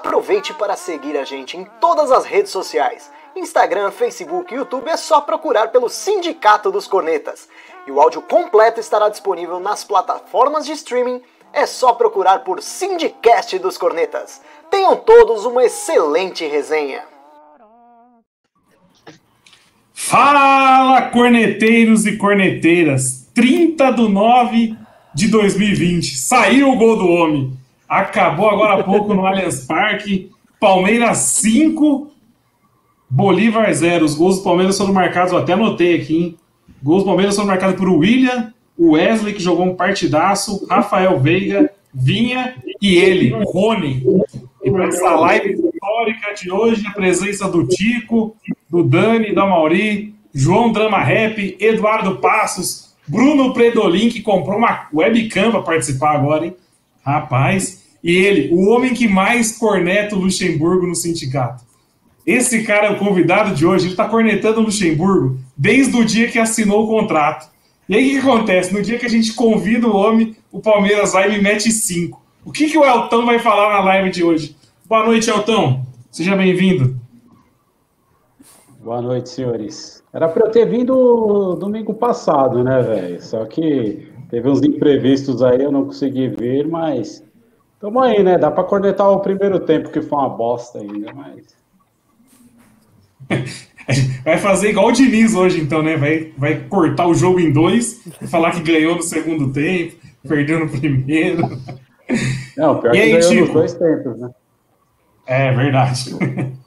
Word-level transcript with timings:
Aproveite 0.00 0.54
para 0.54 0.76
seguir 0.76 1.14
a 1.18 1.24
gente 1.24 1.58
em 1.58 1.66
todas 1.78 2.10
as 2.10 2.24
redes 2.24 2.50
sociais. 2.50 3.10
Instagram, 3.36 3.90
Facebook 3.90 4.50
e 4.50 4.56
YouTube 4.56 4.88
é 4.88 4.96
só 4.96 5.20
procurar 5.20 5.68
pelo 5.68 5.90
Sindicato 5.90 6.72
dos 6.72 6.86
Cornetas. 6.86 7.50
E 7.86 7.90
o 7.90 8.00
áudio 8.00 8.22
completo 8.22 8.80
estará 8.80 9.10
disponível 9.10 9.60
nas 9.60 9.84
plataformas 9.84 10.64
de 10.64 10.72
streaming. 10.72 11.20
É 11.52 11.66
só 11.66 11.92
procurar 11.92 12.38
por 12.38 12.62
Sindicast 12.62 13.58
dos 13.58 13.76
Cornetas. 13.76 14.40
Tenham 14.70 14.96
todos 14.96 15.44
uma 15.44 15.64
excelente 15.64 16.46
resenha. 16.46 17.02
Fala, 19.92 21.10
corneteiros 21.10 22.06
e 22.06 22.16
corneteiras! 22.16 23.28
30 23.34 23.90
de 23.90 24.08
9 24.08 24.76
de 25.14 25.28
2020. 25.28 26.16
Saiu 26.16 26.70
o 26.70 26.76
gol 26.76 26.96
do 26.96 27.06
homem. 27.06 27.59
Acabou 27.90 28.48
agora 28.48 28.74
há 28.74 28.84
pouco 28.84 29.12
no 29.12 29.26
Allianz 29.26 29.66
Parque. 29.66 30.30
Palmeiras 30.60 31.18
5, 31.18 32.08
Bolívar 33.10 33.74
0. 33.74 34.04
Os 34.04 34.14
gols 34.14 34.38
do 34.38 34.44
Palmeiras 34.44 34.78
foram 34.78 34.92
marcados, 34.92 35.32
eu 35.32 35.38
até 35.40 35.54
anotei 35.54 35.96
aqui, 35.96 36.16
hein? 36.16 36.36
Gols 36.80 37.02
do 37.02 37.06
Palmeiras 37.06 37.34
foram 37.34 37.48
marcados 37.48 37.74
por 37.74 37.88
William, 37.88 38.54
o 38.78 38.92
Wesley, 38.92 39.34
que 39.34 39.42
jogou 39.42 39.66
um 39.66 39.74
partidaço, 39.74 40.64
Rafael 40.70 41.18
Veiga, 41.18 41.68
Vinha 41.92 42.54
e 42.80 42.94
ele, 42.94 43.34
Rony. 43.44 44.06
E 44.62 44.70
para 44.70 44.86
essa 44.86 45.10
live 45.16 45.54
histórica 45.54 46.32
de 46.34 46.48
hoje, 46.48 46.86
a 46.86 46.92
presença 46.92 47.48
do 47.48 47.66
Tico, 47.66 48.36
do 48.70 48.84
Dani, 48.84 49.34
da 49.34 49.44
Mauri, 49.44 50.14
João 50.32 50.70
Drama 50.70 51.00
Rap, 51.00 51.56
Eduardo 51.58 52.18
Passos, 52.18 52.94
Bruno 53.08 53.52
Predolin, 53.52 54.10
que 54.10 54.22
comprou 54.22 54.58
uma 54.58 54.86
webcam 54.94 55.50
para 55.50 55.62
participar 55.62 56.14
agora, 56.14 56.46
hein? 56.46 56.54
Rapaz. 57.04 57.79
E 58.02 58.16
ele, 58.16 58.52
o 58.52 58.68
homem 58.68 58.94
que 58.94 59.06
mais 59.06 59.58
corneta 59.58 60.16
o 60.16 60.20
Luxemburgo 60.20 60.86
no 60.86 60.94
sindicato. 60.94 61.64
Esse 62.26 62.62
cara 62.62 62.86
é 62.86 62.90
o 62.90 62.98
convidado 62.98 63.54
de 63.54 63.66
hoje, 63.66 63.86
ele 63.86 63.92
está 63.92 64.08
cornetando 64.08 64.60
o 64.60 64.64
Luxemburgo 64.64 65.38
desde 65.56 65.96
o 65.96 66.04
dia 66.04 66.28
que 66.28 66.38
assinou 66.38 66.84
o 66.84 66.88
contrato. 66.88 67.50
E 67.88 67.94
aí 67.94 68.06
o 68.06 68.20
que 68.20 68.28
acontece? 68.28 68.72
No 68.72 68.82
dia 68.82 68.98
que 68.98 69.06
a 69.06 69.10
gente 69.10 69.34
convida 69.34 69.88
o 69.88 69.96
homem, 69.96 70.36
o 70.52 70.60
Palmeiras 70.60 71.12
vai 71.12 71.28
e 71.28 71.32
me 71.32 71.42
mete 71.42 71.70
cinco. 71.72 72.22
O 72.44 72.52
que, 72.52 72.70
que 72.70 72.78
o 72.78 72.84
Eltão 72.84 73.26
vai 73.26 73.38
falar 73.38 73.70
na 73.70 73.84
live 73.84 74.10
de 74.10 74.22
hoje? 74.22 74.56
Boa 74.86 75.04
noite, 75.04 75.28
Eltão. 75.28 75.84
Seja 76.10 76.36
bem-vindo. 76.36 76.98
Boa 78.82 79.02
noite, 79.02 79.28
senhores. 79.28 80.02
Era 80.12 80.28
para 80.28 80.46
eu 80.46 80.50
ter 80.50 80.66
vindo 80.66 81.54
domingo 81.56 81.92
passado, 81.92 82.64
né, 82.64 82.80
velho? 82.80 83.22
Só 83.22 83.44
que 83.44 84.08
teve 84.30 84.48
uns 84.48 84.62
imprevistos 84.62 85.42
aí, 85.42 85.62
eu 85.62 85.70
não 85.70 85.84
consegui 85.84 86.28
vir, 86.28 86.66
mas 86.66 87.22
tamo 87.80 88.00
aí, 88.00 88.22
né? 88.22 88.38
Dá 88.38 88.50
para 88.50 88.64
cornetar 88.64 89.10
o 89.10 89.20
primeiro 89.20 89.60
tempo, 89.60 89.90
que 89.90 90.02
foi 90.02 90.18
uma 90.18 90.28
bosta 90.28 90.78
ainda, 90.78 91.12
mas. 91.12 91.58
Vai 94.24 94.38
fazer 94.38 94.70
igual 94.70 94.86
o 94.86 94.92
Diniz 94.92 95.34
hoje, 95.34 95.60
então, 95.60 95.82
né? 95.82 95.96
Vai, 95.96 96.32
vai 96.38 96.60
cortar 96.68 97.08
o 97.08 97.14
jogo 97.14 97.40
em 97.40 97.52
dois, 97.52 98.00
falar 98.30 98.52
que 98.52 98.60
ganhou 98.60 98.94
no 98.94 99.02
segundo 99.02 99.52
tempo, 99.52 99.96
perdeu 100.28 100.60
no 100.60 100.68
primeiro. 100.68 101.42
Não, 102.56 102.78
pior 102.78 102.94
e 102.94 102.98
que 102.98 103.02
aí, 103.02 103.12
ganhou 103.12 103.22
Chico? 103.22 103.44
nos 103.46 103.52
dois 103.52 103.74
tempos, 103.74 104.20
né? 104.20 104.30
É 105.26 105.52
verdade. 105.52 106.16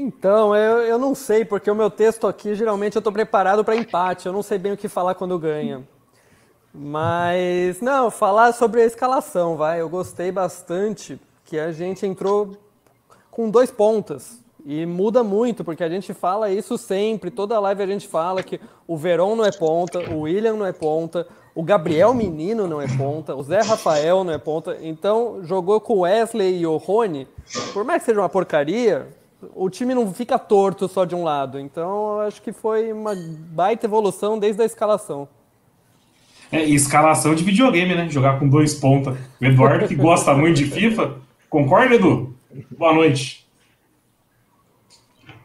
Então, 0.00 0.54
eu, 0.54 0.78
eu 0.82 0.96
não 0.96 1.12
sei, 1.12 1.44
porque 1.44 1.68
o 1.68 1.74
meu 1.74 1.90
texto 1.90 2.28
aqui, 2.28 2.54
geralmente 2.54 2.94
eu 2.94 3.00
estou 3.00 3.12
preparado 3.12 3.64
para 3.64 3.74
empate. 3.74 4.26
Eu 4.26 4.32
não 4.32 4.44
sei 4.44 4.56
bem 4.56 4.70
o 4.70 4.76
que 4.76 4.88
falar 4.88 5.16
quando 5.16 5.36
ganha. 5.36 5.82
Mas, 6.72 7.80
não, 7.80 8.10
falar 8.10 8.52
sobre 8.52 8.82
a 8.82 8.86
escalação, 8.86 9.56
vai. 9.56 9.80
Eu 9.80 9.88
gostei 9.88 10.30
bastante 10.30 11.20
que 11.44 11.58
a 11.58 11.72
gente 11.72 12.06
entrou 12.06 12.56
com 13.30 13.50
dois 13.50 13.70
pontas. 13.70 14.38
E 14.64 14.84
muda 14.84 15.22
muito, 15.22 15.64
porque 15.64 15.82
a 15.82 15.88
gente 15.88 16.12
fala 16.12 16.50
isso 16.50 16.76
sempre, 16.76 17.30
toda 17.30 17.58
live 17.58 17.82
a 17.82 17.86
gente 17.86 18.06
fala 18.06 18.42
que 18.42 18.60
o 18.86 18.96
Verón 18.96 19.34
não 19.34 19.44
é 19.44 19.52
ponta, 19.52 19.98
o 20.12 20.20
William 20.22 20.54
não 20.54 20.66
é 20.66 20.72
ponta, 20.72 21.26
o 21.54 21.62
Gabriel 21.62 22.12
Menino 22.12 22.66
não 22.66 22.80
é 22.80 22.86
ponta, 22.96 23.34
o 23.34 23.42
Zé 23.42 23.62
Rafael 23.62 24.24
não 24.24 24.32
é 24.32 24.38
ponta. 24.38 24.76
Então, 24.82 25.42
jogou 25.42 25.80
com 25.80 25.94
o 25.94 26.00
Wesley 26.00 26.58
e 26.58 26.66
o 26.66 26.76
Rony, 26.76 27.26
por 27.72 27.82
mais 27.82 28.02
que 28.02 28.06
seja 28.06 28.20
uma 28.20 28.28
porcaria, 28.28 29.08
o 29.54 29.70
time 29.70 29.94
não 29.94 30.12
fica 30.12 30.38
torto 30.38 30.86
só 30.86 31.04
de 31.04 31.14
um 31.14 31.24
lado. 31.24 31.58
Então, 31.58 32.14
eu 32.14 32.20
acho 32.26 32.42
que 32.42 32.52
foi 32.52 32.92
uma 32.92 33.12
baita 33.16 33.86
evolução 33.86 34.38
desde 34.38 34.60
a 34.60 34.64
escalação. 34.66 35.28
É, 36.50 36.64
escalação 36.64 37.34
de 37.34 37.44
videogame, 37.44 37.94
né? 37.94 38.08
Jogar 38.08 38.38
com 38.38 38.48
dois 38.48 38.74
pontas. 38.74 39.18
O 39.40 39.44
Eduardo, 39.44 39.86
que 39.86 39.94
gosta 39.94 40.34
muito 40.34 40.56
de 40.56 40.64
FIFA, 40.64 41.16
concorda, 41.50 41.94
Edu? 41.94 42.34
Boa 42.76 42.94
noite. 42.94 43.46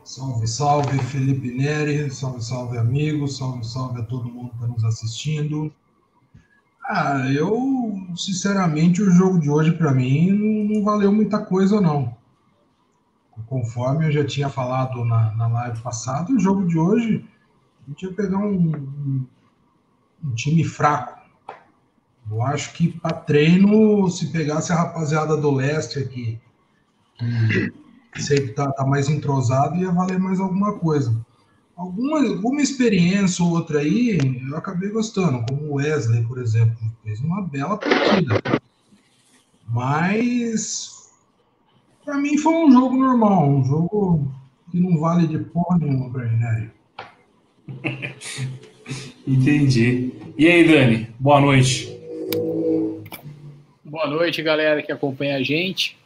Salve, 0.03 0.47
salve, 0.47 1.00
Felipe 1.00 1.52
Neri, 1.52 2.09
salve, 2.12 2.44
salve, 2.44 2.78
amigos, 2.78 3.38
salve, 3.38 3.66
salve 3.66 4.00
a 4.00 4.03
todo 4.03 4.30
mundo 4.30 4.50
que 4.50 4.56
está 4.56 4.68
nos 4.68 4.84
assistindo. 4.86 5.74
Ah, 6.86 7.31
eu, 7.31 7.97
sinceramente, 8.16 9.02
o 9.02 9.09
jogo 9.09 9.40
de 9.40 9.50
hoje, 9.50 9.72
para 9.72 9.92
mim, 9.92 10.31
não, 10.31 10.75
não, 10.75 10.84
valeu 10.84 11.12
muita 11.12 11.40
coisa, 11.40 11.81
não. 11.81 12.16
Conforme 13.47 14.06
eu 14.06 14.12
já 14.12 14.24
tinha 14.25 14.50
falado 14.50 15.03
na, 15.03 15.34
na 15.36 15.47
live 15.47 15.81
passada, 15.81 16.31
o 16.31 16.40
jogo 16.40 16.68
de 16.68 16.78
hoje, 16.78 17.25
a 17.86 17.90
gente 17.90 18.06
ia 18.06 18.13
pegar 18.13 18.38
um, 18.38 18.75
um, 18.75 19.25
um 20.24 20.34
time 20.34 20.64
fraco. 20.64 21.22
Eu 22.30 22.42
acho 22.42 22.74
que 22.74 22.88
para 22.88 23.14
treino, 23.18 24.10
se 24.10 24.32
pegasse 24.32 24.72
a 24.72 24.76
rapaziada 24.76 25.36
do 25.36 25.52
leste 25.52 26.00
aqui, 26.00 26.40
que 28.14 28.24
sempre 28.24 28.54
tá, 28.54 28.72
tá 28.72 28.86
mais 28.86 29.10
entrosado, 29.10 29.76
ia 29.78 29.92
valer 29.92 30.20
mais 30.20 30.40
alguma 30.40 30.80
coisa. 30.80 31.16
Alguma, 31.76 32.20
alguma 32.20 32.62
experiência 32.62 33.44
ou 33.44 33.52
outra 33.52 33.80
aí, 33.80 34.18
eu 34.48 34.56
acabei 34.56 34.90
gostando, 34.90 35.44
como 35.48 35.72
o 35.72 35.76
Wesley, 35.76 36.24
por 36.24 36.38
exemplo, 36.38 36.78
fez 37.04 37.20
uma 37.20 37.42
bela 37.42 37.78
partida. 37.78 38.42
Mas, 39.68 41.12
para 42.06 42.18
mim, 42.18 42.38
foi 42.38 42.54
um 42.54 42.72
jogo 42.72 42.96
normal, 42.96 43.50
um 43.50 43.66
jogo 43.66 44.32
que 44.70 44.80
não 44.80 45.00
vale 45.00 45.28
de 45.28 45.40
porra 45.40 45.78
nenhuma 45.80 46.12
pra 46.12 46.30
Minério. 46.30 46.72
Entendi. 49.28 50.12
E 50.38 50.48
aí, 50.48 50.68
Dani? 50.68 51.08
Boa 51.20 51.40
noite. 51.40 51.90
Boa 53.84 54.08
noite, 54.08 54.42
galera 54.42 54.82
que 54.82 54.92
acompanha 54.92 55.38
a 55.38 55.44
gente. 55.44 55.98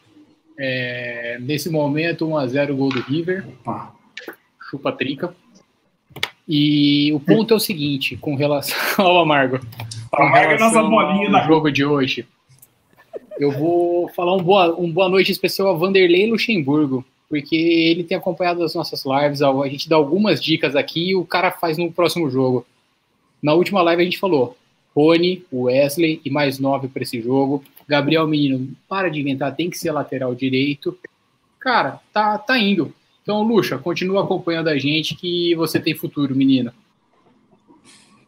É, 0.60 1.38
nesse 1.40 1.70
momento, 1.70 2.28
1x0 2.28 2.76
gol 2.76 2.90
do 2.90 3.02
River. 3.02 3.46
Opa. 3.48 3.96
Chupa 4.70 4.92
trica. 4.92 5.34
E 6.48 7.12
o 7.14 7.20
ponto 7.20 7.54
é 7.54 7.58
o 7.58 7.60
seguinte, 7.60 8.16
com 8.18 8.36
relação 8.36 8.78
ao 9.06 9.20
Amargo. 9.20 9.60
Amargo 10.12 10.54
é 10.54 10.60
nossa 10.60 10.82
bolinha 10.84 11.30
da 11.30 11.46
jogo 11.46 11.72
de 11.72 11.84
hoje. 11.84 12.26
Eu 13.40 13.52
vou 13.52 14.10
falar 14.10 14.36
um 14.36 14.42
boa, 14.42 14.80
um 14.80 14.92
boa 14.92 15.10
noite 15.10 15.32
especial 15.32 15.70
a 15.70 15.74
Vanderlei 15.74 16.30
Luxemburgo, 16.30 17.06
porque 17.30 17.56
ele 17.56 18.04
tem 18.04 18.18
acompanhado 18.18 18.64
as 18.64 18.74
nossas 18.74 19.04
lives, 19.06 19.42
a 19.42 19.68
gente 19.68 19.90
dá 19.90 19.96
algumas 19.96 20.42
dicas 20.42 20.76
aqui 20.76 21.10
e 21.10 21.16
o 21.16 21.26
cara 21.26 21.52
faz 21.52 21.78
no 21.78 21.92
próximo 21.92 22.30
jogo. 22.30 22.66
Na 23.42 23.54
última 23.54 23.82
live 23.82 24.02
a 24.02 24.06
gente 24.06 24.18
falou, 24.18 24.58
Rony, 24.96 25.46
Wesley 25.54 26.22
e 26.26 26.30
mais 26.30 26.58
nove 26.58 26.88
para 26.88 27.04
esse 27.04 27.22
jogo. 27.22 27.64
Gabriel 27.88 28.28
Menino, 28.28 28.70
para 28.90 29.10
de 29.10 29.20
inventar, 29.20 29.56
tem 29.56 29.70
que 29.70 29.78
ser 29.78 29.92
lateral 29.92 30.34
direito. 30.34 30.98
Cara, 31.60 32.00
tá, 32.12 32.38
tá 32.38 32.58
indo. 32.58 32.94
Então, 33.22 33.44
Luxa, 33.44 33.78
continua 33.78 34.24
acompanhando 34.24 34.70
a 34.70 34.78
gente 34.78 35.16
que 35.16 35.54
você 35.56 35.80
tem 35.80 35.94
futuro, 35.94 36.36
menino. 36.36 36.72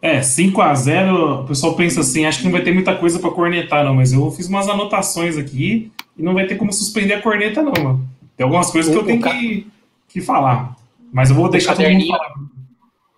É, 0.02 0.22
5 0.22 0.62
a 0.62 0.74
0 0.74 1.42
o 1.42 1.48
pessoal 1.48 1.76
pensa 1.76 2.02
assim, 2.02 2.26
acho 2.26 2.40
que 2.40 2.46
não 2.46 2.52
vai 2.52 2.64
ter 2.64 2.74
muita 2.74 2.96
coisa 2.96 3.20
para 3.20 3.32
cornetar, 3.32 3.84
não, 3.84 3.96
mas 3.96 4.14
eu 4.14 4.32
fiz 4.32 4.48
umas 4.48 4.70
anotações 4.70 5.38
aqui 5.38 5.92
e 6.18 6.24
não 6.24 6.34
vai 6.34 6.46
ter 6.48 6.56
como 6.56 6.72
suspender 6.72 7.16
a 7.16 7.22
corneta, 7.22 7.62
não, 7.62 7.74
mano. 7.84 8.08
Tem 8.40 8.46
algumas 8.46 8.72
coisas 8.72 8.90
o, 8.90 8.94
que 8.94 9.00
eu 9.04 9.06
tenho 9.06 9.22
ca... 9.22 9.32
que, 9.32 9.68
que 10.08 10.22
falar. 10.22 10.74
Mas 11.12 11.30
eu 11.30 11.36
vou 11.36 11.50
deixar 11.50 11.76
todo 11.76 11.90
mundo 11.90 12.08
falar. 12.08 12.36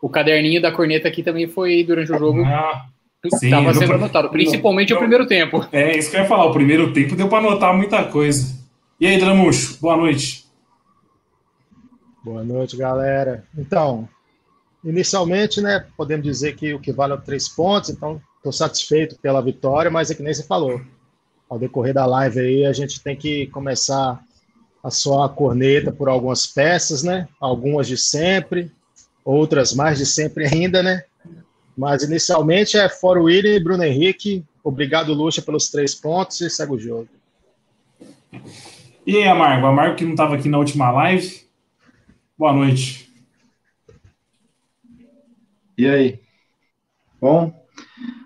O 0.02 0.10
caderninho 0.10 0.60
da 0.60 0.72
corneta 0.72 1.08
aqui 1.08 1.22
também 1.22 1.48
foi 1.48 1.84
durante 1.84 2.12
o 2.12 2.18
jogo. 2.18 2.44
Ah, 2.44 2.88
Estava 3.24 3.72
sendo 3.72 3.94
anotado, 3.94 4.32
principalmente 4.32 4.90
no, 4.90 4.96
o 4.96 5.00
primeiro 5.00 5.28
tempo. 5.28 5.64
É, 5.72 5.96
isso 5.96 6.10
que 6.10 6.18
eu 6.18 6.22
ia 6.22 6.28
falar. 6.28 6.46
O 6.46 6.54
primeiro 6.54 6.92
tempo 6.92 7.16
deu 7.16 7.30
para 7.30 7.38
anotar 7.38 7.78
muita 7.78 8.04
coisa. 8.06 8.60
E 9.00 9.06
aí, 9.06 9.20
Dramuxo, 9.20 9.80
boa 9.80 9.96
noite. 9.96 10.48
Boa 12.24 12.44
noite, 12.44 12.76
galera. 12.76 13.46
Então, 13.56 14.10
inicialmente, 14.84 15.62
né, 15.62 15.86
podemos 15.96 16.26
dizer 16.26 16.56
que 16.56 16.74
o 16.74 16.80
que 16.80 16.92
vale 16.92 17.14
é 17.14 17.18
três 17.18 17.48
pontos, 17.48 17.92
então 17.92 18.20
estou 18.38 18.52
satisfeito 18.52 19.20
pela 19.22 19.40
vitória, 19.40 19.92
mas 19.92 20.10
é 20.10 20.16
que 20.16 20.24
nem 20.24 20.34
você 20.34 20.42
falou. 20.42 20.82
Ao 21.48 21.60
decorrer 21.60 21.94
da 21.94 22.08
live 22.08 22.40
aí, 22.40 22.66
a 22.66 22.74
gente 22.74 23.04
tem 23.04 23.16
que 23.16 23.46
começar 23.48 24.20
a 24.84 24.90
soar 24.90 25.26
a 25.26 25.30
corneta 25.30 25.92
por 25.92 26.10
algumas 26.10 26.48
peças, 26.48 27.04
né? 27.04 27.28
Algumas 27.40 27.88
de 27.88 27.98
sempre, 27.98 28.72
outras 29.24 29.74
mais 29.74 29.98
de 29.98 30.06
sempre 30.06 30.46
ainda, 30.46 30.82
né? 30.82 31.04
Mas 31.78 32.04
inicialmente 32.04 32.78
é 32.78 32.90
fora 32.90 33.20
o 33.20 33.24
William 33.24 33.56
e 33.56 33.64
Bruno 33.64 33.84
Henrique. 33.84 34.44
Obrigado, 34.64 35.14
Lucha, 35.14 35.42
pelos 35.42 35.70
três 35.70 35.96
pontos 35.96 36.42
e 36.42 36.50
segue 36.50 36.74
o 36.74 36.80
jogo. 36.80 37.08
E 39.06 39.18
aí, 39.18 39.28
Amargo? 39.28 39.66
Amargo 39.66 39.96
que 39.96 40.04
não 40.04 40.12
estava 40.12 40.36
aqui 40.36 40.48
na 40.48 40.58
última 40.58 40.92
live. 40.92 41.42
Boa 42.38 42.54
noite. 42.54 43.12
E 45.78 45.88
aí? 45.88 46.20
Bom? 47.20 47.54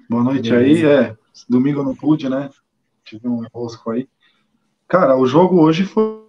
Boa 0.09 0.23
noite 0.23 0.53
aí. 0.53 0.85
É, 0.85 1.15
domingo 1.47 1.79
eu 1.79 1.85
não 1.85 1.95
pude, 1.95 2.27
né? 2.27 2.49
Tive 3.03 3.27
um 3.27 3.43
enrosco 3.43 3.91
aí. 3.91 4.07
Cara, 4.87 5.17
o 5.17 5.25
jogo 5.25 5.61
hoje 5.61 5.85
foi. 5.85 6.24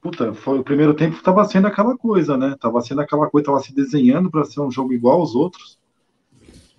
Puta, 0.00 0.34
foi 0.34 0.58
o 0.58 0.64
primeiro 0.64 0.94
tempo 0.94 1.16
estava 1.16 1.44
sendo 1.44 1.68
aquela 1.68 1.96
coisa, 1.96 2.36
né? 2.36 2.56
Tava 2.60 2.80
sendo 2.80 3.02
aquela 3.02 3.30
coisa, 3.30 3.46
tava 3.46 3.60
se 3.60 3.72
desenhando 3.72 4.30
para 4.30 4.44
ser 4.44 4.60
um 4.60 4.70
jogo 4.70 4.92
igual 4.92 5.20
aos 5.20 5.34
outros. 5.34 5.78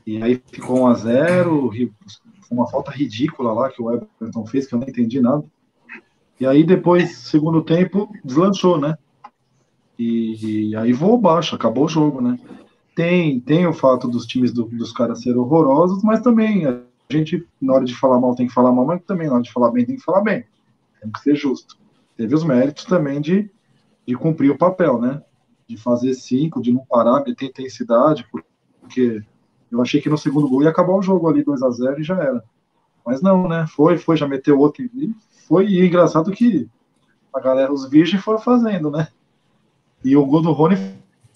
E 0.05 0.21
aí 0.21 0.41
ficou 0.51 0.81
1 0.81 0.87
a 0.87 0.93
0 0.95 1.71
uma 2.51 2.67
falta 2.67 2.91
ridícula 2.91 3.53
lá 3.53 3.69
que 3.69 3.81
o 3.81 3.91
Everton 3.91 4.45
fez, 4.45 4.67
que 4.67 4.75
eu 4.75 4.79
não 4.79 4.87
entendi 4.87 5.21
nada. 5.21 5.43
E 6.39 6.45
aí 6.45 6.63
depois, 6.63 7.17
segundo 7.17 7.63
tempo, 7.63 8.09
deslanchou, 8.23 8.77
né? 8.77 8.97
E, 9.97 10.69
e 10.69 10.75
aí 10.75 10.91
voou 10.91 11.17
baixo, 11.17 11.55
acabou 11.55 11.85
o 11.85 11.89
jogo, 11.89 12.21
né? 12.21 12.37
Tem, 12.95 13.39
tem 13.39 13.65
o 13.65 13.73
fato 13.73 14.07
dos 14.07 14.25
times 14.25 14.51
do, 14.51 14.65
dos 14.65 14.91
caras 14.91 15.21
serem 15.21 15.39
horrorosos, 15.39 16.03
mas 16.03 16.21
também 16.21 16.65
a 16.65 16.81
gente, 17.09 17.47
na 17.61 17.73
hora 17.73 17.85
de 17.85 17.95
falar 17.95 18.19
mal, 18.19 18.35
tem 18.35 18.47
que 18.47 18.53
falar 18.53 18.71
mal, 18.71 18.85
mas 18.85 19.01
também 19.03 19.27
na 19.27 19.35
hora 19.35 19.43
de 19.43 19.51
falar 19.51 19.71
bem, 19.71 19.85
tem 19.85 19.95
que 19.95 20.03
falar 20.03 20.21
bem. 20.21 20.43
Tem 21.01 21.11
que 21.11 21.19
ser 21.21 21.35
justo. 21.35 21.77
Teve 22.15 22.35
os 22.35 22.43
méritos 22.43 22.85
também 22.85 23.19
de, 23.19 23.49
de 24.05 24.15
cumprir 24.15 24.51
o 24.51 24.57
papel, 24.57 24.99
né? 24.99 25.21
De 25.67 25.77
fazer 25.77 26.13
cinco, 26.13 26.61
de 26.61 26.71
não 26.71 26.85
parar, 26.85 27.23
de 27.23 27.35
ter 27.35 27.45
intensidade, 27.45 28.27
porque 28.79 29.23
eu 29.71 29.81
achei 29.81 30.01
que 30.01 30.09
no 30.09 30.17
segundo 30.17 30.47
gol 30.47 30.63
ia 30.63 30.69
acabar 30.69 30.93
o 30.93 31.01
jogo 31.01 31.27
ali 31.27 31.43
2 31.43 31.63
a 31.63 31.69
0 31.69 32.01
e 32.01 32.03
já 32.03 32.15
era. 32.15 32.43
Mas 33.05 33.21
não, 33.21 33.47
né? 33.47 33.65
Foi, 33.67 33.97
foi, 33.97 34.15
já 34.15 34.27
meteu 34.27 34.59
outro. 34.59 34.83
E 34.83 35.13
foi 35.47 35.67
e 35.67 35.81
é 35.81 35.85
engraçado 35.85 36.31
que 36.31 36.69
a 37.33 37.39
galera, 37.39 37.73
os 37.73 37.89
virgens 37.89 38.23
foram 38.23 38.39
fazendo, 38.39 38.91
né? 38.91 39.07
E 40.03 40.15
o 40.15 40.25
gol 40.25 40.41
do 40.41 40.51
Rony 40.51 40.75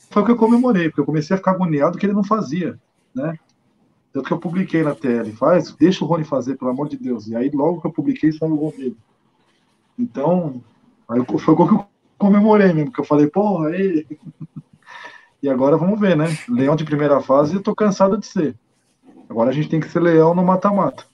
foi 0.10 0.22
o 0.22 0.26
que 0.26 0.32
eu 0.32 0.38
comemorei, 0.38 0.90
porque 0.90 1.02
eu 1.02 1.06
comecei 1.06 1.34
a 1.34 1.38
ficar 1.38 1.52
agoniado 1.52 1.98
que 1.98 2.06
ele 2.06 2.14
não 2.14 2.24
fazia, 2.24 2.80
né? 3.14 3.38
Tanto 4.14 4.28
que 4.28 4.34
eu 4.34 4.40
publiquei 4.40 4.84
na 4.84 4.96
TL, 4.96 5.32
faz, 5.34 5.74
deixa 5.76 6.04
o 6.04 6.08
Rony 6.08 6.24
fazer, 6.24 6.56
pelo 6.56 6.72
amor 6.72 6.88
de 6.88 6.98
Deus. 6.98 7.28
E 7.28 7.36
aí, 7.36 7.50
logo 7.50 7.82
que 7.82 7.88
eu 7.88 7.92
publiquei, 7.92 8.32
saiu 8.32 8.54
o 8.54 8.58
gol 8.58 8.72
dele. 8.72 8.98
Então, 9.98 10.62
aí 11.10 11.22
foi 11.40 11.54
o 11.54 11.68
que 11.68 11.74
eu 11.74 11.86
comemorei 12.18 12.74
mesmo, 12.74 12.86
porque 12.86 13.02
eu 13.02 13.06
falei, 13.06 13.28
porra, 13.28 13.70
aí. 13.70 14.06
E 15.42 15.48
agora 15.48 15.78
vamos 15.78 16.00
ver, 16.00 16.18
né? 16.18 16.36
Leão 16.50 16.76
de 16.76 16.84
primeira 16.84 17.22
fase, 17.22 17.54
eu 17.54 17.62
tô 17.62 17.76
cansado 17.76 18.18
de 18.18 18.26
ser. 18.26 18.56
Agora 19.30 19.52
a 19.52 19.54
gente 19.54 19.70
tem 19.70 19.80
que 19.80 19.88
ser 19.88 20.00
leão 20.00 20.34
no 20.34 20.44
mata-mata. 20.44 21.06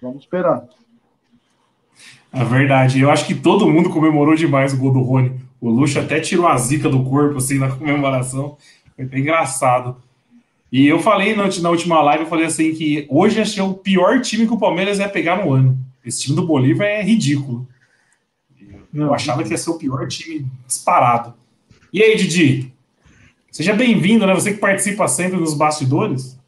Vamos 0.00 0.22
esperar. 0.22 0.64
É 2.32 2.44
verdade. 2.44 3.00
Eu 3.00 3.10
acho 3.10 3.26
que 3.26 3.34
todo 3.34 3.68
mundo 3.68 3.90
comemorou 3.90 4.34
demais 4.34 4.72
o 4.72 4.78
gol 4.78 4.92
do 4.92 5.02
Rony. 5.02 5.40
O 5.60 5.68
Luxo 5.68 5.98
até 5.98 6.20
tirou 6.20 6.46
a 6.46 6.56
zica 6.56 6.88
do 6.88 7.04
corpo, 7.04 7.38
assim, 7.38 7.58
na 7.58 7.68
comemoração. 7.74 8.56
Foi 8.96 9.18
engraçado. 9.18 9.96
E 10.70 10.86
eu 10.86 10.98
falei 10.98 11.36
na, 11.36 11.48
na 11.60 11.70
última 11.70 12.00
live, 12.00 12.24
eu 12.24 12.30
falei 12.30 12.46
assim, 12.46 12.72
que 12.74 13.06
hoje 13.10 13.40
achei 13.40 13.62
o 13.62 13.74
pior 13.74 14.20
time 14.20 14.46
que 14.46 14.54
o 14.54 14.58
Palmeiras 14.58 14.98
ia 14.98 15.08
pegar 15.08 15.44
no 15.44 15.52
ano. 15.52 15.78
Esse 16.04 16.22
time 16.22 16.36
do 16.36 16.46
Bolívar 16.46 16.86
é 16.86 17.02
ridículo. 17.02 17.68
Eu 18.94 19.14
achava 19.14 19.42
que 19.42 19.50
ia 19.50 19.58
ser 19.58 19.70
o 19.70 19.78
pior 19.78 20.06
time 20.06 20.46
disparado. 20.66 21.34
E 21.92 22.02
aí, 22.02 22.16
Didi? 22.16 22.72
Seja 23.50 23.74
bem-vindo, 23.74 24.26
né? 24.26 24.34
Você 24.34 24.52
que 24.52 24.58
participa 24.58 25.08
sempre 25.08 25.38
nos 25.38 25.54
bastidores. 25.54 26.38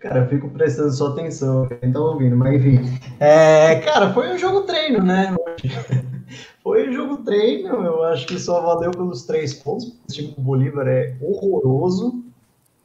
Cara, 0.00 0.20
eu 0.20 0.28
fico 0.28 0.48
prestando 0.50 0.92
só 0.92 1.08
atenção, 1.08 1.66
quem 1.66 1.92
tá 1.92 1.98
ouvindo, 1.98 2.36
mas 2.36 2.54
enfim. 2.54 2.78
É, 3.18 3.76
cara, 3.80 4.12
foi 4.12 4.32
um 4.32 4.38
jogo 4.38 4.62
treino, 4.62 5.02
né? 5.02 5.34
Foi 6.62 6.88
um 6.88 6.92
jogo 6.92 7.18
treino, 7.18 7.68
eu 7.68 8.02
acho 8.02 8.26
que 8.26 8.40
só 8.40 8.60
valeu 8.60 8.90
pelos 8.90 9.22
três 9.22 9.54
pontos. 9.54 9.86
O 9.86 10.12
time 10.12 10.32
do 10.32 10.42
Bolívar 10.42 10.88
é 10.88 11.16
horroroso. 11.20 12.24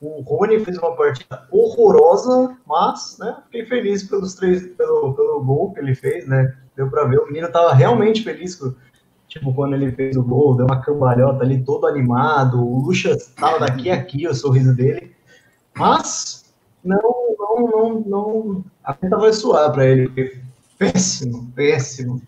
O 0.02 0.22
Rony 0.22 0.60
fez 0.66 0.78
uma 0.80 0.96
partida 0.96 1.48
horrorosa, 1.52 2.58
mas, 2.68 3.18
né, 3.20 3.38
fiquei 3.46 3.66
feliz 3.68 4.04
pelos 4.04 4.34
três, 4.34 4.66
pelo, 4.76 5.14
pelo 5.14 5.44
gol 5.44 5.72
que 5.74 5.80
ele 5.80 5.94
fez, 5.94 6.28
né? 6.28 6.56
Deu 6.76 6.90
pra 6.90 7.06
ver, 7.06 7.20
o 7.20 7.28
menino 7.28 7.52
tava 7.52 7.74
realmente 7.74 8.24
feliz 8.24 8.56
com, 8.56 8.74
Tipo, 9.32 9.54
quando 9.54 9.76
ele 9.76 9.94
fez 9.94 10.18
o 10.18 10.24
gol, 10.24 10.58
deu 10.58 10.66
uma 10.66 10.82
cambalhota 10.82 11.42
ali, 11.42 11.64
todo 11.64 11.88
animado. 11.88 12.62
O 12.62 12.80
Lucha 12.82 13.12
estava 13.12 13.62
daqui 13.62 13.90
a 13.90 13.96
aqui, 13.96 14.28
o 14.28 14.36
sorriso 14.36 14.76
dele. 14.76 15.16
Mas, 15.74 16.54
não, 16.84 17.00
não, 17.40 17.68
não, 17.70 18.00
não. 18.02 18.66
A 18.84 18.94
conta 18.94 19.18
vai 19.18 19.32
suar 19.32 19.72
para 19.72 19.86
ele, 19.86 20.42
péssimo, 20.78 21.50
péssimo. 21.56 22.22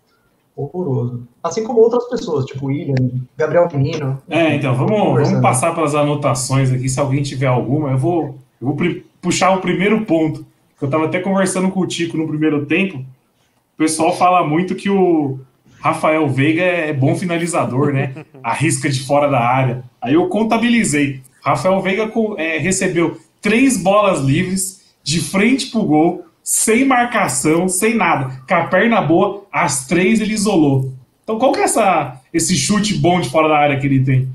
Horroroso. 0.56 1.26
Assim 1.42 1.64
como 1.64 1.80
outras 1.80 2.08
pessoas, 2.08 2.44
tipo 2.44 2.66
William, 2.66 2.94
Gabriel 3.36 3.68
Menino. 3.72 4.22
É, 4.28 4.54
então, 4.54 4.74
vamos, 4.74 5.28
vamos 5.28 5.40
passar 5.40 5.74
pelas 5.74 5.94
anotações 5.94 6.70
aqui. 6.70 6.88
Se 6.88 7.00
alguém 7.00 7.22
tiver 7.22 7.46
alguma, 7.46 7.90
eu 7.90 7.98
vou, 7.98 8.38
eu 8.60 8.68
vou 8.68 8.76
puxar 9.20 9.50
o 9.50 9.60
primeiro 9.60 10.04
ponto. 10.04 10.46
Eu 10.80 10.86
estava 10.86 11.06
até 11.06 11.18
conversando 11.18 11.70
com 11.70 11.80
o 11.80 11.86
Tico 11.86 12.16
no 12.16 12.28
primeiro 12.28 12.66
tempo. 12.66 12.98
O 12.98 13.76
pessoal 13.78 14.14
fala 14.14 14.46
muito 14.46 14.74
que 14.74 14.88
o, 14.88 15.40
Rafael 15.84 16.26
Veiga 16.26 16.62
é 16.62 16.94
bom 16.94 17.14
finalizador, 17.14 17.92
né? 17.92 18.14
Arrisca 18.42 18.88
de 18.88 19.00
fora 19.00 19.28
da 19.28 19.38
área. 19.38 19.84
Aí 20.00 20.14
eu 20.14 20.28
contabilizei. 20.28 21.20
Rafael 21.42 21.78
Veiga 21.82 22.10
é, 22.38 22.56
recebeu 22.56 23.18
três 23.42 23.76
bolas 23.76 24.20
livres 24.20 24.82
de 25.02 25.20
frente 25.20 25.66
pro 25.66 25.82
gol, 25.82 26.23
sem 26.44 26.84
marcação, 26.84 27.66
sem 27.66 27.94
nada. 27.94 28.42
Com 28.46 28.54
a 28.54 28.66
perna 28.66 29.00
boa, 29.00 29.46
as 29.50 29.86
três 29.86 30.20
ele 30.20 30.34
isolou. 30.34 30.92
Então 31.22 31.38
qual 31.38 31.52
que 31.52 31.60
é 31.60 31.62
essa, 31.62 32.20
esse 32.34 32.54
chute 32.54 32.98
bom 32.98 33.18
de 33.18 33.30
fora 33.30 33.48
da 33.48 33.56
área 33.56 33.80
que 33.80 33.86
ele 33.86 34.04
tem? 34.04 34.28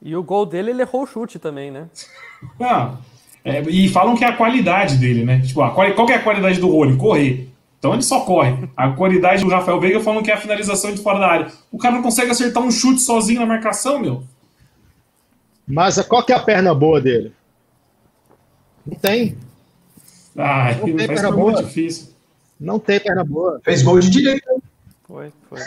E 0.00 0.16
o 0.16 0.22
gol 0.22 0.46
dele, 0.46 0.70
ele 0.70 0.80
errou 0.82 1.02
o 1.02 1.06
chute 1.06 1.38
também, 1.38 1.70
né? 1.70 1.86
Ah, 2.60 2.96
é, 3.42 3.62
e 3.62 3.88
falam 3.88 4.14
que 4.14 4.22
é 4.22 4.28
a 4.28 4.36
qualidade 4.36 4.98
dele, 4.98 5.24
né? 5.24 5.40
Tipo, 5.40 5.62
a, 5.62 5.70
qual 5.70 6.06
que 6.06 6.12
é 6.12 6.16
a 6.16 6.22
qualidade 6.22 6.60
do 6.60 6.68
Rony? 6.68 6.98
Correr. 6.98 7.48
Então 7.78 7.94
ele 7.94 8.02
só 8.02 8.20
corre. 8.20 8.68
A 8.76 8.90
qualidade 8.90 9.42
do 9.42 9.50
Rafael 9.50 9.80
Veiga 9.80 10.00
falando 10.00 10.22
que 10.22 10.30
é 10.30 10.34
a 10.34 10.40
finalização 10.40 10.92
de 10.92 11.02
fora 11.02 11.18
da 11.18 11.26
área. 11.26 11.52
O 11.72 11.78
cara 11.78 11.94
não 11.94 12.02
consegue 12.02 12.30
acertar 12.30 12.62
um 12.62 12.70
chute 12.70 13.00
sozinho 13.00 13.40
na 13.40 13.46
marcação, 13.46 13.98
meu. 13.98 14.24
Mas 15.66 15.98
qual 16.06 16.22
que 16.24 16.32
é 16.32 16.36
a 16.36 16.42
perna 16.42 16.74
boa 16.74 17.00
dele? 17.00 17.32
Não 18.86 18.96
tem. 18.96 19.38
Ah, 20.36 20.72
não 20.74 20.84
tem 20.84 20.96
perna 21.08 21.30
boa. 21.30 21.52
muito 21.52 21.64
difícil. 21.64 22.14
Não 22.58 22.78
tem 22.78 23.00
perna 23.00 23.24
boa. 23.24 23.60
Fez 23.62 23.82
gol 23.82 23.98
de 24.00 24.10
direita. 24.10 24.54
Foi, 25.04 25.32
foi. 25.48 25.60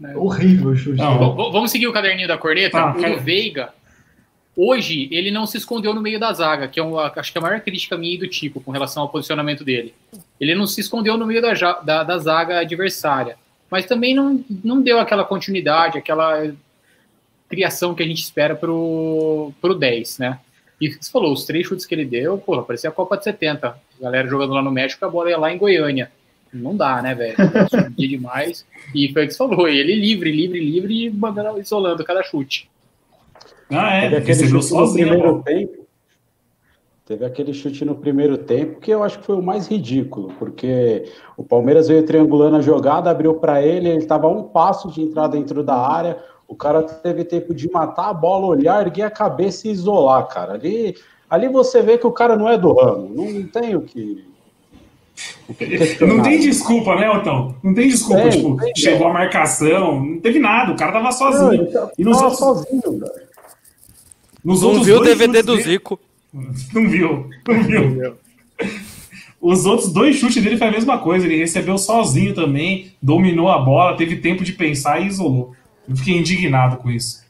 Horrível 0.16 0.70
o 0.70 0.76
chute. 0.76 0.98
Não, 0.98 1.34
vamos 1.52 1.70
seguir 1.70 1.86
o 1.86 1.92
caderninho 1.92 2.28
da 2.28 2.36
corneta. 2.36 2.78
Ah, 2.78 2.90
o 2.90 3.00
do 3.00 3.20
Veiga 3.20 3.72
Hoje, 4.56 5.08
ele 5.10 5.32
não 5.32 5.46
se 5.46 5.56
escondeu 5.56 5.92
no 5.92 6.00
meio 6.00 6.20
da 6.20 6.32
zaga, 6.32 6.68
que 6.68 6.78
é 6.78 6.82
uma, 6.82 7.12
acho 7.16 7.32
que 7.32 7.38
é 7.38 7.40
a 7.40 7.42
maior 7.42 7.60
crítica 7.60 7.98
minha 7.98 8.14
e 8.14 8.18
do 8.18 8.28
tipo 8.28 8.60
com 8.60 8.70
relação 8.70 9.02
ao 9.02 9.08
posicionamento 9.08 9.64
dele. 9.64 9.92
Ele 10.40 10.54
não 10.54 10.64
se 10.64 10.80
escondeu 10.80 11.16
no 11.16 11.26
meio 11.26 11.42
da, 11.42 11.52
da, 11.80 12.04
da 12.04 12.18
zaga 12.18 12.60
adversária, 12.60 13.36
mas 13.68 13.84
também 13.84 14.14
não, 14.14 14.44
não 14.62 14.80
deu 14.80 15.00
aquela 15.00 15.24
continuidade, 15.24 15.98
aquela 15.98 16.52
criação 17.48 17.96
que 17.96 18.02
a 18.04 18.06
gente 18.06 18.22
espera 18.22 18.54
pro, 18.54 19.52
pro 19.60 19.74
10, 19.74 20.18
né? 20.18 20.38
E 20.80 20.92
você 20.92 21.10
falou, 21.10 21.32
os 21.32 21.44
três 21.44 21.66
chutes 21.66 21.86
que 21.86 21.94
ele 21.94 22.04
deu, 22.04 22.36
porra, 22.38 22.62
parecia 22.62 22.90
a 22.90 22.92
Copa 22.92 23.16
de 23.16 23.24
70. 23.24 23.68
A 23.68 23.76
galera 24.00 24.28
jogando 24.28 24.52
lá 24.52 24.62
no 24.62 24.70
México, 24.70 25.04
a 25.04 25.08
bola 25.08 25.30
ia 25.30 25.38
lá 25.38 25.52
em 25.52 25.58
Goiânia. 25.58 26.10
Não 26.52 26.76
dá, 26.76 27.02
né, 27.02 27.14
velho? 27.14 27.36
Demais. 27.96 28.64
E 28.94 29.12
foi 29.12 29.24
o 29.24 29.26
que 29.26 29.34
você 29.34 29.38
falou, 29.38 29.68
ele 29.68 29.94
livre, 29.94 30.30
livre, 30.30 30.60
livre 30.60 30.94
e 31.08 31.60
isolando 31.60 32.04
cada 32.04 32.22
chute. 32.22 32.70
Ah, 33.70 33.96
é. 33.96 34.00
Teve 34.02 34.16
aquele 34.16 34.48
chute 34.48 34.64
sozinho, 34.64 35.06
no 35.06 35.12
primeiro 35.12 35.42
tempo. 35.42 35.84
Teve 37.06 37.24
aquele 37.26 37.52
chute 37.52 37.84
no 37.84 37.96
primeiro 37.96 38.38
tempo 38.38 38.80
que 38.80 38.90
eu 38.90 39.02
acho 39.02 39.18
que 39.18 39.26
foi 39.26 39.36
o 39.36 39.42
mais 39.42 39.66
ridículo, 39.66 40.32
porque 40.38 41.04
o 41.36 41.44
Palmeiras 41.44 41.88
veio 41.88 42.06
triangulando 42.06 42.56
a 42.56 42.62
jogada, 42.62 43.10
abriu 43.10 43.34
para 43.34 43.62
ele, 43.62 43.90
ele 43.90 43.98
estava 43.98 44.26
a 44.26 44.30
um 44.30 44.44
passo 44.44 44.90
de 44.90 45.02
entrar 45.02 45.28
dentro 45.28 45.62
da 45.62 45.76
área, 45.76 46.18
o 46.46 46.54
cara 46.54 46.82
teve 46.82 47.24
tempo 47.24 47.54
de 47.54 47.70
matar 47.70 48.10
a 48.10 48.14
bola, 48.14 48.46
olhar, 48.46 48.86
erguer 48.86 49.02
a 49.02 49.10
cabeça 49.10 49.66
e 49.66 49.70
isolar, 49.70 50.26
cara. 50.28 50.54
Ali, 50.54 50.96
ali 51.28 51.48
você 51.48 51.82
vê 51.82 51.98
que 51.98 52.06
o 52.06 52.12
cara 52.12 52.36
não 52.36 52.48
é 52.48 52.58
do 52.58 52.72
ramo, 52.72 53.10
não 53.14 53.46
tem 53.46 53.74
o 53.74 53.82
que. 53.82 54.24
não 56.00 56.22
tem 56.22 56.38
desculpa, 56.40 56.96
né, 56.96 57.10
Otão? 57.10 57.54
Não 57.62 57.74
tem 57.74 57.88
desculpa, 57.88 58.22
tem, 58.22 58.30
tipo, 58.30 58.56
tem, 58.56 58.72
chegou 58.76 59.06
a 59.08 59.12
marcação, 59.12 60.04
não 60.04 60.20
teve 60.20 60.38
nada, 60.38 60.72
o 60.72 60.76
cara 60.76 60.92
tava 60.92 61.12
sozinho. 61.12 61.70
Não, 61.72 61.90
e 61.98 62.04
nos 62.04 62.20
outros... 62.20 62.38
sozinho, 62.38 62.98
velho. 62.98 63.34
Nos 64.44 64.60
não 64.60 64.82
viu 64.82 64.98
o 64.98 65.04
DVD 65.04 65.42
do 65.42 65.56
dele... 65.56 65.62
Zico. 65.62 65.98
Não 66.74 66.90
viu, 66.90 67.30
não 67.46 67.62
viu. 67.62 68.16
Os 69.40 69.64
outros 69.64 69.92
dois 69.92 70.16
chutes 70.16 70.42
dele 70.42 70.56
foi 70.56 70.66
a 70.66 70.72
mesma 70.72 70.98
coisa. 70.98 71.26
Ele 71.26 71.36
recebeu 71.36 71.78
sozinho 71.78 72.34
também, 72.34 72.92
dominou 73.00 73.48
a 73.48 73.58
bola, 73.60 73.96
teve 73.96 74.16
tempo 74.16 74.42
de 74.42 74.52
pensar 74.52 75.00
e 75.00 75.06
isolou. 75.06 75.54
Eu 75.88 75.96
fiquei 75.96 76.16
indignado 76.16 76.76
com 76.78 76.90
isso. 76.90 77.24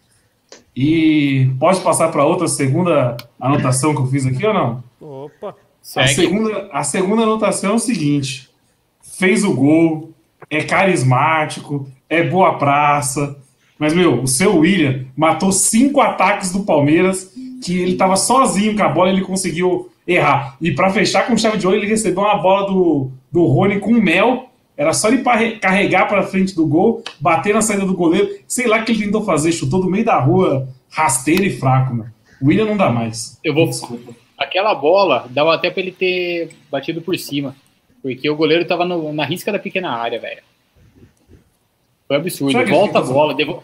E 0.77 1.51
pode 1.59 1.81
passar 1.81 2.09
para 2.11 2.25
outra 2.25 2.49
segunda 2.49 3.17
anotação 3.41 3.95
que 3.95 4.01
eu 4.01 4.07
fiz 4.07 4.27
aqui 4.27 4.45
ou 4.45 4.55
não? 4.55 4.85
Opa! 5.01 5.55
A 5.97 6.07
segunda, 6.07 6.69
a 6.73 6.83
segunda 6.83 7.23
anotação 7.23 7.73
é 7.73 7.75
o 7.75 7.79
seguinte: 7.79 8.49
fez 9.03 9.45
o 9.45 9.55
gol, 9.55 10.13
é 10.49 10.63
carismático, 10.65 11.89
é 12.09 12.23
boa 12.23 12.55
praça. 12.55 13.37
Mas, 13.79 13.93
meu, 13.93 14.23
o 14.23 14.27
seu 14.27 14.59
William 14.59 15.05
matou 15.17 15.53
cinco 15.53 16.01
ataques 16.01 16.53
do 16.53 16.65
Palmeiras 16.65 17.33
que 17.63 17.81
ele 17.81 17.93
estava 17.93 18.17
sozinho 18.17 18.77
com 18.77 18.83
a 18.83 18.89
bola 18.89 19.11
e 19.11 19.15
ele 19.15 19.25
conseguiu 19.25 19.91
errar. 20.07 20.57
E 20.61 20.73
para 20.73 20.91
fechar 20.91 21.27
com 21.27 21.37
chave 21.37 21.59
de 21.59 21.67
ouro, 21.67 21.79
ele 21.79 21.87
recebeu 21.87 22.23
uma 22.23 22.37
bola 22.37 22.67
do, 22.67 23.11
do 23.33 23.47
Rony 23.47 23.81
com 23.81 23.93
mel. 23.93 24.51
Era 24.77 24.93
só 24.93 25.09
ele 25.09 25.23
carregar 25.59 26.09
para 26.09 26.25
frente 26.25 26.55
do 26.55 26.67
gol, 26.67 27.03
bater 27.21 27.55
na 27.55 27.63
saída 27.63 27.87
do 27.87 27.95
goleiro. 27.95 28.29
Sei 28.47 28.67
lá 28.67 28.81
o 28.81 28.85
que 28.85 28.93
ele 28.93 29.05
tentou 29.05 29.25
fazer, 29.25 29.53
chutou 29.53 29.81
do 29.81 29.89
meio 29.89 30.05
da 30.05 30.19
rua, 30.19 30.69
rasteiro 30.91 31.45
e 31.45 31.57
fraco, 31.57 31.95
mano. 31.95 32.13
O 32.41 32.47
William 32.47 32.67
não 32.67 32.77
dá 32.77 32.91
mais. 32.91 33.39
Eu 33.43 33.55
vou. 33.55 33.67
Desculpa. 33.67 34.15
Aquela 34.37 34.75
bola 34.75 35.27
dava 35.31 35.55
até 35.55 35.71
para 35.71 35.81
ele 35.81 35.93
ter 35.93 36.51
batido 36.71 37.01
por 37.01 37.17
cima. 37.17 37.55
Porque 38.03 38.29
o 38.29 38.37
goleiro 38.37 38.67
tava 38.67 38.85
no, 38.85 39.13
na 39.13 39.25
risca 39.25 39.51
da 39.51 39.59
pequena 39.59 39.91
área, 39.91 40.19
velho. 40.21 40.43
Foi 42.07 42.17
absurdo. 42.17 42.67
Volta 42.67 42.99
a 42.99 43.03
bola. 43.03 43.33
Devo... 43.35 43.63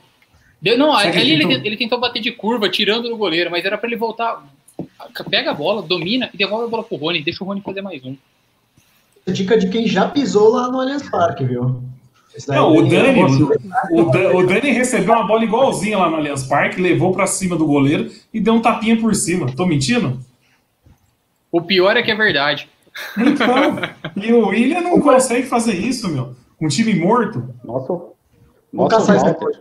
Deu, 0.63 0.79
não, 0.79 0.95
ali 0.95 1.33
ele, 1.33 1.47
tentou... 1.47 1.67
ele 1.67 1.77
tentou 1.77 2.01
bater 2.01 2.23
de 2.23 2.33
curva, 2.33 2.69
tirando 2.69 3.11
no 3.11 3.17
goleiro, 3.17 3.51
mas 3.51 3.65
era 3.65 3.77
para 3.77 3.89
ele 3.89 3.97
voltar. 3.97 4.43
Pega 5.29 5.51
a 5.51 5.55
bola, 5.55 5.83
domina 5.83 6.31
e 6.33 6.37
devolve 6.37 6.65
a 6.65 6.69
bola 6.69 6.85
pro 6.85 6.97
Rony. 6.97 7.23
Deixa 7.23 7.45
o 7.45 7.47
Rony 7.47 7.61
fazer 7.61 7.83
mais 7.83 8.03
um. 8.05 8.17
Dica 9.27 9.57
de 9.57 9.69
quem 9.69 9.87
já 9.87 10.09
pisou 10.09 10.51
lá 10.51 10.69
no 10.69 10.81
Allianz 10.81 11.09
Parque, 11.09 11.45
viu? 11.45 11.83
Não, 12.49 12.77
o 12.77 12.89
Dani, 12.89 13.23
o, 13.91 14.37
o, 14.39 14.47
Dani 14.47 14.71
recebeu 14.71 15.15
uma 15.15 15.27
bola 15.27 15.45
igualzinha 15.45 15.99
lá 15.99 16.09
no 16.09 16.17
Allianz 16.17 16.45
Parque, 16.45 16.81
levou 16.81 17.13
para 17.13 17.27
cima 17.27 17.57
do 17.57 17.67
goleiro 17.67 18.11
e 18.33 18.41
deu 18.41 18.55
um 18.55 18.63
tapinha 18.63 18.99
por 19.01 19.15
cima. 19.15 19.53
Tô 19.55 19.67
mentindo? 19.67 20.21
O 21.51 21.61
pior 21.61 21.97
é 21.97 22.03
que 22.03 22.11
é 22.11 22.15
verdade. 22.15 22.69
Então, 23.17 23.79
e 24.17 24.33
o 24.33 24.49
William 24.49 24.81
não 24.81 25.01
consegue 25.01 25.47
fazer 25.47 25.75
isso, 25.75 26.09
meu. 26.09 26.35
Um 26.61 26.69
time 26.69 26.95
morto. 26.95 27.53
Nossa, 27.65 27.93
nossa, 28.73 29.15
nossa 29.15 29.61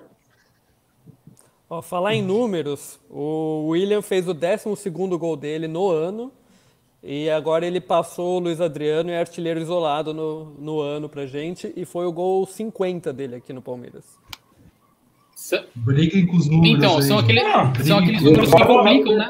Ó, 1.69 1.81
falar 1.81 2.15
em 2.15 2.23
números, 2.23 2.99
o 3.09 3.67
William 3.69 4.01
fez 4.01 4.27
o 4.27 4.33
12 4.33 4.89
gol 4.89 5.35
dele 5.35 5.67
no 5.67 5.89
ano 5.89 6.31
e 7.03 7.29
agora 7.29 7.65
ele 7.65 7.79
passou 7.79 8.37
o 8.37 8.39
Luiz 8.39 8.59
Adriano 8.59 9.09
e 9.09 9.13
é 9.13 9.19
artilheiro 9.19 9.59
isolado 9.59 10.13
no, 10.13 10.45
no 10.59 10.81
ano 10.81 11.07
pra 11.07 11.25
gente 11.25 11.71
e 11.75 11.85
foi 11.85 12.05
o 12.05 12.11
gol 12.11 12.45
50 12.45 13.13
dele 13.13 13.35
aqui 13.35 13.53
no 13.53 13.61
Palmeiras. 13.61 14.03
Briguem 15.73 16.27
com 16.27 16.35
os 16.35 16.49
números. 16.49 16.77
Então, 16.77 17.01
são, 17.01 17.17
aquele, 17.17 17.41
são 17.83 17.97
aqueles 17.97 18.21
números 18.21 18.53
que 18.53 18.65
complicam, 18.65 19.15
né? 19.15 19.25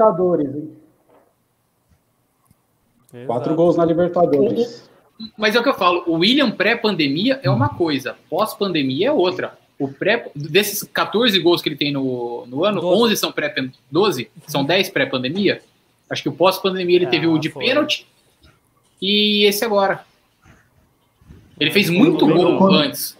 Quatro 3.27 3.55
gols 3.55 3.77
na 3.77 3.85
Libertadores. 3.85 4.89
Mas 5.37 5.55
é 5.55 5.59
o 5.59 5.63
que 5.63 5.69
eu 5.69 5.73
falo, 5.73 6.03
o 6.07 6.13
William 6.19 6.49
pré-pandemia 6.49 7.39
é 7.43 7.49
uma 7.49 7.69
coisa, 7.69 8.15
pós-pandemia 8.29 9.09
é 9.09 9.11
outra 9.11 9.57
o 9.79 9.87
pré, 9.87 10.29
desses 10.35 10.83
14 10.83 11.39
gols 11.39 11.61
que 11.61 11.69
ele 11.69 11.77
tem 11.77 11.91
no, 11.91 12.45
no 12.47 12.65
ano, 12.65 12.81
12. 12.81 13.03
11 13.03 13.15
são 13.15 13.31
pré 13.31 13.53
12, 13.89 14.29
são 14.45 14.65
10 14.65 14.89
pré-pandemia. 14.89 15.61
Acho 16.09 16.23
que 16.23 16.29
o 16.29 16.33
pós-pandemia 16.33 16.95
ele 16.95 17.05
ah, 17.05 17.09
teve 17.09 17.27
o 17.27 17.37
de 17.37 17.49
foi. 17.49 17.65
pênalti 17.65 18.07
e 19.01 19.45
esse 19.45 19.63
agora. 19.63 20.03
Ele 21.59 21.71
fez 21.71 21.89
muito 21.89 22.25
gol 22.25 22.57
quando... 22.57 22.75
antes. 22.75 23.17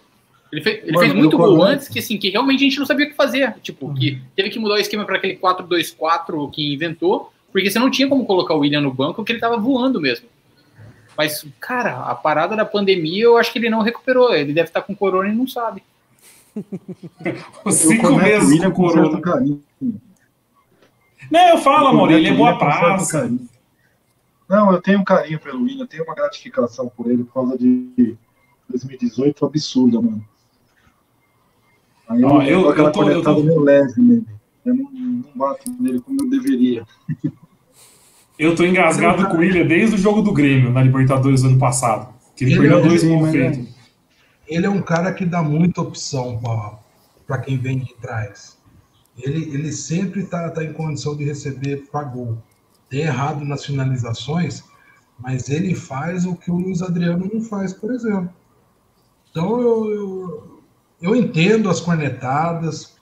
Ele, 0.52 0.62
fez, 0.62 0.84
ele 0.84 0.98
fez 0.98 1.14
muito 1.14 1.38
gol 1.38 1.62
antes 1.62 1.88
que 1.88 2.00
assim, 2.00 2.18
que 2.18 2.30
realmente 2.30 2.62
a 2.62 2.64
gente 2.64 2.80
não 2.80 2.86
sabia 2.86 3.06
o 3.06 3.10
que 3.10 3.16
fazer. 3.16 3.54
Tipo, 3.62 3.88
uhum. 3.88 3.94
que 3.94 4.22
teve 4.36 4.50
que 4.50 4.58
mudar 4.58 4.76
o 4.76 4.80
esquema 4.80 5.06
para 5.06 5.18
aquele 5.18 5.36
4-2-4 5.38 6.50
que 6.52 6.74
inventou, 6.74 7.32
porque 7.52 7.70
você 7.70 7.78
não 7.78 7.92
tinha 7.92 8.08
como 8.08 8.26
colocar 8.26 8.56
o 8.56 8.60
William 8.60 8.82
no 8.82 8.94
banco, 8.94 9.16
porque 9.16 9.32
ele 9.32 9.40
tava 9.40 9.58
voando 9.58 10.02
mesmo. 10.02 10.28
Mas, 11.16 11.46
cara, 11.60 11.98
a 12.06 12.16
parada 12.16 12.56
da 12.56 12.66
pandemia, 12.66 13.26
eu 13.26 13.38
acho 13.38 13.52
que 13.52 13.60
ele 13.60 13.70
não 13.70 13.82
recuperou. 13.82 14.34
Ele 14.34 14.54
deve 14.54 14.70
estar 14.70 14.82
com 14.82 14.96
corona 14.96 15.30
e 15.30 15.36
não 15.36 15.48
sabe. 15.48 15.84
Cinco 17.70 18.16
meses 18.16 18.60
com 18.62 18.72
corona. 18.72 19.20
Não, 21.32 21.50
eu 21.50 21.58
falo, 21.58 21.88
amor, 21.88 22.12
ele 22.12 22.28
é 22.28 22.34
boa 22.34 22.58
praça. 22.58 23.32
Não, 24.48 24.72
eu 24.72 24.82
tenho 24.82 25.00
um 25.00 25.04
carinho 25.04 25.40
pelo 25.40 25.64
William, 25.64 25.84
eu 25.84 25.88
tenho 25.88 26.04
uma 26.04 26.16
gratificação 26.16 26.90
por 26.90 27.10
ele 27.10 27.24
por 27.24 27.34
causa 27.34 27.58
de 27.58 28.18
2018 28.70 29.46
absurda, 29.46 30.02
mano. 30.02 30.26
Aí 32.08 32.22
eu, 32.22 32.30
eu, 32.30 32.62
eu, 32.62 32.70
aquela 32.70 32.90
eu 32.90 32.92
tô, 32.92 33.10
eu 33.10 33.22
tô... 33.22 33.44
meio 33.44 33.62
leve 33.62 34.02
nele. 34.02 34.26
Eu 34.66 34.76
não, 34.76 34.92
não 34.92 35.32
bato 35.36 35.72
nele 35.80 36.02
como 36.02 36.22
eu 36.22 36.30
deveria. 36.30 36.86
Eu 38.38 38.56
tô 38.56 38.64
engasgado 38.64 39.28
com 39.28 39.36
o 39.36 39.40
William 39.40 39.68
desde 39.68 39.96
o 39.96 39.98
jogo 39.98 40.22
do 40.22 40.32
Grêmio 40.32 40.72
na 40.72 40.82
Libertadores 40.82 41.44
ano 41.44 41.60
passado. 41.60 42.14
Que 42.38 42.46
ele, 42.46 42.54
ele 42.54 42.62
perdeu 42.62 42.80
é 42.80 42.82
dois 42.84 43.04
gols 43.04 43.32
feitos 43.32 43.68
ele 44.50 44.66
é 44.66 44.70
um 44.70 44.82
cara 44.82 45.14
que 45.14 45.26
dá 45.26 45.44
muita 45.44 45.82
opção 45.82 46.42
para 47.28 47.38
quem 47.38 47.58
vem 47.58 47.80
de 47.80 47.94
trás. 47.96 48.58
Ele, 49.22 49.54
ele 49.54 49.72
sempre 49.72 50.22
está 50.22 50.50
tá 50.50 50.64
em 50.64 50.74
condição 50.74 51.16
de 51.16 51.24
receber 51.24 51.88
para 51.92 52.04
gol. 52.04 52.38
Tem 52.90 53.02
errado 53.02 53.44
nas 53.46 53.66
finalizações, 53.66 54.64
mas 55.20 55.50
ele 55.50 55.76
faz 55.76 56.26
o 56.26 56.36
que 56.36 56.50
o 56.50 56.58
Luiz 56.58 56.82
Adriano 56.82 57.30
não 57.32 57.42
faz, 57.42 57.74
por 57.74 57.92
exemplo. 57.92 58.34
Então 59.30 59.62
eu, 59.62 59.92
eu, 59.92 60.62
eu 61.02 61.16
entendo 61.16 61.70
as 61.70 61.80
cornetadas, 61.80 62.96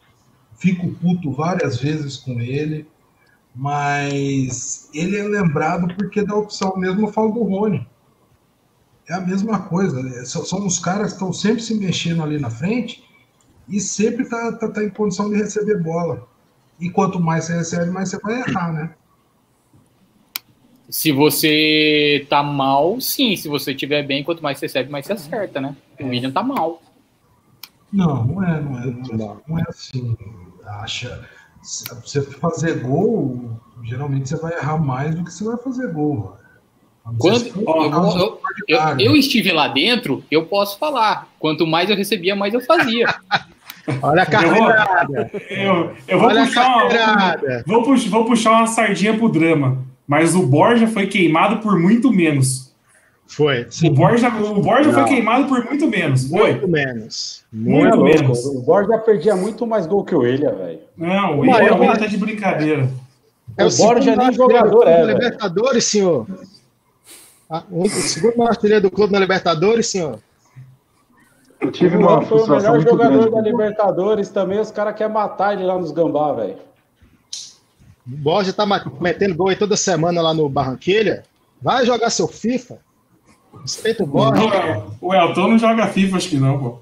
fico 0.58 0.90
puto 0.96 1.32
várias 1.32 1.78
vezes 1.78 2.18
com 2.18 2.42
ele, 2.42 2.88
mas 3.56 4.90
ele 4.94 5.18
é 5.18 5.24
lembrado 5.24 5.94
porque 5.96 6.26
dá 6.26 6.36
opção 6.36 6.76
mesmo. 6.78 7.08
Eu 7.08 7.14
falo 7.14 7.32
do 7.32 7.44
Rony 7.44 7.88
é 9.08 9.14
a 9.14 9.22
mesma 9.22 9.60
coisa. 9.60 10.02
Né? 10.04 10.26
São 10.26 10.66
os 10.66 10.80
caras 10.80 11.08
que 11.08 11.14
estão 11.14 11.34
sempre 11.34 11.62
se 11.62 11.76
mexendo 11.76 12.22
ali 12.22 12.40
na 12.40 12.50
frente 12.50 13.07
e 13.70 13.80
sempre 13.80 14.28
tá, 14.28 14.52
tá, 14.54 14.70
tá, 14.70 14.84
em 14.84 14.90
condição 14.90 15.30
de 15.30 15.36
receber 15.36 15.82
bola. 15.82 16.28
E 16.80 16.90
quanto 16.90 17.20
mais 17.20 17.46
você 17.46 17.54
recebe, 17.54 17.92
mais 17.92 18.10
você 18.10 18.20
vai 18.20 18.40
errar, 18.40 18.72
né? 18.72 18.94
Se 20.90 21.12
você 21.12 22.26
tá 22.30 22.42
mal, 22.42 23.02
sim. 23.02 23.36
Se 23.36 23.50
você 23.50 23.76
tiver 23.76 24.04
bem, 24.04 24.24
quanto 24.24 24.42
mais 24.42 24.58
você 24.58 24.68
recebe, 24.68 24.90
mais 24.90 25.06
você 25.06 25.14
acerta, 25.14 25.60
né? 25.60 25.76
O 26.00 26.08
William 26.08 26.32
tá 26.32 26.42
mal. 26.42 26.82
Não, 27.92 28.26
não 28.26 28.44
é, 28.44 28.62
não 28.62 28.80
é, 28.80 28.86
não 28.86 29.32
é, 29.32 29.38
não 29.48 29.60
é 29.60 29.64
assim. 29.68 30.16
Acha. 30.66 31.28
Se 31.62 31.84
você 31.96 32.22
fazer 32.22 32.80
gol, 32.80 33.60
geralmente 33.84 34.30
você 34.30 34.38
vai 34.38 34.54
errar 34.54 34.78
mais 34.78 35.14
do 35.16 35.24
que 35.24 35.34
você 35.34 35.44
vai 35.44 35.58
fazer 35.58 35.92
gol. 35.92 36.38
Quando, 37.18 37.48
eu, 38.18 38.42
eu, 38.68 39.00
eu, 39.00 39.16
estive 39.16 39.52
lá 39.52 39.70
dentro, 39.70 40.24
eu 40.30 40.46
posso 40.46 40.78
falar. 40.78 41.30
Quanto 41.40 41.66
mais 41.66 41.90
eu 41.90 41.96
recebia, 41.96 42.36
mais 42.36 42.54
eu 42.54 42.62
fazia. 42.62 43.08
Olha 44.02 44.24
a 44.24 44.26
carteirada. 44.26 45.32
Eu, 45.50 45.92
eu, 46.08 46.20
vou, 46.20 46.30
puxar 46.30 46.68
uma, 46.68 47.38
vou, 47.66 47.84
vou, 47.84 47.98
vou, 47.98 48.26
puxar 48.26 48.52
uma 48.52 48.68
sardinha 48.68 49.18
pro 49.18 49.30
drama. 49.30 49.78
Mas 50.06 50.36
o 50.36 50.44
Borja 50.44 50.88
foi 50.88 51.08
queimado 51.08 51.58
por 51.58 51.80
muito 51.80 52.12
menos. 52.12 52.74
Foi. 53.28 53.68
O 53.84 53.90
Borja, 53.92 54.30
o 54.30 54.62
Borja 54.62 54.92
foi 54.94 55.04
queimado 55.04 55.48
por 55.48 55.64
muito 55.66 55.88
menos. 55.88 56.30
Foi. 56.30 56.52
Muito 56.52 56.68
menos. 56.68 57.46
Muito, 57.52 57.98
muito 57.98 58.22
menos. 58.22 58.46
O 58.46 58.62
Borja 58.62 58.98
perdia 59.00 59.36
muito 59.36 59.68
mais 59.68 59.86
gol 59.86 60.04
que 60.04 60.16
o 60.16 60.20
William, 60.20 60.56
velho. 60.56 60.80
Não, 60.98 61.38
o 61.38 61.40
William 61.42 61.96
tá 61.96 62.08
de 62.08 62.18
brincadeira. 62.18 62.90
É 63.58 63.66
o, 63.66 63.68
o 63.68 63.78
Borja 63.78 64.16
nem 64.16 64.34
jogador 64.34 64.88
é. 64.88 65.04
Libertadores, 65.04 65.84
senhor. 65.86 66.26
Ah, 67.50 67.64
o 67.70 67.88
segundo 67.90 68.38
maior 68.38 68.50
artilheiro 68.50 68.84
do 68.84 68.92
clube 68.92 69.14
na 69.14 69.20
Libertadores, 69.20 69.88
senhor. 69.88 70.20
Eu 71.60 71.72
tive 71.72 71.98
uma 71.98 72.22
foi 72.22 72.40
o 72.40 72.48
melhor 72.48 72.80
jogador 72.80 73.32
da 73.32 73.42
Libertadores 73.42 74.30
também. 74.30 74.60
Os 74.60 74.72
caras 74.72 74.96
querem 74.96 75.14
matar 75.14 75.54
ele 75.54 75.64
lá 75.64 75.78
nos 75.78 75.92
Gambá, 75.92 76.32
velho. 76.34 76.58
O 78.06 78.16
Borja 78.16 78.54
tá 78.54 78.66
metendo 79.02 79.36
gol 79.36 79.50
aí 79.50 79.56
toda 79.56 79.76
semana 79.76 80.22
lá 80.22 80.34
no 80.34 80.48
Barranquilha. 80.48 81.24
Vai 81.62 81.86
jogar 81.86 82.10
seu 82.10 82.28
FIFA. 82.28 82.78
Respeita 83.62 84.04
o 84.04 84.08
Borja. 84.08 84.84
o 85.02 85.14
Elton 85.14 85.48
não 85.48 85.58
joga 85.58 85.88
FIFA, 85.88 86.18
acho 86.18 86.30
que 86.30 86.38
não, 86.38 86.60
pô. 86.60 86.80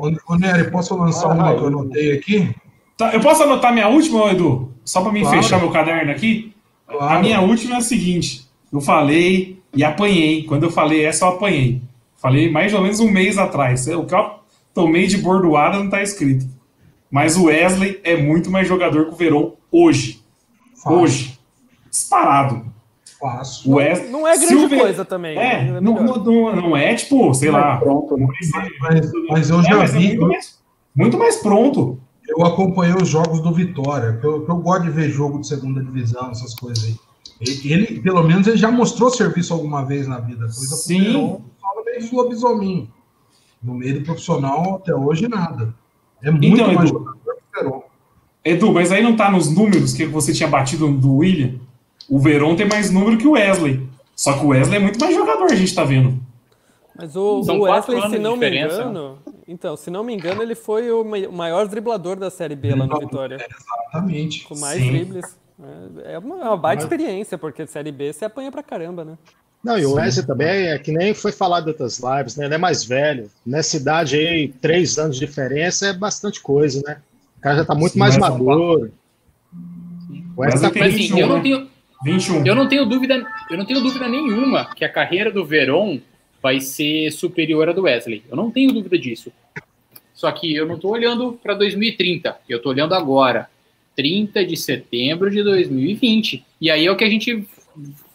Ô, 0.00 0.32
ô, 0.32 0.36
Nery, 0.36 0.70
posso 0.70 0.96
lançar 0.96 1.30
ah, 1.30 1.34
uma 1.34 1.54
que 1.54 1.60
eu 1.60 1.66
anotei 1.66 2.12
aqui? 2.12 2.54
Tá, 2.96 3.12
eu 3.14 3.20
posso 3.20 3.42
anotar 3.42 3.72
minha 3.72 3.88
última, 3.88 4.30
Edu? 4.32 4.72
Só 4.84 5.02
para 5.02 5.12
mim 5.12 5.20
claro. 5.20 5.36
fechar 5.36 5.60
meu 5.60 5.70
caderno 5.70 6.10
aqui? 6.10 6.52
Claro. 6.86 7.14
A 7.14 7.20
minha 7.20 7.40
última 7.40 7.76
é 7.76 7.78
a 7.78 7.82
seguinte. 7.82 8.46
Eu 8.72 8.80
falei 8.80 9.60
e 9.74 9.84
apanhei. 9.84 10.44
Quando 10.44 10.64
eu 10.64 10.70
falei 10.70 11.04
essa, 11.04 11.24
eu 11.24 11.28
apanhei. 11.30 11.80
Falei 12.18 12.50
mais 12.50 12.74
ou 12.74 12.82
menos 12.82 13.00
um 13.00 13.10
mês 13.10 13.38
atrás. 13.38 13.86
O 13.86 14.04
que 14.04 14.14
eu 14.14 14.30
tomei 14.74 15.06
de 15.06 15.16
bordoada 15.18 15.78
não 15.78 15.86
está 15.86 16.02
escrito. 16.02 16.46
Mas 17.10 17.36
o 17.36 17.44
Wesley 17.44 18.00
é 18.04 18.16
muito 18.16 18.50
mais 18.50 18.68
jogador 18.68 19.06
que 19.06 19.12
o 19.12 19.16
Verón 19.16 19.52
hoje. 19.72 20.22
Fácil. 20.74 20.98
Hoje. 20.98 21.38
Disparado. 21.90 22.66
Fácil. 23.18 23.72
Wesley, 23.72 24.10
não 24.10 24.26
é 24.26 24.36
grande 24.36 24.78
coisa 24.78 25.04
também. 25.04 25.38
É, 25.38 25.68
é 25.68 25.80
não, 25.80 25.94
não, 25.94 26.54
não, 26.54 26.76
é 26.76 26.94
tipo, 26.94 27.32
sei 27.34 27.50
não 27.50 27.58
lá. 27.58 27.76
É 27.76 27.78
pronto, 27.78 28.16
né? 28.16 28.26
mas, 28.80 29.10
mas, 29.28 29.50
eu 29.50 29.62
já 29.62 29.82
é, 29.82 29.86
vi. 29.86 30.08
Muito 30.08 30.28
mais, 30.28 30.58
muito 30.94 31.18
mais, 31.18 31.36
pronto. 31.36 31.98
Eu 32.28 32.44
acompanhei 32.44 32.94
os 32.94 33.08
jogos 33.08 33.40
do 33.40 33.52
Vitória. 33.52 34.20
Eu, 34.22 34.46
eu 34.46 34.56
gosto 34.58 34.82
de 34.82 34.90
ver 34.90 35.08
jogo 35.08 35.40
de 35.40 35.48
segunda 35.48 35.82
divisão, 35.82 36.30
essas 36.30 36.54
coisas 36.54 36.84
aí. 36.84 36.96
Ele, 37.40 37.72
ele, 37.72 38.00
pelo 38.00 38.22
menos, 38.22 38.46
ele 38.46 38.56
já 38.56 38.70
mostrou 38.70 39.10
serviço 39.10 39.52
alguma 39.54 39.84
vez 39.84 40.08
na 40.08 40.18
vida. 40.18 40.40
Coisa 40.46 40.76
Sim. 40.76 41.40
Fala 41.60 41.84
desde 41.84 42.12
o 42.14 42.18
lobisomem. 42.18 42.90
No 43.62 43.74
meio 43.74 44.02
profissional, 44.04 44.76
até 44.76 44.94
hoje, 44.94 45.28
nada. 45.28 45.74
É 46.22 46.30
muito 46.30 46.46
Então, 46.46 46.66
mais 46.74 46.90
Edu. 46.90 46.98
jogador 46.98 47.16
que 47.24 47.58
o 47.58 47.62
Verón. 47.64 47.82
Edu, 48.44 48.72
mas 48.72 48.90
aí 48.92 49.02
não 49.02 49.14
tá 49.16 49.30
nos 49.30 49.50
números 49.54 49.92
que 49.94 50.04
você 50.06 50.32
tinha 50.32 50.48
batido 50.48 50.90
do 50.92 51.16
William? 51.16 51.54
O 52.08 52.18
Verón 52.18 52.56
tem 52.56 52.66
mais 52.68 52.90
número 52.90 53.18
que 53.18 53.26
o 53.26 53.32
Wesley. 53.32 53.86
Só 54.16 54.32
que 54.38 54.44
o 54.44 54.48
Wesley 54.48 54.76
é 54.78 54.80
muito 54.80 54.98
mais 54.98 55.14
jogador, 55.14 55.44
a 55.50 55.54
gente 55.54 55.74
tá 55.74 55.84
vendo. 55.84 56.20
Mas 56.96 57.14
o, 57.14 57.40
o 57.40 57.60
Wesley, 57.62 58.00
se 58.10 58.18
não 58.18 58.36
me 58.36 58.48
diferença. 58.48 58.80
engano. 58.82 59.18
Então, 59.46 59.76
se 59.76 59.90
não 59.90 60.02
me 60.02 60.14
engano, 60.14 60.42
ele 60.42 60.54
foi 60.54 60.90
o 60.90 61.04
mai- 61.04 61.26
o 61.26 61.32
maior 61.32 61.66
driblador 61.68 62.16
da 62.16 62.30
Série 62.30 62.56
B 62.56 62.74
lá 62.74 62.86
no 62.86 62.98
Vitória. 62.98 63.36
Exatamente. 63.36 64.44
Com 64.46 64.58
mais 64.58 64.80
Sim. 64.82 64.90
dribles. 64.90 65.36
É 65.62 66.14
é 66.14 66.18
uma, 66.18 66.40
é 66.40 66.44
uma 66.44 66.56
baita 66.56 66.82
experiência, 66.82 67.36
porque 67.36 67.66
Série 67.66 67.92
B 67.92 68.12
você 68.12 68.24
apanha 68.24 68.50
pra 68.50 68.62
caramba, 68.62 69.04
né? 69.04 69.18
Não, 69.62 69.76
e 69.78 69.84
o 69.84 69.94
Wesley 69.94 70.24
também 70.24 70.68
é 70.68 70.78
que 70.78 70.92
nem 70.92 71.12
foi 71.12 71.32
falado 71.32 71.66
em 71.66 71.70
outras 71.70 71.98
lives, 71.98 72.36
né? 72.36 72.44
Ele 72.44 72.54
é 72.54 72.58
mais 72.58 72.84
velho. 72.84 73.28
Nessa 73.44 73.76
idade 73.76 74.16
aí, 74.16 74.48
três 74.48 74.98
anos 74.98 75.18
de 75.18 75.26
diferença 75.26 75.88
é 75.88 75.92
bastante 75.92 76.40
coisa, 76.40 76.80
né? 76.86 76.98
O 77.38 77.40
cara 77.40 77.56
já 77.56 77.64
tá 77.64 77.74
muito 77.74 77.94
Sim, 77.94 77.98
mais 77.98 78.16
mas 78.16 78.30
maduro. 78.30 78.92
O 80.36 80.40
Wesley 80.40 80.60
tá 80.62 80.68
Wesley 80.68 80.70
Mas 80.70 80.72
tem 80.72 80.82
assim, 80.82 80.96
21, 80.96 81.18
eu 81.18 81.28
não 81.28 81.42
tenho, 81.42 81.68
21. 82.04 82.46
eu 82.46 82.54
não 82.54 82.68
tenho 82.68 82.86
dúvida, 82.86 83.26
eu 83.50 83.58
não 83.58 83.64
tenho 83.64 83.80
dúvida 83.80 84.08
nenhuma 84.08 84.72
que 84.74 84.84
a 84.84 84.88
carreira 84.88 85.30
do 85.30 85.44
Veron 85.44 86.00
vai 86.40 86.60
ser 86.60 87.10
superior 87.10 87.68
à 87.68 87.72
do 87.72 87.82
Wesley. 87.82 88.22
Eu 88.30 88.36
não 88.36 88.50
tenho 88.50 88.72
dúvida 88.72 88.96
disso. 88.96 89.32
Só 90.14 90.30
que 90.30 90.54
eu 90.54 90.66
não 90.66 90.76
estou 90.76 90.92
olhando 90.92 91.32
para 91.42 91.54
2030, 91.54 92.36
eu 92.48 92.58
estou 92.58 92.72
olhando 92.72 92.94
agora, 92.94 93.48
30 93.98 94.46
de 94.46 94.56
setembro 94.56 95.28
de 95.28 95.42
2020. 95.42 96.44
E 96.60 96.70
aí 96.70 96.86
é 96.86 96.92
o 96.92 96.96
que 96.96 97.02
a 97.02 97.10
gente 97.10 97.44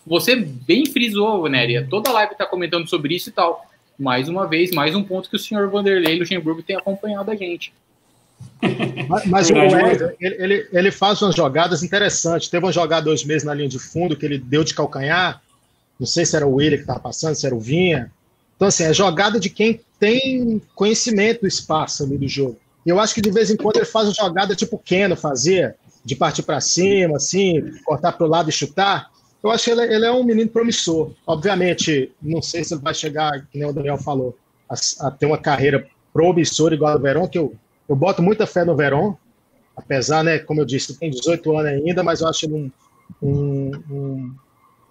você 0.07 0.33
bem 0.33 0.85
frisou, 0.85 1.47
Néria. 1.49 1.85
Toda 1.89 2.11
live 2.13 2.31
está 2.31 2.45
comentando 2.45 2.89
sobre 2.89 3.15
isso 3.15 3.27
e 3.27 3.31
tal. 3.33 3.65
Mais 3.99 4.29
uma 4.29 4.47
vez, 4.47 4.71
mais 4.71 4.95
um 4.95 5.03
ponto 5.03 5.29
que 5.29 5.35
o 5.35 5.39
senhor 5.39 5.69
Vanderlei 5.69 6.17
Luxemburgo 6.17 6.63
tem 6.63 6.77
acompanhado 6.77 7.29
a 7.29 7.35
gente. 7.35 7.73
Mas, 9.09 9.25
mas 9.25 9.49
o 9.49 9.53
Wesley, 9.53 10.15
ele, 10.21 10.35
ele, 10.39 10.67
ele 10.71 10.91
faz 10.91 11.21
umas 11.21 11.35
jogadas 11.35 11.83
interessantes. 11.83 12.47
Teve 12.47 12.65
uma 12.65 12.71
jogada 12.71 13.03
dois 13.03 13.25
meses 13.25 13.43
na 13.43 13.53
linha 13.53 13.67
de 13.67 13.77
fundo 13.77 14.15
que 14.15 14.25
ele 14.25 14.37
deu 14.37 14.63
de 14.63 14.73
calcanhar. 14.73 15.41
Não 15.99 16.07
sei 16.07 16.25
se 16.25 16.35
era 16.35 16.47
o 16.47 16.55
Willian 16.55 16.77
que 16.77 16.83
estava 16.83 16.99
passando, 16.99 17.35
se 17.35 17.45
era 17.45 17.53
o 17.53 17.59
Vinha. 17.59 18.09
Então, 18.55 18.69
assim, 18.69 18.85
é 18.85 18.93
jogada 18.93 19.37
de 19.37 19.49
quem 19.49 19.81
tem 19.99 20.61
conhecimento 20.75 21.41
do 21.41 21.47
espaço 21.47 22.03
ali 22.03 22.17
do 22.17 22.27
jogo. 22.27 22.57
Eu 22.85 22.99
acho 22.99 23.13
que 23.13 23.21
de 23.21 23.31
vez 23.31 23.49
em 23.49 23.57
quando 23.57 23.77
ele 23.77 23.85
faz 23.85 24.07
uma 24.07 24.13
jogada 24.13 24.55
tipo 24.55 24.75
o 24.75 24.79
Keno 24.79 25.15
fazia, 25.15 25.75
de 26.03 26.15
partir 26.15 26.43
para 26.43 26.59
cima, 26.59 27.17
assim, 27.17 27.61
cortar 27.85 28.11
para 28.11 28.25
o 28.25 28.29
lado 28.29 28.49
e 28.49 28.53
chutar. 28.53 29.09
Eu 29.41 29.51
acho 29.51 29.65
que 29.65 29.71
ele, 29.71 29.81
ele 29.81 30.05
é 30.05 30.11
um 30.11 30.23
menino 30.23 30.49
promissor. 30.49 31.11
Obviamente, 31.25 32.11
não 32.21 32.41
sei 32.41 32.63
se 32.63 32.73
ele 32.73 32.81
vai 32.81 32.93
chegar, 32.93 33.45
que 33.47 33.57
nem 33.57 33.67
o 33.67 33.73
Daniel 33.73 33.97
falou, 33.97 34.37
a, 34.69 34.75
a 35.07 35.11
ter 35.11 35.25
uma 35.25 35.37
carreira 35.37 35.87
promissora 36.13 36.75
igual 36.75 36.91
a 36.91 36.97
do 36.97 37.01
Verón, 37.01 37.27
que 37.27 37.37
eu, 37.37 37.55
eu 37.87 37.95
boto 37.95 38.21
muita 38.21 38.45
fé 38.45 38.63
no 38.63 38.75
Verón, 38.75 39.15
apesar, 39.75 40.23
né, 40.23 40.39
como 40.39 40.61
eu 40.61 40.65
disse, 40.65 40.91
ele 40.91 40.99
tem 40.99 41.09
18 41.09 41.57
anos 41.57 41.71
ainda, 41.71 42.03
mas 42.03 42.21
eu 42.21 42.27
acho 42.27 42.45
ele 42.45 42.53
um, 42.53 42.71
um, 43.21 43.71
um, 43.89 44.35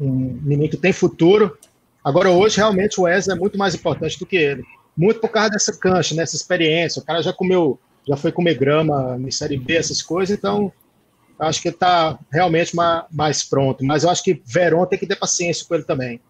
um 0.01 0.41
menino 0.43 0.69
que 0.69 0.77
tem 0.77 0.93
futuro. 0.93 1.57
Agora, 2.05 2.31
hoje, 2.31 2.57
realmente, 2.57 3.01
o 3.01 3.05
Wesley 3.05 3.37
é 3.37 3.41
muito 3.41 3.57
mais 3.57 3.75
importante 3.75 4.19
do 4.19 4.27
que 4.27 4.37
ele. 4.37 4.65
Muito 4.97 5.21
por 5.21 5.31
causa 5.31 5.51
dessa 5.51 5.77
cancha, 5.77 6.15
nessa 6.15 6.37
experiência. 6.37 7.01
O 7.01 7.05
cara 7.05 7.23
já 7.23 7.33
comeu, 7.33 7.79
já 8.07 8.17
foi 8.17 8.31
comer 8.33 8.55
grama 8.59 9.17
em 9.19 9.31
Série 9.31 9.57
B, 9.57 9.77
essas 9.77 10.03
coisas, 10.03 10.37
então 10.37 10.73
acho 11.39 11.61
que 11.63 11.69
ele 11.69 11.75
está 11.77 12.19
realmente 12.31 12.77
ma- 12.77 13.07
mais 13.11 13.43
pronto. 13.43 13.85
Mas 13.85 14.05
eu 14.05 14.11
acho 14.11 14.23
que 14.23 14.41
Verón 14.45 14.87
tem 14.87 14.99
que 14.99 15.07
ter 15.07 15.17
paciência 15.17 15.67
com 15.67 15.75
ele 15.75 15.85
também. 15.85 16.21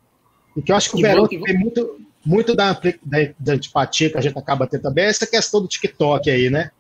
E 0.57 0.63
que 0.63 0.71
eu 0.73 0.77
acho 0.77 0.91
que 0.91 0.97
o 0.97 0.99
Verón 1.03 1.27
tem 1.47 1.59
muito, 1.59 2.01
muito 2.25 2.55
da, 2.55 2.73
da, 2.73 3.19
da 3.39 3.53
antipatia 3.53 4.11
que 4.11 4.17
a 4.17 4.21
gente 4.21 4.39
acaba 4.39 4.67
tendo 4.67 4.83
também, 4.83 5.05
é 5.05 5.09
essa 5.09 5.27
questão 5.27 5.61
do 5.61 5.69
TikTok 5.69 6.31
aí, 6.31 6.49
né? 6.49 6.71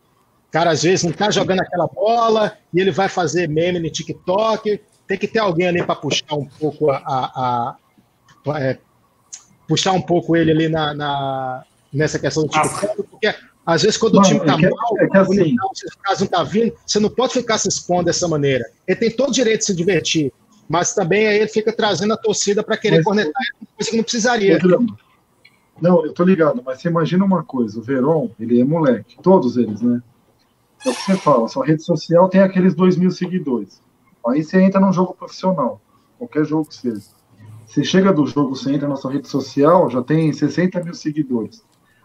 O 0.49 0.53
cara, 0.53 0.71
às 0.71 0.83
vezes, 0.83 1.03
não 1.05 1.13
tá 1.13 1.31
jogando 1.31 1.61
aquela 1.61 1.87
bola 1.87 2.57
e 2.73 2.81
ele 2.81 2.91
vai 2.91 3.09
fazer 3.09 3.49
meme 3.49 3.81
no 3.81 3.91
TikTok. 3.91 4.81
Tem 5.09 5.19
que 5.19 5.27
ter 5.27 5.39
alguém 5.41 5.67
ali 5.67 5.83
para 5.83 5.97
puxar 5.97 6.35
um 6.35 6.45
pouco 6.47 6.91
a. 6.91 6.97
a- 6.99 7.77
a- 8.47 8.61
é, 8.61 8.79
puxar 9.67 9.93
um 9.93 10.01
pouco 10.03 10.37
ele 10.37 10.51
ali 10.51 10.69
na, 10.69 10.93
na- 10.95 11.65
nessa 11.93 12.19
questão 12.19 12.45
do 12.45 12.49
TikTok, 12.51 13.03
porque 13.05 13.35
às 13.67 13.83
vezes 13.83 13.97
quando 13.97 14.15
o 14.15 14.17
Mano, 14.17 14.29
time 14.29 14.41
tá 14.41 14.55
é 14.55 14.57
que- 14.57 14.69
mal, 14.71 14.99
é 14.99 15.07
que 15.09 15.17
assim- 15.19 15.55
o 15.55 15.99
caso 16.03 16.21
não 16.23 16.29
tá 16.31 16.43
vindo, 16.43 16.73
você 16.87 16.99
não 16.99 17.11
pode 17.11 17.33
ficar 17.35 17.59
se 17.59 17.69
expondo 17.69 18.05
dessa 18.05 18.27
maneira. 18.27 18.65
Ele 18.87 18.99
tem 18.99 19.11
todo 19.11 19.29
o 19.29 19.33
direito 19.33 19.61
de 19.61 19.67
se 19.67 19.75
divertir, 19.77 20.33
mas 20.69 20.95
também 20.95 21.27
aí 21.27 21.37
ele 21.39 21.49
fica 21.49 21.73
trazendo 21.73 22.15
a 22.15 22.17
torcida 22.17 22.63
para 22.63 22.77
querer 22.77 22.97
Mas- 22.97 23.05
cornetar 23.05 23.43
coisa 23.77 23.91
que 23.91 23.97
não 23.97 24.03
precisaria. 24.05 24.59
Não, 25.81 26.05
eu 26.07 26.13
tô 26.13 26.23
ligado, 26.23 26.63
mas 26.65 26.81
você 26.81 26.89
imagina 26.89 27.25
uma 27.25 27.43
coisa, 27.43 27.79
o 27.79 27.83
Verón, 27.83 28.29
ele 28.39 28.61
é 28.61 28.65
moleque, 28.65 29.17
todos 29.23 29.57
eles, 29.57 29.81
né? 29.81 30.01
É 30.85 30.91
o 30.91 30.95
que 30.95 31.01
você 31.03 31.17
fala, 31.17 31.49
sua 31.49 31.65
rede 31.67 31.83
social 31.83 32.29
tem 32.29 32.41
aqueles 32.41 32.75
2 32.75 32.97
mil 32.97 33.11
seguidores. 33.11 33.81
Aí 34.27 34.43
você 34.45 34.61
entra 34.61 34.81
num 34.81 34.93
jogo 34.93 35.15
profissional, 35.15 35.81
qualquer 36.19 36.45
jogo 36.45 36.69
que 36.69 36.75
seja. 36.77 37.03
Você 37.67 37.83
chega 37.83 38.13
do 38.13 38.27
jogo, 38.27 38.55
você 38.55 38.73
entra 38.73 38.87
na 38.87 38.97
sua 38.97 39.13
rede 39.13 39.27
social, 39.29 39.91
já 39.91 40.03
tem 40.03 40.33
60 40.33 40.83
mil 40.85 40.95
seguidores. 40.95 41.63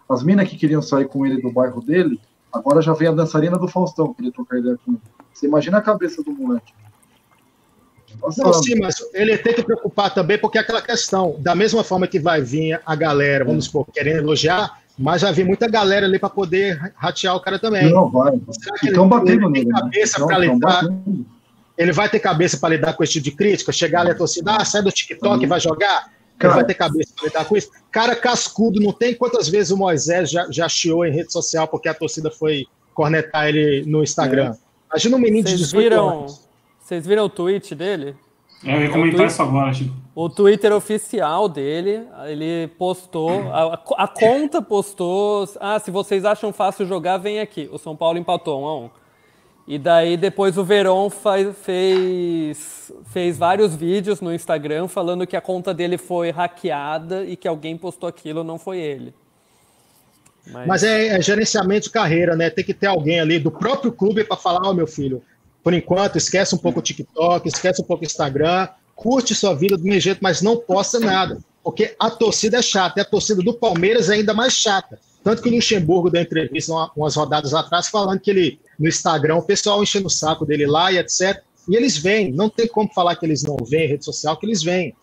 As 0.10 0.24
minas 0.24 0.48
que 0.48 0.56
queriam 0.58 0.82
sair 0.82 1.08
com 1.08 1.26
ele 1.26 1.42
do 1.42 1.52
bairro 1.52 1.82
dele, 1.82 2.20
agora 2.52 2.82
já 2.82 2.94
vem 2.94 3.08
a 3.10 3.12
dançarina 3.12 3.58
do 3.58 3.68
Faustão, 3.68 4.14
queria 4.14 4.32
trocar 4.32 4.58
ideia 4.60 4.78
com 4.86 4.92
ele. 4.94 5.02
Você 5.34 5.48
imagina 5.48 5.78
a 5.78 5.82
cabeça 5.82 6.24
do 6.24 6.32
moleque. 6.32 6.74
Não, 8.14 8.20
Passado. 8.22 8.54
sim, 8.64 8.80
mas 8.80 8.96
ele 9.14 9.38
tem 9.38 9.54
que 9.54 9.62
preocupar 9.62 10.12
também, 10.14 10.38
porque 10.40 10.58
é 10.58 10.62
aquela 10.62 10.82
questão, 10.82 11.36
da 11.40 11.54
mesma 11.54 11.84
forma 11.84 12.08
que 12.08 12.20
vai 12.20 12.42
vir 12.42 12.80
a 12.86 12.96
galera, 12.96 13.46
vamos 13.46 13.66
supor, 13.66 13.86
querendo 13.94 14.18
elogiar, 14.20 14.80
mas 14.98 15.22
já 15.22 15.32
vem 15.32 15.46
muita 15.46 15.68
galera 15.70 16.06
ali 16.08 16.18
para 16.18 16.30
poder 16.30 16.94
ratear 16.96 17.36
o 17.36 17.40
cara 17.42 17.60
também. 17.60 17.92
Não, 17.92 18.10
vai. 18.10 18.32
Será 18.52 18.78
que 18.80 18.88
Estão 18.88 19.04
ele- 19.04 19.10
batendo 19.10 19.32
ele 19.32 19.40
tem 19.42 19.52
nele. 19.52 19.66
né? 19.68 19.80
cabeça 19.82 20.26
pra 20.26 20.36
tão 20.36 20.40
lidar? 20.54 20.82
batendo. 20.84 21.26
Ele 21.78 21.92
vai 21.92 22.10
ter 22.10 22.20
cabeça 22.20 22.58
para 22.58 22.70
lidar 22.76 22.94
com 22.94 23.04
esse 23.04 23.14
tipo 23.14 23.26
de 23.26 23.32
crítica? 23.32 23.72
Chegar 23.72 24.02
ali 24.02 24.10
a 24.12 24.16
torcida, 24.16 24.56
ah, 24.56 24.66
sai 24.66 24.82
do 24.82 24.92
TikTok 24.92 25.44
e 25.44 25.46
vai 25.48 25.60
jogar? 25.60 26.12
Cara. 26.38 26.56
vai 26.56 26.66
ter 26.66 26.74
cabeça 26.74 27.14
para 27.16 27.28
lidar 27.28 27.46
com 27.46 27.58
isso? 27.58 27.70
Cara 27.92 28.16
cascudo, 28.16 28.80
não 28.80 28.94
tem 28.94 29.14
quantas 29.16 29.50
vezes 29.50 29.72
o 29.72 29.78
Moisés 29.78 30.30
já, 30.30 30.48
já 30.52 30.70
chiou 30.70 31.06
em 31.06 31.12
rede 31.12 31.32
social 31.32 31.68
porque 31.68 31.90
a 31.90 31.94
torcida 31.94 32.30
foi 32.30 32.66
cornetar 32.94 33.48
ele 33.48 33.84
no 33.86 34.04
Instagram. 34.04 34.56
Imagina 34.90 35.18
um 35.18 35.20
menino 35.20 35.44
de 35.44 35.52
Vocês 35.52 35.70
18 35.70 35.84
viram, 35.84 36.10
anos. 36.20 36.48
vocês 36.80 37.06
viram 37.06 37.26
o 37.26 37.30
tweet 37.30 37.76
dele? 37.76 38.16
Eu 38.64 38.82
ia 38.82 38.90
comentar 38.90 39.28
isso 39.28 39.42
agora, 39.42 39.72
Chico. 39.74 39.94
O 40.16 40.30
Twitter 40.30 40.74
oficial 40.74 41.48
dele, 41.48 42.08
ele 42.26 42.68
postou, 42.70 43.30
a, 43.52 43.80
a 43.98 44.08
conta 44.08 44.64
postou, 44.64 45.48
ah, 45.60 45.78
se 45.78 45.92
vocês 45.92 46.26
acham 46.26 46.52
fácil 46.52 46.88
jogar, 46.88 47.18
vem 47.18 47.40
aqui. 47.40 47.70
O 47.72 47.78
São 47.78 47.96
Paulo 47.96 48.18
empatou 48.18 48.64
1 48.64 48.66
a 48.66 48.80
1. 48.80 48.90
E 49.68 49.78
daí 49.78 50.16
depois 50.16 50.58
o 50.58 50.64
Verón 50.64 51.10
fez, 51.10 52.92
fez 53.12 53.38
vários 53.38 53.76
vídeos 53.76 54.22
no 54.22 54.34
Instagram 54.34 54.88
falando 54.88 55.28
que 55.28 55.36
a 55.36 55.42
conta 55.42 55.74
dele 55.74 55.98
foi 55.98 56.30
hackeada 56.32 57.26
e 57.26 57.36
que 57.36 57.48
alguém 57.48 57.78
postou 57.78 58.08
aquilo, 58.08 58.46
não 58.46 58.58
foi 58.58 58.80
ele. 58.80 59.14
Mas 60.66 60.84
é, 60.84 61.08
é 61.08 61.22
gerenciamento 61.22 61.88
de 61.88 61.90
carreira, 61.90 62.34
né? 62.34 62.50
Tem 62.50 62.64
que 62.64 62.74
ter 62.74 62.88
alguém 62.88 63.20
ali 63.20 63.38
do 63.38 63.52
próprio 63.52 63.92
clube 63.92 64.24
para 64.24 64.38
falar, 64.38 64.62
ó, 64.66 64.74
meu 64.74 64.88
filho, 64.88 65.22
por 65.62 65.74
enquanto, 65.74 66.18
esquece 66.18 66.56
um 66.56 66.58
pouco 66.58 66.80
o 66.80 66.82
TikTok, 66.82 67.46
esquece 67.46 67.82
um 67.82 67.86
pouco 67.86 68.04
o 68.04 68.06
Instagram, 68.06 68.70
curte 68.96 69.36
sua 69.36 69.54
vida 69.54 69.78
do 69.78 69.84
meu 69.84 70.00
jeito, 70.00 70.20
mas 70.22 70.42
não 70.42 70.56
posta 70.56 70.98
nada. 71.02 71.38
Porque 71.62 71.94
a 72.00 72.10
torcida 72.10 72.60
é 72.60 72.62
chata, 72.62 72.98
e 72.98 73.02
a 73.02 73.06
torcida 73.06 73.42
do 73.44 73.54
Palmeiras 73.54 74.10
é 74.10 74.14
ainda 74.14 74.34
mais 74.34 74.54
chata. 74.54 74.98
Tanto 75.22 75.42
que 75.42 75.50
o 75.50 75.52
Luxemburgo 75.54 76.10
deu 76.10 76.22
entrevista 76.22 76.72
uma- 76.72 76.90
umas 76.96 77.16
rodadas 77.18 77.54
atrás 77.54 77.90
falando 77.90 78.22
que 78.22 78.32
ele, 78.32 78.58
no 78.80 78.88
Instagram, 78.88 79.36
o 79.38 79.42
pessoal 79.44 79.82
enchendo 79.82 80.08
o 80.08 80.12
saco 80.12 80.46
dele 80.46 80.66
lá 80.66 80.92
e 80.92 80.98
etc. 80.98 81.42
E 81.68 81.76
eles 81.76 81.98
vêm, 81.98 82.32
não 82.32 82.50
tem 82.50 82.68
como 82.68 82.92
falar 82.94 83.16
que 83.16 83.26
eles 83.26 83.44
não 83.44 83.58
vêm 83.58 83.86
em 83.86 83.88
rede 83.90 84.06
social, 84.06 84.38
que 84.38 84.46
eles 84.46 84.64
vêm. 84.64 84.96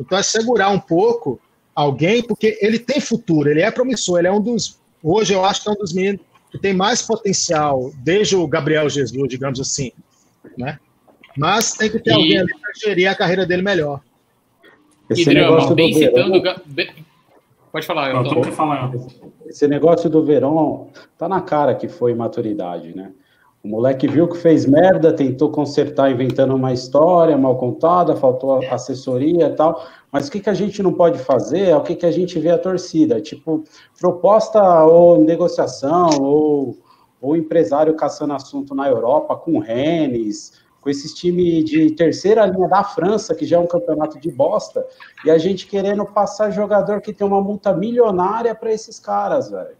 Então 0.00 0.16
é 0.18 0.22
segurar 0.22 0.70
um 0.70 0.78
pouco 0.80 1.40
alguém, 1.74 2.22
porque 2.22 2.58
ele 2.60 2.78
tem 2.78 3.00
futuro, 3.00 3.50
ele 3.50 3.60
é 3.60 3.70
promissor, 3.70 4.18
ele 4.18 4.28
é 4.28 4.32
um 4.32 4.40
dos. 4.40 4.78
Hoje 5.02 5.34
eu 5.34 5.44
acho 5.44 5.62
que 5.62 5.68
é 5.68 5.72
um 5.72 5.76
dos 5.76 5.92
meninos 5.92 6.20
que 6.50 6.58
tem 6.58 6.72
mais 6.72 7.02
potencial, 7.02 7.92
desde 7.98 8.36
o 8.36 8.46
Gabriel 8.46 8.88
Jesus, 8.88 9.28
digamos 9.28 9.60
assim. 9.60 9.92
Né? 10.56 10.78
Mas 11.36 11.72
tem 11.72 11.90
que 11.90 11.98
ter 11.98 12.10
E- 12.10 12.14
alguém 12.14 12.38
ali 12.38 12.48
para 12.58 12.70
gerir 12.82 13.10
a 13.10 13.14
carreira 13.14 13.44
dele 13.44 13.62
melhor. 13.62 14.00
Esse 15.10 15.22
e 15.22 15.24
Drama, 15.26 15.40
negócio 15.50 15.68
do 15.70 15.74
bem 15.74 15.92
citando. 15.92 16.42
Bem- 16.66 17.05
Pode 17.76 17.86
falar, 17.86 18.10
Eu 18.14 18.24
tô 18.24 18.42
falar. 18.52 18.90
esse 19.46 19.68
negócio 19.68 20.08
do 20.08 20.24
Verón 20.24 20.86
tá 21.18 21.28
na 21.28 21.42
cara 21.42 21.74
que 21.74 21.88
foi 21.88 22.12
imaturidade, 22.12 22.96
né? 22.96 23.12
O 23.62 23.68
moleque 23.68 24.08
viu 24.08 24.26
que 24.26 24.38
fez 24.38 24.64
merda, 24.64 25.12
tentou 25.12 25.50
consertar 25.50 26.10
inventando 26.10 26.54
uma 26.54 26.72
história 26.72 27.36
mal 27.36 27.58
contada, 27.58 28.16
faltou 28.16 28.64
assessoria 28.70 29.48
e 29.48 29.54
tal. 29.54 29.84
Mas 30.10 30.26
o 30.26 30.32
que, 30.32 30.40
que 30.40 30.48
a 30.48 30.54
gente 30.54 30.82
não 30.82 30.90
pode 30.90 31.18
fazer 31.18 31.68
é 31.68 31.76
o 31.76 31.82
que, 31.82 31.94
que 31.94 32.06
a 32.06 32.10
gente 32.10 32.38
vê 32.38 32.48
a 32.48 32.56
torcida. 32.56 33.20
Tipo, 33.20 33.62
proposta 34.00 34.84
ou 34.84 35.22
negociação, 35.22 36.08
ou, 36.18 36.78
ou 37.20 37.36
empresário 37.36 37.94
caçando 37.94 38.32
assunto 38.32 38.74
na 38.74 38.88
Europa 38.88 39.36
com 39.36 39.58
Rennes, 39.58 40.54
com 40.86 40.90
esses 40.90 41.12
times 41.12 41.64
de 41.64 41.90
terceira 41.90 42.46
linha 42.46 42.68
da 42.68 42.84
França, 42.84 43.34
que 43.34 43.44
já 43.44 43.56
é 43.56 43.58
um 43.58 43.66
campeonato 43.66 44.20
de 44.20 44.30
bosta, 44.30 44.86
e 45.24 45.30
a 45.32 45.36
gente 45.36 45.66
querendo 45.66 46.06
passar 46.06 46.52
jogador 46.52 47.00
que 47.00 47.12
tem 47.12 47.26
uma 47.26 47.40
multa 47.40 47.74
milionária 47.74 48.54
para 48.54 48.72
esses 48.72 49.00
caras, 49.00 49.50
velho. 49.50 49.76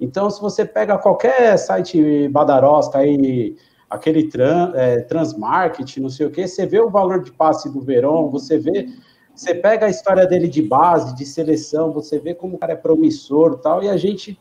Então, 0.00 0.30
se 0.30 0.40
você 0.40 0.64
pega 0.64 0.96
qualquer 0.96 1.58
site 1.58 2.26
badarosta 2.28 2.96
aí, 2.96 3.54
aquele 3.90 4.30
trans, 4.30 4.74
é, 4.74 5.02
Transmarket, 5.02 5.98
não 5.98 6.08
sei 6.08 6.24
o 6.24 6.30
que, 6.30 6.48
você 6.48 6.64
vê 6.64 6.80
o 6.80 6.88
valor 6.88 7.22
de 7.22 7.32
passe 7.32 7.70
do 7.70 7.82
Verón, 7.82 8.30
você 8.30 8.58
vê, 8.58 8.88
você 9.34 9.54
pega 9.54 9.84
a 9.84 9.90
história 9.90 10.26
dele 10.26 10.48
de 10.48 10.62
base, 10.62 11.14
de 11.14 11.26
seleção, 11.26 11.92
você 11.92 12.18
vê 12.18 12.34
como 12.34 12.56
o 12.56 12.58
cara 12.58 12.72
é 12.72 12.76
promissor 12.76 13.58
tal, 13.58 13.82
e 13.82 13.90
a 13.90 13.96
gente 13.98 14.40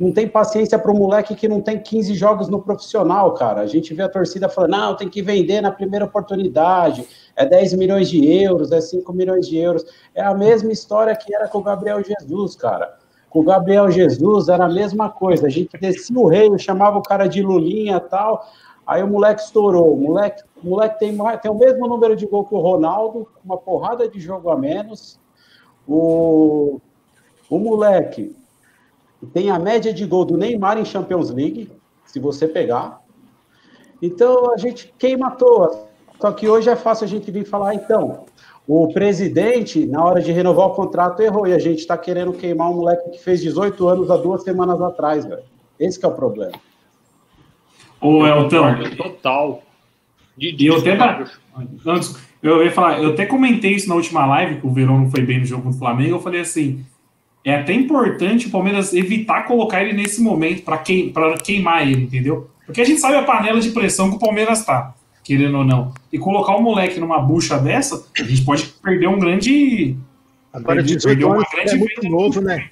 não 0.00 0.10
tem 0.10 0.26
paciência 0.26 0.78
para 0.78 0.90
um 0.90 0.96
moleque 0.96 1.34
que 1.34 1.46
não 1.46 1.60
tem 1.60 1.78
15 1.78 2.14
jogos 2.14 2.48
no 2.48 2.62
profissional, 2.62 3.34
cara. 3.34 3.60
A 3.60 3.66
gente 3.66 3.92
vê 3.92 4.02
a 4.02 4.08
torcida 4.08 4.48
falando, 4.48 4.70
não, 4.70 4.96
tem 4.96 5.10
que 5.10 5.20
vender 5.20 5.60
na 5.60 5.70
primeira 5.70 6.06
oportunidade, 6.06 7.06
é 7.36 7.44
10 7.44 7.74
milhões 7.74 8.08
de 8.08 8.26
euros, 8.42 8.72
é 8.72 8.80
5 8.80 9.12
milhões 9.12 9.46
de 9.46 9.58
euros. 9.58 9.84
É 10.14 10.22
a 10.22 10.32
mesma 10.32 10.72
história 10.72 11.14
que 11.14 11.34
era 11.34 11.46
com 11.46 11.58
o 11.58 11.62
Gabriel 11.62 12.02
Jesus, 12.02 12.56
cara. 12.56 12.96
Com 13.28 13.40
o 13.40 13.44
Gabriel 13.44 13.90
Jesus 13.90 14.48
era 14.48 14.64
a 14.64 14.68
mesma 14.70 15.10
coisa. 15.10 15.46
A 15.46 15.50
gente 15.50 15.76
descia 15.76 16.18
o 16.18 16.26
rei, 16.26 16.48
chamava 16.58 16.96
o 16.96 17.02
cara 17.02 17.26
de 17.26 17.42
Lulinha 17.42 17.98
e 17.98 18.08
tal. 18.08 18.48
Aí 18.86 19.02
o 19.02 19.06
moleque 19.06 19.42
estourou. 19.42 19.92
O 19.92 20.00
moleque, 20.00 20.42
o 20.64 20.70
moleque 20.70 20.98
tem, 20.98 21.14
tem 21.42 21.50
o 21.50 21.54
mesmo 21.54 21.86
número 21.86 22.16
de 22.16 22.24
gol 22.26 22.46
que 22.46 22.54
o 22.54 22.58
Ronaldo, 22.58 23.28
uma 23.44 23.58
porrada 23.58 24.08
de 24.08 24.18
jogo 24.18 24.48
a 24.48 24.56
menos. 24.56 25.20
O, 25.86 26.80
o 27.50 27.58
moleque 27.58 28.39
tem 29.26 29.50
a 29.50 29.58
média 29.58 29.92
de 29.92 30.04
gol 30.06 30.24
do 30.24 30.36
Neymar 30.36 30.78
em 30.78 30.84
Champions 30.84 31.30
League, 31.30 31.70
se 32.04 32.18
você 32.18 32.48
pegar. 32.48 33.00
Então 34.00 34.52
a 34.52 34.56
gente 34.56 34.92
queima 34.98 35.28
à 35.28 35.30
toa. 35.30 35.88
Só 36.20 36.32
que 36.32 36.48
hoje 36.48 36.68
é 36.68 36.76
fácil 36.76 37.04
a 37.04 37.08
gente 37.08 37.30
vir 37.30 37.46
falar, 37.46 37.74
então, 37.74 38.26
o 38.68 38.92
presidente, 38.92 39.86
na 39.86 40.04
hora 40.04 40.20
de 40.20 40.30
renovar 40.32 40.66
o 40.66 40.74
contrato, 40.74 41.20
errou 41.22 41.46
e 41.46 41.52
a 41.52 41.58
gente 41.58 41.78
está 41.78 41.96
querendo 41.96 42.32
queimar 42.32 42.70
um 42.70 42.76
moleque 42.76 43.10
que 43.10 43.18
fez 43.18 43.40
18 43.40 43.88
anos 43.88 44.10
há 44.10 44.16
duas 44.16 44.42
semanas 44.42 44.80
atrás, 44.80 45.24
velho. 45.24 45.42
Esse 45.78 46.04
é 46.04 46.08
o 46.08 46.12
problema. 46.12 46.52
Ô, 48.00 48.26
Elton. 48.26 48.96
Total. 48.96 49.62
De, 50.36 50.52
de 50.52 50.66
eu 50.66 50.76
até. 50.76 50.96
Antes, 51.86 52.16
eu 52.42 52.62
ia 52.62 52.70
falar, 52.70 53.02
eu 53.02 53.10
até 53.10 53.26
comentei 53.26 53.72
isso 53.72 53.88
na 53.88 53.94
última 53.94 54.24
live, 54.26 54.60
que 54.60 54.66
o 54.66 54.72
Verão 54.72 54.98
não 54.98 55.10
foi 55.10 55.22
bem 55.22 55.40
no 55.40 55.44
jogo 55.44 55.70
do 55.70 55.76
Flamengo. 55.76 56.16
Eu 56.16 56.20
falei 56.20 56.40
assim: 56.40 56.84
é 57.44 57.54
até 57.54 57.72
importante 57.72 58.46
o 58.46 58.50
Palmeiras 58.50 58.92
evitar 58.92 59.44
colocar 59.46 59.82
ele 59.82 59.94
nesse 59.94 60.20
momento 60.20 60.62
para 60.62 60.78
queim, 60.78 61.12
queimar 61.42 61.88
ele, 61.88 62.04
entendeu? 62.04 62.50
Porque 62.66 62.80
a 62.80 62.84
gente 62.84 63.00
sabe 63.00 63.16
a 63.16 63.22
panela 63.22 63.60
de 63.60 63.70
pressão 63.70 64.10
que 64.10 64.16
o 64.16 64.18
Palmeiras 64.18 64.64
tá, 64.64 64.94
querendo 65.24 65.58
ou 65.58 65.64
não. 65.64 65.92
E 66.12 66.18
colocar 66.18 66.54
o 66.54 66.62
moleque 66.62 67.00
numa 67.00 67.18
bucha 67.18 67.58
dessa, 67.58 68.04
a 68.18 68.22
gente 68.22 68.44
pode 68.44 68.64
perder 68.82 69.08
um 69.08 69.18
grande. 69.18 69.96
Agora, 70.52 70.82
18 70.82 71.32
anos 71.32 71.44
é 71.54 71.74
muito 71.76 72.08
novo, 72.08 72.40
né? 72.40 72.68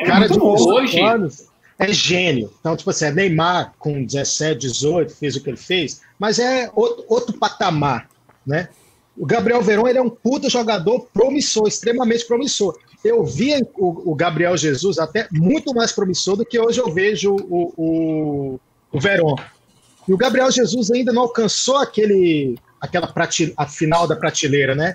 É, 0.00 0.06
cara 0.06 0.28
de 0.28 0.38
18 0.38 1.04
anos 1.04 1.52
é 1.78 1.92
gênio. 1.92 2.50
Então, 2.60 2.76
tipo 2.76 2.90
assim, 2.90 3.06
é 3.06 3.12
Neymar 3.12 3.74
com 3.78 4.04
17, 4.04 4.60
18, 4.60 5.16
fez 5.16 5.36
o 5.36 5.42
que 5.42 5.50
ele 5.50 5.56
fez, 5.56 6.00
mas 6.18 6.38
é 6.38 6.70
outro, 6.74 7.04
outro 7.08 7.38
patamar, 7.38 8.08
né? 8.46 8.68
O 9.16 9.26
Gabriel 9.26 9.60
Verón 9.60 9.88
ele 9.88 9.98
é 9.98 10.02
um 10.02 10.08
puta 10.08 10.48
jogador 10.48 11.08
promissor, 11.12 11.66
extremamente 11.66 12.26
promissor 12.26 12.78
eu 13.04 13.24
via 13.24 13.60
o, 13.76 14.12
o, 14.12 14.14
Gabriel 14.14 14.56
Jesus 14.56 14.98
até 14.98 15.26
muito 15.30 15.74
mais 15.74 15.92
promissor 15.92 16.36
do 16.36 16.44
que 16.44 16.58
hoje 16.58 16.80
eu 16.80 16.92
vejo 16.92 17.34
o, 17.34 17.72
o, 17.76 18.60
o 18.92 19.00
Verón. 19.00 19.36
E 20.06 20.12
o 20.12 20.16
Gabriel 20.16 20.50
Jesus 20.50 20.90
ainda 20.90 21.12
não 21.12 21.22
alcançou 21.22 21.76
aquele, 21.76 22.56
aquela 22.80 23.06
prate, 23.06 23.52
a 23.56 23.66
final 23.66 24.06
da 24.06 24.16
prateleira, 24.16 24.74
né? 24.74 24.94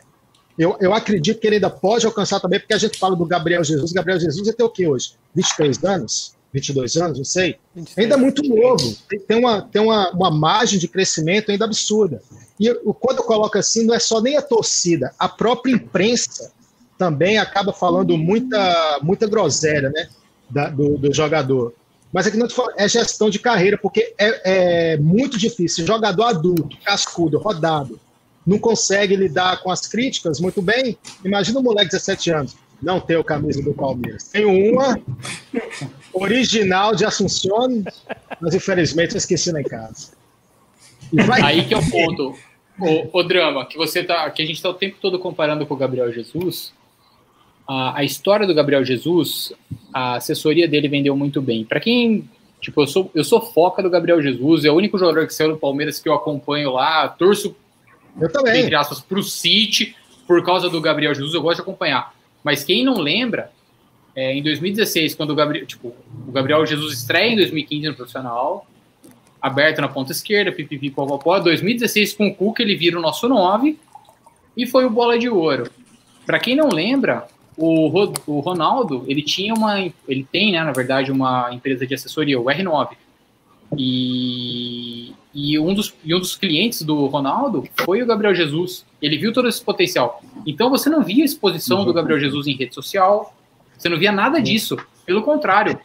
Eu, 0.57 0.75
eu 0.79 0.93
acredito 0.93 1.39
que 1.39 1.47
ele 1.47 1.57
ainda 1.57 1.69
pode 1.69 2.05
alcançar 2.05 2.39
também, 2.39 2.59
porque 2.59 2.73
a 2.73 2.77
gente 2.77 2.97
fala 2.97 3.15
do 3.15 3.25
Gabriel 3.25 3.63
Jesus. 3.63 3.91
Gabriel 3.91 4.19
Jesus 4.19 4.53
tem 4.55 4.65
o 4.65 4.69
que 4.69 4.87
hoje? 4.87 5.13
23 5.35 5.83
anos? 5.83 6.35
22 6.51 6.97
anos? 6.97 7.17
Não 7.19 7.25
sei. 7.25 7.57
23. 7.75 7.97
Ainda 7.97 8.15
é 8.15 8.17
muito 8.17 8.41
novo. 8.43 8.97
Tem, 9.27 9.37
uma, 9.37 9.61
tem 9.61 9.81
uma, 9.81 10.11
uma 10.11 10.31
margem 10.31 10.79
de 10.79 10.87
crescimento 10.87 11.51
ainda 11.51 11.65
absurda. 11.65 12.21
E 12.59 12.73
quando 12.99 13.19
eu 13.19 13.23
coloco 13.23 13.57
assim, 13.57 13.85
não 13.85 13.93
é 13.93 13.99
só 13.99 14.19
nem 14.19 14.35
a 14.35 14.41
torcida, 14.41 15.13
a 15.19 15.29
própria 15.29 15.73
imprensa 15.73 16.51
também 16.97 17.37
acaba 17.37 17.71
falando 17.71 18.17
muita, 18.17 18.99
muita 19.01 19.27
groselha, 19.27 19.89
né? 19.89 20.09
Da, 20.49 20.69
do, 20.69 20.97
do, 20.97 21.13
jogador. 21.13 21.73
Mas 22.11 22.25
aqui 22.25 22.37
não 22.37 22.47
é 22.77 22.87
gestão 22.87 23.29
de 23.29 23.37
carreira, 23.37 23.77
porque 23.77 24.13
é, 24.17 24.93
é, 24.93 24.97
muito 24.97 25.37
difícil. 25.37 25.85
Jogador 25.85 26.23
adulto, 26.23 26.77
cascudo, 26.83 27.37
rodado, 27.37 27.99
não 28.45 28.57
consegue 28.57 29.15
lidar 29.15 29.61
com 29.61 29.69
as 29.69 29.81
críticas 29.81 30.39
muito 30.39 30.61
bem. 30.61 30.97
Imagina 31.23 31.59
um 31.59 31.63
moleque 31.63 31.91
de 31.91 31.97
17 31.97 32.31
anos. 32.31 32.55
Não 32.81 32.99
tem 32.99 33.17
o 33.17 33.23
camisa 33.23 33.61
do 33.61 33.73
Palmeiras. 33.73 34.29
Tenho 34.29 34.49
uma 34.71 34.97
original 36.13 36.95
de 36.95 37.03
Assunção, 37.03 37.83
mas 38.39 38.55
infelizmente 38.55 39.11
eu 39.11 39.17
esqueci 39.17 39.51
lá 39.51 39.59
em 39.59 39.65
casa. 39.65 40.11
Vai... 41.11 41.41
Aí 41.41 41.65
que 41.65 41.73
é 41.73 41.77
o 41.77 41.89
ponto. 41.89 42.35
O, 42.79 43.19
o, 43.19 43.23
drama, 43.23 43.65
que 43.65 43.75
você 43.75 44.03
tá. 44.03 44.29
Que 44.29 44.43
a 44.43 44.45
gente 44.45 44.57
está 44.57 44.69
o 44.69 44.73
tempo 44.73 44.97
todo 45.01 45.19
comparando 45.19 45.65
com 45.65 45.73
o 45.73 45.77
Gabriel 45.77 46.13
Jesus 46.13 46.71
a, 47.67 47.99
a 47.99 48.03
história 48.03 48.47
do 48.47 48.53
Gabriel 48.53 48.83
Jesus, 48.83 49.53
a 49.93 50.15
assessoria 50.15 50.67
dele 50.67 50.87
vendeu 50.87 51.15
muito 51.15 51.41
bem. 51.41 51.63
Para 51.63 51.79
quem 51.79 52.27
Tipo, 52.59 52.81
eu 52.81 52.87
sou, 52.87 53.11
eu 53.13 53.23
sou 53.23 53.39
foca 53.39 53.83
do 53.83 53.89
Gabriel 53.89 54.21
Jesus, 54.21 54.65
é 54.65 54.71
o 54.71 54.75
único 54.75 54.97
jogador 54.97 55.27
que 55.27 55.33
saiu 55.33 55.51
do 55.51 55.57
Palmeiras 55.57 55.99
que 55.99 56.09
eu 56.09 56.13
acompanho 56.13 56.71
lá, 56.71 57.07
torço, 57.07 57.55
eu 58.19 58.31
também. 58.31 58.63
entre 58.63 58.75
aspas, 58.75 58.99
pro 58.99 59.21
City, 59.21 59.95
por 60.27 60.43
causa 60.43 60.69
do 60.69 60.81
Gabriel 60.81 61.13
Jesus, 61.13 61.33
eu 61.33 61.41
gosto 61.41 61.57
de 61.57 61.61
acompanhar. 61.61 62.13
Mas 62.43 62.63
quem 62.63 62.83
não 62.83 62.97
lembra, 62.97 63.51
é, 64.15 64.33
em 64.33 64.41
2016, 64.41 65.13
quando 65.13 65.31
o 65.31 65.35
Gabriel, 65.35 65.65
tipo, 65.67 65.95
o 66.27 66.31
Gabriel 66.31 66.65
Jesus 66.65 66.93
estreia 66.93 67.31
em 67.31 67.35
2015 67.35 67.87
no 67.87 67.93
profissional, 67.95 68.65
aberto 69.39 69.79
na 69.79 69.87
ponta 69.87 70.11
esquerda, 70.11 70.51
pipipi, 70.51 70.89
popopó, 70.89 71.39
2016 71.39 72.13
com 72.13 72.27
o 72.27 72.35
Cuca 72.35 72.63
ele 72.63 72.75
vira 72.75 72.97
o 72.97 73.01
nosso 73.01 73.29
9 73.29 73.77
e 74.57 74.65
foi 74.65 74.83
o 74.85 74.89
bola 74.89 75.17
de 75.19 75.29
ouro. 75.29 75.69
Para 76.25 76.39
quem 76.39 76.55
não 76.55 76.69
lembra, 76.69 77.27
o, 77.57 78.13
o 78.27 78.39
Ronaldo, 78.39 79.03
ele 79.07 79.23
tinha 79.23 79.53
uma, 79.53 79.79
ele 80.07 80.25
tem, 80.31 80.51
né, 80.51 80.63
na 80.63 80.71
verdade, 80.71 81.11
uma 81.11 81.49
empresa 81.51 81.87
de 81.87 81.95
assessoria, 81.95 82.39
o 82.39 82.45
R9. 82.45 82.89
E, 83.75 85.11
e, 85.33 85.59
um 85.59 85.73
dos, 85.73 85.93
e 86.05 86.15
um 86.15 86.19
dos 86.19 86.35
clientes 86.35 86.83
do 86.83 87.07
Ronaldo 87.07 87.67
foi 87.83 88.01
o 88.01 88.05
Gabriel 88.05 88.35
Jesus. 88.35 88.85
Ele 89.01 89.17
viu 89.17 89.33
todo 89.33 89.47
esse 89.47 89.61
potencial. 89.61 90.21
Então 90.45 90.69
você 90.69 90.89
não 90.89 91.03
via 91.03 91.25
exposição 91.25 91.83
do 91.83 91.93
Gabriel 91.93 92.19
Jesus 92.19 92.47
em 92.47 92.55
rede 92.55 92.73
social, 92.73 93.35
você 93.77 93.89
não 93.89 93.97
via 93.97 94.11
nada 94.11 94.39
disso. 94.39 94.77
Pelo 95.05 95.23
contrário, 95.23 95.79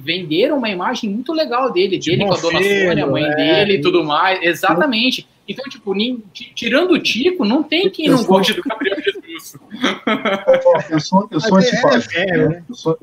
venderam 0.00 0.58
uma 0.58 0.68
imagem 0.68 1.08
muito 1.08 1.32
legal 1.32 1.72
dele, 1.72 1.98
dele 1.98 2.24
com 2.24 2.32
a 2.32 2.36
dona 2.36 2.58
Sônia, 2.62 3.04
a 3.04 3.06
mãe 3.06 3.24
é, 3.24 3.34
dele 3.34 3.74
e 3.74 3.80
tudo 3.80 4.04
mais. 4.04 4.42
Exatamente. 4.42 5.26
Então, 5.52 5.64
tipo, 5.70 5.94
nem, 5.94 6.22
tirando 6.32 6.92
o 6.92 7.02
Tico, 7.02 7.44
não 7.44 7.62
tem 7.62 7.90
quem 7.90 8.08
não 8.08 8.24
goste 8.24 8.54
do 8.54 8.62
Gabriel 8.62 8.96
Jesus. 9.02 9.56
Eu 10.90 11.00
sou, 11.00 11.28
eu 11.30 11.40
sou 11.40 11.58
antibase. 11.58 12.08
É, 12.16 12.48
né? 12.48 12.64
eu, 12.68 12.74
sou, 12.74 12.98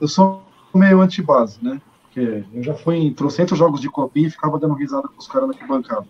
eu 0.00 0.08
sou 0.08 0.42
meio 0.74 1.00
antibase, 1.00 1.58
né? 1.62 1.80
Porque 2.02 2.44
eu 2.52 2.62
já 2.62 2.74
fui 2.74 2.96
em 2.96 3.12
trocentos 3.12 3.58
jogos 3.58 3.80
de 3.80 3.88
copinha 3.88 4.28
e 4.28 4.30
ficava 4.30 4.58
dando 4.58 4.74
risada 4.74 5.06
com 5.08 5.18
os 5.18 5.28
caras 5.28 5.48
na 5.48 5.66
bancada. 5.66 6.06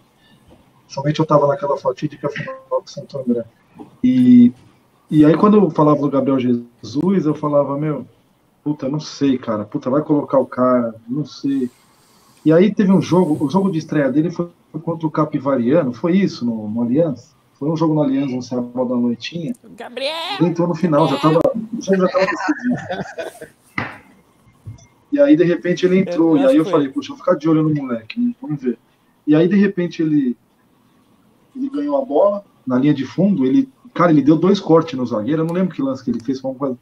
Somente 0.86 1.20
eu 1.20 1.26
tava 1.26 1.46
naquela 1.46 1.76
fatídica 1.76 2.28
final 2.30 2.82
do 2.82 2.90
Santo 2.90 3.18
André. 3.18 3.44
E, 4.02 4.52
e 5.10 5.24
aí, 5.24 5.34
quando 5.36 5.58
eu 5.58 5.70
falava 5.70 6.00
do 6.00 6.10
Gabriel 6.10 6.38
Jesus, 6.38 7.26
eu 7.26 7.34
falava, 7.34 7.76
meu, 7.76 8.06
puta, 8.64 8.88
não 8.88 9.00
sei, 9.00 9.36
cara. 9.38 9.64
Puta, 9.64 9.90
vai 9.90 10.02
colocar 10.02 10.38
o 10.38 10.46
cara, 10.46 10.94
não 11.06 11.24
sei. 11.24 11.70
E 12.44 12.52
aí 12.52 12.74
teve 12.74 12.92
um 12.92 13.02
jogo, 13.02 13.44
o 13.44 13.50
jogo 13.50 13.70
de 13.70 13.78
estreia 13.78 14.10
dele 14.10 14.30
foi 14.30 14.48
contra 14.72 15.06
o 15.06 15.10
Capivariano, 15.10 15.92
foi 15.92 16.16
isso, 16.16 16.44
no, 16.44 16.68
no 16.68 16.82
Aliança? 16.82 17.36
Foi 17.54 17.68
um 17.68 17.76
jogo 17.76 17.94
no 17.94 18.02
Aliança, 18.02 18.34
um 18.34 18.42
sábado 18.42 18.94
à 18.94 18.96
noitinha. 18.96 19.52
Gabriel! 19.76 20.12
Ele 20.38 20.50
entrou 20.50 20.68
no 20.68 20.74
final, 20.74 21.08
já 21.08 21.18
tava, 21.18 21.40
já 21.80 22.08
tava 22.08 22.26
decidido. 22.26 23.58
E 25.10 25.18
aí, 25.18 25.34
de 25.34 25.44
repente, 25.44 25.86
ele 25.86 25.98
entrou. 25.98 26.36
Eu 26.36 26.42
e 26.42 26.46
aí 26.46 26.56
eu 26.56 26.64
foi. 26.64 26.72
falei, 26.72 26.88
puxa, 26.88 27.10
eu 27.10 27.16
vou 27.16 27.24
ficar 27.24 27.36
de 27.36 27.48
olho 27.48 27.62
no 27.62 27.74
moleque, 27.74 28.20
né? 28.20 28.34
vamos 28.40 28.60
ver. 28.62 28.78
E 29.26 29.34
aí, 29.34 29.48
de 29.48 29.56
repente, 29.56 30.02
ele, 30.02 30.36
ele 31.56 31.68
ganhou 31.70 32.00
a 32.00 32.04
bola 32.04 32.44
na 32.66 32.78
linha 32.78 32.94
de 32.94 33.04
fundo. 33.04 33.44
Ele, 33.44 33.68
cara, 33.94 34.12
ele 34.12 34.22
deu 34.22 34.36
dois 34.36 34.60
cortes 34.60 34.96
no 34.98 35.06
zagueiro. 35.06 35.42
Eu 35.42 35.46
não 35.46 35.54
lembro 35.54 35.74
que 35.74 35.82
lance 35.82 36.04
que 36.04 36.10
ele 36.10 36.22
fez, 36.22 36.40
foi 36.40 36.50
uma 36.50 36.58
coisa 36.58 36.78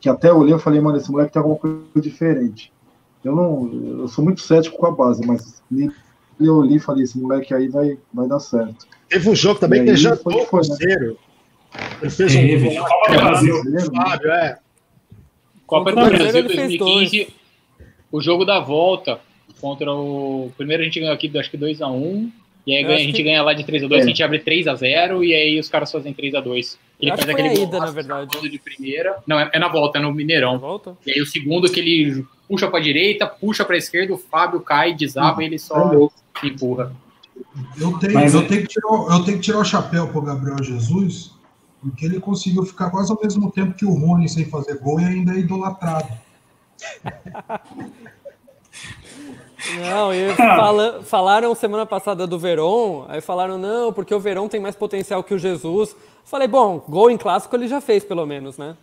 que 0.00 0.08
até 0.08 0.30
eu 0.30 0.36
olhei 0.36 0.54
e 0.54 0.58
falei, 0.58 0.80
mano, 0.80 0.98
esse 0.98 1.10
moleque 1.10 1.32
tem 1.32 1.40
alguma 1.40 1.58
coisa 1.58 1.78
diferente. 1.96 2.72
Eu 3.24 3.34
não, 3.34 4.00
eu 4.00 4.08
sou 4.08 4.22
muito 4.22 4.42
cético 4.42 4.76
com 4.76 4.86
a 4.86 4.90
base, 4.90 5.26
mas 5.26 5.62
eu 6.40 6.56
olhei 6.56 6.76
e 6.76 6.80
falei, 6.80 7.04
esse 7.04 7.18
moleque 7.18 7.52
aí 7.54 7.68
vai, 7.68 7.98
vai 8.12 8.26
dar 8.28 8.40
certo. 8.40 8.86
Teve 9.08 9.28
um 9.30 9.34
jogo 9.34 9.60
também 9.60 9.84
que 9.84 9.90
ele 9.90 9.96
jantou 9.96 10.42
o 10.42 10.46
Cruzeiro. 10.46 11.18
Ele 12.00 12.10
fez 12.10 12.34
um 12.34 12.76
Copa 12.82 13.10
do 13.10 13.16
Brasil. 13.16 13.62
Fábio, 13.94 14.30
é. 14.30 14.58
Copa 15.66 15.90
do 15.92 15.96
Brasil 15.96 16.42
2015, 16.44 17.28
o 18.12 18.20
jogo 18.20 18.44
da 18.44 18.60
volta 18.60 19.18
contra 19.60 19.92
o. 19.92 20.50
Primeiro 20.56 20.82
a 20.82 20.84
gente 20.84 21.00
ganhou 21.00 21.14
aqui, 21.14 21.30
acho 21.38 21.50
que 21.50 21.58
2x1. 21.58 22.30
E 22.66 22.74
aí 22.74 22.82
ganha- 22.82 22.96
a 22.96 22.98
gente 23.00 23.12
que- 23.16 23.22
ganha 23.22 23.42
lá 23.42 23.52
de 23.52 23.62
3x2, 23.64 23.98
É. 24.00 24.02
a 24.02 24.06
gente 24.06 24.22
abre 24.22 24.38
3x0 24.38 25.22
e 25.22 25.34
aí 25.34 25.60
os 25.60 25.68
caras 25.68 25.92
fazem 25.92 26.14
3x2. 26.14 26.78
Ele 26.98 27.10
faz 27.10 27.20
que 27.24 27.30
foi 27.30 27.34
aquele 27.34 27.48
a 27.48 27.54
ida, 27.62 27.66
gol 27.78 27.80
na 27.80 27.90
verdade. 27.90 28.38
gol 28.38 28.48
de 28.48 28.58
primeira. 28.58 29.16
Não, 29.26 29.38
é, 29.38 29.50
é 29.52 29.58
na 29.58 29.68
volta, 29.68 29.98
é 29.98 30.02
no 30.02 30.12
Mineirão. 30.12 30.58
Volta? 30.58 30.96
E 31.06 31.12
aí 31.12 31.20
o 31.20 31.26
segundo 31.26 31.70
que 31.70 31.80
ele 31.80 32.24
puxa 32.48 32.66
pra 32.68 32.80
direita, 32.80 33.26
puxa 33.26 33.64
pra 33.66 33.76
esquerda, 33.76 34.14
o 34.14 34.18
Fábio 34.18 34.60
cai, 34.60 34.94
desaba 34.94 35.42
e 35.42 35.46
ele 35.46 35.58
só 35.58 36.08
empurra. 36.42 36.92
Eu 37.78 37.98
tenho, 37.98 38.14
Mas 38.14 38.34
eu, 38.34 38.40
é- 38.42 38.46
tenho 38.46 38.62
que 38.62 38.68
tirar, 38.68 38.88
o- 38.88 39.10
eu 39.12 39.24
tenho 39.24 39.36
que 39.38 39.42
tirar 39.44 39.58
o 39.58 39.64
chapéu 39.64 40.08
pro 40.08 40.22
Gabriel 40.22 40.62
Jesus, 40.62 41.32
porque 41.80 42.04
ele 42.06 42.20
conseguiu 42.20 42.64
ficar 42.64 42.90
quase 42.90 43.10
ao 43.12 43.18
mesmo 43.22 43.50
tempo 43.50 43.74
que 43.74 43.84
o 43.84 43.92
Rony 43.92 44.28
sem 44.28 44.44
fazer 44.46 44.78
gol 44.78 45.00
e 45.00 45.04
ainda 45.04 45.32
é 45.34 45.38
idolatrado. 45.38 46.08
Não, 49.78 50.12
e 50.12 50.32
fala- 50.36 51.02
falaram 51.02 51.54
semana 51.54 51.86
passada 51.86 52.26
do 52.26 52.38
Verón, 52.38 53.04
aí 53.08 53.20
falaram, 53.20 53.56
não, 53.58 53.92
porque 53.92 54.14
o 54.14 54.20
Verón 54.20 54.48
tem 54.48 54.60
mais 54.60 54.76
potencial 54.76 55.22
que 55.24 55.34
o 55.34 55.38
Jesus. 55.38 55.94
Falei, 56.24 56.48
bom, 56.48 56.82
gol 56.88 57.10
em 57.10 57.16
clássico 57.18 57.54
ele 57.56 57.68
já 57.68 57.80
fez, 57.80 58.04
pelo 58.04 58.26
menos, 58.26 58.56
né? 58.58 58.76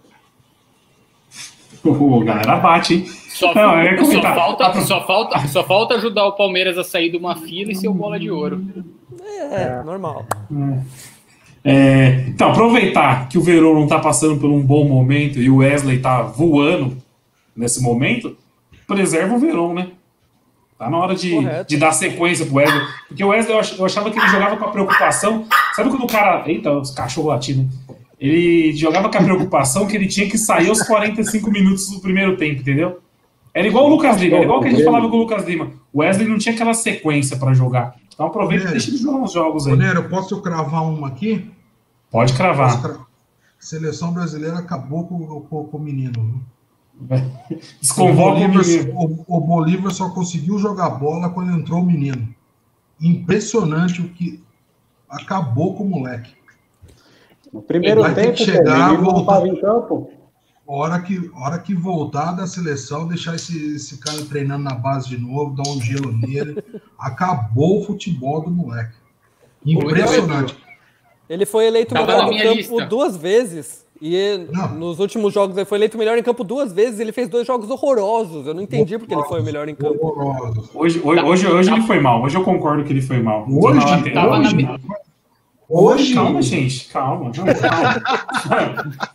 O 1.84 2.24
galera 2.24 2.58
bate, 2.58 2.94
hein? 2.94 3.06
Só, 3.30 3.54
Não, 3.56 3.82
eu 3.82 3.94
ia 3.94 4.06
só, 4.06 4.22
falta, 4.22 4.82
só, 4.82 5.08
falta, 5.08 5.48
só 5.48 5.64
falta 5.64 5.96
ajudar 5.96 6.26
o 6.26 6.34
Palmeiras 6.34 6.78
a 6.78 6.84
sair 6.84 7.10
de 7.10 7.18
uma 7.18 7.36
fila 7.36 7.72
e 7.72 7.76
ser 7.76 7.88
o 7.88 7.94
bola 7.94 8.20
de 8.20 8.30
ouro. 8.30 8.64
É, 9.52 9.82
normal. 9.84 10.26
É, 11.64 12.26
então, 12.28 12.52
aproveitar 12.52 13.28
que 13.30 13.38
o 13.38 13.42
Verão 13.42 13.74
não 13.74 13.88
tá 13.88 14.00
passando 14.00 14.40
por 14.40 14.50
um 14.50 14.62
bom 14.62 14.88
momento 14.88 15.40
e 15.40 15.50
o 15.50 15.58
Wesley 15.58 16.00
tá 16.00 16.22
voando 16.22 16.98
nesse 17.56 17.82
momento, 17.82 18.38
preserva 18.88 19.36
o 19.36 19.40
Verão, 19.40 19.74
né? 19.74 19.90
Tá 20.78 20.90
na 20.90 20.98
hora 20.98 21.14
de, 21.14 21.30
Correto. 21.30 21.70
de 21.70 21.78
dar 21.78 21.92
sequência 21.92 22.46
pro 22.46 22.56
Wesley. 22.56 22.82
Porque 23.08 23.24
o 23.24 23.28
Wesley 23.28 23.56
eu 23.78 23.86
achava 23.86 24.10
que 24.10 24.18
ele 24.18 24.28
jogava 24.30 24.58
com 24.58 24.66
a 24.66 24.72
preocupação. 24.72 25.46
Sabe 25.76 25.92
quando 25.92 26.04
o 26.04 26.08
cara. 26.08 26.44
Eita, 26.48 26.72
os 26.72 26.92
cachorros 26.92 27.30
latindo. 27.30 27.70
Ele 28.22 28.72
jogava 28.76 29.10
com 29.10 29.18
a 29.18 29.24
preocupação 29.24 29.88
que 29.88 29.96
ele 29.98 30.08
tinha 30.08 30.30
que 30.30 30.38
sair 30.38 30.70
aos 30.70 30.84
45 30.84 31.50
minutos 31.52 31.90
do 31.90 32.00
primeiro 32.00 32.38
tempo, 32.38 32.62
entendeu? 32.62 33.00
Era 33.54 33.68
igual 33.68 33.88
o 33.88 33.90
Lucas 33.90 34.22
Lima, 34.22 34.36
era 34.36 34.46
igual 34.46 34.60
o 34.60 34.62
que 34.62 34.68
a 34.68 34.72
gente 34.72 34.84
falava 34.86 35.10
com 35.10 35.16
o 35.18 35.20
Lucas 35.22 35.46
Lima. 35.46 35.72
O 35.92 36.00
Wesley 36.02 36.28
não 36.28 36.38
tinha 36.38 36.54
aquela 36.54 36.74
sequência 36.76 37.36
pra 37.36 37.54
jogar. 37.56 37.96
Então 38.14 38.28
aproveita 38.28 38.68
e 38.68 38.72
deixa 38.72 38.92
ele 38.92 38.98
jogar 38.98 39.18
uns 39.18 39.34
jogos 39.34 39.66
aí. 39.66 39.74
Bonero, 39.74 40.08
posso 40.08 40.40
cravar 40.42 40.84
uma 40.88 41.08
aqui? 41.08 41.50
Pode 42.12 42.34
cravar. 42.34 42.80
cra- 42.82 43.00
Seleção 43.60 44.14
brasileira 44.14 44.60
acabou 44.60 45.06
com, 45.08 45.42
com- 45.42 45.64
com 45.66 45.78
o 45.78 45.82
menino. 45.82 46.42
O 47.02 47.08
Desconvoca 47.82 48.38
o 48.38 48.48
Bolívar, 48.48 48.66
menino. 48.68 48.94
o- 48.96 49.26
o 49.38 49.42
Bolívar 49.42 49.92
só 49.92 50.10
conseguiu 50.12 50.60
jogar 50.60 50.92
bola 50.92 51.30
quando 51.32 51.52
entrou 51.58 51.80
o 51.82 51.86
menino. 51.86 52.28
Impressionante 53.02 54.02
o 54.02 54.10
que 54.10 54.42
acabou 55.10 55.74
com 55.76 55.84
o 55.84 55.90
moleque. 55.90 56.32
No 57.54 57.62
primeiro 57.62 58.02
Vai 58.02 58.14
ter 58.14 58.22
tempo, 58.22 58.38
que 58.38 58.46
pô, 58.46 58.52
chegar, 58.52 58.94
não 58.94 59.04
voltar. 59.04 59.20
estava 59.22 59.48
em 59.48 59.60
campo. 59.62 60.10
Hora 60.66 61.02
que, 61.02 61.30
hora 61.36 61.60
que 61.60 61.74
voltar 61.76 62.32
da 62.32 62.48
seleção, 62.48 63.06
deixar 63.08 63.36
esse, 63.36 63.76
esse 63.76 63.98
cara 63.98 64.24
treinando 64.30 64.64
na 64.64 64.74
base 64.74 65.10
de 65.10 65.18
novo, 65.18 65.54
dar 65.56 65.70
um 65.70 65.82
gelo 65.82 66.14
nele. 66.14 66.64
Acabou 66.98 67.80
o 67.82 67.84
futebol 67.84 68.42
do 68.42 68.50
moleque. 68.50 68.94
Impressionante. 69.66 70.56
Ele 71.30 71.46
foi 71.46 71.66
eleito 71.68 71.94
Tava 71.94 72.06
melhor 72.28 72.34
em 72.34 72.38
campo 72.42 72.56
lista. 72.56 72.86
duas 72.86 73.18
vezes. 73.18 73.86
E 74.02 74.48
Não. 74.52 74.74
nos 74.76 75.00
últimos 75.00 75.32
jogos 75.34 75.56
ele 75.56 75.66
foi 75.66 75.78
eleito 75.78 75.98
melhor 75.98 76.18
em 76.18 76.24
campo 76.24 76.44
duas 76.44 76.74
vezes. 76.74 77.00
Ele 77.00 77.12
fez 77.12 77.28
dois 77.30 77.46
jogos 77.46 77.70
horrorosos. 77.70 78.48
Eu 78.48 78.54
não 78.54 78.62
entendi 78.64 78.98
porque 78.98 79.14
ele 79.14 79.24
foi 79.24 79.42
o 79.42 79.44
melhor 79.44 79.68
em 79.70 79.76
campo. 79.76 80.00
Horroroso. 80.08 80.70
Hoje, 80.74 81.02
hoje, 81.04 81.22
hoje, 81.22 81.48
hoje 81.48 81.72
ele 81.72 81.82
foi 81.84 82.00
mal. 82.00 82.24
Hoje 82.24 82.36
eu 82.38 82.44
concordo 82.44 82.84
que 82.84 82.92
ele 82.94 83.02
foi 83.02 83.22
mal. 83.22 83.46
Hoje? 83.48 84.12
Tava 84.14 84.40
na 84.40 84.50
hoje. 85.72 86.14
Calma, 86.14 86.42
gente, 86.42 86.90
calma. 86.90 87.32
não, 87.36 87.46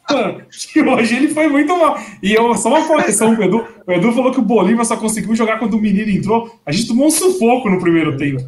calma. 0.09 0.97
Hoje 0.97 1.17
ele 1.17 1.29
foi 1.29 1.49
muito 1.49 1.77
mal. 1.77 1.99
E 2.23 2.33
eu, 2.33 2.55
só 2.57 2.69
uma 2.69 2.87
correção 2.87 3.35
pro 3.35 3.45
Edu. 3.45 3.65
O 3.87 3.93
Edu 3.93 4.13
falou 4.13 4.33
que 4.33 4.41
o 4.41 4.43
Bolívar 4.43 4.85
só 4.85 4.97
conseguiu 4.97 5.35
jogar 5.35 5.59
quando 5.59 5.75
o 5.75 5.81
menino 5.81 6.11
entrou. 6.11 6.51
A 6.65 6.73
gente 6.73 6.89
tomou 6.89 7.07
um 7.07 7.11
sufoco 7.11 7.69
no 7.69 7.81
primeiro 7.81 8.17
tempo. 8.17 8.43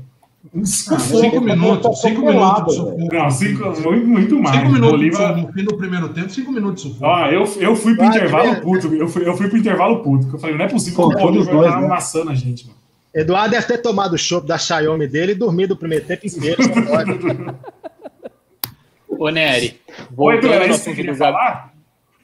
Um 0.54 0.64
sufoco. 0.64 1.20
cinco 1.20 1.40
minutos, 1.40 2.00
cinco 2.00 2.20
minutos 2.22 2.66
de 2.66 2.80
sufoco. 2.80 3.08
Não, 3.12 3.30
cinco, 3.30 3.64
muito, 3.82 4.06
muito 4.06 4.40
mais. 4.40 4.56
Cinco 4.56 4.72
minutos 4.72 4.90
Bolívar. 4.92 5.36
no 5.36 5.52
fim 5.52 5.64
do 5.64 5.76
primeiro 5.76 6.08
tempo, 6.10 6.30
cinco 6.30 6.52
minutos 6.52 6.82
de 6.82 6.88
sufoco. 6.88 7.06
Ó, 7.06 7.26
eu, 7.26 7.44
eu 7.58 7.76
fui 7.76 7.94
pro 7.94 8.06
Vai, 8.06 8.16
intervalo 8.16 8.50
velho. 8.50 8.62
puto. 8.62 8.94
Eu 8.94 9.08
fui, 9.08 9.28
eu 9.28 9.36
fui 9.36 9.48
pro 9.48 9.58
intervalo 9.58 10.02
puto. 10.02 10.28
Eu 10.32 10.38
falei, 10.38 10.56
não 10.56 10.64
é 10.64 10.68
possível 10.68 10.96
Pô, 10.96 11.08
que 11.10 11.16
o 11.16 11.20
Bolívar 11.20 11.54
nós, 11.54 11.72
tá 11.72 11.80
né? 11.80 11.86
amassando 11.86 12.30
a 12.30 12.34
gente, 12.34 12.66
mano. 12.66 12.78
Eduardo 13.14 13.50
deve 13.50 13.66
ter 13.66 13.78
tomado 13.78 14.12
o 14.12 14.18
chopp 14.18 14.46
da 14.46 14.56
Xiaomi 14.58 15.08
dele 15.08 15.32
e 15.32 15.34
dormido 15.34 15.74
o 15.74 15.76
primeiro 15.76 16.04
tempo 16.04 16.26
inteiro. 16.26 16.62
Ô, 19.18 19.28
Nery, 19.30 19.80
Oi, 20.16 20.34
Edu, 20.36 20.46
voltando 20.48 20.52
era 20.54 20.66
no 20.68 20.74
isso 20.74 20.84
que 20.84 20.90
você 20.90 20.94
queria 20.96 21.14
falar? 21.16 21.74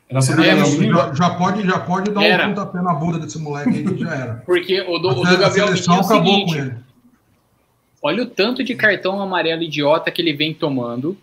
Era 0.08 0.22
sobre 0.22 0.46
É, 0.46 0.54
menino? 0.54 0.96
já, 0.96 1.14
já 1.14 1.30
pode, 1.30 1.62
já 1.66 1.80
pode 1.80 2.10
dar 2.12 2.22
Era. 2.22 2.46
um 2.46 2.54
pontapé 2.54 2.80
na 2.82 2.94
bunda 2.94 3.18
desse 3.18 3.38
moleque 3.38 3.70
aí 3.70 3.84
que 3.84 3.98
já 3.98 4.14
era. 4.14 4.34
Porque 4.46 4.80
o 4.82 4.98
do, 4.98 5.08
o 5.08 5.14
do 5.14 5.22
Gabriel 5.38 5.66
Menino 5.72 5.86
é 5.92 5.96
o 5.96 6.00
acabou 6.00 6.24
seguinte, 6.34 6.52
com 6.54 6.60
ele. 6.60 6.74
olha 8.02 8.22
o 8.22 8.26
tanto 8.26 8.62
de 8.62 8.74
cartão 8.76 9.20
amarelo 9.20 9.62
idiota 9.62 10.10
que 10.10 10.22
ele 10.22 10.32
vem 10.32 10.54
tomando, 10.54 11.18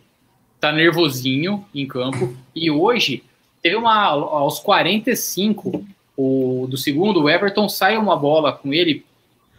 tá 0.60 0.72
nervosinho 0.74 1.64
em 1.74 1.88
campo, 1.88 2.36
e 2.54 2.70
hoje 2.70 3.24
teve 3.64 3.76
uma, 3.78 3.96
aos 4.08 4.60
45 4.60 5.86
o, 6.18 6.68
do 6.70 6.78
segundo, 6.78 7.24
o 7.24 7.30
Everton 7.30 7.70
sai 7.70 7.98
uma 7.98 8.18
bola 8.18 8.52
com 8.52 8.74
ele, 8.74 9.06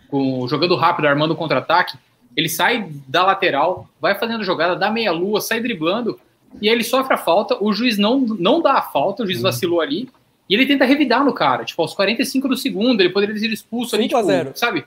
com, 0.08 0.46
jogando 0.46 0.76
rápido, 0.76 1.06
armando 1.06 1.34
contra-ataque, 1.34 1.96
ele 2.36 2.48
sai 2.48 2.88
da 3.08 3.24
lateral, 3.24 3.88
vai 4.00 4.14
fazendo 4.18 4.42
jogada, 4.44 4.74
dá 4.76 4.90
meia-lua, 4.90 5.40
sai 5.40 5.60
driblando, 5.60 6.18
e 6.60 6.68
aí 6.68 6.74
ele 6.74 6.84
sofre 6.84 7.14
a 7.14 7.18
falta, 7.18 7.56
o 7.62 7.72
juiz 7.72 7.98
não, 7.98 8.20
não 8.20 8.60
dá 8.60 8.74
a 8.74 8.82
falta, 8.82 9.22
o 9.22 9.26
juiz 9.26 9.40
vacilou 9.40 9.80
ali, 9.80 10.08
e 10.48 10.54
ele 10.54 10.66
tenta 10.66 10.84
revidar 10.84 11.24
no 11.24 11.32
cara, 11.32 11.64
tipo, 11.64 11.80
aos 11.80 11.94
45 11.94 12.48
do 12.48 12.56
segundo, 12.56 13.00
ele 13.00 13.10
poderia 13.10 13.34
ter 13.34 13.40
sido 13.40 13.54
expulso 13.54 13.94
ali, 13.94 14.04
5 14.04 14.16
a 14.16 14.20
tipo, 14.20 14.30
0. 14.32 14.52
sabe? 14.54 14.84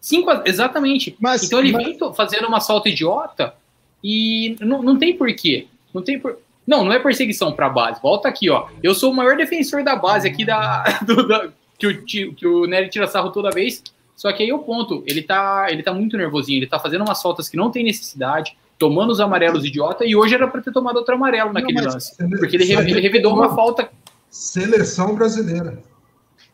5 0.00 0.30
a, 0.30 0.42
exatamente. 0.46 1.16
Mas- 1.20 1.42
então 1.44 1.58
ele 1.60 1.72
mas- 1.72 1.84
vem 1.84 1.98
fazendo 2.14 2.46
uma 2.48 2.60
salto 2.60 2.88
idiota 2.88 3.54
e 4.02 4.56
não, 4.60 4.82
não 4.82 4.98
tem 4.98 5.16
porquê. 5.16 5.66
Não 5.94 6.02
tem 6.02 6.18
por... 6.18 6.38
Não, 6.66 6.84
não 6.84 6.92
é 6.92 6.98
perseguição 6.98 7.52
pra 7.52 7.68
base. 7.68 8.00
Volta 8.00 8.28
aqui, 8.28 8.48
ó. 8.48 8.68
Eu 8.82 8.94
sou 8.94 9.12
o 9.12 9.14
maior 9.14 9.36
defensor 9.36 9.82
da 9.84 9.94
base 9.96 10.26
aqui 10.28 10.44
da, 10.44 10.84
do- 11.06 11.26
da- 11.26 11.48
que, 11.78 11.86
o, 11.86 12.34
que 12.34 12.46
o 12.46 12.66
Nery 12.66 12.88
tira 12.88 13.06
sarro 13.06 13.30
toda 13.30 13.50
vez. 13.50 13.82
Só 14.16 14.32
que 14.32 14.42
aí 14.42 14.50
é 14.50 14.54
o 14.54 14.60
ponto. 14.60 15.02
Ele 15.06 15.22
tá, 15.22 15.66
ele 15.70 15.82
tá 15.82 15.92
muito 15.92 16.16
nervosinho. 16.16 16.58
Ele 16.58 16.66
tá 16.66 16.78
fazendo 16.78 17.02
umas 17.02 17.20
faltas 17.20 17.48
que 17.48 17.56
não 17.56 17.70
tem 17.70 17.84
necessidade, 17.84 18.56
tomando 18.78 19.10
os 19.10 19.20
amarelos 19.20 19.64
idiota. 19.64 20.04
E 20.04 20.14
hoje 20.14 20.34
era 20.34 20.46
pra 20.46 20.60
ter 20.60 20.72
tomado 20.72 20.96
outro 20.96 21.14
amarelo 21.14 21.52
naquele 21.52 21.82
mas- 21.82 21.94
lance. 21.94 22.16
Porque 22.38 22.56
ele, 22.56 22.72
ele 22.72 23.00
revidou 23.00 23.34
uma 23.34 23.54
falta. 23.54 23.88
Seleção 24.30 25.14
brasileira. 25.14 25.82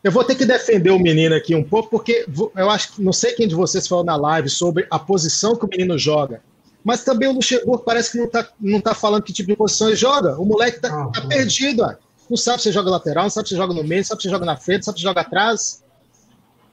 Eu 0.03 0.11
vou 0.11 0.23
ter 0.23 0.35
que 0.35 0.45
defender 0.45 0.91
o 0.91 0.99
menino 0.99 1.35
aqui 1.35 1.53
um 1.53 1.63
pouco, 1.63 1.89
porque 1.89 2.25
eu 2.55 2.69
acho 2.69 2.93
que 2.93 3.01
não 3.01 3.11
sei 3.11 3.33
quem 3.33 3.47
de 3.47 3.55
vocês 3.55 3.85
falou 3.85 4.03
na 4.03 4.15
live 4.15 4.49
sobre 4.49 4.87
a 4.89 4.97
posição 4.97 5.55
que 5.55 5.65
o 5.65 5.69
menino 5.69 5.97
joga. 5.97 6.41
Mas 6.83 7.03
também 7.03 7.27
o 7.27 7.33
Luxemburgo 7.33 7.83
parece 7.83 8.13
que 8.13 8.17
não 8.17 8.29
tá, 8.29 8.47
não 8.59 8.79
tá 8.79 8.93
falando 8.93 9.23
que 9.23 9.33
tipo 9.33 9.49
de 9.49 9.57
posição 9.57 9.87
ele 9.87 9.97
joga. 9.97 10.39
O 10.39 10.45
moleque 10.45 10.79
tá, 10.79 10.87
Ah, 10.87 11.11
tá 11.13 11.27
perdido, 11.27 11.83
ó. 11.83 11.93
Não 12.29 12.37
sabe 12.37 12.61
se 12.61 12.71
joga 12.71 12.89
lateral, 12.89 13.23
não 13.23 13.29
sabe 13.29 13.49
se 13.49 13.55
joga 13.55 13.73
no 13.73 13.83
meio, 13.83 13.99
não 13.99 14.05
sabe 14.05 14.21
se 14.21 14.29
joga 14.29 14.45
na 14.45 14.55
frente, 14.55 14.77
não 14.77 14.83
sabe 14.83 14.99
se 14.99 15.03
joga 15.03 15.21
atrás. 15.21 15.83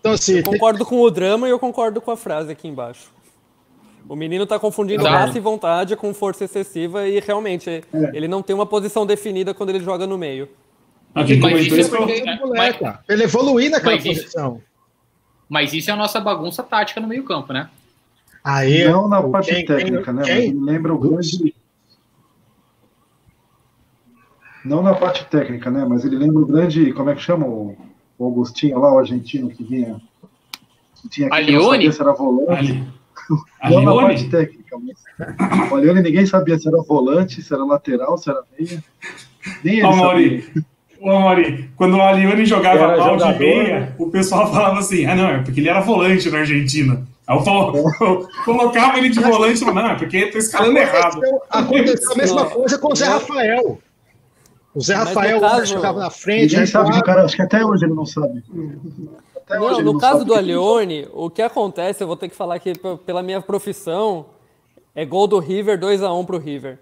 Então, 0.07 0.15
assim, 0.15 0.35
tem- 0.35 0.43
Concordo 0.43 0.85
com 0.85 1.01
o 1.01 1.11
drama 1.11 1.47
e 1.49 1.51
eu 1.51 1.59
concordo 1.59 2.01
com 2.01 2.11
a 2.11 2.17
frase 2.17 2.51
aqui 2.53 2.69
embaixo. 2.69 3.11
O 4.09 4.15
menino 4.15 4.47
tá 4.47 4.59
confundindo 4.59 5.03
Tá. 5.03 5.11
raça 5.11 5.37
e 5.37 5.41
vontade 5.41 5.97
com 5.97 6.15
força 6.15 6.45
excessiva 6.45 7.09
e 7.09 7.19
realmente 7.19 7.83
ele 8.13 8.29
não 8.29 8.41
tem 8.43 8.55
uma 8.55 8.67
posição 8.67 9.05
definida 9.05 9.53
quando 9.53 9.71
ele 9.71 9.81
joga 9.81 10.07
no 10.07 10.17
meio. 10.17 10.49
Quem 11.27 11.41
Mas 11.41 11.41
comentou 11.41 11.79
isso 11.79 11.95
é 11.95 11.99
foi 11.99 12.37
moleque, 12.39 12.85
mas- 12.85 12.99
ele 13.09 13.25
evoluir 13.25 13.71
naquela 13.71 13.95
Mas 13.97 14.05
isso- 14.05 14.21
posição. 14.23 14.63
Mas 15.49 15.73
isso 15.73 15.91
é 15.91 15.93
a 15.93 15.97
nossa 15.97 16.21
bagunça 16.21 16.63
tática 16.63 17.01
no 17.01 17.09
meio-campo, 17.09 17.53
né? 17.53 17.69
Aí, 18.45 18.85
Não 18.85 19.09
na 19.09 19.23
parte 19.23 19.53
quem- 19.53 19.65
técnica, 19.65 20.13
né? 20.13 20.23
Mas 20.25 20.29
quem- 20.29 20.55
lembra 20.61 20.95
o 20.95 20.99
grande. 20.99 21.55
Não 24.65 24.83
na 24.83 24.95
parte 24.95 25.25
técnica, 25.27 25.71
né? 25.71 25.85
Mas 25.89 26.05
ele 26.05 26.17
lembra 26.17 26.43
o 26.43 26.47
grande. 26.47 26.93
Como 26.93 27.11
é 27.11 27.15
que 27.15 27.23
chama 27.23 27.47
o, 27.47 27.77
o 28.19 28.25
Augustinho 28.25 28.79
lá, 28.79 28.93
o 28.93 28.99
argentino 28.99 29.49
que 29.49 29.63
vinha. 29.65 30.01
Que 31.03 31.09
tinha 31.09 31.29
que 31.31 31.35
não 31.35 31.37
Alione? 31.37 31.71
sabia 31.73 31.93
se 31.93 32.01
era 32.03 32.13
volante. 32.13 32.51
Ali. 32.73 32.97
Não 33.71 33.83
na 33.83 33.95
parte 34.03 34.29
técnica, 34.29 34.77
mas. 34.79 35.71
O 35.73 35.75
Alione 35.75 36.01
ninguém 36.01 36.25
sabia 36.27 36.57
se 36.59 36.69
era 36.69 36.77
volante, 36.83 37.43
se 37.43 37.53
era 37.53 37.65
lateral, 37.65 38.17
se 38.17 38.31
era 38.31 38.41
meia. 38.57 38.85
Nem 39.65 39.75
ele 39.79 39.85
Ó, 39.87 39.93
sabia. 40.11 40.45
Ô, 41.01 41.07
Mauri, 41.21 41.71
quando 41.77 41.97
o 41.97 42.01
Alione 42.03 42.47
jogava 42.47 42.79
Era 42.79 42.97
mal 42.97 43.17
de 43.17 43.23
jogador, 43.23 43.39
meia, 43.41 43.81
né? 43.81 43.95
o 43.99 44.11
pessoal 44.11 44.49
falava 44.53 44.79
assim: 44.79 45.07
ah, 45.07 45.17
não, 45.17 45.29
é 45.29 45.43
porque 45.43 45.59
ele 45.61 45.69
era 45.69 45.81
volante 45.81 46.31
na 46.31 46.39
Argentina. 46.39 47.05
Aí 47.27 47.37
eu 47.37 47.43
falo- 47.43 47.73
colocava 48.45 48.97
ele 48.99 49.09
de 49.09 49.19
volante 49.19 49.57
e 49.57 49.59
falava, 49.59 49.83
não, 49.83 49.91
é 49.91 49.99
porque 49.99 50.27
tá 50.27 50.39
escalando 50.39 50.79
errado. 50.79 51.21
Aconteceu, 51.51 52.13
a 52.13 52.17
mesma 52.17 52.45
coisa 52.47 52.79
com 52.79 52.93
o 52.93 52.95
Zé. 52.97 53.07
Rafael. 53.07 53.81
O 54.77 54.81
Zé 54.81 54.95
Mas 54.95 55.09
Rafael 55.09 55.41
caso- 55.41 55.67
jogava 55.67 56.01
na 56.01 56.11
frente, 56.11 56.53
Ninguém 56.53 56.67
sabe, 56.67 56.85
o 56.85 56.93
recuava. 56.93 57.05
cara, 57.07 57.25
acho 57.25 57.35
que 57.35 57.43
até 57.43 57.65
hoje 57.65 57.87
ele 57.87 57.95
não 57.95 58.05
sabe. 58.05 58.43
Até 59.37 59.59
Não, 59.59 59.71
ele 59.73 59.83
no 59.83 59.93
não 59.95 59.99
caso 60.01 60.19
sabe 60.19 60.25
do 60.27 60.33
o 60.35 60.39
ele 60.39 60.53
Alione, 60.53 61.09
o 61.15 61.31
que 61.31 61.41
acontece, 61.41 62.03
eu 62.03 62.07
vou 62.07 62.17
ter 62.17 62.29
que 62.29 62.35
falar 62.37 62.57
aqui 62.57 62.73
pela 63.07 63.23
minha 63.23 63.41
profissão, 63.41 64.27
É 64.95 65.05
gol 65.05 65.27
do 65.27 65.39
River, 65.39 65.79
2x1 65.79 66.25
pro 66.27 66.39
River. 66.39 66.79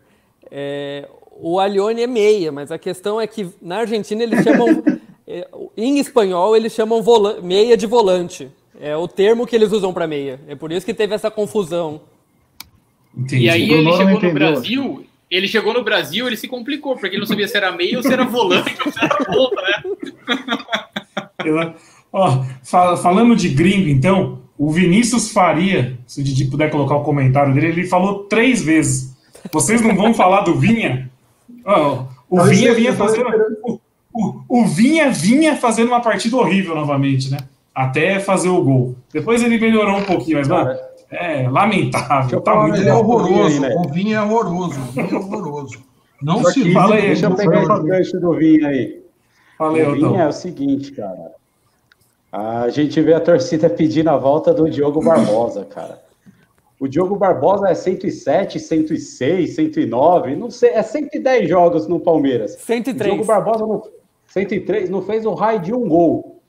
É, 0.50 1.09
o 1.40 1.59
Alione 1.61 2.02
é 2.02 2.07
meia, 2.07 2.50
mas 2.52 2.70
a 2.72 2.78
questão 2.78 3.20
é 3.20 3.26
que 3.26 3.48
na 3.62 3.78
Argentina 3.78 4.22
eles 4.22 4.42
chamam. 4.44 4.83
é, 5.26 5.48
em 5.76 5.98
espanhol 5.98 6.57
eles 6.57 6.72
chamam 6.72 7.02
vola- 7.02 7.40
meia 7.40 7.76
de 7.76 7.87
volante. 7.87 8.50
É 8.80 8.96
o 8.96 9.07
termo 9.09 9.46
que 9.46 9.54
eles 9.54 9.70
usam 9.72 9.92
para 9.92 10.07
meia. 10.07 10.40
É 10.48 10.54
por 10.57 10.70
isso 10.72 10.85
que 10.87 10.92
teve 10.94 11.14
essa 11.14 11.30
confusão. 11.30 12.00
Entendi. 13.16 13.44
E 13.44 13.50
aí 13.50 13.70
O 13.70 13.74
ele 13.74 13.92
chegou 13.92 14.20
no. 14.20 14.33
Brasil, 14.35 15.04
ele 15.30 15.48
chegou 15.48 15.72
no 15.74 15.82
Brasil, 15.84 16.26
ele 16.26 16.37
se 16.37 16.46
complicou, 16.48 16.94
porque 16.94 17.08
ele 17.08 17.18
não 17.18 17.26
sabia 17.26 17.48
se 17.48 17.56
era 17.56 17.72
meio 17.72 17.96
ou 17.98 18.02
se 18.02 18.12
era 18.12 18.24
volante 18.24 18.76
ou 18.84 18.92
se 18.92 19.04
era 19.04 19.16
ponta, 19.16 19.62
né? 19.62 19.82
Eu- 21.44 21.74
Ó, 22.16 22.44
fa- 22.62 22.96
falando 22.96 23.34
de 23.34 23.48
gringo, 23.48 23.88
então, 23.88 24.38
o 24.56 24.70
Vinícius 24.70 25.32
Faria, 25.32 25.98
se 26.06 26.20
o 26.20 26.24
Didi 26.24 26.44
puder 26.44 26.70
colocar 26.70 26.94
o 26.94 27.02
comentário 27.02 27.52
dele, 27.52 27.66
ele 27.66 27.87
falou 27.88 28.24
três 28.24 28.62
vezes. 28.62 29.16
Vocês 29.52 29.80
não 29.82 29.96
vão 29.96 30.14
falar 30.14 30.42
do 30.42 30.54
Vinha? 30.54 31.10
Ó, 31.64 32.04
o 32.30 32.37
Não, 32.37 32.44
Vinha 32.44 32.72
vinha 32.72 32.92
fazendo. 32.92 33.26
O, 33.64 33.80
o- 34.14 34.40
o 34.48 34.64
Vinha 34.64 35.10
vinha 35.10 35.56
fazendo 35.56 35.88
uma 35.88 36.00
partida 36.00 36.37
horrível 36.37 36.76
novamente, 36.76 37.32
né? 37.32 37.38
Até 37.74 38.20
fazer 38.20 38.48
o 38.48 38.62
gol. 38.62 38.94
Depois 39.12 39.42
ele 39.42 39.58
melhorou 39.58 39.96
um 39.98 40.04
pouquinho, 40.04 40.38
mas, 40.38 40.46
mano, 40.46 40.70
é 41.14 41.48
lamentável. 41.48 42.40
Tá 42.40 42.55
muito 42.62 42.77
Ele 42.77 42.88
é 42.88 42.94
horroroso. 42.94 43.61
né? 43.61 43.74
O 43.77 43.88
Vinha 43.92 44.18
é 44.18 44.22
horroroso. 44.22 44.81
O 44.81 44.85
Vinha 44.92 45.09
é 45.11 45.14
horroroso. 45.14 45.79
Não 46.22 46.42
Só 46.42 46.50
se 46.50 46.72
fala 46.72 46.94
aí, 46.94 47.03
deixa 47.03 47.27
eu 47.27 47.35
pegar 47.35 47.62
esse 47.62 47.83
gancho 47.83 48.20
do 48.20 48.33
Vinha 48.35 48.68
aí. 48.68 49.03
Valeu, 49.59 49.90
o 49.90 49.92
Vinha 49.94 50.09
então. 50.09 50.20
é 50.20 50.29
o 50.29 50.33
seguinte, 50.33 50.92
cara. 50.92 51.33
A 52.33 52.68
gente 52.68 53.00
vê 53.00 53.14
a 53.14 53.20
torcida 53.20 53.70
pedindo 53.70 54.11
a 54.11 54.16
volta 54.16 54.53
do 54.53 54.68
Diogo 54.68 55.03
Barbosa, 55.03 55.64
cara. 55.64 56.03
O 56.81 56.88
Diogo 56.88 57.16
Barbosa 57.16 57.68
é 57.68 57.74
107, 57.74 58.59
106, 58.59 59.55
109, 59.55 60.35
não 60.35 60.50
sei, 60.50 60.70
é 60.70 60.83
110 60.83 61.48
jogos 61.48 61.87
no 61.87 62.00
Palmeiras. 62.00 62.57
103. 62.57 62.98
O 62.98 63.14
Diogo 63.14 63.24
Barbosa 63.24 63.66
não, 63.66 63.83
103 64.27 64.90
não 64.90 65.00
fez 65.00 65.24
o 65.24 65.33
raio 65.33 65.61
de 65.61 65.72
um 65.72 65.88
gol. 65.88 66.42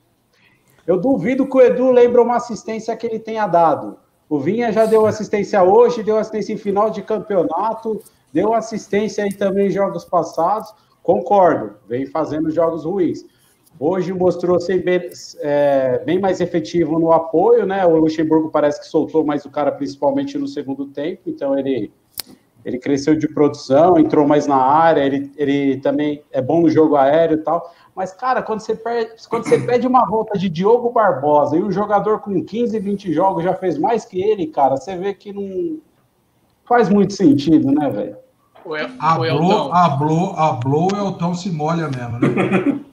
Eu 0.87 0.97
duvido 0.99 1.47
que 1.47 1.57
o 1.57 1.61
Edu 1.61 1.91
lembre 1.91 2.19
uma 2.19 2.37
assistência 2.37 2.95
que 2.95 3.05
ele 3.05 3.19
tenha 3.19 3.45
dado. 3.47 3.97
O 4.29 4.39
Vinha 4.39 4.71
já 4.71 4.85
deu 4.85 5.05
assistência 5.05 5.63
hoje, 5.63 6.03
deu 6.03 6.17
assistência 6.17 6.53
em 6.53 6.57
final 6.57 6.89
de 6.89 7.01
campeonato, 7.01 8.01
deu 8.33 8.53
assistência 8.53 9.23
aí 9.23 9.33
também 9.33 9.67
em 9.67 9.71
jogos 9.71 10.03
passados. 10.03 10.73
Concordo, 11.03 11.75
vem 11.87 12.07
fazendo 12.07 12.49
jogos 12.49 12.85
ruins. 12.85 13.23
Hoje 13.79 14.13
mostrou 14.13 14.59
ser 14.59 14.83
bem, 14.83 15.09
é, 15.39 16.01
bem 16.05 16.17
mais 16.19 16.39
efetivo 16.39 16.97
no 16.97 17.11
apoio, 17.11 17.65
né? 17.65 17.85
O 17.85 17.97
Luxemburgo 17.97 18.49
parece 18.49 18.79
que 18.79 18.87
soltou 18.87 19.23
mais 19.23 19.45
o 19.45 19.51
cara, 19.51 19.71
principalmente 19.71 20.37
no 20.37 20.47
segundo 20.47 20.87
tempo, 20.87 21.23
então 21.29 21.57
ele, 21.59 21.91
ele 22.65 22.79
cresceu 22.79 23.15
de 23.15 23.27
produção, 23.27 23.97
entrou 23.99 24.27
mais 24.27 24.47
na 24.47 24.57
área, 24.57 25.01
ele, 25.01 25.31
ele 25.37 25.77
também 25.77 26.23
é 26.31 26.41
bom 26.41 26.61
no 26.61 26.69
jogo 26.69 26.95
aéreo 26.95 27.35
e 27.37 27.41
tal. 27.43 27.71
Mas, 27.95 28.11
cara, 28.11 28.41
quando 28.41 28.59
você, 28.59 28.75
perde, 28.75 29.11
quando 29.29 29.43
você 29.45 29.59
pede 29.59 29.85
uma 29.87 30.05
volta 30.05 30.37
de 30.37 30.49
Diogo 30.49 30.89
Barbosa 30.89 31.55
e 31.55 31.63
um 31.63 31.71
jogador 31.71 32.19
com 32.19 32.43
15, 32.43 32.77
20 32.79 33.13
jogos 33.13 33.43
já 33.43 33.53
fez 33.53 33.77
mais 33.77 34.03
que 34.03 34.19
ele, 34.21 34.47
cara, 34.47 34.75
você 34.75 34.97
vê 34.97 35.13
que 35.13 35.31
não 35.31 35.77
faz 36.67 36.89
muito 36.89 37.13
sentido, 37.13 37.71
né, 37.71 37.89
velho? 37.89 38.17
O 38.65 38.75
El- 38.75 38.87
o 38.87 38.91
Hablou, 38.99 39.27
Elton. 39.27 39.73
hablou, 39.75 40.33
hablou, 40.35 40.87
o 40.91 40.97
Elton 40.97 41.35
se 41.35 41.51
molha 41.51 41.87
mesmo, 41.87 42.19
né? 42.19 42.79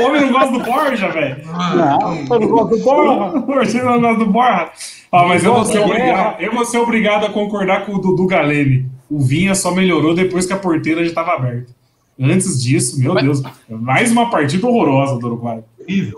O 0.00 0.04
homem 0.06 0.20
não 0.20 0.32
gosta 0.32 0.52
do 0.52 0.60
Borja, 0.60 1.08
velho. 1.08 1.42
Ah, 1.52 1.98
Não, 2.00 2.38
não 2.38 2.48
gosto 2.48 2.76
do 2.76 2.84
Borja. 2.84 3.40
Você 3.66 3.82
não 3.82 4.00
gosta 4.00 4.24
do 4.24 4.30
Borja. 4.30 4.70
Ó, 5.10 5.26
mas 5.28 5.44
eu 5.44 5.54
vou, 5.54 5.64
ser 5.64 5.80
obrigado, 5.80 6.40
eu 6.40 6.52
vou 6.54 6.64
ser 6.64 6.78
obrigado 6.78 7.26
a 7.26 7.30
concordar 7.30 7.84
com 7.86 7.94
o 7.94 7.98
Dudu 7.98 8.26
Galene. 8.26 8.88
O 9.10 9.20
Vinha 9.20 9.54
só 9.54 9.70
melhorou 9.72 10.14
depois 10.14 10.46
que 10.46 10.52
a 10.52 10.58
porteira 10.58 11.02
já 11.02 11.08
estava 11.08 11.32
aberta. 11.34 11.74
Antes 12.18 12.62
disso, 12.62 12.98
meu 12.98 13.12
Mas- 13.14 13.24
Deus, 13.24 13.42
mais 13.68 14.10
uma 14.10 14.30
partida 14.30 14.66
horrorosa 14.66 15.18
do 15.18 15.26
Uruguai. 15.26 15.62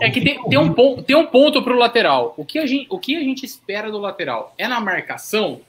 É 0.01 0.11
que 0.11 0.21
tem, 0.23 0.43
tem 0.49 0.59
um 0.59 0.73
ponto, 0.73 1.03
tem 1.03 1.17
um 1.17 1.27
ponto 1.27 1.63
pro 1.63 1.77
lateral. 1.77 2.33
O 2.37 2.45
que, 2.45 2.59
a 2.59 2.67
gente, 2.67 2.87
o 2.89 2.99
que 2.99 3.17
a 3.17 3.21
gente 3.21 3.45
espera 3.45 3.91
do 3.91 3.99
lateral? 3.99 4.55
É 4.57 4.67
na 4.67 4.81
marcação? 4.81 5.61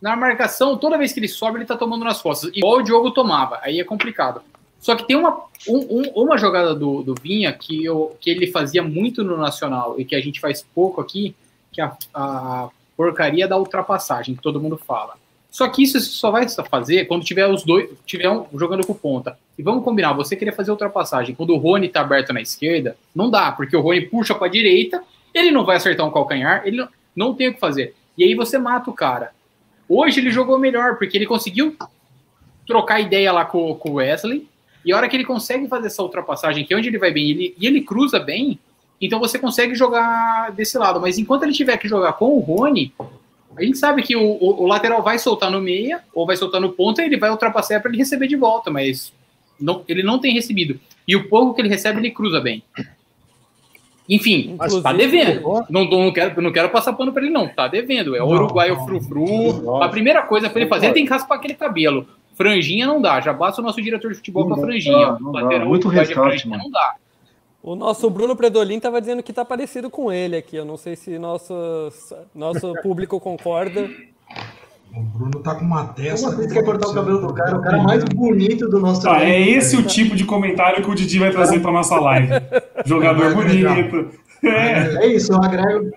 Na 0.00 0.14
marcação, 0.14 0.76
toda 0.76 0.98
vez 0.98 1.12
que 1.12 1.18
ele 1.18 1.26
sobe, 1.26 1.58
ele 1.58 1.64
tá 1.64 1.76
tomando 1.76 2.04
nas 2.04 2.20
costas. 2.22 2.50
Igual 2.54 2.78
o 2.78 2.82
Diogo 2.82 3.10
tomava. 3.10 3.58
Aí 3.62 3.80
é 3.80 3.84
complicado. 3.84 4.42
Só 4.78 4.94
que 4.94 5.04
tem 5.06 5.16
uma, 5.16 5.40
um- 5.66 6.00
um- 6.02 6.22
uma 6.22 6.36
jogada 6.38 6.74
do, 6.74 7.02
do 7.02 7.14
Vinha 7.20 7.50
que, 7.52 7.82
eu, 7.84 8.14
que 8.20 8.30
ele 8.30 8.46
fazia 8.46 8.82
muito 8.82 9.24
no 9.24 9.36
Nacional 9.38 9.96
e 9.98 10.04
que 10.04 10.14
a 10.14 10.20
gente 10.20 10.38
faz 10.38 10.64
pouco 10.74 11.00
aqui, 11.00 11.34
que 11.72 11.80
é 11.80 11.84
a, 11.84 11.96
a 12.14 12.68
porcaria 12.96 13.48
da 13.48 13.56
ultrapassagem, 13.58 14.34
que 14.36 14.42
todo 14.42 14.60
mundo 14.60 14.78
fala. 14.86 15.14
Só 15.56 15.66
que 15.68 15.82
isso 15.82 15.98
só 15.98 16.30
vai 16.30 16.46
fazer 16.46 17.06
quando 17.06 17.24
tiver 17.24 17.48
os 17.48 17.64
dois, 17.64 17.88
tiver 18.04 18.28
um 18.28 18.44
jogando 18.58 18.86
com 18.86 18.92
ponta. 18.92 19.38
E 19.58 19.62
vamos 19.62 19.82
combinar, 19.82 20.12
você 20.12 20.36
querer 20.36 20.52
fazer 20.52 20.70
ultrapassagem 20.70 21.34
quando 21.34 21.54
o 21.54 21.56
Rony 21.56 21.88
tá 21.88 22.02
aberto 22.02 22.30
na 22.30 22.42
esquerda, 22.42 22.94
não 23.14 23.30
dá, 23.30 23.50
porque 23.50 23.74
o 23.74 23.80
Rony 23.80 24.02
puxa 24.02 24.34
para 24.34 24.48
a 24.48 24.50
direita, 24.50 25.02
ele 25.32 25.50
não 25.50 25.64
vai 25.64 25.76
acertar 25.76 26.06
um 26.06 26.10
calcanhar, 26.10 26.60
ele 26.66 26.76
não, 26.76 26.88
não 27.16 27.34
tem 27.34 27.48
o 27.48 27.54
que 27.54 27.58
fazer. 27.58 27.94
E 28.18 28.24
aí 28.24 28.34
você 28.34 28.58
mata 28.58 28.90
o 28.90 28.92
cara. 28.92 29.30
Hoje 29.88 30.20
ele 30.20 30.30
jogou 30.30 30.58
melhor, 30.58 30.98
porque 30.98 31.16
ele 31.16 31.24
conseguiu 31.24 31.74
trocar 32.66 33.00
ideia 33.00 33.32
lá 33.32 33.46
com, 33.46 33.74
com 33.76 33.92
o 33.92 33.94
Wesley, 33.94 34.46
e 34.84 34.92
a 34.92 34.96
hora 34.98 35.08
que 35.08 35.16
ele 35.16 35.24
consegue 35.24 35.66
fazer 35.68 35.86
essa 35.86 36.02
ultrapassagem, 36.02 36.66
que 36.66 36.74
é 36.74 36.76
onde 36.76 36.88
ele 36.88 36.98
vai 36.98 37.10
bem, 37.10 37.30
ele, 37.30 37.54
e 37.58 37.66
ele 37.66 37.80
cruza 37.80 38.20
bem, 38.20 38.60
então 39.00 39.18
você 39.18 39.38
consegue 39.38 39.74
jogar 39.74 40.52
desse 40.52 40.76
lado. 40.76 41.00
Mas 41.00 41.16
enquanto 41.16 41.44
ele 41.44 41.52
tiver 41.52 41.78
que 41.78 41.88
jogar 41.88 42.12
com 42.12 42.36
o 42.36 42.40
Rony, 42.40 42.92
a 43.56 43.62
gente 43.64 43.78
sabe 43.78 44.02
que 44.02 44.14
o, 44.16 44.22
o- 44.22 44.62
o 44.62 44.66
lateral 44.66 45.02
vai 45.02 45.18
soltar 45.18 45.50
no 45.50 45.60
meia, 45.60 46.00
ou 46.14 46.26
vai 46.26 46.36
soltar 46.36 46.60
no 46.60 46.70
ponta, 46.70 47.02
e 47.02 47.06
ele 47.06 47.16
vai 47.16 47.30
ultrapassar 47.30 47.80
para 47.80 47.90
ele 47.90 47.98
receber 47.98 48.26
de 48.28 48.36
volta, 48.36 48.70
mas 48.70 49.12
não- 49.60 49.82
ele 49.88 50.02
não 50.02 50.18
tem 50.18 50.34
recebido. 50.34 50.78
E 51.06 51.14
o 51.16 51.28
pouco 51.28 51.54
que 51.54 51.60
ele 51.60 51.68
recebe, 51.68 51.98
ele 52.00 52.10
cruza 52.10 52.40
bem. 52.40 52.62
Enfim, 54.08 54.50
Inclusive, 54.52 54.82
tá 54.82 54.92
devendo. 54.92 55.64
Não, 55.68 55.84
não, 55.84 56.12
quero, 56.12 56.40
não 56.40 56.52
quero 56.52 56.68
passar 56.68 56.92
pano 56.92 57.12
pra 57.12 57.22
ele, 57.22 57.32
não. 57.32 57.48
Tá 57.48 57.66
devendo. 57.66 58.14
É 58.14 58.22
o 58.22 58.26
Não, 58.26 58.34
uruguaio 58.44 58.76
não. 58.76 58.86
frufru. 58.86 59.82
A 59.82 59.88
primeira 59.88 60.22
coisa 60.22 60.48
pra 60.48 60.60
ele 60.60 60.68
fazer, 60.70 60.86
ele 60.86 60.94
tem 60.94 61.04
que 61.04 61.10
raspar 61.10 61.34
aquele 61.36 61.54
cabelo. 61.54 62.06
Franjinha 62.36 62.86
não 62.86 63.00
dá. 63.00 63.20
Já 63.20 63.32
basta 63.32 63.60
o 63.60 63.64
nosso 63.64 63.82
diretor 63.82 64.10
de 64.12 64.18
futebol 64.18 64.46
com 64.46 64.52
a 64.54 64.56
Não 64.56 64.62
franjinha. 64.62 65.16
não. 65.20 65.32
Lateral 65.32 65.66
Muito 65.68 65.90
franjinha 65.90 66.16
mano. 66.50 66.62
Não 66.64 66.70
dá. 66.70 66.94
O 67.66 67.74
nosso 67.74 68.08
Bruno 68.08 68.36
Predolin 68.36 68.76
estava 68.76 69.00
dizendo 69.00 69.24
que 69.24 69.32
tá 69.32 69.44
parecido 69.44 69.90
com 69.90 70.12
ele 70.12 70.36
aqui. 70.36 70.54
Eu 70.54 70.64
não 70.64 70.76
sei 70.76 70.94
se 70.94 71.18
nosso, 71.18 71.52
nosso 72.32 72.72
público 72.80 73.18
concorda. 73.18 73.90
O 74.96 75.02
Bruno 75.02 75.40
tá 75.40 75.56
com 75.56 75.64
uma 75.64 75.86
testa. 75.88 76.28
Uma 76.28 76.36
vez 76.36 76.52
que 76.52 76.58
é 76.60 76.62
cortar 76.62 76.86
o 76.86 76.94
cabelo 76.94 77.26
do 77.26 77.34
cara, 77.34 77.56
o 77.58 77.60
cara 77.62 77.78
mais 77.82 78.04
bonito 78.04 78.68
do 78.68 78.78
nosso 78.78 79.10
Ah, 79.10 79.24
é 79.24 79.40
esse 79.40 79.76
o 79.76 79.82
tipo 79.82 80.14
de 80.14 80.24
comentário 80.24 80.80
que 80.80 80.88
o 80.88 80.94
Didi 80.94 81.18
vai 81.18 81.32
trazer 81.32 81.58
pra 81.58 81.72
nossa 81.72 81.98
live. 81.98 82.28
Jogador 82.86 83.34
bonito. 83.34 84.10
É, 84.44 85.04
É 85.04 85.06
isso, 85.08 85.32
eu 85.32 85.42
agrego. 85.42 85.90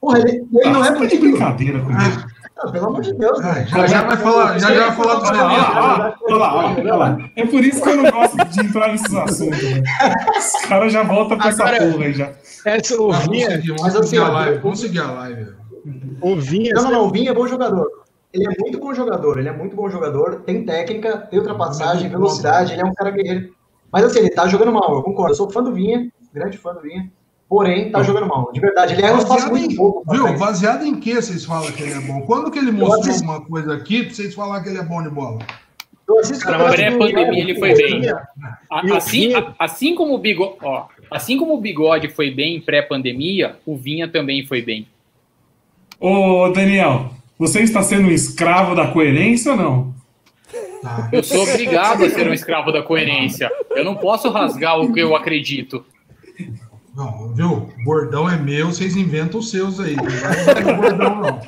Porra, 0.00 0.18
ele, 0.18 0.44
ele 0.52 0.70
não 0.70 0.84
é 0.84 0.88
tá 0.88 1.06
de 1.06 1.16
bonito. 1.16 1.20
brincadeira 1.20 1.78
comigo. 1.78 2.00
Ah, 2.00 2.26
pelo 2.68 2.86
amor 2.86 3.00
de 3.02 3.14
Deus. 3.14 3.38
Né? 3.40 3.66
já, 3.66 3.86
já 3.86 4.02
vai 4.02 4.16
falar, 4.16 4.58
já, 4.58 4.74
já 4.74 4.86
vai 4.88 4.96
falar 4.96 5.14
do 5.14 5.26
Olha 5.26 5.42
lá, 5.42 6.16
olha 6.22 6.36
lá, 6.36 6.74
olha 6.76 6.94
lá. 6.94 7.18
É 7.36 7.46
por 7.46 7.64
isso 7.64 7.82
que 7.82 7.88
eu 7.88 7.96
não 8.02 8.10
gosto 8.10 8.36
de 8.36 8.60
entrar 8.60 8.88
nesses 8.92 9.14
assuntos. 9.14 9.58
velho. 9.58 9.82
Os 10.36 10.66
caras 10.66 10.92
já 10.92 11.02
voltam 11.02 11.38
com 11.38 11.48
essa 11.48 11.64
porra 11.64 12.04
aí 12.04 12.12
já. 12.12 12.32
Essa, 12.64 12.94
o 13.00 13.10
Vamos 13.10 13.28
Vinha, 13.28 13.50
seguir, 13.50 13.68
vamos 13.68 13.82
mas 13.82 13.92
seguir 13.92 14.04
assim, 14.04 14.18
a 14.18 14.28
live. 14.28 14.58
Vamos 14.58 14.80
seguir 14.80 14.98
a 15.00 15.10
live. 15.10 15.52
o 16.20 16.36
Vinha, 16.36 16.74
Não, 16.74 16.82
não, 16.82 16.90
não. 16.90 17.04
O 17.06 17.10
Vinha 17.10 17.30
é 17.30 17.34
bom 17.34 17.46
jogador. 17.46 17.86
Ele 18.32 18.44
é 18.46 18.60
muito 18.60 18.78
bom 18.78 18.94
jogador. 18.94 19.38
Ele 19.38 19.48
é 19.48 19.52
muito 19.52 19.74
bom 19.74 19.88
jogador. 19.88 20.42
Tem 20.44 20.64
técnica, 20.64 21.18
tem 21.18 21.38
ultrapassagem, 21.38 22.08
velocidade. 22.08 22.72
Ele 22.72 22.82
é 22.82 22.84
um 22.84 22.94
cara 22.94 23.10
guerreiro. 23.10 23.54
Mas 23.90 24.04
assim, 24.04 24.20
ele 24.20 24.30
tá 24.30 24.46
jogando 24.46 24.72
mal. 24.72 24.94
Eu 24.94 25.02
concordo. 25.02 25.32
Eu 25.32 25.36
sou 25.36 25.50
fã 25.50 25.62
do 25.62 25.72
Vinha, 25.72 26.10
grande 26.32 26.58
fã 26.58 26.74
do 26.74 26.80
Vinha. 26.80 27.10
Porém, 27.50 27.90
tá 27.90 28.00
jogando 28.04 28.28
mal. 28.28 28.52
De 28.52 28.60
verdade. 28.60 28.94
Ele 28.94 29.02
erra 29.02 29.16
uns 29.16 29.24
passos 29.24 29.50
muito 29.50 29.74
pouco. 29.74 30.04
viu? 30.08 30.22
frente. 30.22 30.38
Baseado 30.38 30.86
em 30.86 30.94
que 31.00 31.16
vocês 31.16 31.44
falam 31.44 31.72
que 31.72 31.82
ele 31.82 31.94
é 31.94 32.00
bom? 32.00 32.20
Quando 32.20 32.48
que 32.48 32.60
ele 32.60 32.70
mostrou 32.70 33.12
alguma 33.12 33.40
coisa 33.40 33.74
aqui 33.74 34.04
pra 34.04 34.14
vocês 34.14 34.32
falar 34.36 34.62
que 34.62 34.68
ele 34.68 34.78
é 34.78 34.84
bom 34.84 35.02
de 35.02 35.10
bola? 35.10 35.40
Assisto 36.20 36.44
mas 36.46 36.58
do 36.58 36.72
pré-pandemia 36.72 37.40
ele 37.42 37.58
foi 37.58 37.74
bem. 37.74 38.02
Assim, 38.94 39.32
assim 39.58 39.94
como 39.96 40.14
o 40.14 40.18
bigode, 40.18 40.56
ó, 40.62 40.86
assim 41.10 41.36
como 41.36 41.54
o 41.54 41.60
bigode 41.60 42.08
foi 42.08 42.30
bem 42.30 42.60
pré-pandemia, 42.60 43.56
o 43.66 43.76
Vinha 43.76 44.08
também 44.08 44.46
foi 44.46 44.62
bem. 44.62 44.86
Ô, 45.98 46.48
Daniel, 46.48 47.10
você 47.38 47.60
está 47.60 47.82
sendo 47.82 48.08
um 48.08 48.12
escravo 48.12 48.76
da 48.76 48.88
coerência 48.88 49.52
ou 49.52 49.58
não? 49.58 49.94
Tá. 50.82 51.08
Eu 51.12 51.22
sou 51.22 51.42
obrigado 51.42 52.04
a 52.04 52.10
ser 52.10 52.28
um 52.28 52.32
escravo 52.32 52.72
da 52.72 52.82
coerência. 52.82 53.50
Eu 53.70 53.84
não 53.84 53.96
posso 53.96 54.30
rasgar 54.30 54.80
o 54.80 54.92
que 54.92 55.00
eu 55.00 55.14
acredito. 55.14 55.84
Não, 56.94 57.32
viu? 57.34 57.68
Bordão 57.84 58.28
é 58.28 58.36
meu, 58.36 58.66
vocês 58.66 58.96
inventam 58.96 59.40
os 59.40 59.50
seus 59.50 59.78
aí. 59.78 59.94
Não 59.96 60.72
o 60.74 60.76
bordão, 60.76 61.20
não. 61.20 61.40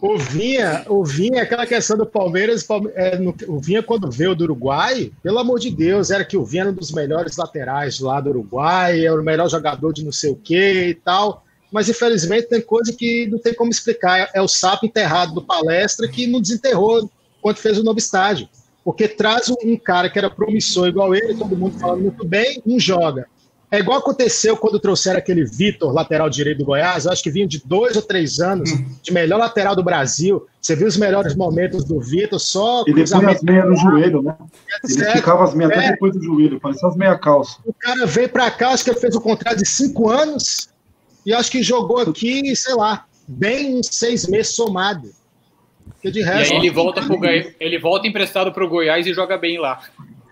o 0.00 0.18
Vinha, 0.18 0.84
o 0.88 1.04
Vinha, 1.04 1.42
aquela 1.42 1.66
questão 1.66 1.96
do 1.96 2.04
Palmeiras, 2.06 2.62
Palme- 2.62 2.90
é, 2.94 3.16
no- 3.18 3.34
o 3.48 3.58
Vinha 3.58 3.82
quando 3.82 4.10
veio 4.10 4.34
do 4.34 4.44
Uruguai, 4.44 5.10
pelo 5.22 5.38
amor 5.38 5.58
de 5.58 5.70
Deus, 5.70 6.10
era 6.10 6.24
que 6.24 6.36
o 6.36 6.44
Vinha 6.44 6.64
era 6.64 6.70
um 6.70 6.74
dos 6.74 6.92
melhores 6.92 7.36
laterais 7.36 8.00
lá 8.00 8.20
do 8.20 8.30
Uruguai, 8.30 9.04
era 9.06 9.18
o 9.18 9.24
melhor 9.24 9.48
jogador 9.48 9.92
de 9.92 10.04
não 10.04 10.12
sei 10.12 10.30
o 10.32 10.36
que 10.36 10.88
e 10.88 10.94
tal. 10.94 11.44
mas 11.72 11.88
infelizmente 11.88 12.48
tem 12.48 12.60
coisa 12.60 12.92
que 12.92 13.28
não 13.30 13.38
tem 13.38 13.54
como 13.54 13.70
explicar. 13.70 14.28
É 14.34 14.42
o 14.42 14.48
sapo 14.48 14.84
enterrado 14.86 15.32
do 15.34 15.42
palestra 15.42 16.06
que 16.08 16.26
não 16.26 16.40
desenterrou 16.40 17.08
quando 17.40 17.56
fez 17.58 17.78
o 17.78 17.84
novo 17.84 17.98
estádio. 17.98 18.48
Porque 18.84 19.06
traz 19.06 19.48
um 19.48 19.76
cara 19.76 20.10
que 20.10 20.18
era 20.18 20.28
promissor 20.28 20.88
igual 20.88 21.14
ele, 21.14 21.34
todo 21.34 21.56
mundo 21.56 21.78
falando 21.78 22.00
muito 22.02 22.26
bem, 22.26 22.60
não 22.66 22.78
joga. 22.80 23.26
É 23.72 23.78
igual 23.78 23.98
aconteceu 23.98 24.56
quando 24.56 24.80
trouxeram 24.80 25.18
aquele 25.18 25.44
Vitor, 25.44 25.92
lateral 25.92 26.28
direito 26.28 26.58
do 26.58 26.64
Goiás, 26.64 27.06
acho 27.06 27.22
que 27.22 27.30
vinha 27.30 27.46
de 27.46 27.62
dois 27.64 27.94
ou 27.94 28.02
três 28.02 28.40
anos, 28.40 28.68
de 29.00 29.12
melhor 29.12 29.38
lateral 29.38 29.76
do 29.76 29.82
Brasil. 29.82 30.44
Você 30.60 30.74
viu 30.74 30.88
os 30.88 30.96
melhores 30.96 31.36
momentos 31.36 31.84
do 31.84 32.00
Vitor, 32.00 32.40
só 32.40 32.82
Ele 32.86 33.06
põe 33.08 33.26
as 33.26 33.42
meias 33.42 33.64
no 33.68 33.76
joelho, 33.76 34.22
né? 34.22 34.34
Ele 34.82 34.92
Certo. 34.94 35.16
ficava 35.18 35.44
as 35.44 35.54
meias 35.54 35.70
É. 35.72 35.78
até 35.78 35.90
depois 35.92 36.12
do 36.14 36.22
joelho, 36.22 36.58
parecia 36.58 36.88
as 36.88 36.96
meia 36.96 37.16
calça. 37.16 37.58
O 37.64 37.72
cara 37.72 38.06
veio 38.06 38.28
pra 38.28 38.50
cá, 38.50 38.70
acho 38.70 38.82
que 38.82 38.90
ele 38.90 38.98
fez 38.98 39.14
um 39.14 39.20
contrato 39.20 39.58
de 39.58 39.68
cinco 39.68 40.08
anos, 40.10 40.68
e 41.24 41.32
acho 41.32 41.50
que 41.50 41.62
jogou 41.62 41.98
aqui, 41.98 42.54
sei 42.56 42.74
lá, 42.74 43.04
bem 43.28 43.76
uns 43.78 43.86
seis 43.92 44.26
meses 44.26 44.52
somado. 44.54 45.08
Porque 45.94 46.10
de 46.10 46.20
E 46.20 46.22
resto. 46.24 46.52
aí 46.54 46.58
ele 46.58 46.70
volta, 46.70 47.02
pro 47.02 47.18
Goi- 47.18 47.54
ele 47.60 47.78
volta 47.78 48.08
emprestado 48.08 48.50
pro 48.52 48.68
Goiás 48.68 49.06
e 49.06 49.12
joga 49.14 49.36
bem 49.38 49.58
lá. 49.60 49.80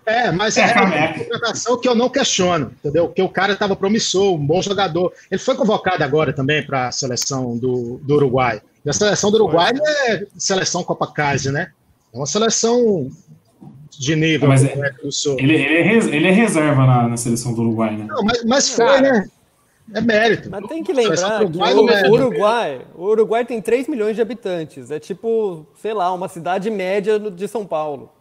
É, 0.05 0.31
mas 0.31 0.57
é 0.57 0.65
uma 0.81 1.13
contratação 1.13 1.77
que 1.79 1.87
eu 1.87 1.93
não 1.95 2.09
questiono, 2.09 2.71
entendeu? 2.79 3.07
Porque 3.07 3.21
o 3.21 3.29
cara 3.29 3.53
estava 3.53 3.75
promissor, 3.75 4.33
um 4.35 4.45
bom 4.45 4.61
jogador. 4.61 5.13
Ele 5.29 5.39
foi 5.39 5.55
convocado 5.55 6.03
agora 6.03 6.33
também 6.33 6.65
para 6.65 6.87
a 6.87 6.91
seleção 6.91 7.57
do, 7.57 7.99
do 8.03 8.15
Uruguai. 8.15 8.61
E 8.83 8.89
a 8.89 8.93
seleção 8.93 9.29
do 9.29 9.35
Uruguai 9.35 9.71
não 9.73 9.85
é 9.87 10.25
seleção 10.37 10.83
Copa 10.83 11.05
Case, 11.13 11.51
né? 11.51 11.71
É 12.13 12.17
uma 12.17 12.25
seleção 12.25 13.09
de 13.97 14.15
nível 14.15 14.47
Mas 14.47 14.67
como 14.67 14.85
é 14.85 14.91
do 14.93 15.11
Sul. 15.11 15.35
Ele, 15.39 15.53
ele 15.55 15.77
é, 15.77 15.81
res- 15.81 16.07
ele 16.07 16.27
é 16.27 16.31
reserva 16.31 16.85
na, 16.85 17.07
na 17.09 17.17
seleção 17.17 17.53
do 17.53 17.61
Uruguai, 17.61 17.95
né? 17.95 18.05
Não, 18.07 18.23
mas, 18.23 18.43
mas 18.45 18.69
foi, 18.69 18.85
Cara, 18.85 19.01
né? 19.01 19.29
É 19.93 20.01
mérito. 20.01 20.49
Mas 20.51 20.65
tem 20.67 20.83
que 20.83 20.93
lembrar 20.93 21.39
que 21.39 21.45
Uruguai 21.45 21.73
não 21.73 21.89
é- 21.89 22.07
o 22.07 22.11
Uruguai, 22.13 22.81
o 22.95 23.03
Uruguai 23.05 23.45
tem 23.45 23.61
3 23.61 23.87
milhões 23.87 24.15
de 24.15 24.21
habitantes. 24.21 24.89
É 24.91 24.99
tipo, 24.99 25.65
sei 25.81 25.93
lá, 25.93 26.13
uma 26.13 26.29
cidade 26.29 26.69
média 26.69 27.19
de 27.19 27.47
São 27.47 27.65
Paulo. 27.65 28.11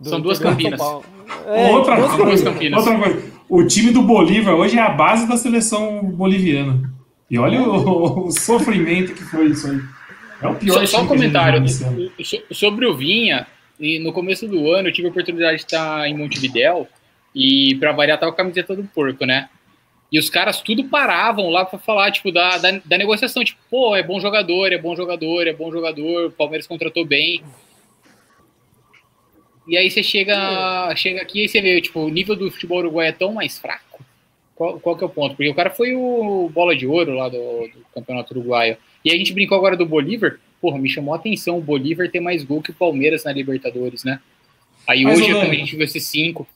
Do 0.00 0.08
São 0.08 0.20
duas 0.20 0.38
Campinas. 0.38 0.80
É, 0.80 1.70
outra, 1.70 1.96
duas 1.96 2.12
outra, 2.12 2.52
Campinas. 2.52 2.82
coisa, 2.82 2.90
outra 2.90 3.10
coisa. 3.10 3.32
O 3.48 3.66
time 3.66 3.92
do 3.92 4.02
Bolívar 4.02 4.54
hoje 4.54 4.78
é 4.78 4.80
a 4.80 4.90
base 4.90 5.28
da 5.28 5.36
seleção 5.36 6.02
boliviana. 6.04 6.90
E 7.30 7.38
olha 7.38 7.60
o, 7.60 8.26
o 8.26 8.30
sofrimento 8.30 9.12
que 9.12 9.22
foi 9.22 9.48
isso 9.48 9.70
aí. 9.70 9.80
É 10.42 10.48
o 10.48 10.54
pior 10.54 10.86
Só, 10.86 10.86
só 10.86 11.02
um 11.02 11.08
time 11.08 11.30
que 11.30 11.36
a 11.36 11.56
gente 11.56 11.84
comentário 11.84 12.48
sobre 12.52 12.86
o 12.86 12.96
Vinha. 12.96 13.46
E 13.78 13.98
no 13.98 14.12
começo 14.12 14.46
do 14.48 14.70
ano 14.70 14.88
eu 14.88 14.92
tive 14.92 15.08
a 15.08 15.10
oportunidade 15.10 15.58
de 15.58 15.64
estar 15.64 16.08
em 16.08 16.16
Montevidéu 16.16 16.88
e 17.34 17.76
para 17.76 17.92
variar 17.92 18.18
tava 18.18 18.32
a 18.32 18.34
camiseta 18.34 18.74
do 18.74 18.84
porco, 18.84 19.24
né? 19.24 19.48
E 20.12 20.18
os 20.18 20.28
caras 20.28 20.60
tudo 20.60 20.84
paravam 20.84 21.48
lá 21.50 21.64
para 21.64 21.78
falar 21.78 22.10
tipo 22.10 22.32
da, 22.32 22.58
da, 22.58 22.80
da 22.84 22.98
negociação, 22.98 23.44
tipo, 23.44 23.60
pô, 23.70 23.94
é 23.94 24.02
bom 24.02 24.18
jogador, 24.18 24.72
é 24.72 24.78
bom 24.78 24.96
jogador, 24.96 25.46
é 25.46 25.52
bom 25.52 25.70
jogador, 25.70 26.26
o 26.26 26.30
Palmeiras 26.32 26.66
contratou 26.66 27.04
bem. 27.04 27.42
E 29.70 29.76
aí 29.76 29.88
você 29.88 30.02
chega, 30.02 30.92
chega 30.96 31.22
aqui 31.22 31.44
e 31.44 31.48
você 31.48 31.60
vê, 31.60 31.80
tipo, 31.80 32.00
o 32.00 32.08
nível 32.08 32.34
do 32.34 32.50
futebol 32.50 32.78
uruguai 32.78 33.06
é 33.06 33.12
tão 33.12 33.32
mais 33.32 33.56
fraco. 33.56 34.04
Qual, 34.56 34.80
qual 34.80 34.96
que 34.96 35.04
é 35.04 35.06
o 35.06 35.10
ponto? 35.10 35.36
Porque 35.36 35.48
o 35.48 35.54
cara 35.54 35.70
foi 35.70 35.94
o 35.94 36.50
bola 36.52 36.74
de 36.74 36.88
ouro 36.88 37.14
lá 37.14 37.28
do, 37.28 37.38
do 37.38 37.86
campeonato 37.94 38.36
uruguaio. 38.36 38.76
E 39.04 39.12
a 39.12 39.16
gente 39.16 39.32
brincou 39.32 39.56
agora 39.56 39.76
do 39.76 39.86
Bolívar. 39.86 40.40
Porra, 40.60 40.76
me 40.76 40.88
chamou 40.88 41.14
a 41.14 41.18
atenção 41.18 41.56
o 41.56 41.62
Bolívar 41.62 42.10
ter 42.10 42.18
mais 42.18 42.42
gol 42.42 42.60
que 42.60 42.72
o 42.72 42.74
Palmeiras 42.74 43.22
na 43.22 43.32
Libertadores, 43.32 44.02
né? 44.02 44.18
Aí 44.88 45.04
Mas, 45.04 45.20
hoje, 45.20 45.30
a 45.30 45.44
gente 45.44 45.76
viu 45.76 45.84
esses 45.84 46.04
cinco. 46.04 46.48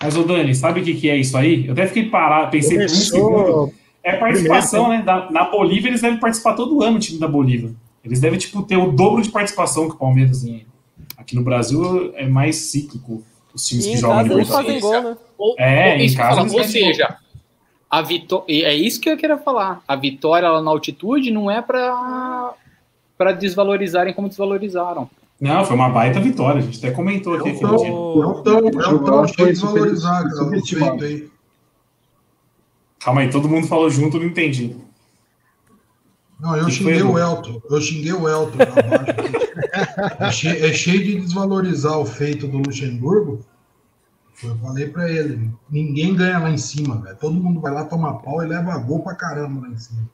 Mas, 0.00 0.16
ô 0.16 0.22
Dani, 0.22 0.54
sabe 0.54 0.80
o 0.80 0.84
que, 0.84 0.94
que 0.94 1.10
é 1.10 1.16
isso 1.16 1.36
aí? 1.36 1.66
Eu 1.66 1.72
até 1.72 1.88
fiquei 1.88 2.04
parado, 2.04 2.52
pensei 2.52 2.76
por 2.76 2.84
um 2.84 2.88
segundo. 2.88 3.74
É 4.04 4.16
participação, 4.16 4.84
primeiro, 4.84 5.04
né? 5.04 5.12
Da- 5.12 5.30
na 5.32 5.50
Bolívia, 5.50 5.88
eles 5.88 6.00
devem 6.00 6.20
participar 6.20 6.54
todo 6.54 6.80
ano, 6.80 6.96
o 6.96 7.00
time 7.00 7.18
da 7.18 7.26
Bolívia. 7.26 7.72
Eles 8.04 8.20
devem, 8.20 8.38
tipo, 8.38 8.62
ter 8.62 8.76
o 8.76 8.92
dobro 8.92 9.20
de 9.20 9.30
participação 9.30 9.88
que 9.88 9.96
o 9.96 9.98
Palmeiras 9.98 10.44
em. 10.44 10.64
Aqui 11.20 11.36
no 11.36 11.42
Brasil 11.42 12.12
é 12.16 12.26
mais 12.26 12.56
cíclico 12.56 13.22
os 13.54 13.66
times 13.66 13.86
E 13.86 13.90
que 13.90 13.96
jogam 13.98 14.22
Libertadores. 14.22 14.48
fazem 14.48 14.80
gol, 14.80 15.02
né? 15.02 15.16
Ou, 15.36 15.54
É, 15.58 15.92
ou- 15.94 16.00
em 16.00 16.14
casa 16.14 16.40
Ou 16.42 16.64
seja, 16.64 17.16
a 17.90 18.02
vitória. 18.02 18.44
É 18.66 18.74
isso 18.74 19.00
que 19.00 19.08
eu 19.10 19.16
queria 19.16 19.36
falar. 19.38 19.82
A 19.86 19.94
vitória 19.96 20.48
lá 20.48 20.62
na 20.62 20.70
altitude 20.70 21.30
não 21.30 21.50
é 21.50 21.60
pra, 21.60 22.54
pra 23.18 23.32
desvalorizarem 23.32 24.14
como 24.14 24.28
desvalorizaram. 24.28 25.10
Não, 25.40 25.64
foi 25.64 25.74
uma 25.76 25.88
baita 25.88 26.20
vitória, 26.20 26.58
a 26.60 26.62
gente 26.62 26.78
até 26.78 26.90
comentou 26.90 27.34
aqui 27.34 27.50
aquele 27.50 27.76
dia. 27.76 27.90
Não 27.90 28.42
tão, 28.42 28.60
não 28.60 28.80
Eu 28.92 29.04
tão 29.04 29.20
acho 29.24 29.34
cheio 29.34 29.46
de 29.48 29.52
isso 29.54 29.66
desvalorizar, 29.66 30.22
cara, 30.22 30.34
o 30.34 30.36
subestimado. 30.38 30.98
feito 30.98 31.04
aí. 31.22 31.30
Calma 32.98 33.20
aí, 33.22 33.30
todo 33.30 33.48
mundo 33.48 33.66
falou 33.66 33.88
junto, 33.88 34.16
eu 34.16 34.20
não 34.22 34.28
entendi. 34.28 34.76
Não, 36.40 36.56
eu 36.56 36.70
xinguei 36.70 37.00
foi, 37.00 37.10
o? 37.10 37.18
Elton. 37.18 37.62
Eu 37.70 37.80
xinguei 37.80 38.12
o 38.12 38.28
Elton 38.28 38.58
é, 40.18 40.30
cheio, 40.30 40.64
é 40.64 40.72
cheio 40.72 41.04
de 41.04 41.20
desvalorizar 41.20 41.98
o 41.98 42.06
feito 42.06 42.48
do 42.48 42.58
Luxemburgo. 42.58 43.40
Eu 44.42 44.56
falei 44.56 44.88
pra 44.88 45.10
ele, 45.10 45.50
ninguém 45.68 46.14
ganha 46.14 46.38
lá 46.38 46.50
em 46.50 46.56
cima, 46.56 46.96
velho. 47.02 47.16
Todo 47.16 47.34
mundo 47.34 47.60
vai 47.60 47.72
lá 47.72 47.84
tomar 47.84 48.14
pau 48.14 48.42
e 48.42 48.46
leva 48.46 48.78
gol 48.78 49.02
pra 49.02 49.14
caramba 49.14 49.66
lá 49.66 49.68
em 49.68 49.76
cima. 49.76 50.08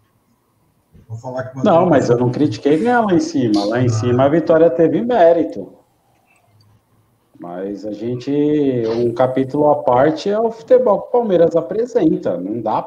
Vou 1.09 1.17
falar 1.17 1.45
que 1.45 1.65
Não, 1.65 1.87
mas 1.87 2.11
eu 2.11 2.19
não 2.19 2.33
critiquei 2.33 2.79
ganhar 2.79 3.03
lá 3.03 3.15
em 3.15 3.21
cima. 3.21 3.65
Lá 3.65 3.81
em 3.81 3.89
cima 3.89 4.25
a 4.25 4.29
vitória 4.29 4.69
teve 4.69 5.01
mérito. 5.03 5.73
Mas 7.39 7.85
a 7.85 7.93
gente, 7.93 8.33
um 8.89 9.13
capítulo 9.15 9.71
à 9.71 9.77
parte 9.77 10.29
é 10.29 10.41
o 10.41 10.51
futebol 10.51 11.03
que 11.03 11.09
o 11.09 11.13
Palmeiras 11.13 11.55
apresenta. 11.55 12.37
Não 12.37 12.61
dá 12.61 12.83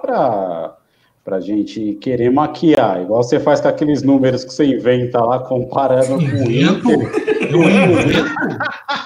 pra, 1.30 1.38
pra 1.38 1.40
gente 1.40 1.94
querer 1.96 2.32
maquiar, 2.32 3.02
igual 3.02 3.22
você 3.22 3.40
faz 3.40 3.62
com 3.62 3.68
aqueles 3.68 4.02
números 4.02 4.44
que 4.44 4.52
você 4.52 4.66
inventa 4.66 5.24
lá, 5.24 5.40
comparando 5.40 6.18
com 6.18 6.44
o? 6.44 6.52
Inter. 6.52 7.30
Eu 7.50 7.64
invento? 7.64 8.30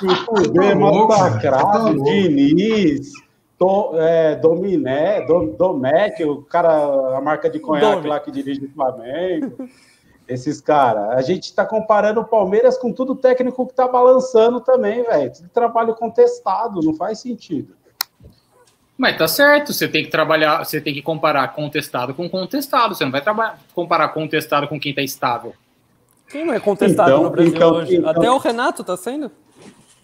E 0.04 0.16
Fudê, 0.26 0.70
Tá 0.70 0.76
Massacrado. 0.76 1.98
Tá. 1.98 2.04
Diniz, 2.04 3.12
Do, 3.60 3.92
é, 3.96 4.36
Dominé, 4.36 5.26
Do, 5.26 5.54
Domecq, 5.58 6.24
o 6.26 6.42
cara, 6.44 7.18
a 7.18 7.22
marca 7.22 7.50
de 7.50 7.60
conhaque 7.60 8.08
lá 8.08 8.20
que 8.20 8.32
dirige 8.32 8.66
o 8.66 8.70
Flamengo. 8.70 9.70
Esses 10.28 10.62
caras. 10.62 11.10
A 11.18 11.22
gente 11.22 11.54
tá 11.54 11.66
comparando 11.66 12.22
o 12.22 12.26
Palmeiras 12.26 12.78
com 12.78 12.94
tudo 12.94 13.16
técnico 13.16 13.68
que 13.68 13.74
tá 13.74 13.88
balançando 13.88 14.62
também, 14.62 15.04
velho. 15.04 15.34
Tudo 15.34 15.50
trabalho 15.50 15.96
contestado, 15.96 16.82
não 16.82 16.94
faz 16.94 17.20
sentido. 17.20 17.76
Mas 19.04 19.18
tá 19.18 19.28
certo, 19.28 19.74
você 19.74 19.86
tem 19.86 20.02
que 20.06 20.10
trabalhar, 20.10 20.64
você 20.64 20.80
tem 20.80 20.94
que 20.94 21.02
comparar 21.02 21.46
contestado 21.50 22.14
com 22.14 22.30
contestado. 22.30 22.96
Você 22.96 23.04
não 23.04 23.12
vai 23.12 23.20
traba- 23.22 23.56
comparar 23.76 24.08
contestado 24.08 24.66
com 24.66 24.80
quem 24.80 24.94
tá 24.94 25.02
estável. 25.02 25.54
Quem 26.30 26.46
não 26.46 26.54
é 26.54 26.60
contestado 26.62 27.12
Então, 27.12 27.24
no 27.24 27.30
Brasil 27.30 27.54
então, 27.54 27.74
hoje? 27.76 27.98
então- 27.98 28.10
Até 28.10 28.32
o 28.32 28.38
Renato 28.38 28.82
tá 28.82 28.96
sendo? 28.96 29.30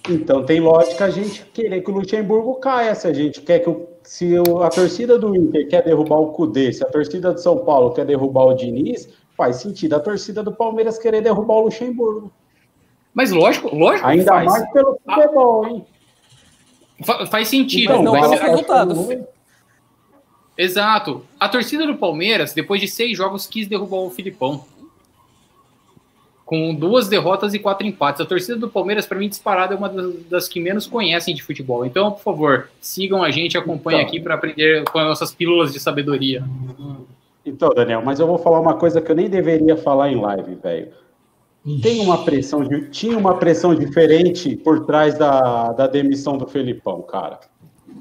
Então 0.10 0.44
tem 0.44 0.60
lógica 0.60 1.06
a 1.06 1.10
gente 1.10 1.46
querer 1.54 1.80
que 1.82 1.90
o 1.90 1.94
Luxemburgo 1.94 2.56
caia. 2.56 2.94
Se 2.94 3.08
a 3.08 3.14
gente 3.14 3.40
quer 3.40 3.60
que 3.60 3.70
o, 3.70 3.88
se 4.04 4.38
o- 4.38 4.62
a 4.64 4.70
torcida 4.70 5.18
do 5.18 5.34
Inter 5.34 5.70
quer 5.70 5.82
derrubar 5.82 6.18
o 6.20 6.34
Cudê, 6.34 6.74
se 6.74 6.84
a 6.84 6.88
torcida 6.88 7.34
de 7.34 7.42
São 7.42 7.60
Paulo 7.60 7.92
quer 7.94 8.06
derrubar 8.06 8.48
o 8.48 8.54
Diniz, 8.54 9.08
faz 9.38 9.56
sentido 9.62 9.96
a 9.96 10.00
torcida 10.02 10.44
do 10.44 10.52
Palmeiras 10.52 10.98
querer 10.98 11.22
derrubar 11.22 11.54
o 11.56 11.62
Luxemburgo. 11.62 12.30
Mas 13.14 13.32
lógico, 13.32 13.74
lógico 13.74 14.06
que 14.06 14.12
Ainda 14.12 14.32
faz. 14.34 14.46
mais 14.52 14.72
pelo 14.74 15.00
futebol, 15.06 15.66
hein? 15.68 15.86
Fa- 17.04 17.26
faz 17.26 17.48
sentido. 17.48 17.92
Então, 17.94 18.04
não 18.04 18.12
mas 18.14 18.22
pelo 18.22 18.34
será- 18.38 18.50
resultado. 18.50 19.28
Exato. 20.58 21.26
A 21.40 21.48
torcida 21.48 21.86
do 21.88 21.96
Palmeiras, 21.96 22.54
depois 22.54 22.82
de 22.82 22.88
seis 22.88 23.18
jogos, 23.18 23.48
quis 23.48 23.68
derrubar 23.68 23.98
o 24.00 24.10
Filipão. 24.10 24.66
Com 26.46 26.74
duas 26.74 27.08
derrotas 27.08 27.54
e 27.54 27.60
quatro 27.60 27.86
empates. 27.86 28.20
A 28.22 28.26
torcida 28.26 28.58
do 28.58 28.68
Palmeiras, 28.68 29.06
para 29.06 29.20
mim, 29.20 29.30
disparada, 29.30 29.76
é 29.76 29.78
uma 29.78 29.88
das, 29.88 30.14
das 30.26 30.48
que 30.48 30.60
menos 30.60 30.88
conhecem 30.88 31.34
de 31.36 31.44
futebol. 31.44 31.86
Então, 31.86 32.12
por 32.12 32.22
favor, 32.24 32.70
sigam 32.82 33.22
a 33.24 33.30
gente, 33.30 33.56
acompanhem 33.58 34.02
Então. 34.02 34.10
aqui 34.10 34.20
para 34.20 34.34
aprender 34.36 34.84
com 34.86 34.98
as 34.98 35.06
nossas 35.06 35.34
pílulas 35.34 35.72
de 35.72 35.80
sabedoria. 35.80 36.44
Então, 37.46 37.70
Daniel, 37.70 38.02
mas 38.04 38.20
eu 38.20 38.26
vou 38.28 38.40
falar 38.40 38.60
uma 38.60 38.74
coisa 38.74 39.00
que 39.00 39.12
eu 39.12 39.16
nem 39.16 39.30
deveria 39.30 39.78
falar 39.78 40.12
em 40.12 40.20
live, 40.20 40.56
velho. 40.56 40.88
Tem 41.82 42.02
uma 42.02 42.24
pressão, 42.24 42.62
tinha 42.90 43.18
uma 43.18 43.38
pressão 43.38 43.76
diferente 43.76 44.56
por 44.56 44.86
trás 44.86 45.18
da, 45.18 45.72
da 45.74 45.88
demissão 45.88 46.38
do 46.38 46.48
Felipão, 46.48 47.02
cara. 47.02 47.40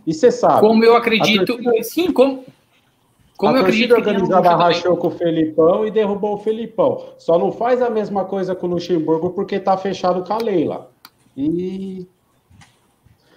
E 0.06 0.14
você 0.14 0.30
sabe. 0.30 0.60
Como 0.60 0.84
eu 0.84 0.96
acredito. 0.96 1.44
torcida- 1.46 1.82
Sim, 1.82 2.12
como. 2.12 2.44
Como 3.36 3.54
a 3.54 3.58
eu 3.58 3.64
torcida 3.64 3.96
acredito 3.96 4.22
organizada 4.24 4.56
rachou 4.56 4.96
com 4.96 5.08
o 5.08 5.10
Felipão 5.12 5.86
e 5.86 5.90
derrubou 5.90 6.34
o 6.34 6.38
Felipão. 6.38 7.04
Só 7.18 7.38
não 7.38 7.52
faz 7.52 7.80
a 7.80 7.88
mesma 7.88 8.24
coisa 8.24 8.54
com 8.54 8.66
o 8.66 8.70
Luxemburgo 8.70 9.30
porque 9.30 9.60
tá 9.60 9.76
fechado 9.76 10.24
com 10.24 10.32
a 10.32 10.38
Leila. 10.38 10.90
E 11.36 12.06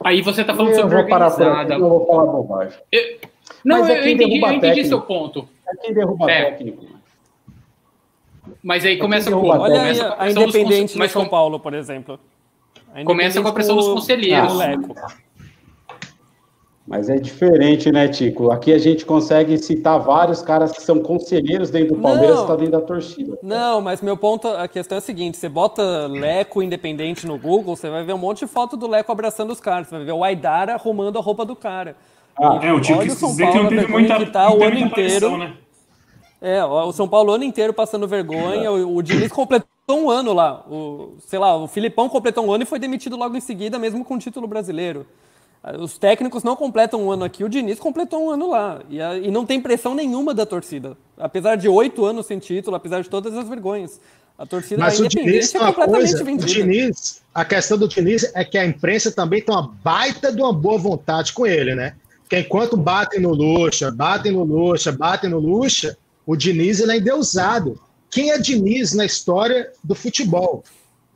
Aí 0.04 0.22
você 0.24 0.44
tá 0.44 0.56
falando 0.56 0.72
eu 0.74 0.80
sobre 0.82 0.96
vou 0.96 1.04
organizada. 1.04 1.74
eu 1.76 1.80
vou 1.90 2.06
falar 2.08 2.26
bobagem. 2.26 2.80
Não, 3.64 3.82
Mas 3.82 3.90
é 3.90 3.92
eu, 4.00 4.04
eu 4.04 4.10
entendi, 4.10 4.42
eu 4.42 4.52
entendi 4.54 4.86
seu 4.86 5.02
ponto. 5.02 5.48
É 5.68 5.76
quem 5.78 5.94
derruba 5.94 6.32
É. 6.32 6.46
técnico. 6.46 6.86
Mas 8.64 8.86
aí 8.86 8.98
começa 8.98 9.30
com. 9.32 9.48
Olha 9.48 9.64
aí 9.64 9.80
Começa 9.80 10.06
com 10.06 10.22
a 10.22 10.24
a 10.24 10.32
Independente 10.32 10.98
mas 10.98 11.12
São 11.12 11.24
com- 11.24 11.30
Paulo, 11.30 11.60
por 11.60 11.74
exemplo. 11.74 12.20
Começa 13.06 13.42
com 13.42 13.48
a 13.48 13.54
pressão 13.54 13.76
dos 13.76 13.88
conselheiros. 13.88 14.54
Mas 16.88 17.10
é 17.10 17.16
diferente, 17.16 17.92
né, 17.92 18.08
Tico? 18.08 18.52
Aqui 18.52 18.74
a 18.74 18.78
gente 18.78 19.06
consegue 19.06 19.58
citar 19.58 20.00
vários 20.00 20.42
caras 20.42 20.72
que 20.72 20.82
são 20.82 21.00
conselheiros 21.00 21.70
dentro 21.70 21.96
do 21.96 22.02
Palmeiras 22.02 22.36
que 22.36 22.42
estão 22.42 22.58
dentro 22.58 22.72
da 22.74 22.82
torcida. 22.82 23.38
Não, 23.42 23.80
mas 23.80 24.02
meu 24.02 24.18
ponto, 24.18 24.48
a 24.48 24.68
questão 24.68 24.98
é 24.98 25.00
a 25.00 25.02
seguinte: 25.02 25.38
você 25.38 25.48
bota 25.48 26.08
Leco 26.08 26.62
Independente 26.62 27.26
no 27.26 27.38
Google, 27.38 27.76
você 27.76 27.90
vai 27.90 28.04
ver 28.04 28.14
um 28.14 28.18
monte 28.18 28.40
de 28.40 28.48
foto 28.48 28.76
do 28.76 28.88
Leco 28.88 29.12
abraçando 29.12 29.52
os 29.52 29.62
caras. 29.62 29.88
Você 29.88 29.96
vai 29.96 30.06
ver 30.06 30.12
o 30.12 30.24
Aidara 30.24 30.74
arrumando 30.74 31.18
a 31.18 31.22
roupa 31.22 31.46
do 31.46 31.56
cara. 31.56 31.96
Ah, 32.36 32.60
é, 32.62 32.74
o 32.74 32.82
Tico 32.82 33.00
quis 33.00 33.18
dizer 33.20 33.44
Paulo, 33.44 33.58
que 33.58 33.64
não 33.64 33.82
teve 33.82 33.92
muita, 33.92 34.18
que 34.18 34.26
tá 34.26 34.54
o 34.54 34.64
ano 34.64 34.80
inteiro. 34.80 35.38
Né? 35.38 35.54
É, 36.42 36.64
o 36.66 36.92
São 36.92 37.08
Paulo 37.08 37.32
o 37.32 37.36
ano 37.36 37.44
inteiro 37.44 37.72
passando 37.72 38.08
vergonha. 38.08 38.72
O, 38.72 38.96
o 38.98 39.02
Diniz 39.04 39.32
completou 39.32 39.70
um 39.90 40.10
ano 40.10 40.34
lá. 40.34 40.66
O, 40.68 41.16
sei 41.20 41.38
lá, 41.38 41.56
o 41.56 41.68
Filipão 41.68 42.10
completou 42.10 42.46
um 42.46 42.52
ano 42.52 42.64
e 42.64 42.66
foi 42.66 42.80
demitido 42.80 43.16
logo 43.16 43.38
em 43.38 43.42
seguida, 43.42 43.78
mesmo 43.78 44.04
com 44.04 44.16
o 44.16 44.20
título 44.20 44.48
brasileiro. 44.48 45.06
Os 45.80 45.96
técnicos 46.00 46.44
não 46.44 46.56
completam 46.56 47.04
um 47.04 47.12
ano 47.12 47.24
aqui, 47.24 47.44
o 47.44 47.50
Diniz 47.50 47.80
completou 47.80 48.26
um 48.26 48.32
ano 48.32 48.50
lá. 48.50 48.82
E, 48.90 49.00
a, 49.00 49.16
e 49.16 49.30
não 49.30 49.46
tem 49.46 49.62
pressão 49.62 49.94
nenhuma 49.94 50.34
da 50.34 50.44
torcida. 50.44 50.98
Apesar 51.16 51.56
de 51.56 51.70
oito 51.70 52.04
anos 52.04 52.26
sem 52.26 52.40
título, 52.40 52.76
apesar 52.76 53.04
de 53.04 53.10
todas 53.10 53.38
as 53.38 53.48
vergonhas. 53.48 54.02
A 54.36 54.46
torcida 54.48 54.82
Mas 54.82 55.00
o 55.00 55.08
Diniz 55.08 55.54
é 55.54 55.60
completamente 55.60 56.10
coisa, 56.10 56.24
vendida. 56.24 56.46
O 56.46 56.48
Diniz, 56.48 57.22
a 57.32 57.46
questão 57.46 57.78
do 57.78 57.88
Diniz 57.88 58.32
é 58.34 58.44
que 58.44 58.58
a 58.58 58.66
imprensa 58.66 59.12
também 59.12 59.40
tem 59.40 59.54
uma 59.54 59.72
baita 59.84 60.34
de 60.34 60.42
uma 60.42 60.52
boa 60.52 60.80
vontade 60.80 61.32
com 61.32 61.46
ele, 61.46 61.76
né? 61.76 61.96
Porque 62.24 62.40
enquanto 62.40 62.76
batem 62.76 63.20
no 63.20 63.32
Luxa, 63.32 63.92
batem 63.92 64.32
no 64.32 64.44
Luxa, 64.44 64.92
batem 64.92 65.30
no 65.30 65.38
Luxa, 65.38 65.96
o 66.26 66.36
Diniz 66.36 66.80
ele 66.80 66.94
é 66.94 66.98
endeusado. 66.98 67.80
Quem 68.10 68.32
é 68.32 68.38
Diniz 68.38 68.94
na 68.94 69.06
história 69.06 69.72
do 69.84 69.96
futebol? 69.96 70.64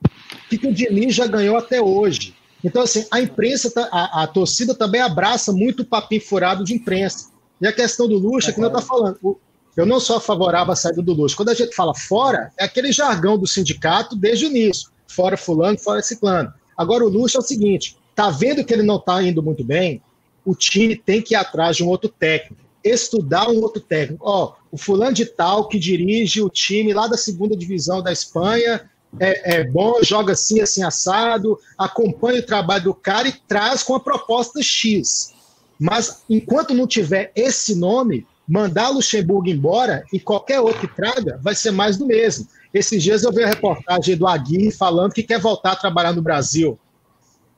O 0.04 0.50
que, 0.50 0.58
que 0.58 0.68
o 0.68 0.74
Diniz 0.74 1.16
já 1.16 1.28
ganhou 1.28 1.58
até 1.58 1.82
hoje? 1.82 2.36
Então, 2.64 2.82
assim, 2.82 3.06
a 3.12 3.22
imprensa, 3.22 3.70
tá, 3.70 3.88
a, 3.92 4.24
a, 4.24 4.28
torcida 4.28 4.74
também 4.74 5.02
abraça 5.02 5.54
muito 5.54 5.84
o 5.84 5.86
papinho 5.86 6.22
furado 6.22 6.64
de 6.64 6.74
imprensa. 6.74 7.30
E 7.62 7.68
a 7.68 7.72
questão 7.72 8.08
do 8.08 8.18
Luxa, 8.18 8.50
é 8.50 8.54
que 8.54 8.60
não 8.60 8.70
está 8.70 8.82
falando, 8.82 9.40
eu 9.78 9.86
não 9.86 10.00
sou 10.00 10.20
favorável 10.20 10.74
à 10.74 10.76
saída 10.76 11.02
do 11.02 11.14
Luxa. 11.14 11.36
Quando 11.36 11.50
a 11.50 11.54
gente 11.54 11.76
fala 11.76 11.94
fora, 11.94 12.52
é 12.58 12.64
aquele 12.64 12.92
jargão 12.92 13.38
do 13.38 13.46
sindicato 13.46 14.16
desde 14.16 14.46
o 14.46 14.50
início. 14.50 14.90
Fora 15.08 15.38
fulano, 15.38 15.78
fora 15.78 16.02
ciclano. 16.02 16.52
Agora 16.78 17.06
o 17.06 17.10
Luxa 17.10 17.38
é 17.38 17.42
o 17.42 17.44
seguinte, 17.44 17.98
tá 18.16 18.30
vendo 18.30 18.64
que 18.64 18.74
ele 18.74 18.84
não 18.84 18.96
está 18.96 19.22
indo 19.22 19.44
muito 19.44 19.64
bem? 19.64 20.02
O 20.46 20.56
time 20.56 20.96
tem 20.96 21.22
que 21.22 21.34
ir 21.34 21.38
atrás 21.38 21.78
de 21.78 21.84
um 21.84 21.88
outro 21.88 22.10
técnico. 22.10 22.64
Estudar 22.84 23.50
um 23.50 23.62
outro 23.62 23.82
técnico. 23.82 24.24
Ó, 24.26 24.54
o 24.76 24.78
fulano 24.78 25.14
de 25.14 25.26
tal 25.26 25.70
que 25.70 25.80
dirige 25.80 26.42
o 26.42 26.50
time 26.50 26.94
lá 26.94 27.08
da 27.08 27.16
segunda 27.16 27.56
divisão 27.56 28.04
da 28.04 28.12
Espanha 28.12 28.90
é, 29.18 29.60
é, 29.60 29.64
bom, 29.64 30.04
joga 30.04 30.34
assim, 30.34 30.60
assim, 30.60 30.84
assado, 30.84 31.58
acompanha 31.78 32.42
o 32.42 32.46
trabalho 32.46 32.84
do 32.84 32.94
cara 32.94 33.30
e 33.30 33.34
traz 33.48 33.82
com 33.82 33.96
a 33.96 34.02
proposta 34.02 34.62
X. 34.62 35.34
Mas 35.80 36.24
enquanto 36.30 36.74
não 36.74 36.86
tiver 36.86 37.32
esse 37.38 37.74
nome, 37.74 38.28
mandar 38.46 38.90
Luxemburgo 38.90 39.48
embora 39.48 40.04
e 40.12 40.20
qualquer 40.20 40.60
outro 40.60 40.82
que 40.82 40.94
traga 40.94 41.40
vai 41.42 41.56
ser 41.56 41.72
mais 41.72 41.96
do 41.96 42.06
mesmo. 42.06 42.46
Esses 42.74 43.02
dias 43.02 43.24
eu 43.24 43.32
vi 43.32 43.44
a 43.44 43.48
reportagem 43.48 44.18
do 44.18 44.28
Aguirre 44.28 44.72
falando 44.72 45.14
que 45.14 45.24
quer 45.24 45.40
voltar 45.40 45.72
a 45.72 45.78
trabalhar 45.78 46.12
no 46.12 46.22
Brasil. 46.22 46.78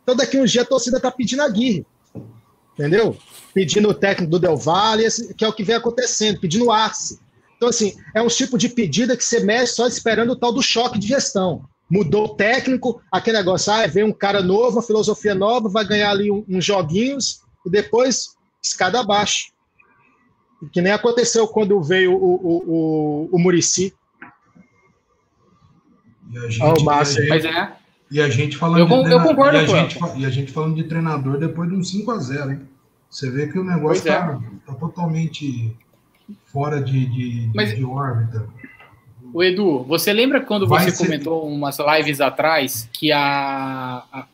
Então 0.03 0.15
daqui 0.15 0.37
uns 0.37 0.51
dias 0.51 0.65
a 0.65 0.69
torcida 0.69 0.97
está 0.97 1.09
pedindo 1.09 1.41
Aguirre. 1.41 1.83
Entendeu? 2.73 3.17
Pedindo 3.57 3.89
o 3.89 3.93
técnico 3.93 4.29
do 4.29 4.37
Del 4.37 4.55
Valle, 4.55 5.07
que 5.35 5.43
é 5.43 5.47
o 5.47 5.51
que 5.51 5.63
vem 5.63 5.75
acontecendo, 5.75 6.39
pedindo 6.39 6.69
Arce. 6.69 7.19
Então, 7.55 7.69
assim, 7.69 7.95
é 8.13 8.21
um 8.21 8.27
tipo 8.27 8.55
de 8.55 8.69
pedida 8.69 9.17
que 9.17 9.23
você 9.23 9.39
mexe 9.39 9.73
só 9.73 9.87
esperando 9.87 10.33
o 10.33 10.35
tal 10.35 10.53
do 10.53 10.61
choque 10.61 10.99
de 10.99 11.07
gestão. 11.07 11.65
Mudou 11.89 12.25
o 12.25 12.35
técnico, 12.35 13.01
aquele 13.11 13.39
negócio, 13.39 13.73
ah, 13.73 13.87
vem 13.87 14.03
um 14.03 14.13
cara 14.13 14.43
novo, 14.43 14.77
uma 14.77 14.83
filosofia 14.83 15.33
nova, 15.33 15.69
vai 15.69 15.83
ganhar 15.87 16.11
ali 16.11 16.29
uns 16.29 16.63
joguinhos 16.63 17.41
e 17.65 17.69
depois 17.71 18.35
escada 18.61 18.99
abaixo. 18.99 19.51
Que 20.71 20.79
nem 20.79 20.91
aconteceu 20.91 21.47
quando 21.47 21.81
veio 21.81 22.13
o, 22.13 22.35
o, 22.35 22.63
o, 22.67 23.29
o 23.31 23.39
Murici. 23.39 23.91
E 26.31 26.37
a 26.37 26.47
gente, 26.47 26.61
oh, 26.61 26.83
Márcio, 26.83 27.23
e 27.23 27.31
a 27.31 27.39
gente, 27.39 27.57
é. 27.57 27.73
e 28.11 28.21
a 28.21 28.29
gente 28.29 28.55
falando 28.55 28.81
eu, 28.81 29.03
de 29.03 29.11
eu 29.11 29.23
concordo 29.23 29.57
e 29.57 29.61
a, 29.61 29.65
gente, 29.65 29.99
e 30.15 30.25
a 30.27 30.29
gente 30.29 30.51
falando 30.51 30.75
de 30.75 30.83
treinador 30.83 31.39
depois 31.39 31.67
de 31.67 31.75
um 31.75 31.83
5 31.83 32.11
a 32.11 32.19
0 32.19 32.51
hein? 32.51 32.76
Você 33.09 33.29
vê 33.29 33.47
que 33.47 33.57
o 33.57 33.63
negócio 33.63 33.99
está 33.99 34.39
é. 34.41 34.71
tá 34.71 34.73
totalmente 34.73 35.75
fora 36.51 36.81
de, 36.81 37.05
de, 37.05 37.49
Mas, 37.53 37.75
de 37.75 37.83
órbita. 37.83 38.47
O 39.33 39.43
Edu, 39.43 39.83
você 39.83 40.13
lembra 40.13 40.41
quando 40.41 40.67
Vai 40.67 40.85
você 40.85 40.91
ser... 40.91 41.05
comentou 41.05 41.47
umas 41.47 41.77
lives 41.79 42.21
atrás 42.21 42.89
que 42.93 43.11
a, 43.11 44.03
a, 44.11 44.25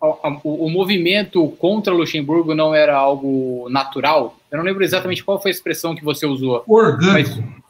a, 0.00 0.40
o, 0.42 0.66
o, 0.66 0.70
movimento 0.70 1.48
contra 1.58 1.92
Luxemburgo 1.92 2.54
não 2.54 2.74
era 2.74 2.96
algo 2.96 3.68
natural? 3.70 4.36
Eu 4.50 4.58
não 4.58 4.64
lembro 4.64 4.84
exatamente 4.84 5.22
qual 5.22 5.40
foi 5.40 5.50
a 5.50 5.54
expressão 5.54 5.94
que 5.94 6.04
você 6.04 6.26
usou. 6.26 6.62
Orgânico. 6.66 7.42
Mas... 7.42 7.64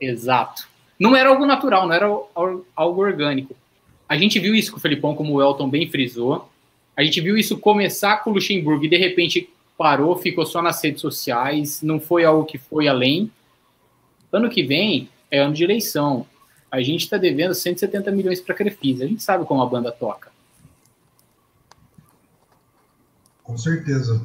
Exato. 0.00 0.68
Não 0.98 1.16
era 1.16 1.30
algo 1.30 1.46
natural, 1.46 1.86
não 1.86 1.94
era 1.94 2.06
algo 2.76 3.00
orgânico. 3.00 3.56
A 4.08 4.16
gente 4.16 4.38
viu 4.38 4.54
isso 4.54 4.72
com 4.72 4.78
o 4.78 4.80
Felipão, 4.80 5.14
como 5.14 5.34
o 5.34 5.42
Elton 5.42 5.68
bem 5.68 5.88
frisou. 5.88 6.51
A 6.96 7.02
gente 7.02 7.20
viu 7.20 7.36
isso 7.36 7.58
começar 7.58 8.18
com 8.18 8.30
o 8.30 8.34
Luxemburgo 8.34 8.84
e 8.84 8.88
de 8.88 8.96
repente 8.96 9.48
parou, 9.76 10.16
ficou 10.16 10.44
só 10.44 10.60
nas 10.60 10.82
redes 10.82 11.00
sociais, 11.00 11.82
não 11.82 11.98
foi 11.98 12.24
algo 12.24 12.44
que 12.44 12.58
foi 12.58 12.86
além. 12.86 13.30
Ano 14.30 14.50
que 14.50 14.62
vem 14.62 15.08
é 15.30 15.38
ano 15.38 15.54
de 15.54 15.64
eleição. 15.64 16.26
A 16.70 16.80
gente 16.80 17.02
está 17.02 17.16
devendo 17.16 17.54
170 17.54 18.10
milhões 18.12 18.40
para 18.40 18.54
a 18.54 18.56
Crefisa. 18.56 19.04
A 19.04 19.06
gente 19.08 19.22
sabe 19.22 19.44
como 19.44 19.62
a 19.62 19.66
banda 19.66 19.90
toca. 19.90 20.30
Com 23.42 23.58
certeza. 23.58 24.24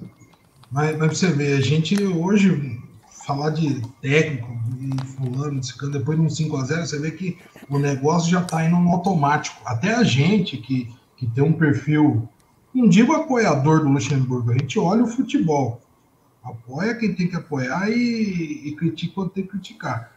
Mas, 0.72 0.98
mas 0.98 1.18
você 1.18 1.32
vê, 1.32 1.54
a 1.54 1.62
gente 1.62 2.02
hoje 2.04 2.80
falar 3.26 3.50
de 3.50 3.82
técnico, 4.02 4.58
de 4.78 5.06
fulano, 5.08 5.62
ciclano, 5.62 5.98
depois 5.98 6.18
de 6.18 6.26
um 6.26 6.30
5 6.30 6.56
a 6.56 6.64
0 6.64 6.86
você 6.86 7.00
vê 7.00 7.12
que 7.12 7.38
o 7.70 7.78
negócio 7.78 8.32
já 8.32 8.42
está 8.42 8.66
indo 8.66 8.78
no 8.78 8.92
automático. 8.92 9.62
Até 9.66 9.94
a 9.94 10.04
gente 10.04 10.58
que, 10.58 10.90
que 11.18 11.28
tem 11.28 11.44
um 11.44 11.52
perfil 11.52 12.30
não 12.74 12.88
digo 12.88 13.14
apoiador 13.14 13.82
do 13.82 13.90
Luxemburgo, 13.90 14.52
a 14.52 14.58
gente 14.58 14.78
olha 14.80 15.04
o 15.04 15.08
futebol. 15.08 15.82
Apoia 16.44 16.96
quem 16.96 17.14
tem 17.14 17.28
que 17.28 17.36
apoiar 17.36 17.90
e, 17.90 18.70
e 18.70 18.76
critica 18.76 19.14
quando 19.16 19.32
tem 19.32 19.44
que 19.44 19.50
criticar. 19.50 20.12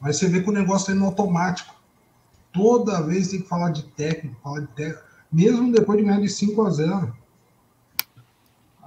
Mas 0.00 0.16
você 0.16 0.28
vê 0.28 0.40
que 0.40 0.48
o 0.48 0.52
negócio 0.52 0.82
está 0.82 0.92
indo 0.92 1.04
automático. 1.04 1.74
Toda 2.52 3.02
vez 3.02 3.28
tem 3.28 3.40
que 3.40 3.48
falar 3.48 3.70
de 3.70 3.84
técnico, 3.84 4.36
falar 4.42 4.60
de 4.60 4.66
técnico, 4.68 5.02
mesmo 5.32 5.72
depois 5.72 5.98
de 5.98 6.04
ganhar 6.04 6.20
de 6.20 6.28
5 6.28 6.62
a 6.62 6.70
0. 6.70 7.16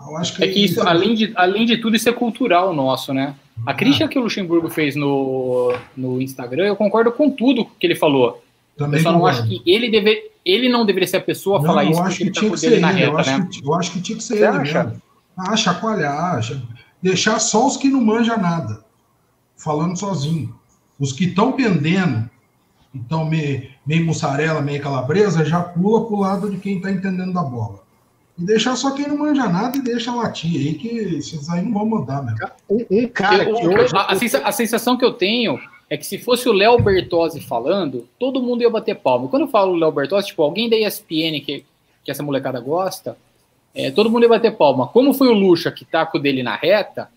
Eu 0.08 0.18
acho 0.18 0.36
que 0.36 0.44
é 0.44 0.48
que 0.48 0.64
isso, 0.64 0.82
é... 0.82 0.88
além, 0.88 1.16
de, 1.16 1.34
além 1.36 1.66
de 1.66 1.78
tudo, 1.78 1.96
isso 1.96 2.08
é 2.08 2.14
cultural 2.14 2.74
nosso, 2.74 3.14
né? 3.14 3.36
A 3.66 3.72
ah. 3.72 3.74
crítica 3.74 4.08
que 4.08 4.20
o 4.20 4.24
Luxemburgo 4.24 4.70
fez 4.70 4.96
no, 4.96 5.74
no 5.96 6.22
Instagram, 6.22 6.66
eu 6.66 6.76
concordo 6.76 7.12
com 7.12 7.32
tudo 7.32 7.66
que 7.80 7.88
ele 7.88 7.96
falou. 7.96 8.45
Também 8.78 9.00
eu 9.00 9.04
só 9.04 9.12
não 9.12 9.26
acho 9.26 9.48
que 9.48 9.62
ele 9.66 9.90
deve, 9.90 10.32
ele 10.46 10.70
não 10.70 10.86
deveria 10.86 11.08
ser 11.08 11.18
a 11.18 11.22
pessoa 11.22 11.58
a 11.58 11.62
não, 11.62 11.68
falar 11.68 11.86
isso 11.86 12.02
acho 12.02 12.18
que 12.18 12.24
ele 12.24 12.32
tá 12.32 12.40
tinha 12.40 12.52
que 12.52 12.60
ser 12.60 12.74
ele, 12.74 12.86
reta, 12.86 13.00
eu, 13.00 13.18
acho 13.18 13.38
né? 13.38 13.48
que, 13.52 13.66
eu 13.66 13.74
acho 13.74 13.92
que 13.92 14.02
tinha 14.02 14.18
que 14.18 14.24
ser 14.24 14.38
Você 14.38 14.44
ele 14.44 14.58
acha? 14.58 14.84
mesmo. 14.84 15.02
Ah, 15.38 15.56
chacoalhar, 15.56 16.42
deixar 17.02 17.40
só 17.40 17.68
os 17.68 17.78
que 17.78 17.90
não 17.90 18.02
manjam 18.02 18.38
nada, 18.38 18.84
falando 19.58 19.98
sozinho. 19.98 20.56
Os 20.98 21.12
que 21.12 21.26
estão 21.26 21.52
pendendo, 21.52 22.30
então 22.94 23.26
meio, 23.26 23.70
meio 23.86 24.06
mussarela, 24.06 24.62
meio 24.62 24.82
calabresa, 24.82 25.44
já 25.44 25.62
pula 25.62 26.06
pro 26.06 26.20
lado 26.20 26.50
de 26.50 26.58
quem 26.58 26.78
está 26.78 26.90
entendendo 26.92 27.34
da 27.34 27.44
bola. 27.44 27.84
E 28.38 28.46
deixar 28.46 28.76
só 28.76 28.92
quem 28.92 29.08
não 29.08 29.18
manja 29.18 29.48
nada 29.48 29.78
e 29.78 29.82
deixa 29.82 30.14
latir 30.14 30.56
aí, 30.56 30.74
que 30.76 30.88
esses 30.88 31.50
aí 31.50 31.64
não 31.64 31.74
vão 31.74 31.86
mudar 31.86 32.22
mesmo. 32.22 32.40
Um, 32.70 32.86
um 32.90 33.08
cara 33.08 33.44
eu, 33.44 33.56
que 33.56 33.68
hoje... 33.68 33.94
a, 33.96 34.48
a 34.48 34.52
sensação 34.52 34.98
que 34.98 35.04
eu 35.04 35.14
tenho 35.14 35.60
é 35.96 35.98
que 35.98 36.06
se 36.06 36.20
fosse 36.20 36.48
o 36.50 36.54
Léo 36.54 36.78
Bertozzi 36.78 37.40
falando, 37.40 38.06
todo 38.20 38.42
mundo 38.42 38.62
ia 38.62 38.70
bater 38.70 38.96
palma. 38.96 39.30
Quando 39.30 39.44
eu 39.44 39.48
falo 39.48 39.76
Léo 39.76 39.92
Bertozzi, 39.92 40.28
tipo, 40.28 40.44
alguém 40.44 40.70
da 40.70 40.76
ESPN 40.76 41.40
que, 41.44 41.66
que 42.04 42.12
essa 42.12 42.22
molecada 42.22 42.60
gosta, 42.60 43.18
é, 43.74 43.90
todo 43.90 44.10
mundo 44.10 44.24
ia 44.24 44.30
bater 44.30 44.56
palma. 44.58 44.88
Como 44.88 45.14
foi 45.14 45.30
o 45.30 45.34
Lucha 45.34 45.72
que 45.72 45.86
tá 45.86 46.06
com 46.06 46.18
o 46.18 46.22
dele 46.22 46.44
na 46.44 46.56
reta, 46.56 47.10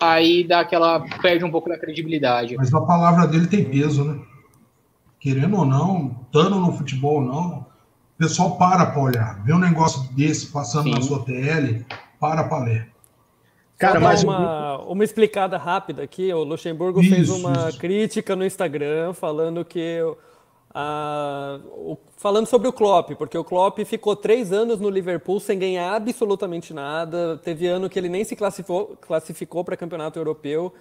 aí 0.00 0.42
dá 0.42 0.60
aquela. 0.60 1.00
perde 1.22 1.44
um 1.44 1.50
pouco 1.50 1.68
da 1.68 1.78
credibilidade. 1.78 2.56
Mas 2.56 2.74
a 2.74 2.80
palavra 2.80 3.26
dele 3.26 3.46
tem 3.46 3.64
peso, 3.64 4.04
né? 4.04 4.20
Querendo 5.20 5.56
ou 5.56 5.64
não, 5.64 6.16
estando 6.26 6.58
no 6.58 6.72
futebol 6.72 7.16
ou 7.16 7.22
não, 7.22 7.58
o 7.58 8.18
pessoal 8.18 8.56
para 8.56 8.86
para 8.86 9.00
olhar. 9.00 9.44
Vê 9.44 9.52
um 9.52 9.58
negócio 9.58 10.12
desse 10.12 10.46
passando 10.46 10.84
Sim. 10.84 10.94
na 10.94 11.00
sua 11.00 11.24
TL, 11.24 11.84
para 12.18 12.44
para 12.44 12.64
ler. 12.64 12.88
Cara, 13.78 14.00
mas 14.00 14.24
uma, 14.24 14.78
uma 14.82 15.04
explicada 15.04 15.56
rápida 15.56 16.02
aqui. 16.02 16.32
O 16.32 16.42
Luxemburgo 16.42 17.00
isso, 17.00 17.14
fez 17.14 17.30
uma 17.30 17.68
isso. 17.68 17.78
crítica 17.78 18.34
no 18.34 18.44
Instagram 18.44 19.12
falando 19.12 19.64
que 19.64 20.00
falando 22.16 22.46
sobre 22.46 22.68
o 22.68 22.72
Klopp, 22.72 23.12
porque 23.16 23.36
o 23.36 23.42
Klopp 23.42 23.78
ficou 23.80 24.14
três 24.14 24.52
anos 24.52 24.78
no 24.78 24.90
Liverpool 24.90 25.40
sem 25.40 25.58
ganhar 25.58 25.94
absolutamente 25.94 26.74
nada. 26.74 27.40
Teve 27.42 27.66
ano 27.66 27.88
que 27.88 27.98
ele 27.98 28.08
nem 28.08 28.24
se 28.24 28.36
classificou, 28.36 28.96
classificou 29.00 29.64
para 29.64 29.76
campeonato 29.76 30.18
europeu. 30.18 30.72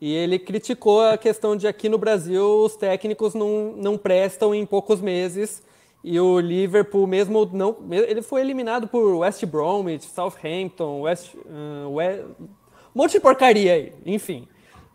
E 0.00 0.12
ele 0.12 0.38
criticou 0.38 1.00
a 1.00 1.16
questão 1.16 1.56
de 1.56 1.66
aqui 1.66 1.88
no 1.88 1.98
Brasil 1.98 2.64
os 2.64 2.76
técnicos 2.76 3.34
não, 3.34 3.72
não 3.76 3.96
prestam 3.96 4.54
em 4.54 4.66
poucos 4.66 5.00
meses 5.00 5.62
E 6.08 6.20
o 6.20 6.38
Liverpool, 6.38 7.04
mesmo 7.04 7.50
não. 7.52 7.76
Ele 7.90 8.22
foi 8.22 8.40
eliminado 8.40 8.86
por 8.86 9.16
West 9.16 9.44
Bromwich, 9.44 10.06
Southampton, 10.06 11.00
West. 11.00 11.34
Uh, 11.34 11.90
West 11.90 12.22
um 12.40 12.46
monte 12.94 13.12
de 13.12 13.20
porcaria 13.20 13.72
aí, 13.72 13.92
enfim. 14.06 14.46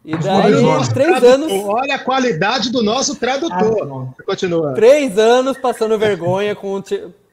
E 0.05 0.16
daí, 0.16 0.53
três 0.93 1.09
tradutor, 1.09 1.30
anos. 1.30 1.51
Olha 1.66 1.95
a 1.95 1.99
qualidade 1.99 2.72
do 2.72 2.82
nosso 2.82 3.18
tradutor. 3.18 4.16
Ah, 4.18 4.24
Continua. 4.24 4.74
Três 4.74 5.18
anos 5.18 5.57
passando 5.57 5.99
vergonha 5.99 6.55
com, 6.55 6.82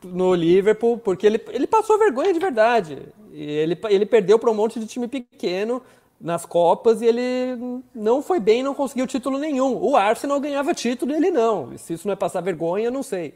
no 0.02 0.34
Liverpool, 0.34 0.98
porque 0.98 1.24
ele, 1.24 1.40
ele 1.50 1.68
passou 1.68 1.96
vergonha 2.00 2.32
de 2.34 2.40
verdade. 2.40 2.98
E 3.32 3.44
ele, 3.44 3.78
ele 3.88 4.04
perdeu 4.04 4.40
para 4.40 4.50
um 4.50 4.54
monte 4.54 4.80
de 4.80 4.86
time 4.86 5.06
pequeno 5.06 5.80
nas 6.20 6.44
Copas 6.44 7.00
e 7.00 7.06
ele 7.06 7.80
não 7.94 8.22
foi 8.22 8.40
bem, 8.40 8.60
não 8.60 8.74
conseguiu 8.74 9.06
título 9.06 9.38
nenhum. 9.38 9.76
O 9.80 9.96
Arsenal 9.96 10.40
ganhava 10.40 10.74
título 10.74 11.12
e 11.12 11.14
ele 11.14 11.30
não. 11.30 11.78
Se 11.78 11.92
isso 11.92 12.08
não 12.08 12.12
é 12.12 12.16
passar 12.16 12.40
vergonha, 12.40 12.86
eu 12.86 12.92
não 12.92 13.04
sei. 13.04 13.34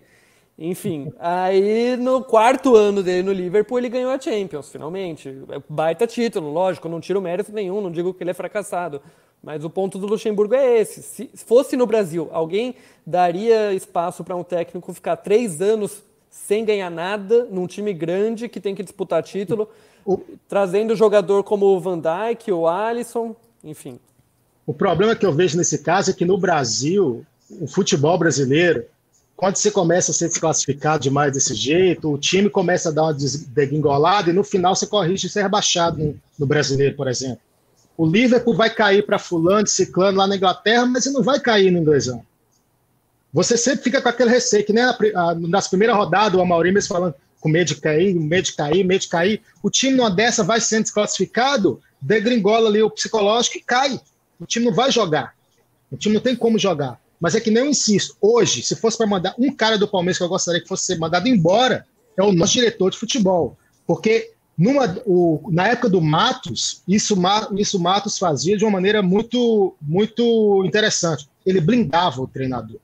Enfim, 0.59 1.13
aí 1.19 1.97
no 1.97 2.23
quarto 2.23 2.77
ano 2.77 3.03
dele 3.03 3.23
no 3.23 3.33
Liverpool 3.33 3.79
ele 3.79 3.89
ganhou 3.89 4.11
a 4.11 4.21
Champions, 4.21 4.69
finalmente. 4.69 5.29
É 5.49 5.61
baita 5.69 6.07
título, 6.07 6.53
lógico, 6.53 6.89
não 6.89 7.01
tiro 7.01 7.21
mérito 7.21 7.53
nenhum, 7.53 7.81
não 7.81 7.91
digo 7.91 8.13
que 8.13 8.23
ele 8.23 8.31
é 8.31 8.35
fracassado. 8.35 9.01
Mas 9.43 9.65
o 9.65 9.71
ponto 9.71 9.99
do 9.99 10.07
Luxemburgo 10.07 10.55
é 10.55 10.79
esse. 10.79 11.03
Se 11.03 11.31
fosse 11.35 11.77
no 11.77 11.87
Brasil, 11.87 12.29
alguém 12.33 12.77
daria 13.05 13.73
espaço 13.73 14.23
para 14.23 14.37
um 14.37 14.45
técnico 14.45 14.93
ficar 14.93 15.17
três 15.17 15.61
anos 15.61 16.03
sem 16.31 16.65
ganhar 16.65 16.91
nada 16.91 17.45
num 17.51 17.67
time 17.67 17.93
grande 17.93 18.49
que 18.49 18.61
tem 18.61 18.75
que 18.75 18.83
disputar 18.83 19.23
título, 19.23 19.69
o... 20.05 20.19
trazendo 20.49 20.95
jogador 20.95 21.43
como 21.43 21.67
o 21.67 21.81
Van 21.81 21.99
Dijk, 21.99 22.53
o 22.53 22.69
Alisson, 22.69 23.35
enfim. 23.65 23.99
O 24.65 24.73
problema 24.73 25.17
que 25.17 25.27
eu 25.27 25.33
vejo 25.33 25.59
nesse 25.59 25.83
caso 25.83 26.11
é 26.11 26.15
que 26.15 26.25
no 26.25 26.39
Brasil, 26.39 27.27
o 27.61 27.67
futebol 27.67 28.17
brasileiro, 28.17 28.85
quando 29.37 29.57
você 29.57 29.71
começa 29.71 30.13
a 30.13 30.15
ser 30.15 30.29
desclassificado 30.29 31.03
demais 31.03 31.33
desse 31.33 31.55
jeito, 31.55 32.13
o 32.13 32.19
time 32.19 32.49
começa 32.49 32.91
a 32.91 32.93
dar 32.93 33.05
uma 33.05 33.17
degringolada 33.49 34.31
e 34.31 34.33
no 34.33 34.45
final 34.45 34.75
você 34.75 34.87
corrige 34.87 35.27
e 35.27 35.31
ser 35.31 35.43
rebaixado 35.43 35.99
no, 35.99 36.21
no 36.39 36.47
brasileiro, 36.47 36.97
por 36.97 37.09
exemplo. 37.09 37.41
O 37.97 38.07
Liverpool 38.07 38.55
vai 38.55 38.71
cair 38.71 39.05
para 39.05 39.19
fulano, 39.19 39.67
ciclano 39.67 40.19
lá 40.19 40.27
na 40.27 40.37
Inglaterra, 40.37 40.87
mas 40.87 41.07
ele 41.07 41.15
não 41.15 41.23
vai 41.23 41.41
cair 41.41 41.71
no 41.71 41.79
inglesão. 41.79 42.25
Você 43.33 43.57
sempre 43.57 43.85
fica 43.85 44.01
com 44.01 44.09
aquele 44.09 44.31
receio, 44.31 44.65
que 44.65 44.73
nem 44.73 44.85
nas 45.49 45.69
primeiras 45.69 45.97
rodadas, 45.97 46.39
o 46.39 46.43
Amaury 46.43 46.71
mesmo 46.71 46.95
falando 46.95 47.15
com 47.41 47.49
medo 47.49 47.69
de 47.69 47.77
cair, 47.77 48.15
medo 48.15 48.45
de 48.45 48.53
cair, 48.53 48.85
medo 48.85 49.01
de 49.01 49.09
cair. 49.09 49.43
O 49.63 49.71
time 49.71 49.97
numa 49.97 50.11
dessa 50.11 50.45
vai 50.45 50.61
sendo 50.61 50.83
desclassificado, 50.83 51.81
degringola 52.01 52.69
ali 52.69 52.83
o 52.83 52.91
psicológico 52.91 53.57
e 53.57 53.61
cai. 53.61 54.01
O 54.39 54.47
time 54.47 54.67
não 54.67 54.73
vai 54.73 54.93
jogar. 54.93 55.35
O 55.91 55.97
time 55.97 56.15
não 56.15 56.23
tem 56.23 56.37
como 56.37 56.59
jogar. 56.59 57.01
Mas 57.23 57.37
é 57.37 57.41
que 57.41 57.53
nem 57.53 57.63
eu 57.63 57.71
insisto, 57.71 58.17
hoje, 58.21 58.65
se 58.65 58.75
fosse 58.75 58.99
para 58.99 59.07
mandar 59.07 59.33
um 59.39 59.55
cara 59.55 59.79
do 59.79 59.87
Palmeiras 59.87 60.19
que 60.19 60.25
eu 60.25 60.29
gostaria 60.29 60.61
que 60.61 60.67
fosse 60.67 60.99
mandado 60.99 61.29
embora, 61.29 61.87
é 62.17 62.23
o 62.23 62.33
nosso 62.33 62.55
diretor 62.55 62.91
de 62.91 62.99
futebol. 62.99 63.57
Porque 63.87 64.33
numa, 64.59 65.01
o, 65.07 65.49
na 65.53 65.69
época 65.69 65.89
do 65.89 66.01
Matos, 66.01 66.83
isso, 66.87 67.17
isso 67.57 67.79
Matos 67.79 68.19
fazia 68.19 68.57
de 68.57 68.65
uma 68.65 68.73
maneira 68.73 69.03
muito, 69.03 69.77
muito 69.81 70.65
interessante. 70.67 71.29
Ele 71.47 71.61
blindava 71.61 72.21
o 72.21 72.27
treinador. 72.27 72.81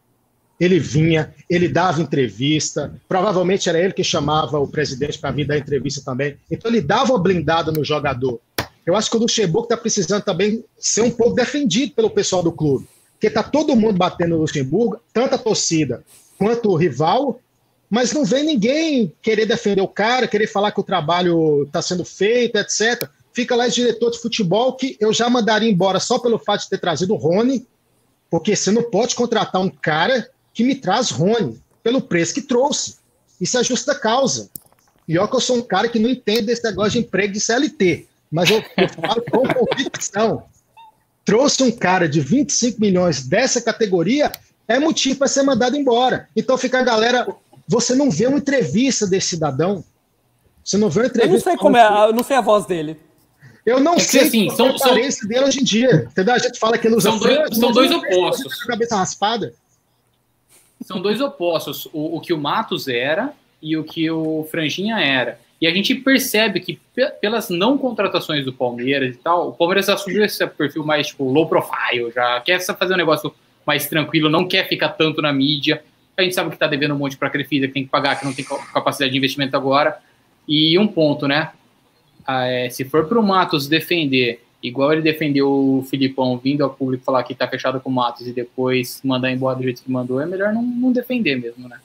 Ele 0.61 0.78
vinha, 0.78 1.34
ele 1.51 1.68
dava 1.68 2.01
entrevista, 2.01 2.95
provavelmente 3.09 3.68
era 3.68 3.80
ele 3.80 3.93
que 3.93 4.05
chamava 4.05 4.57
o 4.61 4.68
presidente 4.68 5.18
para 5.18 5.32
vir 5.32 5.49
dar 5.49 5.59
entrevista 5.59 6.01
também. 6.05 6.36
Então 6.49 6.70
ele 6.70 6.80
dava 6.80 7.12
uma 7.12 7.18
blindada 7.20 7.72
no 7.72 7.84
jogador. 7.84 8.41
Eu 8.86 8.95
acho 8.95 9.11
que 9.11 9.16
o 9.16 9.20
Luxemburgo 9.20 9.64
está 9.64 9.76
precisando 9.76 10.22
também 10.22 10.64
ser 10.78 11.03
um 11.03 11.11
pouco 11.11 11.34
defendido 11.34 11.93
pelo 11.93 12.09
pessoal 12.09 12.41
do 12.41 12.53
clube. 12.53 12.86
Porque 13.19 13.27
está 13.27 13.43
todo 13.43 13.75
mundo 13.75 13.99
batendo 13.99 14.37
no 14.37 14.43
Luxemburgo, 14.43 15.01
tanto 15.12 15.35
a 15.35 15.39
torcida 15.39 16.05
quanto 16.39 16.71
o 16.71 16.77
rival, 16.77 17.41
mas 17.91 18.12
não 18.12 18.25
vem 18.25 18.45
ninguém 18.45 19.12
querer 19.21 19.45
defender 19.45 19.81
o 19.81 19.89
cara, 19.89 20.29
querer 20.29 20.47
falar 20.47 20.71
que 20.71 20.79
o 20.79 20.85
trabalho 20.85 21.64
está 21.64 21.83
sendo 21.83 22.05
feito, 22.05 22.57
etc. 22.57 23.09
Fica 23.33 23.57
lá 23.57 23.66
esse 23.66 23.77
diretor 23.77 24.12
de 24.12 24.21
futebol 24.21 24.75
que 24.75 24.97
eu 25.01 25.12
já 25.12 25.29
mandaria 25.29 25.69
embora 25.69 25.99
só 25.99 26.21
pelo 26.21 26.39
fato 26.39 26.62
de 26.62 26.71
ter 26.71 26.79
trazido 26.79 27.12
o 27.12 27.16
Rony, 27.16 27.66
porque 28.31 28.55
você 28.55 28.71
não 28.71 28.85
pode 28.85 29.16
contratar 29.16 29.61
um 29.61 29.71
cara 29.71 30.31
que 30.55 30.62
me 30.62 30.77
traz 30.77 31.11
Rony 31.11 31.61
pelo 31.83 32.01
preço 32.01 32.35
que 32.35 32.43
trouxe. 32.43 32.99
Isso 33.41 33.59
é 33.59 33.64
justa 33.64 33.97
causa. 33.97 34.49
E 35.09 35.19
ó 35.19 35.27
que 35.27 35.35
eu 35.35 35.41
sou 35.41 35.57
um 35.57 35.62
cara 35.62 35.89
que 35.89 35.99
não 35.99 36.09
entende 36.09 36.43
desse 36.43 36.62
negócio 36.62 36.93
de 36.93 36.99
emprego 37.01 37.33
de 37.33 37.41
CLT, 37.41 38.07
mas 38.31 38.49
eu, 38.49 38.62
eu 38.77 38.89
falo 38.89 39.23
com 39.23 39.43
convicção. 39.43 40.45
Trouxe 41.29 41.62
um 41.62 41.70
cara 41.70 42.09
de 42.09 42.20
25 42.20 42.81
milhões 42.81 43.26
dessa 43.26 43.61
categoria, 43.61 44.33
é 44.66 44.79
motivo 44.79 45.18
para 45.18 45.29
ser 45.29 45.43
mandado 45.43 45.76
embora. 45.76 46.26
Então 46.35 46.57
fica 46.57 46.79
a 46.79 46.83
galera 46.83 47.26
você 47.68 47.95
não 47.95 48.11
vê 48.11 48.26
uma 48.26 48.39
entrevista 48.39 49.07
desse 49.07 49.29
cidadão. 49.29 49.85
Você 50.64 50.79
não 50.79 50.89
vê 50.89 51.01
uma 51.01 51.07
entrevista. 51.09 51.29
Eu 51.29 51.35
não 51.35 51.45
sei 51.45 51.57
como 51.59 51.76
é, 51.76 52.09
eu 52.09 52.14
não 52.14 52.24
sei 52.24 52.37
a 52.39 52.41
voz 52.41 52.64
dele. 52.64 52.99
Eu 53.66 53.79
não 53.79 53.97
é 53.97 53.99
sei 53.99 54.22
assim, 54.22 54.49
são, 54.49 54.68
a 54.68 54.70
aparência 54.70 55.20
são... 55.20 55.29
dele 55.29 55.45
hoje 55.45 55.61
em 55.61 55.64
dia. 55.64 56.09
Entendeu? 56.11 56.35
A 56.35 56.39
gente 56.39 56.59
fala 56.59 56.79
que 56.79 56.87
ele 56.87 56.97
usa 56.97 57.11
são 57.11 57.18
dois, 57.18 57.59
são 57.59 57.72
dois 57.72 57.91
opostos. 57.91 58.64
Cabeça 58.64 58.97
raspada. 58.97 59.53
São 60.83 61.03
dois 61.03 61.20
opostos. 61.20 61.87
O, 61.93 62.16
o 62.16 62.20
que 62.22 62.33
o 62.33 62.39
Matos 62.39 62.89
era 62.89 63.35
e 63.61 63.76
o 63.76 63.85
que 63.85 64.11
o 64.11 64.49
Franjinha 64.51 64.99
era. 64.99 65.39
E 65.61 65.66
a 65.66 65.70
gente 65.72 65.94
percebe 65.94 66.61
que 66.61 66.78
pelas 67.20 67.50
não 67.50 67.76
contratações 67.76 68.44
do 68.44 68.52
Palmeiras 68.52 69.16
e 69.16 69.18
tal, 69.18 69.48
o 69.48 69.52
Palmeiras 69.52 69.88
assumiu 69.88 70.24
esse 70.24 70.46
perfil 70.46 70.84
mais 70.84 71.09
tipo 71.09 71.24
low 71.24 71.48
profile, 71.48 72.12
já 72.14 72.40
quer 72.40 72.61
fazer 72.61 72.94
um 72.94 72.98
negócio 72.98 73.34
mais 73.66 73.86
tranquilo, 73.86 74.30
não 74.30 74.46
quer 74.46 74.68
ficar 74.68 74.90
tanto 74.90 75.20
na 75.20 75.32
mídia 75.32 75.82
a 76.18 76.24
gente 76.24 76.34
sabe 76.34 76.50
que 76.50 76.56
está 76.56 76.66
devendo 76.66 76.94
um 76.94 76.98
monte 76.98 77.16
para 77.16 77.28
a 77.28 77.30
Crefisa, 77.30 77.68
que 77.68 77.72
tem 77.72 77.84
que 77.84 77.90
pagar, 77.90 78.18
que 78.18 78.24
não 78.24 78.32
tem 78.32 78.44
capacidade 78.44 79.12
de 79.12 79.18
investimento 79.18 79.56
agora. 79.56 79.98
E 80.48 80.76
um 80.76 80.88
ponto, 80.88 81.28
né? 81.28 81.52
Ah, 82.26 82.44
é, 82.44 82.68
se 82.70 82.84
for 82.84 83.06
para 83.06 83.20
o 83.20 83.22
Matos 83.22 83.68
defender, 83.68 84.42
igual 84.61 84.92
ele 84.92 85.02
defendeu 85.02 85.48
o 85.48 85.86
Filipão 85.88 86.36
vindo 86.36 86.64
ao 86.64 86.70
público 86.70 87.04
falar 87.04 87.22
que 87.22 87.32
está 87.32 87.46
fechado 87.46 87.80
com 87.80 87.88
o 87.88 87.92
Matos 87.92 88.26
e 88.26 88.32
depois 88.32 89.00
mandar 89.04 89.30
embora 89.30 89.56
do 89.56 89.62
jeito 89.62 89.82
que 89.82 89.90
mandou, 89.90 90.20
é 90.20 90.26
melhor 90.26 90.52
não, 90.52 90.62
não 90.62 90.92
defender 90.92 91.36
mesmo, 91.36 91.68
né? 91.68 91.78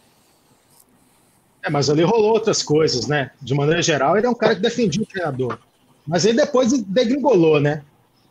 É, 1.63 1.69
mas 1.69 1.89
ali 1.89 2.03
rolou 2.03 2.33
outras 2.33 2.61
coisas, 2.61 3.07
né? 3.07 3.31
De 3.41 3.53
maneira 3.53 3.81
geral, 3.81 4.17
ele 4.17 4.27
é 4.27 4.29
um 4.29 4.35
cara 4.35 4.55
que 4.55 4.61
defendia 4.61 5.01
o 5.01 5.05
treinador. 5.05 5.57
Mas 6.05 6.25
ele 6.25 6.37
depois 6.37 6.73
degringolou, 6.83 7.59
né? 7.59 7.83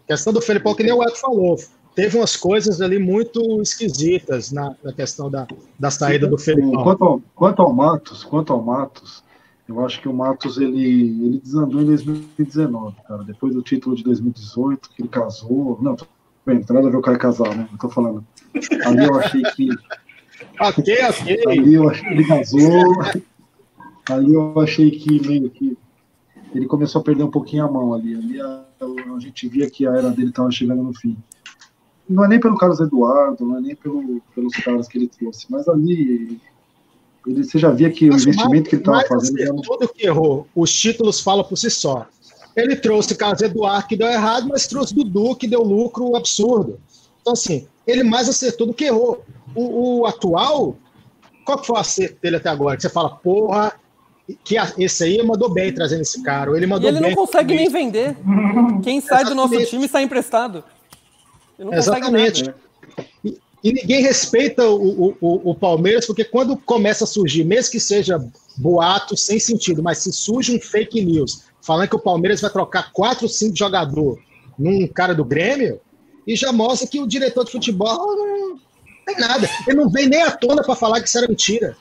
A 0.05 0.09
questão 0.09 0.33
do 0.33 0.43
Felipão, 0.43 0.75
que 0.75 0.83
nem 0.83 0.93
o 0.93 1.03
Eto 1.03 1.19
falou, 1.19 1.57
teve 1.95 2.19
umas 2.19 2.37
coisas 2.37 2.81
ali 2.83 2.99
muito 2.99 3.63
esquisitas 3.63 4.53
na, 4.53 4.75
na 4.85 4.93
questão 4.93 5.31
da, 5.31 5.47
da 5.79 5.91
saída 5.91 6.27
do 6.27 6.37
Felipão. 6.37 6.83
Quanto 6.83 7.05
ao, 7.05 7.23
quanto 7.35 7.63
ao 7.63 7.73
Matos, 7.73 8.23
quanto 8.23 8.53
ao 8.53 8.63
Matos, 8.63 9.25
eu 9.69 9.85
acho 9.85 10.01
que 10.01 10.09
o 10.09 10.13
Matos 10.13 10.59
ele, 10.59 10.83
ele 10.83 11.41
desandou 11.43 11.81
em 11.81 11.87
2019, 11.87 12.97
cara. 13.09 13.23
Depois 13.25 13.55
do 13.55 13.63
título 13.63 13.97
de 13.97 14.03
2018, 14.05 14.91
que 14.91 15.03
ele 15.03 15.09
casou. 15.09 15.79
Não, 15.81 15.97
bem, 16.45 16.57
não 16.57 16.63
tem 16.63 16.77
nada 16.77 16.89
a 16.89 16.91
ver 16.91 16.97
o 16.99 17.03
cara 17.03 17.17
casar, 17.17 17.55
né? 17.57 17.67
Eu 17.73 17.79
tô 17.79 17.89
falando. 17.89 18.25
Ali 18.85 19.07
eu 19.07 19.19
achei 19.19 19.43
que. 19.43 19.69
Ok, 20.61 20.95
ok. 21.09 21.41
Ali 21.47 21.75
eu 21.75 21.89
achei 21.89 22.05
que 22.05 22.15
ele 22.15 22.25
casou. 22.27 23.03
Ali 24.11 24.35
eu 24.35 24.61
achei 24.61 24.91
que 24.91 25.27
meio 25.27 25.51
que 25.51 25.77
ele 26.55 26.67
começou 26.67 27.01
a 27.01 27.05
perder 27.05 27.25
um 27.25 27.31
pouquinho 27.31 27.65
a 27.65 27.71
mão 27.71 27.95
ali. 27.95 28.15
Ali 28.15 28.41
a, 28.41 28.65
a 28.81 29.21
gente 29.21 29.49
via 29.49 29.71
que 29.71 29.87
a 29.87 29.93
era 29.93 30.11
dele 30.11 30.31
estava 30.31 30.51
chegando 30.51 30.83
no 30.83 30.95
fim 30.95 31.17
não 32.09 32.25
é 32.25 32.29
nem 32.29 32.41
pelo 32.41 32.57
Carlos 32.57 32.81
Eduardo, 32.81 33.45
não 33.45 33.59
é 33.59 33.61
nem 33.61 33.75
pelo, 33.75 34.21
pelos 34.35 34.55
caras 34.57 34.89
que 34.89 34.99
ele 34.99 35.09
trouxe, 35.09 35.47
mas 35.49 35.69
ali 35.69 36.41
ele, 37.27 37.45
você 37.45 37.59
já 37.59 37.71
via 37.71 37.91
que 37.91 38.09
mas, 38.09 38.25
o 38.25 38.29
investimento 38.29 38.69
que 38.69 38.77
ele 38.77 38.83
estava 38.83 39.05
fazendo. 39.07 39.37
Assim, 39.37 39.53
não... 39.53 39.63
Tudo 39.63 39.89
que 39.89 40.07
errou, 40.07 40.47
os 40.55 40.73
títulos 40.73 41.21
falam 41.21 41.45
por 41.45 41.57
si 41.57 41.71
só. 41.71 42.07
Ele 42.55 42.77
trouxe 42.77 43.15
Carlos 43.15 43.41
Eduardo 43.41 43.89
que 43.89 43.97
deu 43.97 44.09
errado, 44.09 44.49
mas 44.49 44.67
trouxe 44.67 44.95
Dudu 44.95 45.35
que 45.37 45.47
deu 45.47 45.63
lucro 45.63 46.15
absurdo. 46.15 46.79
Então, 47.21 47.33
assim, 47.33 47.67
ele 47.87 48.03
mais 48.03 48.29
acertou 48.29 48.67
do 48.67 48.75
que 48.75 48.85
errou. 48.85 49.25
O, 49.55 50.01
o 50.01 50.07
atual, 50.07 50.77
qual 51.45 51.59
que 51.59 51.67
foi 51.67 51.77
o 51.77 51.79
acerto 51.79 52.21
dele 52.21 52.37
até 52.37 52.49
agora? 52.49 52.77
Que 52.77 52.83
você 52.83 52.89
fala, 52.89 53.11
porra, 53.11 53.73
que 54.45 54.57
esse 54.79 55.05
aí 55.05 55.23
mandou 55.23 55.53
bem 55.53 55.73
trazendo 55.73 56.03
esse 56.03 56.23
cara. 56.23 56.57
Ele 56.57 56.67
mandou 56.67 56.89
e 56.89 56.93
ele 56.93 57.01
bem, 57.01 57.11
não 57.11 57.17
consegue 57.17 57.55
nem 57.55 57.69
vender. 57.69 58.17
Quem 58.83 59.01
sai 59.01 59.25
do 59.25 59.35
nosso 59.35 59.65
time 59.67 59.89
sai 59.89 60.05
emprestado. 60.05 60.65
Exatamente. 61.59 62.45
Né? 62.45 62.55
e, 63.25 63.39
e, 63.63 63.73
ninguém 63.73 64.03
respeita 64.03 64.69
o, 64.69 65.17
o, 65.21 65.51
o, 65.51 65.55
Palmeiras, 65.55 66.07
porque 66.07 66.25
quando 66.25 66.57
começa 66.57 67.05
a 67.05 67.07
surgir, 67.07 67.45
mesmo 67.45 67.71
que 67.71 67.81
seja 67.81 68.19
boato 68.57 69.17
sem 69.17 69.39
sentido, 69.39 69.83
mas 69.83 69.99
se 69.99 70.13
surge 70.13 70.55
um 70.57 70.61
fake 70.61 71.05
news 71.05 71.45
falando 71.61 71.89
que 71.89 71.97
o 71.97 72.01
Palmeiras 72.01 72.41
vai 72.41 72.51
trocar 72.51 72.93
quatro, 72.93 73.29
cinco 73.29 73.57
jogadores 73.57 74.23
num 74.59 74.87
cara 74.87 75.15
do 75.15 75.25
Grêmio, 75.25 75.81
e 76.27 76.37
já 76.37 76.53
mostra 76.53 76.87
que 76.87 77.01
o 77.01 77.07
diretor 77.07 77.45
de 77.45 77.53
futebol 77.53 78.17
não 78.17 78.59
tem 79.05 79.17
nada. 79.19 79.49
Ele 79.67 79.77
não 79.77 79.91
vem 79.91 80.09
nem 80.09 80.23
à 80.23 80.31
tona 80.31 80.63
para 80.63 80.75
falar 80.75 81.01
que 81.01 81.09
isso 81.09 81.19
era 81.19 81.29
mentira. 81.29 81.77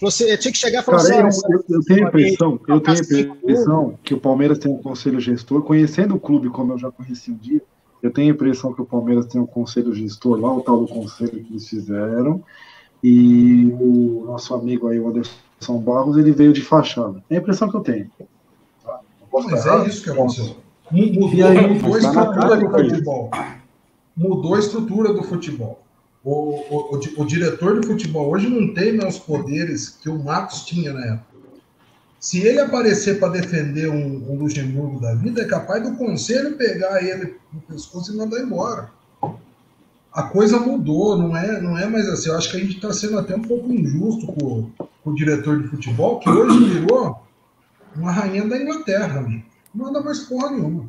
Você 0.00 0.36
tinha 0.36 0.52
que 0.52 0.58
chegar 0.58 0.82
e 0.82 0.84
falar 0.84 1.02
Cara, 1.02 1.26
assim, 1.26 1.40
eu, 1.48 1.58
eu, 1.58 1.64
eu, 1.76 1.84
tenho 1.84 2.04
a 2.04 2.08
impressão, 2.08 2.60
eu 2.68 2.80
tenho 2.80 2.96
a 2.96 3.36
impressão 3.36 3.98
que 4.04 4.14
o 4.14 4.20
Palmeiras 4.20 4.58
tem 4.58 4.70
um 4.70 4.80
conselho 4.80 5.18
gestor, 5.18 5.62
conhecendo 5.62 6.14
o 6.14 6.20
clube 6.20 6.48
como 6.50 6.72
eu 6.72 6.78
já 6.78 6.90
conheci 6.90 7.32
um 7.32 7.36
dia, 7.36 7.60
eu 8.00 8.12
tenho 8.12 8.30
a 8.30 8.34
impressão 8.34 8.72
que 8.72 8.80
o 8.80 8.86
Palmeiras 8.86 9.26
tem 9.26 9.40
um 9.40 9.46
conselho 9.46 9.92
gestor 9.92 10.38
lá, 10.38 10.52
o 10.52 10.60
tal 10.60 10.80
do 10.80 10.86
conselho 10.86 11.30
que 11.44 11.52
eles 11.52 11.68
fizeram, 11.68 12.42
E 13.02 13.72
o 13.80 14.24
nosso 14.26 14.54
amigo 14.54 14.88
aí, 14.88 15.00
o 15.00 15.08
Anderson 15.08 15.78
Barros, 15.78 16.16
ele 16.16 16.30
veio 16.30 16.52
de 16.52 16.62
fachada. 16.62 17.22
É 17.28 17.36
a 17.36 17.38
impressão 17.38 17.68
que 17.68 17.76
eu 17.76 17.80
tenho. 17.80 18.08
Tá? 18.84 19.00
Mas 19.32 19.66
é 19.66 19.86
isso 19.86 20.04
que 20.04 20.10
aconteceu. 20.10 20.56
Mudou, 20.90 21.34
E 21.34 21.42
aí, 21.42 21.74
mudou 21.74 21.96
a 21.96 22.00
tá 22.00 22.08
estrutura 22.08 22.56
do 22.56 22.70
foi 22.70 22.88
futebol. 22.88 23.30
Mudou 24.16 24.54
a 24.54 24.58
estrutura 24.58 25.12
do 25.12 25.22
futebol. 25.22 25.80
O, 26.30 26.62
o, 26.68 26.94
o, 26.94 27.22
o 27.22 27.24
diretor 27.24 27.80
de 27.80 27.86
futebol 27.86 28.30
hoje 28.30 28.50
não 28.50 28.74
tem 28.74 28.94
mais 28.94 29.14
os 29.14 29.20
poderes 29.20 29.88
que 29.88 30.10
o 30.10 30.22
Matos 30.22 30.66
tinha 30.66 30.92
na 30.92 31.02
época. 31.06 31.38
Se 32.20 32.46
ele 32.46 32.60
aparecer 32.60 33.18
para 33.18 33.32
defender 33.32 33.88
um, 33.88 34.30
um 34.30 34.38
Luxemburgo 34.38 35.00
da 35.00 35.14
vida, 35.14 35.40
é 35.40 35.46
capaz 35.46 35.82
do 35.82 35.96
conselho 35.96 36.58
pegar 36.58 37.02
ele 37.02 37.36
no 37.50 37.62
pescoço 37.62 38.12
e 38.12 38.16
mandar 38.18 38.40
embora. 38.40 38.90
A 40.12 40.24
coisa 40.24 40.60
mudou, 40.60 41.16
não 41.16 41.34
é, 41.34 41.62
não 41.62 41.78
é 41.78 41.86
mais 41.86 42.06
assim. 42.10 42.28
Eu 42.28 42.36
acho 42.36 42.50
que 42.50 42.58
a 42.58 42.60
gente 42.60 42.76
está 42.76 42.92
sendo 42.92 43.18
até 43.18 43.34
um 43.34 43.40
pouco 43.40 43.72
injusto 43.72 44.26
com, 44.26 44.70
com 45.02 45.10
o 45.10 45.14
diretor 45.14 45.62
de 45.62 45.68
futebol, 45.68 46.18
que 46.18 46.28
hoje 46.28 46.62
virou 46.62 47.22
uma 47.96 48.12
rainha 48.12 48.46
da 48.46 48.58
Inglaterra. 48.58 49.22
meu. 49.22 49.40
Não 49.74 49.86
manda 49.86 50.02
mais 50.02 50.18
porra 50.18 50.50
nenhuma. 50.50 50.84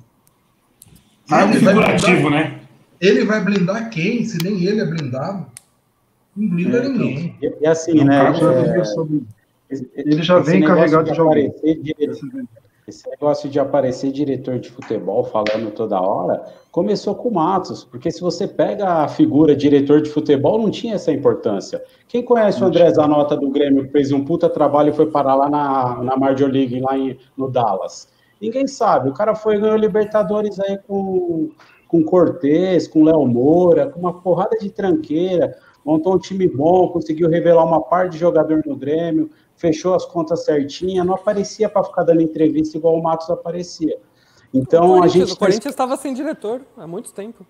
Ele 1.32 1.60
vai 1.60 1.76
figurativo, 1.76 2.30
né? 2.30 2.59
Ele 3.02 3.26
vai 3.26 3.44
blindar 3.44 3.90
quem? 3.90 4.26
Se 4.26 4.38
nem 4.44 4.64
ele 4.66 4.82
é 4.82 4.86
blindado. 4.86 5.46
Não 6.36 6.48
blinda 6.50 6.78
É, 6.80 6.90
ninguém. 6.90 7.36
E, 7.42 7.54
e 7.62 7.68
assim, 7.68 7.94
Não, 7.96 8.06
né? 8.06 8.34
já 8.34 8.54
é, 8.54 8.74
viu 8.74 8.86
sobre- 8.86 9.24
esse- 9.70 9.90
Ele 9.96 10.22
já 10.24 10.40
vem 10.40 10.64
carregado 10.64 11.12
de 11.12 11.20
alguém. 11.20 11.54
Esse 12.88 13.08
negócio 13.08 13.48
de 13.48 13.60
aparecer 13.60 14.12
diretor 14.12 14.58
de 14.58 14.72
futebol 14.72 15.24
falando 15.24 15.70
toda 15.72 16.02
hora 16.02 16.44
começou 16.72 17.14
com 17.14 17.30
o 17.30 17.34
Matos, 17.34 17.84
porque 17.84 18.10
se 18.10 18.20
você 18.20 18.48
pega 18.48 19.04
a 19.04 19.08
figura 19.08 19.56
diretor 19.56 20.02
de 20.02 20.10
futebol, 20.10 20.58
não 20.60 20.72
tinha 20.72 20.96
essa 20.96 21.12
importância. 21.12 21.84
Quem 22.08 22.24
conhece 22.24 22.64
o 22.64 22.66
André 22.66 22.90
Zanota 22.92 23.38
do 23.38 23.50
Grêmio, 23.52 23.86
que 23.86 23.92
fez 23.92 24.12
um 24.12 24.26
puta 24.26 24.50
trabalho 24.50 24.90
e 24.90 24.96
foi 24.96 25.06
parar 25.06 25.36
lá 25.36 25.48
na, 25.50 26.04
na 26.04 26.18
Major 26.18 26.50
League, 26.50 26.80
lá 26.80 26.98
em, 26.98 27.16
no 27.38 27.48
Dallas? 27.50 28.08
Ninguém 28.42 28.66
sabe. 28.68 29.10
O 29.10 29.14
cara 29.14 29.36
foi 29.36 29.58
e 29.58 29.60
ganhou 29.60 29.78
Libertadores 29.78 30.60
aí 30.60 30.80
com, 30.88 31.52
com 31.90 32.04
Cortez, 32.04 32.88
com 32.88 33.04
Léo 33.04 33.26
Moura, 33.26 33.88
com 33.88 34.00
uma 34.00 34.22
porrada 34.22 34.56
de 34.58 34.70
tranqueira, 34.70 35.58
montou 35.84 36.14
um 36.14 36.20
time 36.20 36.48
bom, 36.48 36.88
conseguiu 36.90 37.28
revelar 37.28 37.66
uma 37.66 37.82
par 37.82 38.08
de 38.08 38.18
jogador 38.18 38.62
no 38.64 38.76
Grêmio, 38.76 39.30
fechou 39.56 39.96
as 39.96 40.06
contas 40.06 40.46
certinha, 40.46 41.04
não 41.04 41.16
aparecia 41.16 41.68
para 41.68 41.84
ficar 41.84 42.04
dando 42.04 42.22
entrevista 42.22 42.78
igual 42.78 42.96
o 42.96 43.02
Matos 43.02 43.30
aparecia. 43.30 43.98
Então 44.54 45.02
a 45.02 45.08
gente 45.08 45.32
o 45.32 45.36
tá 45.36 45.46
Corinthians 45.46 45.74
estava 45.74 45.98
sem 45.98 46.14
diretor 46.14 46.62
há 46.78 46.88
muito 46.88 47.12
tempo. 47.12 47.46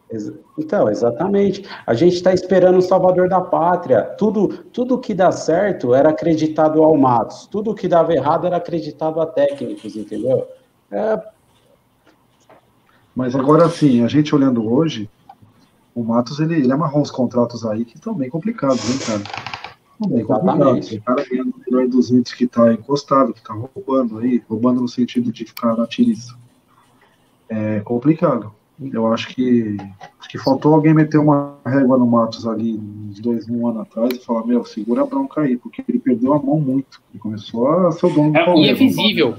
Então, 0.58 0.90
exatamente. 0.90 1.64
A 1.86 1.94
gente 1.94 2.16
está 2.16 2.34
esperando 2.34 2.78
o 2.78 2.82
salvador 2.82 3.30
da 3.30 3.40
pátria. 3.40 4.04
Tudo, 4.18 4.50
tudo 4.74 5.00
que 5.00 5.14
dá 5.14 5.32
certo 5.32 5.94
era 5.94 6.10
acreditado 6.10 6.84
ao 6.84 6.98
Matos. 6.98 7.46
Tudo 7.48 7.76
que 7.76 7.88
dava 7.88 8.14
errado 8.14 8.48
era 8.48 8.58
acreditado 8.58 9.22
a 9.22 9.26
técnicos, 9.26 9.96
entendeu? 9.96 10.46
É, 10.92 11.22
Mas 13.20 13.36
agora 13.36 13.68
sim, 13.68 14.02
a 14.02 14.08
gente 14.08 14.34
olhando 14.34 14.66
hoje, 14.72 15.10
o 15.94 16.02
Matos 16.02 16.40
ele, 16.40 16.56
ele 16.56 16.72
amarrou 16.72 17.02
uns 17.02 17.12
contratos 17.12 17.66
aí 17.66 17.84
que 17.84 17.98
estão 17.98 18.14
bem 18.14 18.30
complicados, 18.30 18.80
hein, 18.90 18.98
cara? 18.98 19.22
Estão 19.92 20.10
bem 20.10 20.24
complicados. 20.24 20.92
O 20.94 21.02
cara 21.02 21.26
ganhando 21.30 21.50
o 21.50 21.60
melhor 21.70 21.90
dos 21.90 22.12
índios 22.12 22.34
que 22.34 22.48
tá 22.48 22.72
encostado, 22.72 23.34
que 23.34 23.44
tá 23.44 23.54
roubando 23.54 24.20
aí, 24.20 24.42
roubando 24.48 24.80
no 24.80 24.88
sentido 24.88 25.34
de 25.34 25.44
ficar 25.44 25.76
na 25.76 25.86
tiriça. 25.86 26.34
É 27.50 27.82
complicado. 27.82 28.54
Eu 28.82 29.12
acho 29.12 29.28
que 29.36 29.76
acho 30.18 30.30
que 30.30 30.38
faltou 30.38 30.74
alguém 30.74 30.94
meter 30.94 31.18
uma 31.18 31.58
régua 31.66 31.98
no 31.98 32.08
Matos 32.08 32.48
ali 32.48 32.80
uns 32.80 33.20
dois, 33.20 33.50
um 33.50 33.68
ano 33.68 33.82
atrás 33.82 34.14
e 34.14 34.24
falar, 34.24 34.48
meu, 34.48 34.64
segura 34.64 35.02
a 35.02 35.06
bronca 35.06 35.42
aí, 35.42 35.58
porque 35.58 35.84
ele 35.90 36.00
perdeu 36.00 36.32
a 36.36 36.42
mão 36.42 36.58
muito. 36.58 37.02
Ele 37.12 37.20
começou 37.20 37.68
a 37.68 37.92
ser 37.92 38.06
o 38.06 38.10
dono 38.12 38.32
do 38.32 38.38
É, 38.38 38.56
e 38.56 38.70
é 38.70 38.74
visível. 38.74 39.36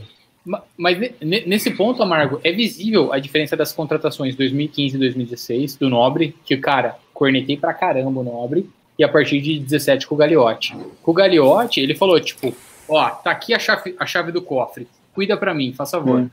Ma- 0.51 0.63
Mas 0.77 0.99
ne- 0.99 1.13
ne- 1.21 1.45
nesse 1.47 1.71
ponto, 1.71 2.03
Amargo, 2.03 2.41
é 2.43 2.51
visível 2.51 3.13
a 3.13 3.19
diferença 3.21 3.57
das 3.57 3.73
contratações 3.73 4.35
2015 4.35 4.97
e 4.97 4.99
2016 4.99 5.77
do 5.77 5.89
Nobre, 5.89 6.35
que, 6.45 6.57
cara, 6.57 6.97
cornetei 7.15 7.57
pra 7.57 7.73
caramba 7.73 8.19
o 8.21 8.25
Nobre, 8.25 8.69
e 8.99 9.05
a 9.05 9.09
partir 9.09 9.41
de 9.41 9.61
17 9.61 10.07
com 10.09 10.15
o 10.17 10.19
Gagliotti. 10.19 10.77
Com 11.03 11.11
o 11.13 11.15
Gagliotti, 11.15 11.81
ele 11.81 11.95
falou, 11.95 12.19
tipo, 12.21 12.53
ó, 12.89 13.11
tá 13.11 13.31
aqui 13.31 13.55
a 13.55 13.59
chave, 13.61 13.95
a 13.99 14.05
chave 14.05 14.33
do 14.33 14.43
cofre, 14.43 14.89
cuida 15.15 15.37
pra 15.37 15.55
mim, 15.55 15.73
faz 15.73 15.91
favor. 15.93 16.29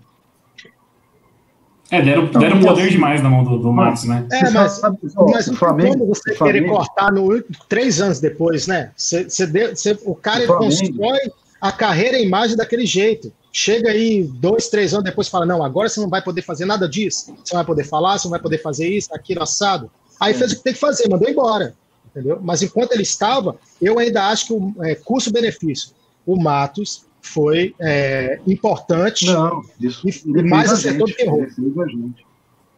É, 1.89 2.01
deram, 2.01 2.23
Não, 2.23 2.31
deram 2.41 2.57
então, 2.57 2.73
poder 2.73 2.89
demais 2.89 3.23
na 3.23 3.29
mão 3.29 3.43
do, 3.45 3.57
do 3.59 3.71
Matos, 3.71 4.03
né? 4.03 4.27
É, 4.31 4.49
mas, 4.49 4.81
mas 4.81 5.55
Flamengo- 5.57 6.05
você 6.07 6.35
Flamengo- 6.35 6.57
querer 6.59 6.67
cortar 6.69 7.11
no, 7.13 7.41
três 7.69 8.01
anos 8.01 8.19
depois, 8.19 8.67
né? 8.67 8.91
Você, 8.97 9.29
você 9.29 9.47
deu- 9.47 9.73
você- 9.73 9.97
o 10.03 10.13
cara 10.13 10.39
O 10.39 10.43
ele 10.43 10.53
constrói 10.53 11.19
a 11.61 11.71
carreira 11.71 12.17
e 12.17 12.21
a 12.21 12.25
imagem 12.25 12.57
daquele 12.57 12.85
jeito. 12.85 13.31
Chega 13.59 13.89
aí 13.89 14.23
dois, 14.23 14.67
três 14.69 14.93
anos 14.93 15.03
depois 15.03 15.25
e 15.25 15.31
fala: 15.31 15.43
Não, 15.43 15.63
agora 15.63 15.89
você 15.89 15.99
não 15.99 16.07
vai 16.09 16.21
poder 16.21 16.43
fazer 16.43 16.63
nada 16.65 16.87
disso. 16.87 17.33
Você 17.43 17.55
não 17.55 17.59
vai 17.61 17.65
poder 17.65 17.85
falar, 17.85 18.19
você 18.19 18.27
não 18.27 18.31
vai 18.31 18.39
poder 18.39 18.59
fazer 18.59 18.87
isso, 18.87 19.09
aquilo, 19.15 19.41
assado. 19.41 19.89
Aí 20.19 20.31
fez 20.35 20.51
o 20.51 20.57
que 20.57 20.63
tem 20.63 20.73
que 20.73 20.79
fazer, 20.79 21.09
mandou 21.09 21.27
embora. 21.27 21.73
Entendeu? 22.11 22.39
Mas 22.39 22.61
enquanto 22.61 22.91
ele 22.91 23.01
estava, 23.01 23.57
eu 23.81 23.97
ainda 23.97 24.27
acho 24.27 24.45
que 24.45 24.53
o 24.53 24.73
é, 24.83 24.93
custo-benefício, 24.93 25.89
o 26.23 26.39
Matos 26.39 27.07
foi 27.19 27.73
é, 27.81 28.39
importante. 28.45 29.25
Não, 29.25 29.63
isso 29.81 30.07
E- 30.07 30.37
ele 30.37 30.47
mais 30.49 30.69
fez 30.69 30.85
a 30.85 30.89
acertou 30.89 31.07
gente. 31.07 31.15
do 31.15 31.17
que 31.17 31.23
errou. 31.23 31.39
Ele 31.41 31.49
fez 31.55 31.77
a 31.79 31.87
gente. 31.87 32.27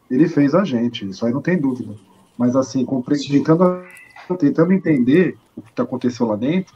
Ele 0.09 0.29
fez 0.29 0.55
a 0.55 0.63
gente, 0.63 1.09
isso 1.09 1.25
aí 1.25 1.33
não 1.33 1.41
tem 1.41 1.57
dúvida. 1.59 1.93
Mas 2.37 2.55
assim, 2.55 2.85
compre- 2.85 3.19
tentando, 3.19 3.83
tentando 4.39 4.71
entender 4.71 5.37
o 5.57 5.61
que 5.61 5.81
aconteceu 5.81 6.25
lá 6.25 6.37
dentro, 6.37 6.73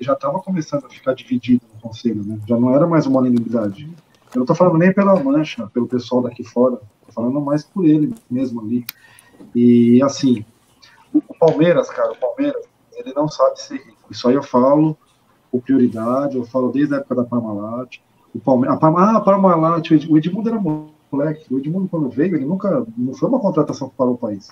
já 0.00 0.12
estava 0.12 0.38
começando 0.40 0.84
a 0.86 0.88
ficar 0.88 1.14
dividido 1.14 1.62
no 1.74 1.80
conselho, 1.80 2.24
né? 2.24 2.38
Já 2.46 2.58
não 2.58 2.74
era 2.74 2.86
mais 2.86 3.06
uma 3.06 3.20
unanimidade. 3.20 3.88
Eu 4.34 4.36
não 4.36 4.42
estou 4.42 4.56
falando 4.56 4.78
nem 4.78 4.92
pela 4.92 5.18
mancha, 5.22 5.66
pelo 5.68 5.86
pessoal 5.86 6.22
daqui 6.22 6.44
fora, 6.44 6.76
tô 7.06 7.12
falando 7.12 7.40
mais 7.40 7.64
por 7.64 7.84
ele 7.84 8.14
mesmo 8.30 8.60
ali. 8.60 8.84
E 9.54 10.02
assim, 10.02 10.44
o 11.12 11.34
Palmeiras, 11.38 11.88
cara, 11.88 12.12
o 12.12 12.16
Palmeiras, 12.16 12.62
ele 12.92 13.12
não 13.14 13.28
sabe 13.28 13.60
ser 13.60 13.76
rico. 13.76 14.10
Isso 14.10 14.28
aí 14.28 14.34
eu 14.34 14.42
falo 14.42 14.96
por 15.50 15.62
prioridade, 15.62 16.36
eu 16.36 16.44
falo 16.44 16.70
desde 16.70 16.94
a 16.94 16.98
época 16.98 17.14
da 17.14 17.24
Parmalat. 17.24 17.98
O 18.34 18.38
Palmeiras, 18.38 18.78
ah, 18.82 19.16
a 19.16 19.20
Parmalat, 19.20 19.90
Ed- 19.90 20.10
o 20.10 20.18
Edmundo 20.18 20.50
era 20.50 20.60
moleque. 20.60 21.52
O 21.52 21.58
Edmundo, 21.58 21.88
quando 21.88 22.10
veio, 22.10 22.36
ele 22.36 22.44
nunca. 22.44 22.86
Não 22.96 23.14
foi 23.14 23.28
uma 23.28 23.40
contratação 23.40 23.88
que 23.88 23.96
parou 23.96 24.14
o 24.14 24.18
país. 24.18 24.50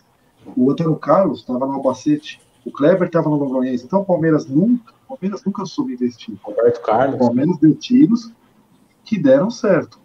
O 0.56 0.70
Antônio 0.70 0.96
Carlos 0.96 1.40
estava 1.40 1.66
no 1.66 1.74
Albacete. 1.74 2.40
O 2.66 2.70
Kleber 2.72 3.06
estava 3.06 3.30
no 3.30 3.36
Londonense. 3.36 3.84
Então 3.86 4.00
o 4.00 4.04
Palmeiras 4.04 4.46
nunca, 4.46 4.92
o 5.04 5.16
Palmeiras 5.16 5.42
nunca 5.44 5.64
soube 5.64 5.94
investir. 5.94 6.36
Roberto 6.42 6.78
O 6.78 6.82
Carlos. 6.82 7.18
Palmeiras 7.18 7.56
deu 7.58 7.74
tiros 7.74 8.32
que 9.04 9.18
deram 9.18 9.50
certo. 9.50 9.98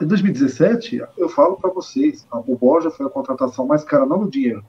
Em 0.00 0.06
2017, 0.06 1.02
eu 1.16 1.28
falo 1.28 1.56
para 1.56 1.70
vocês, 1.70 2.26
a- 2.30 2.38
o 2.38 2.56
Borja 2.56 2.90
foi 2.90 3.06
a 3.06 3.08
contratação 3.08 3.66
mais 3.66 3.82
cara, 3.84 4.04
não 4.06 4.18
no 4.18 4.30
dinheiro, 4.30 4.64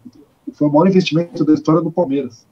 foi 0.53 0.67
o 0.67 0.71
maior 0.71 0.87
investimento 0.87 1.43
da 1.43 1.53
história 1.53 1.81
do 1.81 1.91
Palmeiras. 1.91 2.45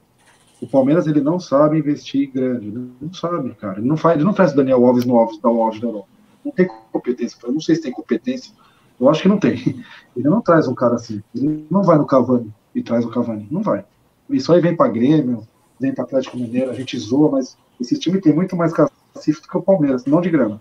O 0.60 0.66
Palmeiras 0.66 1.06
ele 1.08 1.20
não 1.20 1.40
sabe 1.40 1.78
investir 1.78 2.30
grande, 2.32 2.70
né? 2.70 2.86
não 3.00 3.12
sabe, 3.12 3.50
cara. 3.54 3.78
Ele 3.78 3.88
não 3.88 3.96
faz, 3.96 4.16
ele 4.16 4.24
não 4.24 4.32
traz 4.32 4.52
o 4.52 4.56
Daniel 4.56 4.84
Alves 4.84 5.04
no 5.04 5.16
Alves, 5.16 5.38
da 5.38 5.48
Alves 5.48 5.80
da 5.80 5.88
Europa. 5.88 6.06
Não 6.44 6.52
tem 6.52 6.68
competência. 6.92 7.36
Eu 7.44 7.52
não 7.52 7.60
sei 7.60 7.74
se 7.76 7.82
tem 7.82 7.92
competência. 7.92 8.52
Eu 9.00 9.08
acho 9.08 9.22
que 9.22 9.28
não 9.28 9.38
tem. 9.38 9.82
Ele 10.16 10.28
não 10.28 10.40
traz 10.40 10.68
um 10.68 10.74
cara 10.74 10.94
assim. 10.94 11.20
Ele 11.34 11.66
não 11.70 11.82
vai 11.82 11.98
no 11.98 12.06
Cavani 12.06 12.52
e 12.74 12.82
traz 12.82 13.04
o 13.04 13.10
Cavani. 13.10 13.46
Não 13.50 13.62
vai. 13.62 13.84
Isso 14.32 14.52
aí 14.52 14.60
vem 14.60 14.76
para 14.76 14.90
Grêmio, 14.90 15.46
vem 15.78 15.94
para 15.94 16.04
Atlético 16.04 16.36
Mineiro, 16.36 16.70
a 16.70 16.74
gente 16.74 16.98
zoa, 16.98 17.30
mas 17.30 17.56
esse 17.80 17.98
time 17.98 18.20
tem 18.20 18.32
muito 18.32 18.56
mais 18.56 18.72
cacife 18.72 19.42
do 19.42 19.48
que 19.48 19.56
o 19.56 19.62
Palmeiras, 19.62 20.04
não 20.04 20.20
de 20.20 20.30
grana. 20.30 20.60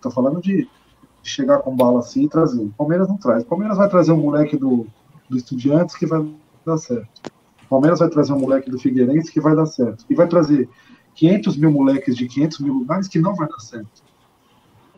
Tô 0.00 0.10
falando 0.10 0.40
de 0.40 0.68
chegar 1.22 1.58
com 1.58 1.76
bala 1.76 2.00
assim 2.00 2.24
e 2.24 2.28
trazer. 2.28 2.62
O 2.62 2.74
Palmeiras 2.76 3.08
não 3.08 3.16
traz. 3.16 3.44
O 3.44 3.46
Palmeiras 3.46 3.78
vai 3.78 3.88
trazer 3.88 4.12
um 4.12 4.16
moleque 4.16 4.56
do, 4.56 4.86
do 5.28 5.36
Estudiantes 5.36 5.94
que 5.94 6.06
vai 6.06 6.26
dar 6.66 6.78
certo. 6.78 7.08
O 7.64 7.68
Palmeiras 7.68 8.00
vai 8.00 8.08
trazer 8.08 8.32
um 8.32 8.38
moleque 8.38 8.70
do 8.70 8.78
Figueirense 8.78 9.30
que 9.30 9.40
vai 9.40 9.54
dar 9.54 9.66
certo. 9.66 10.04
E 10.10 10.14
vai 10.14 10.26
trazer 10.26 10.68
500 11.14 11.56
mil 11.56 11.70
moleques 11.70 12.16
de 12.16 12.26
500 12.26 12.60
mil 12.60 12.74
lugares 12.74 13.08
que 13.08 13.18
não 13.18 13.34
vai 13.34 13.48
dar 13.48 13.60
certo. 13.60 14.02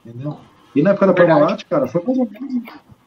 Entendeu? 0.05 0.39
E 0.75 0.83
na 0.83 0.91
época 0.91 1.07
da. 1.07 1.12
Parmalat, 1.12 1.64
cara, 1.64 1.87
foi 1.87 2.03
mais 2.05 2.18
ou 2.18 2.29
menos. 2.29 2.64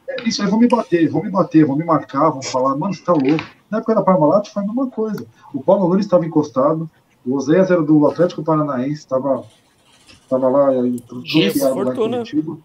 É 0.08 0.28
isso 0.28 0.42
aí, 0.42 0.48
vão 0.48 0.58
me 0.58 0.66
bater, 0.66 1.08
vão 1.08 1.22
me 1.22 1.30
bater, 1.30 1.64
vão 1.64 1.76
me 1.76 1.84
marcar, 1.84 2.30
vão 2.30 2.42
falar, 2.42 2.74
mano, 2.76 2.94
você 2.94 3.02
tá 3.02 3.12
louco. 3.12 3.44
Na 3.70 3.78
época 3.78 3.94
da 3.94 4.02
Parmalat 4.02 4.48
foi 4.48 4.62
a 4.62 4.66
mesma 4.66 4.88
coisa. 4.88 5.26
O 5.52 5.62
Paulo 5.62 5.88
Nunes 5.88 6.06
estava 6.06 6.24
encostado, 6.24 6.90
o 7.24 7.34
Oséias 7.34 7.70
era 7.70 7.82
do 7.82 8.06
Atlético 8.06 8.42
Paranaense, 8.42 9.00
estava 9.00 9.44
tava 10.28 10.48
lá, 10.48 10.74
em 10.74 10.98
fortuna. 10.98 12.18
Curitiba. 12.18 12.58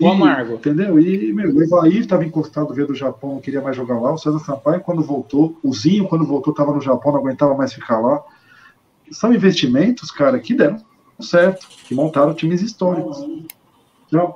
O 0.00 0.08
Amargo. 0.08 0.54
Entendeu? 0.54 0.98
E, 0.98 1.32
meu, 1.32 1.54
o 1.54 1.62
Evair 1.62 2.00
estava 2.00 2.24
encostado, 2.24 2.74
veio 2.74 2.88
do 2.88 2.94
Japão, 2.94 3.34
não 3.34 3.40
queria 3.40 3.62
mais 3.62 3.76
jogar 3.76 4.00
lá. 4.00 4.12
O 4.12 4.18
César 4.18 4.40
Sampaio, 4.40 4.80
quando 4.80 5.02
voltou, 5.02 5.56
o 5.62 5.72
Zinho, 5.72 6.08
quando 6.08 6.26
voltou, 6.26 6.50
estava 6.50 6.72
no 6.72 6.80
Japão, 6.80 7.12
não 7.12 7.20
aguentava 7.20 7.54
mais 7.54 7.72
ficar 7.72 8.00
lá. 8.00 8.22
São 9.12 9.32
investimentos, 9.32 10.10
cara, 10.10 10.38
que 10.38 10.54
deram 10.54 10.78
certo, 11.20 11.68
que 11.86 11.94
montaram 11.94 12.34
times 12.34 12.60
históricos. 12.60 13.24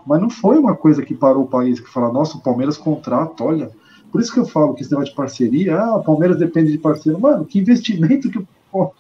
Mas 0.07 0.20
não 0.20 0.31
foi 0.31 0.59
uma 0.59 0.74
coisa 0.74 1.03
que 1.03 1.14
parou 1.14 1.45
o 1.45 1.49
país, 1.49 1.81
que 1.81 1.89
fala, 1.91 2.12
nossa, 2.12 2.37
o 2.37 2.41
Palmeiras 2.41 2.76
contrata, 2.76 3.45
olha, 3.45 3.70
Por 4.11 4.20
isso 4.20 4.33
que 4.33 4.41
eu 4.41 4.47
falo 4.47 4.74
que 4.74 4.83
esse 4.83 4.91
negócio 4.91 5.11
de 5.11 5.16
parceria, 5.16 5.79
ah, 5.79 5.97
o 5.97 6.03
Palmeiras 6.03 6.39
depende 6.39 6.72
de 6.72 6.79
parceiro. 6.79 7.20
Mano, 7.20 7.45
que 7.45 7.59
investimento 7.59 8.31
que 8.31 8.39
o, 8.72 8.91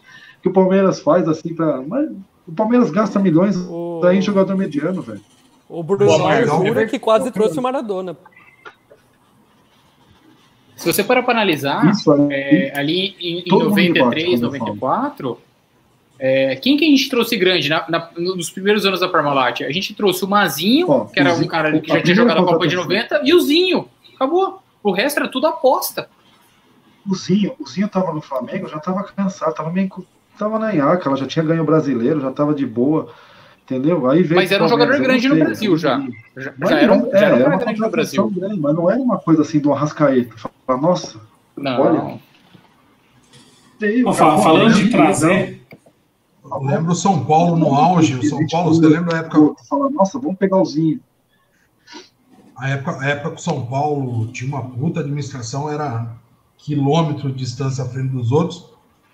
que 0.42 0.48
o 0.48 0.52
Palmeiras 0.52 1.00
faz 1.00 1.28
assim 1.28 1.54
para. 1.54 1.80
O 2.46 2.52
Palmeiras 2.52 2.90
gasta 2.90 3.18
milhões 3.18 3.56
o... 3.56 4.00
aí 4.04 4.18
em 4.18 4.22
jogador 4.22 4.56
mediano, 4.56 5.02
velho. 5.02 5.20
O 5.68 5.82
Bruno 5.82 6.08
jura 6.64 6.86
que 6.86 6.98
quase 6.98 7.30
trouxe 7.30 7.58
o 7.58 7.62
Maradona. 7.62 8.16
Se 10.76 10.90
você 10.90 11.02
parar 11.02 11.22
para 11.24 11.34
analisar, 11.34 11.92
é, 12.30 12.72
ali 12.74 13.16
em, 13.18 13.40
em 13.40 13.48
93, 13.48 14.40
94, 14.40 15.38
é, 16.18 16.56
quem 16.56 16.76
que 16.76 16.84
a 16.84 16.88
gente 16.88 17.08
trouxe 17.08 17.36
grande 17.36 17.68
na, 17.68 17.84
na, 17.88 18.10
nos 18.16 18.50
primeiros 18.50 18.84
anos 18.84 19.00
da 19.00 19.08
Parmalat? 19.08 19.62
A 19.62 19.70
gente 19.70 19.94
trouxe 19.94 20.24
o 20.24 20.28
Mazinho, 20.28 20.90
oh, 20.90 21.04
que 21.06 21.20
era 21.20 21.32
um 21.32 21.46
cara 21.46 21.78
que 21.80 21.88
já 21.88 22.02
tinha 22.02 22.16
jogado 22.16 22.40
a 22.40 22.44
Copa 22.44 22.66
de 22.66 22.74
90, 22.74 23.22
e 23.24 23.32
o 23.32 23.40
Zinho. 23.40 23.88
Acabou. 24.16 24.60
O 24.82 24.90
resto 24.90 25.20
era 25.20 25.28
tudo 25.28 25.46
aposta. 25.46 26.08
O 27.08 27.14
Zinho, 27.14 27.54
o 27.58 27.68
Zinho 27.68 27.88
tava 27.88 28.12
no 28.12 28.20
Flamengo, 28.20 28.68
já 28.68 28.80
tava 28.80 29.04
cansado, 29.04 29.54
tava 29.54 29.70
meio. 29.70 29.88
Tava 30.36 30.58
na 30.58 30.70
Iaca, 30.70 31.08
ela 31.08 31.16
já 31.16 31.26
tinha 31.26 31.44
ganho 31.44 31.62
o 31.62 31.66
brasileiro, 31.66 32.20
já 32.20 32.30
tava 32.30 32.54
de 32.54 32.66
boa. 32.66 33.12
Entendeu? 33.64 34.08
Aí 34.08 34.26
mas 34.28 34.50
era 34.50 34.64
um 34.64 34.68
jogador 34.68 34.98
grande 34.98 35.28
no 35.28 35.36
Brasil 35.36 35.76
já. 35.76 36.02
Já, 36.36 36.54
já 36.58 36.80
era, 36.80 36.92
um, 36.92 37.10
já 37.10 37.18
era 37.18 37.34
um 37.36 37.38
cara 37.42 37.58
grande 37.58 37.80
no 37.80 37.90
Brasil. 37.90 38.30
Grande, 38.30 38.60
mas 38.60 38.74
não 38.74 38.90
era 38.90 39.00
uma 39.00 39.18
coisa 39.18 39.42
assim 39.42 39.58
do 39.58 39.72
Arrascaeta. 39.72 40.34
Fala, 40.66 40.80
nossa, 40.80 41.20
não. 41.56 41.80
olha. 41.80 42.18
Veio, 43.78 44.12
falando 44.12 44.74
de 44.74 44.90
trazer. 44.90 45.57
Eu 46.50 46.62
lembro 46.62 46.92
o 46.92 46.96
São 46.96 47.24
Paulo 47.24 47.56
no 47.56 47.74
auge. 47.74 48.14
O 48.14 48.28
São 48.28 48.46
Paulo, 48.46 48.74
você 48.74 48.86
lembra 48.86 49.16
a 49.16 49.18
época. 49.20 49.54
Fala, 49.68 49.90
nossa, 49.90 50.18
vamos 50.18 50.38
pegar 50.38 50.60
o 50.60 50.64
Zinho. 50.64 51.00
A 52.56 52.70
época, 52.70 52.98
a 53.00 53.06
época 53.06 53.30
que 53.32 53.40
o 53.40 53.44
São 53.44 53.66
Paulo 53.66 54.26
tinha 54.28 54.48
uma 54.48 54.62
puta 54.62 55.00
administração, 55.00 55.70
era 55.70 56.16
quilômetro 56.56 57.30
de 57.30 57.38
distância 57.38 57.84
à 57.84 57.88
frente 57.88 58.08
dos 58.08 58.32
outros. 58.32 58.70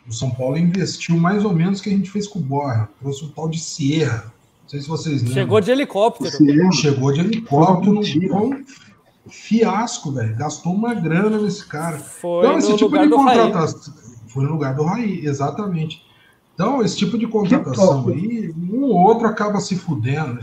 O 0.09 0.12
São 0.12 0.30
Paulo 0.30 0.57
investiu 0.57 1.16
mais 1.16 1.45
ou 1.45 1.53
menos 1.53 1.80
o 1.80 1.82
que 1.82 1.91
a 1.91 1.93
gente 1.93 2.11
fez 2.11 2.26
com 2.26 2.39
o 2.39 2.43
Borra. 2.43 2.89
Trouxe 3.01 3.24
o 3.24 3.28
tal 3.28 3.49
de 3.49 3.59
Sierra. 3.59 4.32
Não 4.62 4.68
sei 4.68 4.80
se 4.80 4.89
vocês 4.89 5.22
lembram. 5.22 5.35
Chegou 5.35 5.61
de 5.61 5.70
helicóptero. 5.70 6.30
Chegou 6.72 7.12
de 7.12 7.20
helicóptero. 7.20 8.03
Foi 8.03 8.47
um 8.47 8.64
fiasco, 9.28 10.12
velho. 10.12 10.37
Gastou 10.37 10.72
uma 10.72 10.95
grana 10.95 11.39
nesse 11.39 11.66
cara. 11.66 11.99
Foi 11.99 12.47
então, 12.47 12.59
esse 12.59 12.76
tipo 12.76 12.99
de 12.99 13.09
contratação. 13.09 13.95
Foi 14.28 14.45
no 14.45 14.51
lugar 14.53 14.74
do 14.74 14.85
Raí, 14.85 15.24
exatamente. 15.24 16.04
Então, 16.55 16.83
esse 16.83 16.97
tipo 16.97 17.19
de 17.19 17.27
contratação 17.27 18.09
aí, 18.09 18.55
um 18.57 18.85
ou 18.85 18.97
outro 18.97 19.27
acaba 19.27 19.59
se 19.61 19.77
fudendo. 19.77 20.41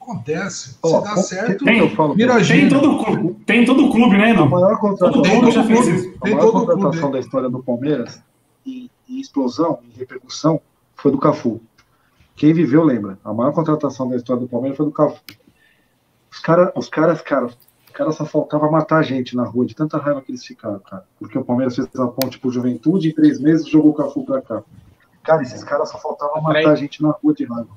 Acontece. 0.00 0.76
Oh, 0.82 0.88
se 0.88 1.04
dá 1.04 1.16
certo, 1.16 1.64
tem, 1.64 1.80
vira 2.14 2.44
tem 2.44 2.68
todo, 2.68 3.04
clube, 3.04 3.34
tem 3.46 3.64
todo 3.64 3.90
clube, 3.90 4.16
né, 4.18 4.34
não? 4.34 4.44
A 4.44 4.48
maior 4.48 4.78
contratação, 4.78 5.50
já 5.50 5.64
fez 5.64 5.86
isso. 5.86 6.14
A 6.20 6.28
maior 6.28 6.52
contratação 6.52 7.10
da 7.10 7.18
história 7.18 7.48
do 7.48 7.62
Palmeiras, 7.62 8.22
em, 8.66 8.90
em 9.08 9.20
explosão, 9.20 9.78
em 9.82 9.98
repercussão, 9.98 10.60
foi 10.94 11.10
do 11.10 11.18
Cafu. 11.18 11.60
Quem 12.36 12.52
viveu 12.52 12.82
lembra. 12.82 13.18
A 13.24 13.32
maior 13.32 13.52
contratação 13.52 14.08
da 14.08 14.16
história 14.16 14.42
do 14.42 14.48
Palmeiras 14.48 14.76
foi 14.76 14.86
do 14.86 14.92
Cafu. 14.92 15.20
Os, 16.30 16.38
cara, 16.40 16.72
os 16.76 16.88
caras, 16.88 17.22
cara, 17.22 17.46
os 17.46 17.56
caras 17.92 18.16
só 18.16 18.26
faltava 18.26 18.70
matar 18.70 18.98
a 18.98 19.02
gente 19.02 19.36
na 19.36 19.44
rua, 19.44 19.64
de 19.64 19.74
tanta 19.74 19.96
raiva 19.98 20.20
que 20.20 20.32
eles 20.32 20.44
ficaram, 20.44 20.80
cara. 20.80 21.04
Porque 21.18 21.38
o 21.38 21.44
Palmeiras 21.44 21.76
fez 21.76 21.88
a 21.96 22.06
ponte 22.08 22.38
por 22.38 22.52
juventude 22.52 23.08
e 23.08 23.10
em 23.10 23.14
três 23.14 23.40
meses 23.40 23.68
jogou 23.68 23.92
o 23.92 23.94
Cafu 23.94 24.24
pra 24.24 24.42
cá. 24.42 24.62
Cara, 25.24 25.42
esses 25.42 25.64
caras 25.64 25.90
só 25.90 25.98
faltava 25.98 26.40
matar 26.40 26.70
a 26.70 26.74
gente 26.76 27.02
na 27.02 27.10
rua 27.10 27.34
de 27.34 27.44
raiva. 27.44 27.70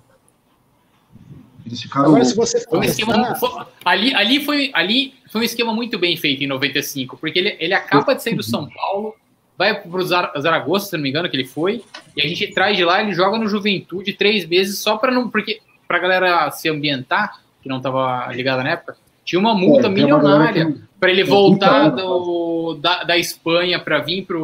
Eles 1.65 1.81
ficaram. 1.81 2.07
Agora, 2.07 2.25
se 2.25 2.35
você 2.35 2.59
for 2.61 2.77
um 2.77 2.83
esquema, 2.83 3.35
foi, 3.35 3.49
ali, 3.83 4.13
ali, 4.13 4.45
foi, 4.45 4.71
ali 4.73 5.15
foi 5.31 5.41
um 5.41 5.43
esquema 5.43 5.73
muito 5.73 5.97
bem 5.97 6.15
feito 6.15 6.43
em 6.43 6.47
95, 6.47 7.17
porque 7.17 7.39
ele, 7.39 7.57
ele 7.59 7.73
acaba 7.73 8.13
de 8.13 8.21
sair 8.21 8.35
do 8.35 8.43
São 8.43 8.69
Paulo 8.69 9.15
vai 9.57 9.81
para 9.81 9.89
o 9.89 10.05
Zaragoza, 10.05 10.85
se 10.85 10.93
não 10.95 11.01
me 11.01 11.09
engano, 11.09 11.27
que 11.27 11.35
ele 11.35 11.47
foi, 11.47 11.83
e 12.15 12.21
a 12.21 12.27
gente 12.27 12.47
traz 12.53 12.77
de 12.77 12.85
lá, 12.85 13.01
ele 13.01 13.13
joga 13.13 13.37
no 13.37 13.47
Juventude 13.47 14.13
três 14.13 14.45
meses 14.45 14.77
só 14.77 14.97
para 14.97 15.11
não. 15.11 15.29
Porque 15.29 15.59
para 15.87 15.97
a 15.97 15.99
galera 15.99 16.51
se 16.51 16.69
ambientar, 16.69 17.39
que 17.61 17.67
não 17.67 17.77
estava 17.77 18.27
ligada 18.31 18.63
na 18.63 18.71
época, 18.71 18.95
tinha 19.25 19.39
uma 19.39 19.55
multa 19.55 19.87
é, 19.87 19.89
milionária 19.89 20.75
para 20.99 21.09
ele 21.09 21.23
voltar 21.23 21.89
do, 21.89 22.75
da, 22.75 23.03
da 23.03 23.17
Espanha 23.17 23.79
para 23.79 23.99
vir 23.99 24.25
para 24.25 24.37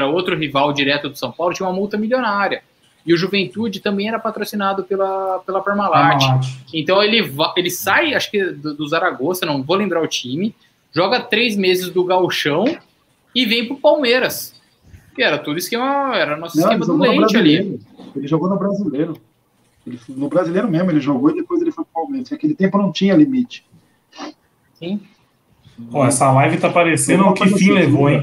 outro 0.00 0.36
rival 0.36 0.72
direto 0.72 1.08
do 1.08 1.18
São 1.18 1.30
Paulo, 1.30 1.54
tinha 1.54 1.68
uma 1.68 1.74
multa 1.74 1.96
milionária. 1.96 2.62
E 3.04 3.12
o 3.12 3.16
Juventude 3.16 3.80
também 3.80 4.08
era 4.08 4.18
patrocinado 4.18 4.84
pela, 4.84 5.40
pela 5.40 5.60
Parmalat. 5.60 6.22
Então 6.72 7.02
ele, 7.02 7.32
ele 7.56 7.70
sai, 7.70 8.14
acho 8.14 8.30
que 8.30 8.44
do, 8.44 8.74
do 8.74 8.86
Zaragoza, 8.88 9.44
não 9.44 9.62
vou 9.62 9.76
lembrar 9.76 10.00
o 10.02 10.06
time, 10.06 10.54
joga 10.92 11.20
três 11.20 11.56
meses 11.56 11.90
do 11.90 12.04
Galchão 12.04 12.64
e 13.34 13.44
vem 13.44 13.66
pro 13.66 13.76
Palmeiras. 13.76 14.54
Que 15.14 15.22
era 15.22 15.36
tudo 15.36 15.58
esquema, 15.58 16.16
era 16.16 16.36
nosso 16.36 16.56
Não, 16.56 16.64
esquema 16.64 16.86
do 16.86 16.96
leite 16.96 17.36
ali. 17.36 17.80
Ele 18.14 18.26
jogou 18.26 18.48
no 18.48 18.58
brasileiro. 18.58 19.16
Ele, 19.86 19.98
no 20.08 20.28
brasileiro 20.28 20.70
mesmo, 20.70 20.90
ele 20.90 21.00
jogou 21.00 21.30
e 21.30 21.34
depois 21.34 21.60
ele 21.60 21.72
foi 21.72 21.84
pro 21.84 22.02
Palmeiras. 22.02 22.32
Aquele 22.32 22.54
tempo 22.54 22.78
não 22.78 22.92
tinha 22.92 23.14
limite. 23.14 23.66
Sim. 24.74 25.00
Pô, 25.90 26.04
essa 26.04 26.30
live 26.32 26.58
tá 26.58 26.70
parecendo 26.70 27.24
o 27.24 27.34
que 27.34 27.46
fim 27.48 27.72
levou, 27.72 28.08
hein? 28.08 28.22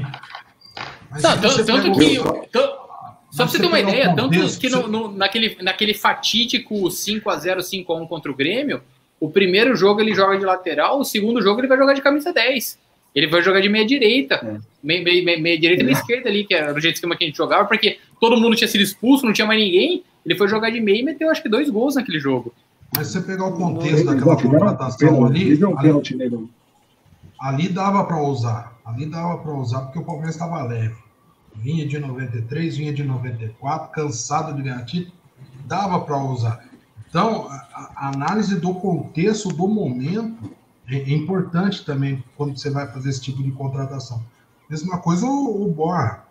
Não, 1.12 1.40
tanto, 1.40 1.64
tanto 1.64 1.92
que. 1.92 2.16
só 2.16 3.44
pra 3.44 3.46
você 3.46 3.58
ter 3.58 3.66
uma 3.66 3.80
ideia, 3.80 4.14
tanto 4.14 4.58
que 4.58 4.68
no, 4.68 4.86
no, 4.86 5.12
naquele, 5.12 5.56
naquele 5.60 5.94
fatídico 5.94 6.74
5x0, 6.74 7.58
5x1 7.58 8.08
contra 8.08 8.30
o 8.30 8.34
Grêmio, 8.34 8.82
o 9.18 9.30
primeiro 9.30 9.74
jogo 9.74 10.00
ele 10.00 10.14
joga 10.14 10.38
de 10.38 10.44
lateral, 10.44 11.00
o 11.00 11.04
segundo 11.04 11.42
jogo 11.42 11.60
ele 11.60 11.68
vai 11.68 11.78
jogar 11.78 11.94
de 11.94 12.02
camisa 12.02 12.32
10. 12.32 12.78
Ele 13.14 13.26
vai 13.26 13.42
jogar 13.42 13.60
de 13.60 13.68
meia 13.68 13.84
direita. 13.84 14.36
É. 14.36 14.60
Meia, 14.82 15.02
meia, 15.02 15.40
meia, 15.40 15.58
direita 15.58 15.82
e 15.82 15.86
meia 15.86 15.98
esquerda 15.98 16.28
ali, 16.28 16.44
que 16.44 16.54
era 16.54 16.72
o 16.72 16.80
jeito 16.80 16.94
esquema 16.94 17.16
que 17.16 17.24
a 17.24 17.26
gente 17.26 17.36
jogava, 17.36 17.66
porque 17.66 17.98
todo 18.20 18.36
mundo 18.36 18.56
tinha 18.56 18.68
sido 18.68 18.82
expulso, 18.82 19.26
não 19.26 19.32
tinha 19.32 19.46
mais 19.46 19.60
ninguém. 19.60 20.04
Ele 20.24 20.36
foi 20.36 20.48
jogar 20.48 20.70
de 20.70 20.80
meia 20.80 21.00
e 21.00 21.02
meteu 21.02 21.30
acho 21.30 21.42
que 21.42 21.48
dois 21.48 21.68
gols 21.68 21.96
naquele 21.96 22.20
jogo. 22.20 22.54
Mas 22.96 23.08
se 23.08 23.14
você 23.14 23.20
pegar 23.20 23.46
o 23.46 23.52
contexto 23.52 24.04
daquela 24.04 24.36
contratação 24.36 25.24
ali, 25.24 25.52
ali, 25.52 26.48
ali 27.40 27.68
dava 27.68 28.04
para 28.04 28.22
usar. 28.22 28.78
Ali 28.84 29.06
dava 29.06 29.38
para 29.38 29.52
usar 29.52 29.80
porque 29.82 29.98
o 29.98 30.04
Palmeiras 30.04 30.34
estava 30.34 30.62
leve. 30.62 30.96
Vinha 31.56 31.86
de 31.86 31.98
93, 31.98 32.76
vinha 32.76 32.92
de 32.92 33.02
94, 33.02 33.90
cansado 33.90 34.54
de 34.54 34.62
ganhar 34.62 34.84
título, 34.84 35.16
dava 35.66 36.00
para 36.00 36.16
usar. 36.18 36.64
Então, 37.08 37.48
a, 37.50 38.08
análise 38.08 38.60
do 38.60 38.72
contexto 38.74 39.48
do 39.48 39.66
momento 39.66 40.50
é, 40.86 40.96
é 40.96 41.12
importante 41.12 41.84
também 41.84 42.22
quando 42.36 42.56
você 42.56 42.70
vai 42.70 42.86
fazer 42.86 43.10
esse 43.10 43.20
tipo 43.20 43.42
de 43.42 43.50
contratação. 43.52 44.22
Mesma 44.68 44.98
coisa 44.98 45.26
o, 45.26 45.64
o 45.64 45.72
Borra. 45.72 46.24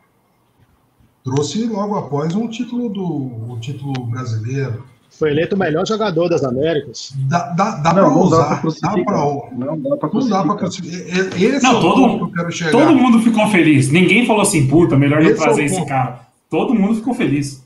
Trouxe 1.24 1.66
logo 1.66 1.98
após 1.98 2.34
um 2.34 2.48
título 2.48 2.90
do 2.90 3.52
o 3.52 3.60
título 3.60 4.06
brasileiro. 4.06 4.86
Foi 5.10 5.32
eleito 5.32 5.56
o 5.56 5.60
melhor 5.60 5.86
jogador 5.86 6.30
das 6.30 6.44
Américas. 6.44 7.12
Dá, 7.28 7.50
dá, 7.50 7.72
dá 7.72 7.94
para 7.94 8.08
usar. 8.10 8.62
Dá 8.82 8.92
pra, 9.04 9.18
não 9.54 9.82
dá 9.82 9.98
para 9.98 10.10
Não 10.14 10.30
dá 10.30 10.44
para 10.56 10.68
Esse 10.68 11.64
não, 11.64 11.78
é 11.78 11.82
todo, 11.82 12.18
que 12.18 12.24
eu 12.24 12.32
quero 12.32 12.52
chegar. 12.52 12.72
Todo 12.72 12.96
mundo 12.96 13.22
ficou 13.22 13.48
feliz. 13.50 13.90
Ninguém 13.90 14.26
falou 14.26 14.42
assim, 14.42 14.68
puta, 14.68 14.96
melhor 14.96 15.22
não 15.22 15.30
é 15.30 15.34
trazer 15.34 15.64
é 15.64 15.66
esse 15.66 15.86
cara. 15.86 16.22
Todo 16.50 16.74
mundo 16.74 16.96
ficou 16.96 17.14
feliz. 17.14 17.62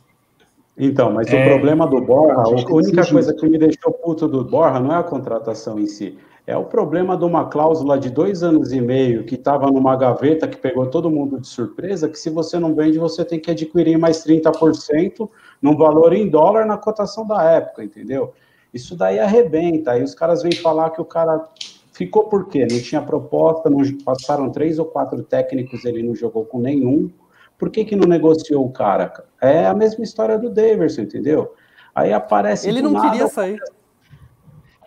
Então, 0.78 1.12
mas 1.12 1.32
é... 1.32 1.40
o 1.40 1.50
problema 1.50 1.88
do 1.88 2.02
Borra, 2.02 2.44
a 2.44 2.50
única 2.50 3.06
coisa 3.06 3.34
que 3.34 3.48
me 3.48 3.58
deixou 3.58 3.94
puto 3.94 4.28
do 4.28 4.44
Borra 4.44 4.80
não 4.80 4.94
é 4.94 4.98
a 4.98 5.04
contratação 5.04 5.80
em 5.80 5.86
si. 5.86 6.18
É 6.46 6.58
o 6.58 6.66
problema 6.66 7.16
de 7.16 7.24
uma 7.24 7.46
cláusula 7.46 7.98
de 7.98 8.10
dois 8.10 8.44
anos 8.44 8.74
e 8.74 8.82
meio 8.82 9.24
que 9.24 9.36
estava 9.36 9.72
numa 9.72 9.96
gaveta 9.96 10.46
que 10.46 10.58
pegou 10.58 10.86
todo 10.88 11.10
mundo 11.10 11.40
de 11.40 11.48
surpresa, 11.48 12.10
que 12.10 12.20
se 12.20 12.30
você 12.30 12.60
não 12.60 12.76
vende, 12.76 13.00
você 13.00 13.24
tem 13.24 13.40
que 13.40 13.50
adquirir 13.50 13.98
mais 13.98 14.26
30% 14.26 15.30
num 15.62 15.78
valor 15.78 16.12
em 16.12 16.28
dólar 16.28 16.66
na 16.66 16.78
cotação 16.78 17.26
da 17.26 17.42
época, 17.44 17.82
entendeu? 17.82 18.34
Isso 18.74 18.94
daí 18.94 19.20
arrebenta. 19.20 19.92
Aí 19.92 20.04
os 20.04 20.14
caras 20.14 20.44
vêm 20.44 20.52
falar 20.52 20.90
que 20.90 21.00
o 21.00 21.06
cara 21.06 21.48
ficou 21.94 22.24
por 22.24 22.50
quê? 22.50 22.68
Não 22.70 22.82
tinha 22.82 23.02
proposta, 23.02 23.70
não 23.70 23.80
passaram 24.04 24.50
três 24.52 24.80
ou 24.80 24.86
quatro 24.86 25.24
técnicos, 25.24 25.86
ele 25.86 26.04
não 26.04 26.14
jogou 26.14 26.44
com 26.44 26.60
nenhum. 26.60 27.10
Por 27.58 27.70
que, 27.70 27.86
que 27.86 27.96
não 27.96 28.08
negociou 28.08 28.66
o 28.66 28.72
cara? 28.72 29.14
É 29.44 29.66
a 29.66 29.74
mesma 29.74 30.04
história 30.04 30.40
do 30.40 30.50
Daverson, 30.50 31.02
entendeu? 31.02 31.54
Aí 31.94 32.14
aparece. 32.14 32.68
Ele 32.68 32.82
não 32.82 32.92
nada, 32.92 33.10
queria 33.10 33.28
sair. 33.28 33.60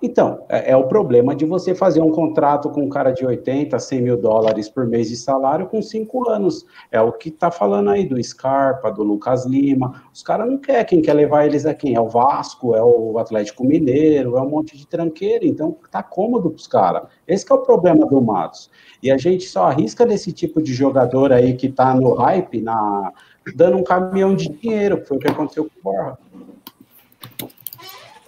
Então, 0.02 0.44
é, 0.48 0.72
é, 0.72 0.76
o 0.76 0.84
problema 0.84 1.34
de 1.34 1.46
você 1.46 1.74
fazer 1.74 2.00
um 2.00 2.10
contrato 2.10 2.68
com 2.70 2.82
um 2.82 2.88
cara 2.88 3.12
de 3.12 3.24
80, 3.24 3.78
100 3.78 4.02
mil 4.02 4.16
dólares 4.16 4.68
por 4.68 4.86
mês 4.86 5.08
de 5.08 5.16
salário 5.16 5.66
com 5.66 5.80
cinco 5.80 6.28
anos. 6.28 6.66
É 6.90 7.00
o 7.00 7.12
que 7.12 7.30
tá 7.30 7.50
falando 7.50 7.90
aí 7.90 8.06
do 8.06 8.22
Scarpa, 8.22 8.90
do 8.90 9.02
Lucas 9.02 9.46
Lima. 9.46 10.02
Os 10.12 10.22
caras 10.22 10.48
não 10.48 10.58
querem, 10.58 10.84
quem 10.84 11.02
quer 11.02 11.14
levar 11.14 11.46
eles 11.46 11.64
aqui 11.64 11.94
é 11.94 12.00
o 12.00 12.08
Vasco, 12.08 12.74
é 12.74 12.82
o 12.82 13.18
Atlético 13.18 13.64
Mineiro, 13.64 14.36
é 14.36 14.40
um 14.40 14.48
monte 14.48 14.76
de 14.76 14.86
tranqueira. 14.86 15.46
Então, 15.46 15.76
tá 15.90 16.02
cômodo 16.02 16.50
pros 16.50 16.66
caras. 16.66 17.04
Esse 17.26 17.50
é 17.50 17.54
o 17.54 17.58
problema 17.58 18.06
do 18.06 18.20
Matos. 18.20 18.70
E 19.02 19.10
a 19.10 19.16
gente 19.16 19.44
só 19.44 19.64
arrisca 19.64 20.04
desse 20.04 20.32
tipo 20.32 20.62
de 20.62 20.74
jogador 20.74 21.32
aí 21.32 21.54
que 21.54 21.70
tá 21.70 21.94
no 21.94 22.14
hype, 22.14 22.60
na, 22.60 23.12
dando 23.54 23.76
um 23.76 23.84
caminhão 23.84 24.34
de 24.34 24.48
dinheiro, 24.48 25.00
que 25.00 25.08
foi 25.08 25.16
o 25.16 25.20
que 25.20 25.28
aconteceu 25.28 25.64
com 25.64 25.90
o 25.90 25.92
Borja. 25.92 26.18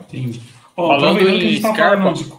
Entendi. 0.00 0.42
Oh, 0.76 0.88
Falando 0.88 1.28
em 1.28 1.60
tá 1.60 1.72
Scarpa... 1.72 2.12
De... 2.12 2.32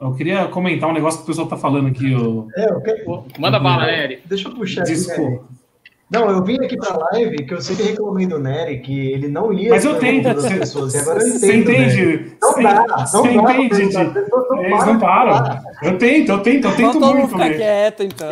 Eu 0.00 0.14
queria 0.14 0.48
comentar 0.48 0.90
um 0.90 0.92
negócio 0.92 1.20
que 1.20 1.24
o 1.24 1.26
pessoal 1.26 1.48
tá 1.48 1.56
falando 1.56 1.88
aqui. 1.88 2.12
Eu... 2.12 2.48
É, 2.56 2.70
eu 2.70 2.80
quero... 2.80 3.24
Manda 3.38 3.58
bala, 3.58 3.86
Nery. 3.86 4.20
Deixa 4.26 4.48
eu 4.48 4.54
puxar 4.54 4.82
aqui, 4.82 4.92
Desculpa. 4.92 5.30
Nery. 5.30 5.63
Não, 6.10 6.28
eu 6.30 6.44
vim 6.44 6.56
aqui 6.62 6.76
pra 6.76 6.96
live 7.12 7.44
que 7.44 7.54
eu 7.54 7.60
sempre 7.60 7.84
reclamei 7.84 8.26
do 8.26 8.38
Nery 8.38 8.78
que 8.80 9.10
ele 9.10 9.26
não 9.26 9.50
lia 9.50 9.70
Mas 9.70 9.84
eu 9.84 9.92
as 9.92 9.98
tento. 9.98 10.22
das 10.24 10.36
Você 10.44 10.54
pessoas. 10.58 10.94
E 10.94 10.98
agora 10.98 11.18
eu 11.20 11.26
você 11.38 11.56
entendo, 11.56 11.68
Nery. 11.78 11.84
entende? 12.02 12.32
Não 12.40 12.52
Você- 12.52 12.62
dá, 12.62 12.84
não 12.84 13.06
você 13.06 13.30
entende? 13.32 13.82
Eles 13.82 14.86
não 14.86 14.98
param. 14.98 15.60
Eu 15.82 15.98
tento, 15.98 16.28
eu 16.28 16.38
tento, 16.40 16.64
eu 16.68 16.76
tento 16.76 17.00
muito. 17.00 17.28
ficar 17.28 17.50
quieto, 17.50 18.02
então. 18.04 18.28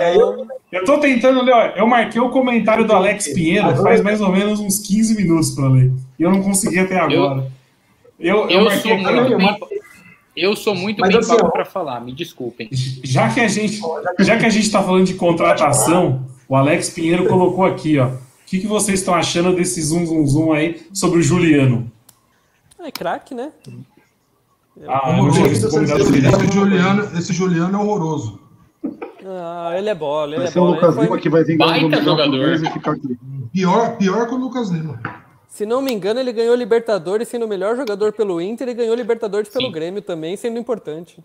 Eu- 0.70 0.84
tô 0.84 0.98
tentando 0.98 1.42
ler, 1.42 1.52
ó, 1.54 1.66
eu 1.76 1.86
marquei 1.86 2.20
o 2.20 2.28
comentário 2.30 2.86
do 2.86 2.92
Alex 2.92 3.28
Pinheiro 3.32 3.74
faz 3.82 4.00
mais 4.02 4.20
ou 4.20 4.30
menos 4.30 4.60
uns 4.60 4.78
15 4.78 5.16
minutos 5.16 5.50
pra 5.50 5.66
ler. 5.68 5.90
E 6.18 6.22
eu 6.22 6.30
não 6.30 6.42
consegui 6.42 6.78
até 6.78 6.98
agora. 6.98 7.46
Eu, 8.20 8.48
eu, 8.48 8.50
Eu 8.50 8.64
marquei 8.64 8.92
sou 8.92 8.98
muito 8.98 9.36
bem, 9.68 9.78
eu 10.36 10.56
sou 10.56 10.74
muito 10.74 11.00
Mas 11.00 11.10
bem 11.10 11.18
assim, 11.18 11.36
pago 11.36 11.48
ó. 11.48 11.50
pra 11.50 11.64
falar, 11.64 12.00
me 12.00 12.12
desculpem. 12.12 12.68
Já 13.02 13.28
que 13.30 13.40
a 13.40 13.48
gente, 13.48 13.80
já 14.20 14.38
que 14.38 14.46
a 14.46 14.50
gente 14.50 14.70
tá 14.70 14.82
falando 14.82 15.04
de 15.06 15.14
contratação, 15.14 16.24
o 16.52 16.54
Alex 16.56 16.90
Pinheiro 16.90 17.26
colocou 17.28 17.64
aqui, 17.64 17.98
ó. 17.98 18.08
O 18.08 18.18
que, 18.44 18.60
que 18.60 18.66
vocês 18.66 18.98
estão 19.00 19.14
achando 19.14 19.56
desse 19.56 19.80
zoom 19.80 20.04
zoom 20.04 20.26
zoom 20.26 20.52
aí 20.52 20.82
sobre 20.92 21.20
o 21.20 21.22
Juliano? 21.22 21.90
É 22.78 22.90
craque, 22.90 23.34
né? 23.34 23.50
Ah, 24.86 25.16
eu 25.16 25.28
eu 25.28 25.46
esse 25.46 26.52
Juliano, 26.52 27.18
esse 27.18 27.32
Juliano 27.32 27.78
é 27.78 27.80
horroroso. 27.80 28.38
Ah, 29.24 29.72
ele 29.78 29.88
é 29.88 29.94
bola, 29.94 30.32
ele 30.32 30.40
Vai 30.40 30.48
é 30.48 30.50
ser 30.50 30.58
o 30.58 30.62
bola. 30.64 30.74
Lucas 30.74 30.88
Ele 30.90 30.96
foi- 30.96 31.04
Lima 31.06 31.18
que 31.22 31.30
vai 31.30 31.44
vir 31.44 31.56
Baita 31.56 32.02
jogador. 32.02 32.46
mês 32.48 32.62
e 32.62 32.70
ficar 32.70 32.90
aqui. 32.92 33.18
Pior, 33.50 33.96
pior 33.96 34.28
que 34.28 34.34
o 34.34 34.36
Lucas 34.36 34.68
Lima. 34.68 35.00
Se 35.48 35.64
não 35.64 35.80
me 35.80 35.90
engano, 35.90 36.20
ele 36.20 36.32
ganhou 36.34 36.54
Libertadores 36.54 37.28
sendo 37.28 37.46
o 37.46 37.48
melhor 37.48 37.76
jogador 37.76 38.12
pelo 38.12 38.42
Inter 38.42 38.68
e 38.68 38.74
ganhou 38.74 38.94
Libertadores 38.94 39.48
pelo 39.48 39.66
Sim. 39.68 39.72
Grêmio 39.72 40.02
também, 40.02 40.36
sendo 40.36 40.58
importante. 40.58 41.18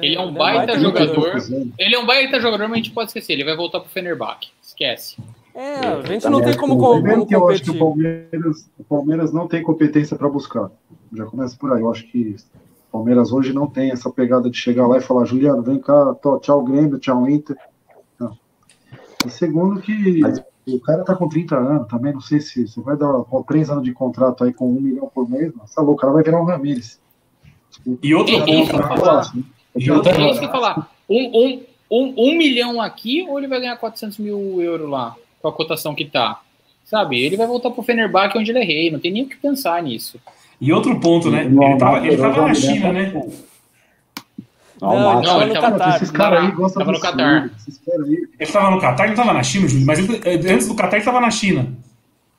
Ele 0.00 0.14
é 0.14 0.20
um 0.20 0.28
é 0.28 0.32
baita 0.32 0.66
baita 0.66 0.78
jogador. 0.78 1.36
Ele 1.78 1.94
é 1.94 1.98
um 1.98 2.06
baita 2.06 2.40
jogador, 2.40 2.68
mas 2.68 2.72
a 2.72 2.76
gente 2.76 2.90
pode 2.92 3.08
esquecer. 3.08 3.32
Ele 3.32 3.44
vai 3.44 3.56
voltar 3.56 3.80
pro 3.80 3.90
Fenerbahçe. 3.90 4.50
Esquece. 4.62 5.16
É, 5.54 5.78
a 5.78 6.02
gente 6.02 6.28
não 6.28 6.42
tem 6.42 6.56
como, 6.56 6.76
como 6.76 7.26
que 7.26 7.34
eu 7.34 7.48
acho 7.48 7.62
que 7.62 7.70
o 7.70 7.78
competir. 7.78 8.28
Palmeiras, 8.28 8.70
o 8.78 8.84
Palmeiras 8.84 9.32
não 9.32 9.46
tem 9.46 9.62
competência 9.62 10.16
para 10.16 10.28
buscar. 10.28 10.70
Já 11.12 11.24
começa 11.26 11.56
por 11.56 11.72
aí. 11.72 11.80
Eu 11.80 11.90
acho 11.90 12.04
que 12.10 12.36
o 12.88 12.92
Palmeiras 12.92 13.32
hoje 13.32 13.52
não 13.52 13.66
tem 13.68 13.90
essa 13.90 14.10
pegada 14.10 14.50
de 14.50 14.56
chegar 14.56 14.86
lá 14.86 14.98
e 14.98 15.00
falar, 15.00 15.24
Juliano, 15.24 15.62
vem 15.62 15.78
cá, 15.78 16.14
tó, 16.14 16.38
tchau 16.38 16.62
Grêmio, 16.64 16.98
tchau 16.98 17.28
Inter. 17.28 17.56
Não. 18.18 18.36
E 19.24 19.30
segundo 19.30 19.80
que 19.80 20.22
o 20.66 20.80
cara 20.80 21.04
tá 21.04 21.14
com 21.14 21.28
30 21.28 21.56
anos 21.56 21.88
também, 21.88 22.12
não 22.12 22.20
sei 22.20 22.40
se 22.40 22.66
você 22.66 22.80
vai 22.80 22.96
dar 22.96 23.12
com 23.24 23.42
três 23.42 23.70
anos 23.70 23.84
de 23.84 23.92
contrato 23.92 24.44
aí 24.44 24.52
com 24.52 24.68
um 24.68 24.80
milhão 24.80 25.10
por 25.14 25.28
mês, 25.28 25.52
mas 25.56 25.72
tá 25.74 25.82
louco, 25.82 25.98
o 25.98 26.00
cara 26.00 26.12
vai 26.12 26.24
virar 26.24 26.40
um 26.40 26.44
Ramires. 26.44 27.00
E 28.02 28.14
outro 28.14 28.34
É 28.34 28.38
ponto, 28.40 28.50
isso, 28.50 28.72
né? 28.76 28.82
falar. 28.82 29.32
E 29.36 29.44
Eu 29.78 29.96
outro 29.96 30.12
tenho 30.12 30.30
isso 30.30 30.40
que 30.40 30.48
falar. 30.48 30.88
Um, 31.08 31.16
um, 31.16 31.62
um, 31.90 32.14
um 32.16 32.36
milhão 32.38 32.80
aqui 32.80 33.26
ou 33.28 33.38
ele 33.38 33.48
vai 33.48 33.60
ganhar 33.60 33.76
400 33.76 34.18
mil 34.18 34.60
euros 34.62 34.88
lá, 34.88 35.14
com 35.40 35.48
a 35.48 35.52
cotação 35.52 35.94
que 35.94 36.04
tá? 36.04 36.40
Sabe? 36.84 37.20
Ele 37.22 37.36
vai 37.36 37.46
voltar 37.46 37.70
pro 37.70 37.82
Fenerbahçe 37.82 38.36
onde 38.38 38.50
ele 38.50 38.58
é 38.60 38.64
rei. 38.64 38.90
Não 38.90 38.98
tem 39.00 39.10
nem 39.12 39.22
o 39.24 39.28
que 39.28 39.36
pensar 39.36 39.82
nisso. 39.82 40.18
E 40.60 40.72
outro 40.72 40.98
ponto, 41.00 41.30
né? 41.30 41.44
Ele 41.44 41.78
tava, 41.78 42.06
ele 42.06 42.16
tava 42.16 42.46
na 42.48 42.54
China, 42.54 42.92
né? 42.92 43.12
Não, 44.80 44.90
Não, 44.92 45.22
não, 45.22 45.42
ele 45.42 45.52
tava 45.54 45.66
tava- 45.66 45.78
Catar. 45.78 45.96
Esses 45.96 46.10
caras 46.10 46.44
aí 46.44 46.50
gostam 46.52 46.80
Tava 46.80 46.92
no 46.92 46.98
do 46.98 47.02
Catar. 47.02 47.50
Ele 48.38 48.52
tava 48.52 48.70
no 48.70 48.80
Catar, 48.80 49.04
ele 49.04 49.16
não 49.16 49.24
tava 49.24 49.32
na 49.34 49.42
China, 49.42 49.68
Júlio, 49.68 49.86
mas 49.86 49.98
ele, 49.98 50.20
eh, 50.24 50.52
antes 50.52 50.68
do 50.68 50.74
Catar 50.74 50.96
ele 50.96 51.04
tava 51.04 51.20
na 51.20 51.30
China. 51.30 51.72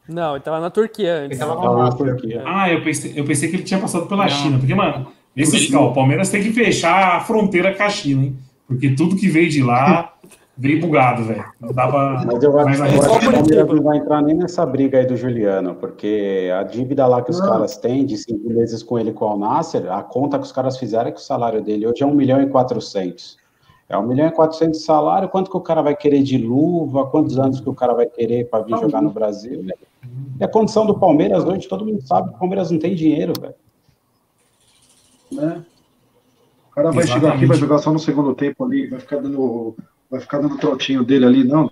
Não, 0.07 0.36
ele 0.36 0.43
tava 0.43 0.59
na 0.59 0.69
Turquia 0.69 1.07
Ele 1.15 1.25
antes. 1.25 1.39
tava 1.39 1.55
Tava 1.55 1.77
na 1.77 1.83
na 1.86 1.91
Turquia. 1.91 2.43
Ah, 2.45 2.69
eu 2.71 2.83
pensei, 2.83 3.13
eu 3.15 3.25
pensei 3.25 3.49
que 3.49 3.55
ele 3.55 3.63
tinha 3.63 3.79
passado 3.79 4.05
pela 4.05 4.23
Não. 4.25 4.29
China. 4.29 4.59
Porque, 4.59 4.75
mano, 4.75 5.07
esses, 5.36 5.73
ó, 5.73 5.89
o 5.89 5.93
Palmeiras 5.93 6.29
tem 6.29 6.41
que 6.41 6.51
fechar 6.51 7.17
a 7.17 7.19
fronteira 7.21 7.73
com 7.73 7.83
a 7.83 7.89
China, 7.89 8.23
hein? 8.23 8.38
Porque 8.67 8.91
tudo 8.95 9.15
que 9.15 9.27
veio 9.27 9.49
de 9.49 9.61
lá 9.61 10.13
veio 10.57 10.79
bugado, 10.79 11.23
velho. 11.23 11.43
Não 11.59 11.73
dá 11.73 11.88
pra. 11.88 12.23
Mas 12.25 12.43
eu 12.43 12.59
acho, 12.59 12.79
Mas 12.79 12.93
eu 12.93 13.01
acho 13.01 13.19
que 13.19 13.27
o. 13.27 13.31
Palmeiras 13.31 13.67
não 13.67 13.83
vai 13.83 13.97
entrar 13.97 14.21
nem 14.21 14.36
nessa 14.36 14.65
briga 14.65 14.97
aí 14.97 15.05
do 15.05 15.15
Juliano, 15.15 15.75
porque 15.75 16.49
a 16.57 16.63
dívida 16.63 17.05
lá 17.05 17.21
que 17.21 17.31
os 17.31 17.39
Não. 17.39 17.49
caras 17.49 17.77
têm 17.77 18.05
de 18.05 18.17
cinco 18.17 18.49
meses 18.49 18.81
com 18.81 18.97
ele 18.97 19.11
com 19.11 19.25
o 19.25 19.27
Al 19.27 19.38
Nasser, 19.38 19.91
a 19.91 20.01
conta 20.01 20.39
que 20.39 20.45
os 20.45 20.51
caras 20.51 20.77
fizeram 20.77 21.09
é 21.09 21.11
que 21.11 21.19
o 21.19 21.23
salário 21.23 21.61
dele 21.61 21.86
hoje 21.86 22.01
é 22.01 22.05
1 22.05 22.13
milhão 22.13 22.41
e 22.41 22.47
400. 22.47 23.38
É 23.88 23.95
1 23.95 24.01
milhão 24.07 24.27
e 24.27 24.31
400 24.31 24.79
de 24.79 24.86
salário, 24.86 25.29
quanto 25.29 25.51
que 25.51 25.57
o 25.57 25.61
cara 25.61 25.81
vai 25.81 25.95
querer 25.95 26.23
de 26.23 26.38
luva, 26.39 27.05
quantos 27.05 27.38
anos 27.38 27.59
que 27.59 27.69
o 27.69 27.73
cara 27.73 27.93
vai 27.93 28.07
querer 28.07 28.49
para 28.49 28.63
vir 28.63 28.77
jogar 28.79 29.01
no 29.01 29.11
Brasil, 29.11 29.61
né? 29.61 29.73
E 30.39 30.43
a 30.43 30.47
condição 30.47 30.88
do 30.88 30.97
Palmeiras 30.97 31.43
hoje, 31.43 31.67
todo 31.67 31.86
mundo 31.86 32.01
sabe 32.01 32.29
que 32.29 32.36
o 32.36 32.39
Palmeiras 32.39 32.71
não 32.71 32.79
tem 32.79 32.95
dinheiro, 32.95 33.33
velho. 33.39 33.53
Né? 35.36 35.63
O 36.71 36.75
cara 36.75 36.91
vai 36.91 37.03
chegar 37.03 37.17
Exatamente. 37.17 37.38
aqui, 37.38 37.45
vai 37.45 37.57
jogar 37.57 37.77
só 37.79 37.91
no 37.91 37.99
segundo 37.99 38.33
tempo 38.36 38.65
ali, 38.65 38.88
vai 38.88 38.99
ficar 38.99 39.17
dando, 39.17 39.75
vai 40.09 40.19
ficar 40.19 40.39
dando 40.39 40.57
trotinho 40.57 41.03
dele 41.03 41.25
ali, 41.25 41.43
não. 41.43 41.71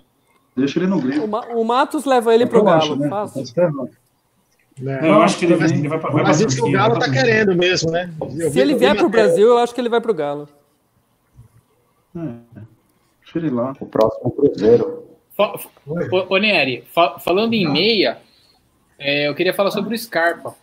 Deixa 0.56 0.78
ele 0.78 0.86
no 0.86 0.98
O, 0.98 1.00
Grêmio. 1.02 1.26
Ma- 1.28 1.46
o 1.48 1.64
Matos 1.64 2.04
leva 2.04 2.32
ele 2.34 2.46
pro 2.46 2.60
Eu 2.60 2.68
acho, 2.68 2.88
Galo. 2.90 3.00
né? 3.00 3.08
Fácil. 3.08 3.54
Tá 3.54 3.70
né? 3.70 5.00
Não, 5.02 5.08
eu 5.08 5.22
acho 5.22 5.38
que 5.38 5.44
ele, 5.44 5.54
vai- 5.56 5.68
ele 5.68 5.88
vai 5.88 5.98
pra 6.00 6.10
vai 6.10 6.22
Mas 6.22 6.40
isso 6.40 6.56
que 6.62 6.68
o 6.68 6.72
Galo 6.72 6.98
tá 6.98 7.10
querendo 7.10 7.54
mesmo, 7.54 7.90
né? 7.90 8.12
Eu 8.20 8.30
Se 8.30 8.50
vi- 8.50 8.60
ele 8.60 8.74
vier 8.76 8.96
pro 8.96 9.08
Brasil, 9.08 9.46
eu 9.48 9.58
acho 9.58 9.74
que 9.74 9.80
ele 9.80 9.88
vai 9.88 10.00
pro 10.00 10.14
Galo. 10.14 10.48
É, 12.16 12.20
deixa 13.22 13.38
ele 13.38 13.50
lá. 13.50 13.74
O 13.80 13.86
próximo 13.86 14.30
Cruzeiro. 14.30 15.04
Ô, 16.28 16.36
Nery, 16.38 16.84
fa- 16.92 17.18
falando 17.18 17.54
em 17.54 17.68
meia, 17.68 18.18
é, 18.98 19.28
eu 19.28 19.34
queria 19.34 19.52
falar 19.52 19.70
sobre 19.72 19.94
o 19.94 19.98
Scarpa. 19.98 20.50
O 20.50 20.54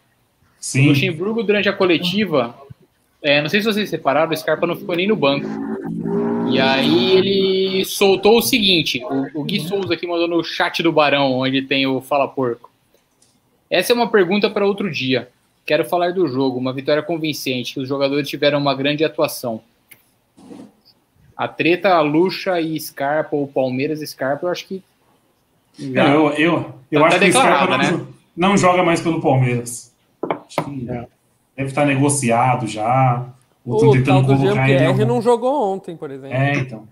Sim. 0.60 0.88
Luxemburgo, 0.90 1.44
durante 1.44 1.68
a 1.68 1.74
coletiva, 1.74 2.56
é, 3.24 3.42
não 3.42 3.50
sei 3.50 3.62
se 3.62 3.66
vocês 3.72 3.90
separaram, 3.90 4.32
o 4.32 4.38
Scarpa 4.38 4.66
não 4.68 4.76
ficou 4.76 4.96
nem 4.96 5.08
no 5.08 5.16
banco. 5.16 5.48
E 6.52 6.60
aí 6.60 7.12
ele 7.18 7.86
soltou 7.86 8.38
o 8.38 8.42
seguinte: 8.42 9.02
o, 9.04 9.42
o 9.42 9.44
Gui 9.44 9.60
Souza 9.62 9.94
aqui 9.94 10.06
mandou 10.08 10.28
no 10.28 10.44
chat 10.44 10.82
do 10.84 10.92
Barão, 10.92 11.32
onde 11.34 11.62
tem 11.62 11.86
o 11.88 12.02
Fala 12.02 12.28
Porco. 12.28 12.70
Essa 13.70 13.94
é 13.94 13.96
uma 13.96 14.10
pergunta 14.10 14.50
para 14.50 14.66
outro 14.66 14.92
dia. 14.92 15.30
Quero 15.66 15.86
falar 15.86 16.12
do 16.14 16.28
jogo, 16.28 16.58
uma 16.60 16.74
vitória 16.74 17.02
convincente, 17.04 17.74
que 17.76 17.80
os 17.80 17.88
jogadores 17.88 18.28
tiveram 18.28 18.60
uma 18.60 18.74
grande 18.76 19.04
atuação. 19.06 19.62
A 21.38 21.48
treta 21.48 22.00
Luxa 22.02 22.60
e 22.60 22.78
Scarpa, 22.80 23.36
ou 23.36 23.48
Palmeiras 23.48 24.02
e 24.02 24.08
Scarpa, 24.08 24.46
eu 24.48 24.52
acho 24.52 24.68
que. 24.68 24.84
já- 25.80 26.04
Não, 26.10 26.28
eu, 26.28 26.34
eu, 26.34 26.74
eu 26.92 27.00
Tá 27.02 27.08
acho 27.08 27.20
que 27.20 27.26
o 27.30 27.32
Scarpa 27.34 27.78
né? 27.78 28.06
não 28.36 28.58
joga 28.58 28.84
mais 28.84 29.00
pelo 29.02 29.22
Palmeiras. 29.22 29.94
Acho 30.30 30.64
que 30.66 30.90
É. 30.90 31.08
deve 31.56 31.70
estar 31.70 31.86
negociado 31.86 32.68
já. 32.68 33.26
Ou 33.66 33.92
O 33.92 34.04
tal 34.04 34.24
do 34.24 34.36
Jean-Pierre 34.38 35.06
não 35.06 35.22
jogou 35.22 35.74
ontem, 35.74 35.96
por 35.96 36.10
exemplo. 36.10 36.36
É, 36.36 36.54
então. 36.54 36.88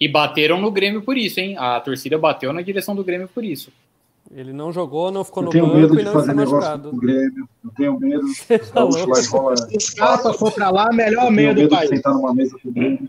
E 0.00 0.06
bateram 0.06 0.60
no 0.60 0.70
Grêmio 0.70 1.02
por 1.02 1.16
isso, 1.16 1.40
hein? 1.40 1.56
A 1.58 1.80
torcida 1.80 2.16
bateu 2.16 2.52
na 2.52 2.62
direção 2.62 2.94
do 2.94 3.02
Grêmio 3.02 3.28
por 3.28 3.44
isso. 3.44 3.72
Ele 4.34 4.52
não 4.52 4.70
jogou, 4.70 5.10
não 5.10 5.24
ficou 5.24 5.42
Eu 5.42 5.46
no 5.46 5.50
tenho 5.52 5.66
banco 5.66 5.78
medo 5.78 5.94
e 5.94 5.98
de 5.98 6.04
não 6.04 6.12
fazer 6.12 6.30
está 6.30 6.34
negócio 6.34 6.60
machucado. 6.60 6.90
com 6.90 6.96
o 6.96 7.00
Grêmio. 7.00 7.48
Eu 7.64 7.70
tenho 7.76 7.98
medo. 7.98 8.26
fala, 9.30 9.56
Se 9.56 9.76
o 9.76 9.80
Scarpa 9.80 10.34
for 10.34 10.52
pra 10.52 10.70
lá, 10.70 10.92
melhor 10.92 11.30
meio 11.30 11.54
do 11.54 11.68
país. 11.68 11.88
sentar 11.88 12.12
numa 12.12 12.34
mesa 12.34 12.56
com 12.62 12.68
o 12.68 12.72
Grêmio. 12.72 13.08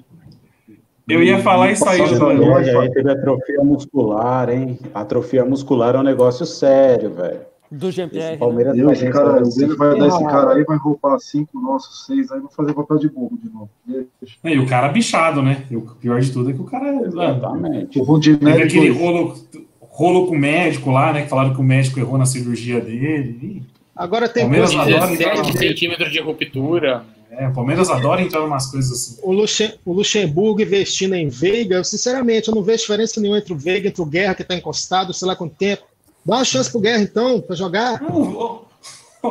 Eu 1.08 1.24
ia 1.24 1.40
falar 1.40 1.72
isso 1.72 1.88
aí, 1.90 2.00
E 2.00 2.70
aí 2.78 2.92
teve 2.92 3.12
atrofia 3.12 3.64
muscular, 3.64 4.50
hein? 4.50 4.80
Atrofia 4.94 5.44
muscular 5.44 5.96
é 5.96 6.00
um 6.00 6.04
negócio 6.04 6.46
sério, 6.46 7.14
velho. 7.14 7.42
Do 7.72 7.88
Esse 7.90 7.98
Jean-Pierre. 7.98 8.32
né? 8.32 8.38
Palmeiras 8.38 8.74
Deus, 8.76 8.86
vai 8.86 8.96
esse 8.96 9.10
cara, 9.12 9.44
o 9.44 9.56
Grêmio 9.56 9.78
vai 9.78 10.00
dar 10.00 10.08
esse 10.08 10.24
cara 10.26 10.54
aí, 10.54 10.64
vai 10.64 10.78
roubar 10.78 11.20
cinco 11.20 11.60
nossos, 11.60 12.06
seis, 12.06 12.32
aí 12.32 12.40
vai 12.40 12.50
fazer 12.52 12.74
papel 12.74 12.98
de 12.98 13.10
bobo 13.10 13.38
de 13.42 13.50
novo. 13.50 13.70
Deixa. 13.86 14.38
E 14.44 14.58
o 14.60 14.66
cara 14.68 14.88
bichado, 14.90 15.42
né? 15.44 15.66
E 15.70 15.76
o 15.76 15.82
pior 15.82 16.20
de 16.20 16.32
tudo 16.32 16.50
é 16.50 16.54
que 16.54 16.62
o 16.62 16.66
cara. 16.66 16.92
mano, 16.92 17.06
Exatamente. 17.06 17.86
O 18.00 18.02
Teve 18.02 18.06
Rondinelli 18.06 18.64
aquele 18.64 18.90
rolo, 18.90 19.36
rolo 19.82 20.28
com 20.28 20.36
o 20.36 20.40
médico 20.40 20.90
lá, 20.92 21.14
né? 21.14 21.24
Que 21.24 21.30
falaram 21.30 21.54
que 21.54 21.60
o 21.62 21.64
médico 21.64 22.00
errou 22.00 22.18
na 22.18 22.26
cirurgia 22.26 22.82
dele. 22.82 23.62
Agora 23.96 24.28
tem 24.30 24.44
Palmeiras 24.44 24.74
coisa- 24.74 24.90
adora 24.96 25.08
17 25.12 25.40
entrar. 25.50 25.60
centímetros 25.60 26.12
de 26.12 26.20
ruptura. 26.20 27.04
É, 27.32 27.48
o 27.48 27.54
Palmeiras 27.54 27.90
adora 27.90 28.22
entrar 28.22 28.42
em 28.42 28.46
umas 28.46 28.66
coisas 28.72 28.92
assim. 28.92 29.22
o, 29.24 29.32
Luxem- 29.32 29.74
o 29.86 29.94
Luxemburgo 29.94 30.62
investindo 30.62 31.14
em 31.14 31.28
Veiga, 31.30 31.76
eu, 31.76 31.84
sinceramente, 31.84 32.50
eu 32.50 32.56
não 32.56 32.64
vejo 32.64 32.80
diferença 32.80 33.22
nenhuma 33.22 33.38
entre 33.38 33.54
o 33.54 33.58
Veiga, 33.58 33.88
entre 33.88 34.02
o 34.02 34.06
Guerra, 34.06 34.34
que 34.34 34.42
está 34.42 34.56
encostado, 34.56 35.14
sei 35.14 35.28
lá 35.28 35.36
quanto 35.36 35.56
tempo. 35.56 35.84
Dá 36.26 36.36
uma 36.38 36.46
chance 36.46 36.70
pro 36.72 36.80
Guerra, 36.80 37.02
então, 37.02 37.42
para 37.42 37.56
jogar. 37.56 38.02
Ô, 38.04 38.22
o. 38.22 38.70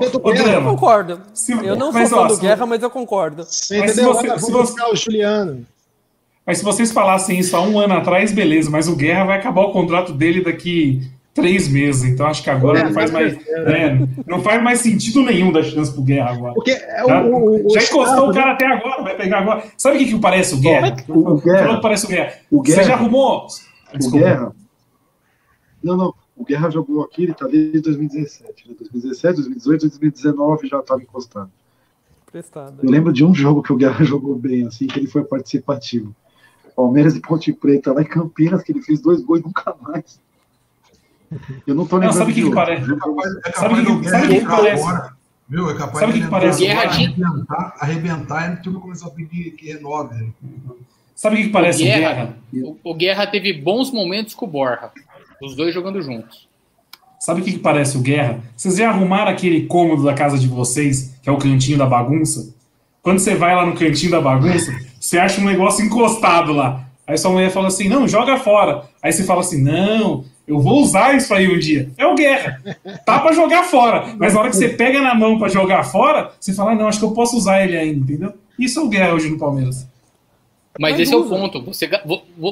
Eu 0.03 0.63
concordo. 0.65 1.21
se- 1.33 1.53
Eu 1.53 1.75
não 1.75 1.91
sou 1.93 2.07
fã 2.07 2.17
ó, 2.17 2.27
do 2.27 2.35
se- 2.35 2.41
Guerra, 2.43 2.67
mas 2.67 2.83
eu 2.83 2.91
concordo. 2.91 3.45
Você 3.45 3.79
Mas 3.79 3.93
se 3.93 4.03
você- 4.03 4.39
se 4.39 4.51
você- 4.53 4.83
o 4.83 4.95
Juliano. 4.95 5.67
Mas 6.47 6.59
se 6.59 6.65
vocês 6.65 6.93
falassem 6.93 7.39
isso 7.39 7.57
há 7.57 7.63
um 7.63 7.79
ano 7.79 7.95
atrás, 7.95 8.33
beleza. 8.33 8.71
Mas 8.71 8.87
o 8.89 8.95
Guerra 8.97 9.25
vai 9.25 9.39
acabar 9.39 9.63
o 9.63 9.73
contrato 9.73 10.13
dele 10.13 10.43
daqui 10.43 11.11
três 11.33 11.69
meses. 11.69 12.05
Então 12.05 12.27
acho 12.27 12.43
que 12.43 12.51
agora 12.51 12.81
É, 12.81 12.85
não 12.85 12.93
faz 12.93 13.11
mais. 13.11 13.35
é, 13.49 13.99
não 14.27 14.43
faz 14.43 14.63
mais 14.63 14.81
sentido 14.81 15.23
nenhum 15.23 15.51
dar 15.53 15.63
chance 15.63 15.91
pro 15.93 16.03
Guerra 16.03 16.31
agora. 16.33 16.53
Porque 16.55 16.71
é 16.73 17.05
Já, 17.07 17.23
o, 17.23 17.35
o, 17.35 17.67
o 17.67 17.71
já 17.71 17.81
encostou 17.83 18.05
Scarpa, 18.07 18.23
o 18.31 18.35
cara 18.35 18.53
até 18.53 18.67
agora, 18.67 19.03
vai 19.03 19.17
pegar 19.17 19.39
agora. 19.39 19.63
Sabe 19.77 19.97
o 19.97 19.99
que, 20.01 20.07
que 20.13 20.19
parece 20.19 20.55
o 20.55 20.59
Guerra? 20.59 20.97
O, 21.09 21.31
o 21.33 21.41
Guerra, 21.41 21.77
que 21.77 21.83
parece 21.83 22.05
o 22.05 22.09
Guerra. 22.09 22.33
o 22.51 22.59
Você 22.63 22.73
Guerra, 22.75 22.83
já 22.85 22.95
arrumou. 22.95 23.47
o 23.95 23.97
Desculpa. 23.99 24.27
Guerra. 24.27 24.53
Não, 25.83 25.97
não. 25.97 26.15
O 26.39 26.45
Guerra 26.45 26.71
jogou 26.71 27.03
aqui, 27.03 27.25
ele 27.25 27.35
tá 27.35 27.47
desde 27.47 27.81
2017. 27.81 28.69
Né? 28.69 28.75
2017, 28.79 29.35
2018, 29.37 29.81
2019 29.89 30.69
já 30.69 30.79
estava 30.79 31.03
encostado. 31.03 31.51
Prestada. 32.31 32.77
Eu 32.83 32.91
lembro 32.91 33.13
de 33.13 33.25
um 33.25 33.35
jogo 33.35 33.63
que 33.63 33.73
o 33.73 33.77
Guerra 33.77 34.05
jogou 34.05 34.37
bem, 34.37 34.67
assim, 34.67 34.87
que 34.87 34.99
ele 35.01 35.09
foi 35.09 35.25
participativo. 35.25 36.15
Palmeiras 36.77 37.17
e 37.17 37.21
Ponte 37.21 37.53
Preta, 37.53 37.93
lá 37.93 38.03
em 38.03 38.07
Campinas, 38.07 38.63
que 38.63 38.71
ele 38.71 38.81
fez 38.83 39.01
dois 39.01 39.21
gols 39.21 39.43
nunca 39.43 39.75
mais. 39.83 40.21
Eu 41.67 41.75
não 41.75 41.87
tô 41.87 41.97
Não, 41.99 42.07
lembrando. 42.09 42.19
sabe 42.19 42.33
o 42.33 42.35
que, 42.35 42.43
que 42.45 42.55
parece? 42.55 42.91
É 42.93 42.97
capaz, 42.97 43.27
é 43.45 43.53
Sabe 43.53 43.75
capaz 43.75 43.89
o 43.89 44.01
que- 44.01 44.09
sabe 44.09 44.25
o 44.25 44.29
que 44.29 44.29
Guerra 44.29 44.29
que 44.29 44.35
entrar 44.37 44.57
parece? 44.57 44.83
agora. 44.83 45.17
Viu? 45.49 45.71
É 45.71 45.75
capaz 45.75 45.99
Sabe 45.99 46.11
o 46.11 46.15
que 46.15 46.19
de 46.21 46.25
que 46.27 46.31
parece? 46.31 46.69
agora, 46.69 46.89
Guerra 46.89 46.95
arrebentar, 47.03 47.75
arrebentar 47.81 48.51
e 48.51 48.55
o 48.59 48.63
time 48.63 48.81
começar 48.81 49.07
a 49.09 49.11
pedir 49.11 49.51
que 49.53 49.73
renove. 49.73 50.33
Sabe 51.15 51.35
o 51.35 51.39
que, 51.39 51.45
que 51.47 51.51
parece 51.53 51.83
o 51.83 51.85
Guerra. 51.87 52.37
Guerra? 52.53 52.69
O, 52.85 52.91
o 52.91 52.95
Guerra 52.95 53.27
teve 53.27 53.53
bons 53.55 53.91
momentos 53.91 54.35
com 54.35 54.47
o 54.47 54.49
Borja. 54.49 54.91
Os 55.43 55.55
dois 55.55 55.73
jogando 55.73 56.03
juntos. 56.03 56.49
Sabe 57.21 57.41
o 57.41 57.45
que, 57.45 57.53
que 57.53 57.59
parece 57.59 57.97
o 57.97 58.01
Guerra? 58.01 58.41
Vocês 58.57 58.77
já 58.77 58.91
arrumaram 58.91 59.31
aquele 59.31 59.67
cômodo 59.67 60.05
da 60.05 60.15
casa 60.15 60.39
de 60.39 60.47
vocês, 60.47 61.15
que 61.23 61.29
é 61.29 61.33
o 61.33 61.39
cantinho 61.39 61.79
da 61.79 61.87
bagunça? 61.87 62.55
Quando 63.03 63.19
você 63.19 63.35
vai 63.35 63.55
lá 63.55 63.67
no 63.67 63.75
cantinho 63.75 64.13
da 64.13 64.21
bagunça, 64.21 64.73
você 65.01 65.19
acha 65.19 65.41
um 65.41 65.45
negócio 65.45 65.85
encostado 65.85 66.53
lá. 66.53 66.85
Aí 67.07 67.17
sua 67.17 67.31
mulher 67.31 67.51
fala 67.51 67.69
assim: 67.69 67.89
não, 67.89 68.07
joga 68.07 68.37
fora. 68.37 68.85
Aí 69.03 69.13
você 69.13 69.25
fala 69.25 69.41
assim: 69.41 69.63
não, 69.63 70.25
eu 70.47 70.61
vou 70.61 70.81
usar 70.81 71.17
isso 71.17 71.33
aí 71.35 71.49
um 71.49 71.59
dia. 71.59 71.91
É 71.97 72.07
o 72.07 72.15
Guerra. 72.15 72.63
Tá 73.05 73.19
pra 73.19 73.33
jogar 73.33 73.65
fora. 73.65 74.15
Mas 74.19 74.35
na 74.35 74.41
hora 74.41 74.51
que 74.51 74.57
você 74.57 74.69
pega 74.69 75.01
na 75.01 75.15
mão 75.15 75.39
pra 75.39 75.49
jogar 75.49 75.85
fora, 75.85 76.33
você 76.39 76.53
fala: 76.53 76.73
ah, 76.73 76.75
não, 76.75 76.89
acho 76.89 76.99
que 76.99 77.05
eu 77.05 77.13
posso 77.13 77.37
usar 77.37 77.65
ele 77.65 77.77
ainda, 77.77 77.99
entendeu? 77.99 78.35
Isso 78.59 78.79
é 78.79 78.83
o 78.83 78.89
Guerra 78.89 79.15
hoje 79.15 79.31
no 79.31 79.39
Palmeiras. 79.39 79.89
Mas, 80.79 80.93
Mas 80.93 81.01
esse 81.01 81.15
é 81.15 81.17
o 81.17 81.25
ponto. 81.29 81.61
Você, 81.65 81.91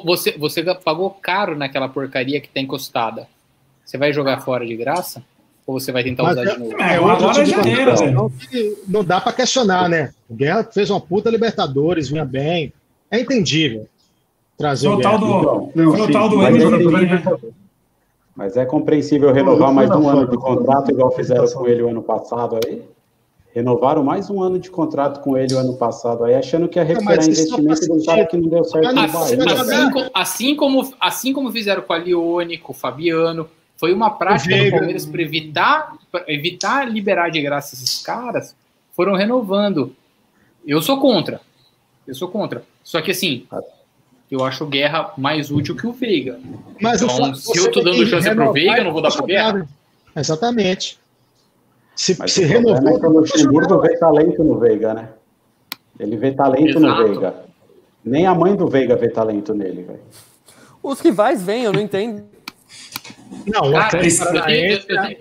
você, 0.04 0.32
você 0.36 0.74
pagou 0.74 1.10
caro 1.10 1.56
naquela 1.56 1.88
porcaria 1.88 2.40
que 2.40 2.48
tá 2.48 2.60
encostada. 2.60 3.28
Você 3.84 3.96
vai 3.96 4.12
jogar 4.12 4.40
fora 4.40 4.66
de 4.66 4.76
graça? 4.76 5.22
Ou 5.64 5.78
você 5.78 5.92
vai 5.92 6.02
tentar 6.02 6.24
Mas 6.24 6.32
usar 6.32 6.42
é- 6.42 6.52
de 6.54 6.58
novo? 6.58 6.80
É, 6.80 6.94
agora 6.96 7.32
tipo 7.32 7.44
de 7.44 7.50
já 7.50 7.56
era, 7.58 7.90
contratação 7.92 8.28
velho. 8.28 8.48
que 8.50 8.78
Não 8.88 9.04
dá 9.04 9.20
para 9.20 9.32
questionar, 9.32 9.88
né? 9.88 10.12
O 10.28 10.34
Guerra 10.34 10.64
fez 10.64 10.90
uma 10.90 11.00
puta 11.00 11.30
Libertadores, 11.30 12.08
vinha 12.08 12.24
bem. 12.24 12.72
É 13.10 13.20
entendível 13.20 13.88
trazer 14.58 14.88
o 14.88 15.00
tal 15.00 15.18
do, 15.18 15.26
Não, 15.26 15.92
foi 15.92 16.00
o 16.00 16.06
sim, 16.06 16.12
tal 16.12 16.28
do 16.28 16.36
mas 16.38 16.56
eu 16.60 16.70
né? 16.90 17.22
Mas 18.34 18.56
é 18.56 18.64
compreensível 18.64 19.32
renovar 19.32 19.68
Eu 19.68 19.74
mais 19.74 19.90
um 19.90 20.08
ano 20.08 20.28
de 20.28 20.36
contrato, 20.36 20.90
igual 20.90 21.10
fizeram 21.12 21.46
com 21.48 21.66
ele 21.66 21.82
o 21.82 21.88
ano 21.88 22.02
passado 22.02 22.58
aí. 22.64 22.82
Renovaram 23.56 24.04
mais 24.04 24.28
um 24.28 24.42
ano 24.42 24.58
de 24.58 24.68
contrato 24.68 25.20
com 25.22 25.34
ele 25.34 25.54
o 25.54 25.58
ano 25.58 25.78
passado 25.78 26.24
aí, 26.24 26.34
achando 26.34 26.68
que 26.68 26.78
ia 26.78 26.84
recuperar 26.84 27.24
não 27.24 27.32
investimento 27.32 27.90
um 27.94 28.04
cara 28.04 28.26
que 28.26 28.36
não 28.36 28.50
deu 28.50 28.62
certo 28.64 28.92
no 28.92 29.00
Assim, 29.00 29.36
Bahia. 29.38 29.62
assim 29.62 29.90
co- 29.90 30.10
assim 30.12 30.54
como, 30.54 30.94
assim 31.00 31.32
como 31.32 31.50
fizeram 31.50 31.80
com 31.80 31.94
a 31.94 31.96
Lione, 31.96 32.58
com 32.58 32.72
o 32.72 32.76
Fabiano, 32.76 33.48
foi 33.78 33.94
uma 33.94 34.10
prática 34.10 34.54
do. 34.62 34.70
Palmeiras 34.72 35.06
para 35.06 35.22
evitar, 35.22 35.96
pra 36.12 36.24
evitar 36.28 36.86
liberar 36.86 37.30
de 37.30 37.40
graça 37.40 37.74
esses 37.74 38.02
caras, 38.02 38.54
foram 38.92 39.14
renovando. 39.14 39.96
Eu 40.66 40.82
sou 40.82 41.00
contra. 41.00 41.40
Eu 42.06 42.14
sou 42.14 42.28
contra. 42.28 42.62
Só 42.84 43.00
que 43.00 43.10
assim, 43.12 43.46
eu 44.30 44.44
acho 44.44 44.64
o 44.64 44.66
Guerra 44.66 45.14
mais 45.16 45.50
útil 45.50 45.74
que 45.74 45.86
o 45.86 45.92
Veiga. 45.92 46.38
Mas 46.78 47.00
o 47.00 47.06
Então, 47.06 47.34
se 47.34 47.58
eu 47.58 47.70
tô 47.72 47.80
dando 47.80 48.04
chance 48.06 48.30
pro 48.34 48.52
Veiga, 48.52 48.76
eu 48.76 48.84
não 48.84 48.92
vou 48.92 49.00
dar 49.00 49.10
pro 49.12 49.24
Guerra. 49.24 49.66
Exatamente. 50.14 50.98
Se, 51.96 52.14
Mas 52.18 52.32
se 52.32 52.44
renovou, 52.44 52.96
é 52.96 53.00
que 53.00 53.06
o 53.06 53.10
Luxemburgo 53.10 53.80
vê 53.80 53.96
talento 53.98 54.44
no 54.44 54.58
Veiga, 54.58 54.92
né? 54.94 55.08
Ele 55.98 56.16
vê 56.16 56.30
talento 56.32 56.78
no 56.78 56.88
Exato. 56.88 57.04
Veiga. 57.08 57.34
Nem 58.04 58.26
a 58.26 58.34
mãe 58.34 58.54
do 58.54 58.68
Veiga 58.68 58.94
vê 58.96 59.08
talento 59.08 59.54
nele, 59.54 59.82
velho. 59.82 60.00
Os 60.82 61.00
rivais 61.00 61.42
vêm, 61.42 61.64
eu 61.64 61.72
não 61.72 61.80
entendo. 61.80 62.22
Não, 63.46 63.68
o 63.68 63.72
Cara, 63.72 63.86
Atlético 63.86 64.24
eu 64.24 64.28
tenho- 64.28 64.40
Paranaense. 64.42 64.86
eu 64.88 65.02
tenho- 65.02 65.18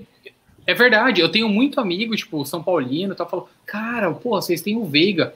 é 0.67 0.73
verdade, 0.73 1.21
eu 1.21 1.31
tenho 1.31 1.47
muito 1.47 1.79
amigo, 1.79 2.15
tipo, 2.15 2.43
São 2.45 2.61
Paulino, 2.61 3.15
tá 3.15 3.25
falando, 3.25 3.47
cara, 3.65 4.11
pô, 4.11 4.31
vocês 4.41 4.61
têm 4.61 4.75
o 4.77 4.83
Veiga. 4.85 5.33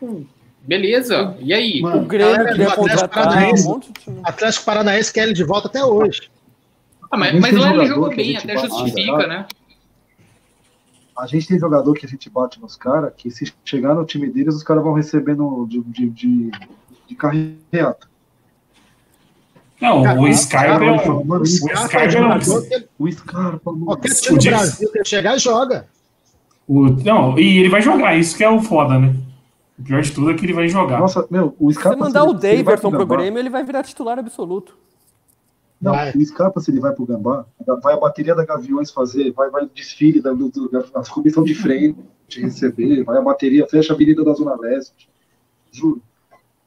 Hum, 0.00 0.24
Beleza, 0.62 1.36
e 1.40 1.54
aí? 1.54 1.80
Mano, 1.80 2.02
O 2.02 2.04
Grêmio 2.04 2.36
do 2.36 2.42
Atlético 2.50 2.76
contratar 2.76 3.04
um 3.04 3.08
Paranaense. 3.08 3.66
monte 3.66 3.90
de. 3.92 4.20
Atlético 4.22 4.64
Paranaense 4.66 5.12
quer 5.12 5.22
ele 5.24 5.32
de 5.32 5.42
volta 5.42 5.68
até 5.68 5.82
hoje. 5.82 6.30
Ah, 7.10 7.16
mas, 7.16 7.40
mas 7.40 7.56
lá 7.56 7.74
ele 7.74 7.86
jogou 7.86 8.10
que 8.10 8.16
bem, 8.16 8.36
até 8.36 8.56
justifica, 8.58 9.26
né? 9.26 9.46
A 11.20 11.26
gente 11.26 11.46
tem 11.46 11.58
jogador 11.58 11.92
que 11.94 12.06
a 12.06 12.08
gente 12.08 12.30
bate 12.30 12.60
nos 12.60 12.76
caras, 12.76 13.12
que 13.14 13.30
se 13.30 13.52
chegar 13.62 13.94
no 13.94 14.06
time 14.06 14.28
deles, 14.28 14.54
os 14.54 14.62
caras 14.62 14.82
vão 14.82 14.94
recebendo 14.94 15.66
de, 15.68 15.80
de, 15.82 16.08
de, 16.08 16.50
de 17.06 17.14
carreata. 17.14 18.08
Não, 19.80 20.22
o 20.22 20.32
Scarpa 20.32 20.84
é 20.84 20.92
um. 20.92 21.40
O 21.40 21.46
Scarpa 21.46 21.98
é 21.98 22.20
um. 22.20 22.78
O 22.98 23.12
Scarpa, 23.12 23.72
qualquer 23.84 24.14
time 24.14 24.38
do. 24.38 24.44
Brasil 24.44 24.92
que 24.92 25.04
chegar 25.04 25.38
joga. 25.38 25.86
O, 26.66 26.86
não, 26.88 27.38
e 27.38 27.58
ele 27.58 27.68
vai 27.68 27.82
jogar, 27.82 28.16
isso 28.16 28.36
que 28.36 28.44
é 28.44 28.48
o 28.48 28.62
foda, 28.62 28.98
né? 28.98 29.14
O 29.78 29.82
pior 29.82 30.00
de 30.00 30.12
tudo 30.12 30.30
é 30.30 30.34
que 30.34 30.46
ele 30.46 30.52
vai 30.52 30.68
jogar. 30.68 31.00
Nossa, 31.00 31.26
meu, 31.30 31.54
o 31.58 31.70
Se 31.70 31.78
Scarpa. 31.78 31.98
você 31.98 32.04
mandar 32.04 32.24
o 32.24 32.30
se 32.30 32.40
Daverson 32.40 32.90
pro 32.90 33.06
Grêmio, 33.06 33.38
ele 33.38 33.50
vai 33.50 33.64
virar 33.64 33.82
titular 33.82 34.18
absoluto. 34.18 34.76
Não, 35.80 35.92
Vai. 35.92 36.12
o 36.12 36.24
Scarpa, 36.26 36.60
se 36.60 36.70
ele 36.70 36.78
vai 36.80 36.92
pro 36.92 37.06
Gambá, 37.06 37.46
vai 37.82 37.94
a 37.94 37.96
bateria 37.96 38.34
da 38.34 38.44
Gaviões 38.44 38.90
fazer, 38.90 39.32
vai, 39.32 39.48
vai 39.48 39.64
o 39.64 39.70
desfile 39.74 40.20
da, 40.20 40.30
do, 40.32 40.50
do- 40.50 40.68
da 40.68 40.82
comissão 41.08 41.42
de 41.42 41.54
freio 41.54 41.96
de 42.28 42.42
receber, 42.42 43.02
vai 43.02 43.16
a 43.16 43.22
bateria, 43.22 43.66
fecha 43.66 43.92
a 43.92 43.96
avenida 43.96 44.22
da 44.22 44.34
Zona 44.34 44.54
Leste. 44.60 45.08
Juro. 45.72 46.02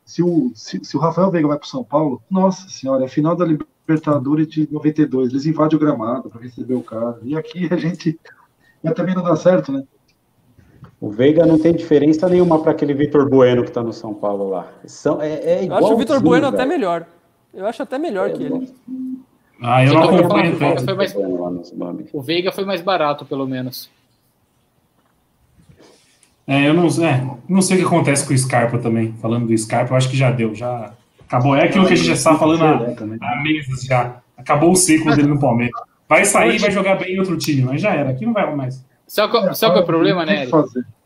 Se 0.03 0.21
o, 0.23 0.51
se, 0.55 0.83
se 0.83 0.97
o 0.97 0.99
Rafael 0.99 1.29
Veiga 1.31 1.47
vai 1.47 1.57
pro 1.59 1.67
São 1.67 1.83
Paulo, 1.83 2.21
nossa 2.29 2.67
senhora, 2.69 3.03
é 3.03 3.05
a 3.05 3.09
final 3.09 3.35
da 3.35 3.45
Libertadores 3.45 4.47
de 4.47 4.67
92. 4.71 5.29
Eles 5.31 5.45
invadem 5.45 5.77
o 5.77 5.79
gramado 5.79 6.29
para 6.29 6.41
receber 6.41 6.73
o 6.73 6.81
cara. 6.83 7.19
E 7.23 7.37
aqui 7.37 7.69
a 7.71 7.77
gente. 7.77 8.19
Mas 8.83 8.93
também 8.95 9.15
não 9.15 9.23
dá 9.23 9.35
certo, 9.35 9.71
né? 9.71 9.83
O 10.99 11.09
Veiga 11.09 11.45
não 11.45 11.57
tem 11.59 11.73
diferença 11.73 12.27
nenhuma 12.27 12.61
para 12.61 12.71
aquele 12.71 12.93
Vitor 12.93 13.29
Bueno 13.29 13.63
que 13.63 13.71
tá 13.71 13.81
no 13.83 13.93
São 13.93 14.13
Paulo 14.13 14.49
lá. 14.49 14.71
São, 14.85 15.21
é, 15.21 15.33
é 15.33 15.59
Eu 15.59 15.63
igual 15.65 15.83
acho 15.85 15.93
o 15.93 15.97
Vitor 15.97 16.21
Bueno 16.21 16.47
até 16.47 16.65
melhor. 16.65 17.05
Eu 17.53 17.65
acho 17.65 17.83
até 17.83 17.97
melhor 17.97 18.31
que 18.31 18.43
ele. 18.43 18.69
Ah, 19.61 19.83
eu 19.83 19.93
Só 19.93 19.99
não 19.99 20.09
que 20.09 20.15
acompanho 20.15 20.57
tanto. 20.57 20.83
foi 20.83 20.93
mais-. 20.93 21.15
O 22.11 22.21
Veiga 22.21 22.51
foi 22.51 22.65
mais 22.65 22.81
barato, 22.81 23.25
pelo 23.25 23.47
menos. 23.47 23.89
É, 26.45 26.67
eu 26.67 26.73
não, 26.73 26.87
é, 26.87 27.37
não 27.47 27.61
sei 27.61 27.77
o 27.77 27.79
que 27.79 27.85
acontece 27.85 28.27
com 28.27 28.33
o 28.33 28.37
Scarpa 28.37 28.77
também. 28.77 29.13
Falando 29.21 29.47
do 29.47 29.57
Scarpa, 29.57 29.93
eu 29.93 29.97
acho 29.97 30.09
que 30.09 30.17
já 30.17 30.31
deu, 30.31 30.53
já 30.53 30.93
acabou. 31.21 31.55
É 31.55 31.65
aquilo 31.65 31.85
que 31.87 31.93
a 31.93 31.95
gente 31.95 32.07
já 32.07 32.13
está 32.13 32.35
falando 32.35 32.63
há, 32.63 33.31
há 33.31 33.41
meses 33.41 33.83
já. 33.83 34.21
Acabou 34.35 34.71
o 34.71 34.75
ciclo 34.75 35.15
dele 35.15 35.29
no 35.29 35.39
Palmeiras. 35.39 35.79
Vai 36.09 36.25
sair 36.25 36.55
e 36.55 36.59
vai 36.59 36.69
jogar 36.69 36.95
bem 36.95 37.15
em 37.15 37.19
outro 37.19 37.37
time, 37.37 37.61
mas 37.61 37.81
já 37.81 37.93
era. 37.93 38.09
Aqui 38.09 38.25
não 38.25 38.33
vai 38.33 38.53
mais. 38.53 38.83
Sabe 39.07 39.31
qual, 39.31 39.55
sabe 39.55 39.73
qual 39.73 39.81
é 39.81 39.83
o 39.83 39.85
problema, 39.85 40.25
né? 40.25 40.45
que. 40.45 40.51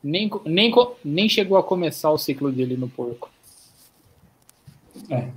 Nem, 0.04 0.32
nem, 0.45 0.74
nem 1.04 1.30
chegou 1.30 1.58
a 1.58 1.64
começar 1.64 2.10
o 2.10 2.18
ciclo 2.18 2.52
dele 2.52 2.76
no 2.76 2.88
porco. 2.88 3.30
É. 5.10 5.28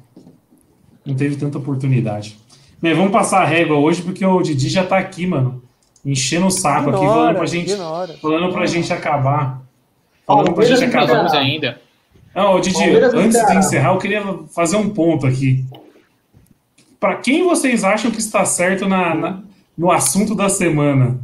Não 1.04 1.14
teve 1.14 1.36
tanta 1.36 1.58
oportunidade. 1.58 2.38
Bem, 2.80 2.94
vamos 2.94 3.12
passar 3.12 3.42
a 3.42 3.46
régua 3.46 3.76
hoje, 3.76 4.02
porque 4.02 4.24
o 4.24 4.40
Didi 4.42 4.68
já 4.68 4.84
tá 4.84 4.98
aqui, 4.98 5.26
mano. 5.26 5.62
Enchendo 6.04 6.46
o 6.46 6.50
saco 6.50 6.90
aqui, 6.90 7.04
falando 7.04 7.36
pra 7.36 7.46
gente, 7.46 7.72
ignora. 7.72 8.16
falando 8.22 8.52
pra 8.52 8.66
gente 8.66 8.92
acabar. 8.92 9.62
Falando 10.26 10.52
pra 10.54 10.64
gente 10.64 10.84
acabar. 10.84 11.34
ainda. 11.36 11.80
Não, 12.34 12.54
ô, 12.54 12.60
Didi, 12.60 12.74
Palmeiras 12.74 13.12
antes 13.14 13.46
de 13.46 13.56
encerrar, 13.56 13.92
eu 13.92 13.98
queria 13.98 14.22
fazer 14.54 14.76
um 14.76 14.88
ponto 14.90 15.26
aqui. 15.26 15.64
Para 16.98 17.16
quem 17.16 17.44
vocês 17.44 17.82
acham 17.84 18.10
que 18.10 18.18
está 18.18 18.44
certo 18.44 18.86
na, 18.86 19.14
na- 19.14 19.40
no 19.76 19.90
assunto 19.90 20.34
da 20.34 20.48
semana? 20.48 21.18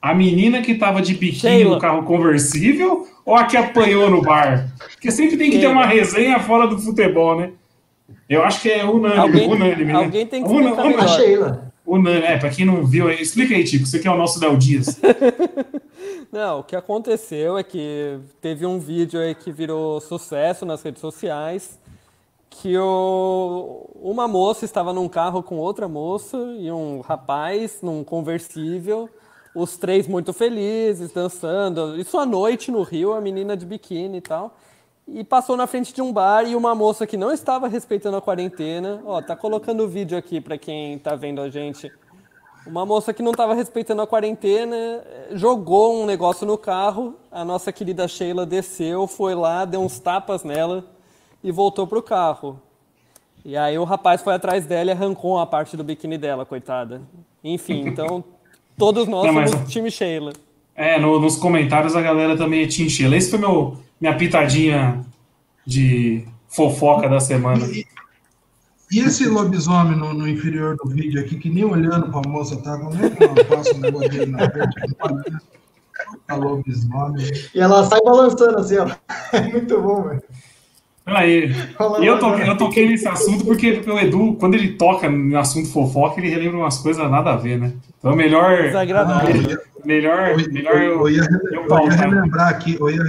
A 0.00 0.14
menina 0.14 0.62
que 0.62 0.72
estava 0.72 1.02
de 1.02 1.14
biquíni 1.14 1.64
no 1.64 1.78
carro 1.78 2.02
conversível 2.04 3.08
ou 3.24 3.34
a 3.34 3.44
que 3.44 3.56
apanhou 3.56 4.08
no 4.10 4.22
bar? 4.22 4.68
Porque 4.92 5.10
sempre 5.10 5.36
tem 5.36 5.50
que 5.50 5.56
ter 5.56 5.62
Sheila. 5.66 5.72
uma 5.74 5.86
resenha 5.86 6.38
fora 6.38 6.66
do 6.68 6.78
futebol, 6.78 7.38
né? 7.40 7.50
Eu 8.28 8.42
acho 8.44 8.60
que 8.60 8.70
é 8.70 8.84
unânime, 8.84 9.20
Alguém- 9.20 9.50
unânime, 9.52 9.84
né? 9.92 9.94
alguém 9.94 10.26
tem 10.26 10.42
que 10.44 10.48
Una- 10.50 10.60
explicar 10.70 10.86
una- 10.86 10.96
melhor. 10.96 11.08
Sheila. 11.16 11.72
unânime. 11.86 12.24
É, 12.26 12.36
pra 12.38 12.50
quem 12.50 12.64
não 12.64 12.84
viu, 12.84 13.08
aí, 13.08 13.20
explica 13.20 13.54
aí, 13.54 13.62
Tico. 13.64 13.86
Você 13.86 13.98
que 13.98 14.08
é 14.08 14.10
o 14.10 14.16
nosso 14.16 14.40
Léo 14.40 14.56
Dias. 14.56 15.00
Não, 16.32 16.60
o 16.60 16.64
que 16.64 16.74
aconteceu 16.76 17.56
é 17.56 17.62
que 17.62 18.18
teve 18.40 18.66
um 18.66 18.78
vídeo 18.78 19.20
aí 19.20 19.34
que 19.34 19.50
virou 19.52 20.00
sucesso 20.00 20.66
nas 20.66 20.82
redes 20.82 21.00
sociais, 21.00 21.78
que 22.50 22.76
o, 22.76 23.88
uma 24.02 24.26
moça 24.26 24.64
estava 24.64 24.92
num 24.92 25.08
carro 25.08 25.42
com 25.42 25.56
outra 25.56 25.86
moça 25.88 26.36
e 26.58 26.70
um 26.70 27.00
rapaz 27.00 27.78
num 27.82 28.02
conversível, 28.02 29.08
os 29.54 29.76
três 29.76 30.06
muito 30.08 30.32
felizes, 30.32 31.12
dançando. 31.12 31.98
Isso 31.98 32.18
à 32.18 32.26
noite 32.26 32.70
no 32.70 32.82
Rio, 32.82 33.12
a 33.14 33.20
menina 33.20 33.56
de 33.56 33.64
biquíni 33.64 34.18
e 34.18 34.20
tal. 34.20 34.56
E 35.08 35.22
passou 35.22 35.56
na 35.56 35.66
frente 35.66 35.94
de 35.94 36.02
um 36.02 36.12
bar 36.12 36.42
e 36.44 36.56
uma 36.56 36.74
moça 36.74 37.06
que 37.06 37.16
não 37.16 37.30
estava 37.32 37.68
respeitando 37.68 38.16
a 38.16 38.20
quarentena, 38.22 39.00
ó, 39.06 39.22
tá 39.22 39.36
colocando 39.36 39.84
o 39.84 39.88
vídeo 39.88 40.18
aqui 40.18 40.40
para 40.40 40.58
quem 40.58 40.98
tá 40.98 41.14
vendo 41.14 41.40
a 41.40 41.48
gente. 41.48 41.90
Uma 42.66 42.84
moça 42.84 43.14
que 43.14 43.22
não 43.22 43.30
estava 43.30 43.54
respeitando 43.54 44.02
a 44.02 44.06
quarentena 44.08 44.74
eh, 44.74 45.28
jogou 45.34 46.02
um 46.02 46.04
negócio 46.04 46.44
no 46.44 46.58
carro. 46.58 47.14
A 47.30 47.44
nossa 47.44 47.70
querida 47.70 48.08
Sheila 48.08 48.44
desceu, 48.44 49.06
foi 49.06 49.36
lá, 49.36 49.64
deu 49.64 49.80
uns 49.80 50.00
tapas 50.00 50.42
nela 50.42 50.84
e 51.44 51.52
voltou 51.52 51.86
pro 51.86 52.02
carro. 52.02 52.60
E 53.44 53.56
aí 53.56 53.78
o 53.78 53.84
rapaz 53.84 54.20
foi 54.22 54.34
atrás 54.34 54.66
dela 54.66 54.90
e 54.90 54.92
arrancou 54.92 55.36
uma 55.36 55.46
parte 55.46 55.76
do 55.76 55.84
biquíni 55.84 56.18
dela, 56.18 56.44
coitada. 56.44 57.00
Enfim, 57.44 57.86
então 57.86 58.24
todos 58.76 59.06
nós 59.06 59.24
Não, 59.26 59.32
mas- 59.34 59.50
somos 59.52 59.70
time 59.72 59.88
Sheila. 59.88 60.32
É, 60.74 60.98
no- 60.98 61.20
nos 61.20 61.36
comentários 61.38 61.94
a 61.94 62.02
galera 62.02 62.36
também 62.36 62.64
é 62.64 62.66
tinchela. 62.66 63.14
Esse 63.16 63.30
foi 63.30 63.38
meu, 63.38 63.78
minha 64.00 64.16
pitadinha 64.16 65.04
de 65.66 66.26
fofoca 66.48 67.08
da 67.08 67.20
semana. 67.20 67.66
E 68.90 69.00
esse 69.00 69.26
lobisomem 69.26 69.98
no, 69.98 70.14
no 70.14 70.28
inferior 70.28 70.76
do 70.76 70.88
vídeo 70.88 71.20
aqui, 71.20 71.36
que 71.36 71.50
nem 71.50 71.64
olhando 71.64 72.10
pra 72.10 72.28
moça 72.28 72.56
tá, 72.62 72.78
como 72.78 72.94
é 72.94 73.10
que 73.10 73.78
negócio 73.78 74.10
dele 74.10 74.26
na 74.26 74.50
frente? 74.50 74.76
Tá 76.26 76.36
lobisomem. 76.36 77.26
E 77.54 77.60
ela 77.60 77.84
sai 77.84 78.00
balançando 78.02 78.58
assim, 78.58 78.76
ó. 78.78 78.88
É 79.32 79.40
muito 79.50 79.80
bom, 79.80 80.02
velho. 80.02 80.22
Aí, 81.06 81.52
e 82.00 82.06
eu, 82.06 82.18
toquei, 82.18 82.48
eu 82.48 82.56
toquei 82.56 82.88
nesse 82.88 83.06
assunto 83.06 83.44
porque 83.44 83.80
o 83.86 83.98
Edu, 83.98 84.34
quando 84.40 84.54
ele 84.54 84.72
toca 84.72 85.08
no 85.08 85.38
assunto 85.38 85.70
fofoca, 85.70 86.20
ele 86.20 86.30
relembra 86.30 86.58
umas 86.58 86.78
coisas 86.78 87.08
nada 87.08 87.32
a 87.32 87.36
ver, 87.36 87.58
né? 87.60 87.72
Então 87.96 88.12
é 88.12 88.16
melhor. 88.16 88.62
Desagradável. 88.62 89.58
Melhor, 89.84 90.36
melhor 90.36 90.82
Eu, 90.82 91.00
eu, 91.00 91.08
ia, 91.08 91.22
eu 91.52 91.64
eu 91.64 91.86
ia 91.86 91.92
relembrar 91.92 92.48
aqui, 92.48 92.76
eu 92.78 92.90
ia, 92.90 93.04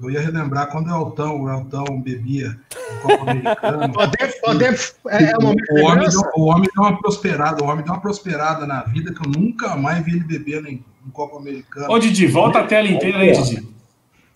eu 0.00 0.10
ia 0.10 0.20
relembrar 0.20 0.68
quando 0.70 0.88
o 0.88 0.94
Eltão, 0.94 1.42
o 1.42 1.48
Eltão 1.48 1.84
bebia 2.00 2.58
no 2.94 3.00
Copa 3.00 3.30
Americano. 3.30 3.94
É, 5.08 5.24
é 5.30 5.36
um 5.38 5.54
O 5.80 5.86
homem, 5.86 6.08
deu, 6.08 6.20
o 6.36 6.44
homem 6.46 6.68
deu 6.74 6.84
uma 6.84 6.98
prosperada, 6.98 7.62
o 7.62 7.66
homem 7.68 7.84
deu 7.84 7.92
uma 7.94 8.00
prosperada 8.00 8.66
na 8.66 8.82
vida 8.82 9.12
que 9.12 9.26
eu 9.26 9.30
nunca 9.30 9.76
mais 9.76 10.04
vi 10.04 10.12
ele 10.12 10.24
bebendo 10.24 10.68
em, 10.68 10.84
em 11.06 11.10
Copa 11.10 11.36
Americana. 11.36 11.90
Ô, 11.90 11.98
Didi, 11.98 12.26
volta 12.26 12.60
a 12.60 12.64
tela 12.66 12.88
inteira 12.88 13.18
aí, 13.18 13.32
Didi. 13.32 13.68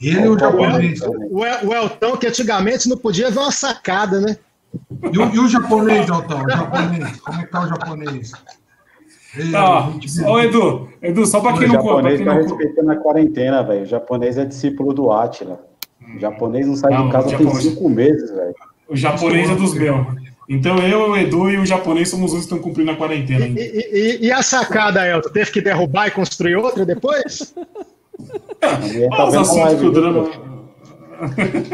Ele 0.01 0.21
e 0.21 0.29
o 0.29 0.39
japonês. 0.39 1.01
O, 1.03 1.45
El- 1.45 1.67
o 1.67 1.75
Elton, 1.75 2.17
que 2.17 2.27
antigamente 2.29 2.89
não 2.89 2.97
podia 2.97 3.31
ver 3.31 3.41
uma 3.41 3.51
sacada, 3.51 4.21
né? 4.21 4.37
E 5.13 5.19
o, 5.19 5.35
e 5.35 5.39
o 5.41 5.49
japonês, 5.49 6.09
Eltão? 6.09 6.45
O 6.45 6.49
japonês? 6.51 7.21
Como 7.21 7.41
é 7.41 7.45
que 7.45 7.51
tá 7.51 7.63
o 7.63 7.69
japonês? 7.69 8.33
Tá, 9.53 9.91
ó, 10.27 10.41
Edu, 10.41 10.89
Edu, 11.03 11.27
só 11.27 11.41
pra 11.41 11.55
O 11.55 11.59
quem 11.59 11.69
não, 11.69 11.75
pra 11.77 11.85
japonês 11.85 12.17
quem 12.17 12.27
tá 12.27 12.35
não 12.35 12.43
respeitando 12.43 12.91
a 12.93 12.97
quarentena, 12.97 13.63
velho. 13.63 13.83
O 13.83 13.87
japonês 13.87 14.39
é 14.39 14.45
discípulo 14.45 14.93
do 14.93 15.11
Atila. 15.13 15.61
O 16.15 16.19
japonês 16.19 16.67
não 16.67 16.77
sai 16.77 16.93
Não, 16.93 17.03
de 17.03 17.09
o 17.09 17.13
casa 17.13 17.29
tem 17.29 17.39
japonês- 17.39 17.63
cinco 17.65 17.89
meses, 17.89 18.31
velho. 18.31 18.55
O 18.89 18.97
japonês 18.97 19.51
é 19.51 19.55
dos 19.55 19.75
meus. 19.75 20.07
Então 20.49 20.79
eu, 20.79 21.11
o 21.11 21.17
Edu 21.17 21.51
e 21.51 21.59
o 21.59 21.67
japonês 21.67 22.09
somos 22.09 22.33
os 22.33 22.39
que 22.39 22.45
estão 22.45 22.59
cumprindo 22.59 22.91
a 22.91 22.97
quarentena 22.97 23.45
E, 23.47 23.53
e- 23.61 23.89
e- 23.93 24.27
e 24.27 24.33
a 24.33 24.43
sacada, 24.43 25.07
Elton? 25.07 25.29
Teve 25.29 25.51
que 25.53 25.61
derrubar 25.61 26.07
e 26.09 26.11
construir 26.11 26.57
outra 26.57 26.87
depois? 26.87 27.55
Tá 28.59 28.69
Olha 28.69 28.79
os 28.79 28.93
vendo 28.93 29.15
a 29.15 29.41
assuntos 29.43 29.75
que 29.81 29.87
o 29.87 29.91
drama. 29.93 30.31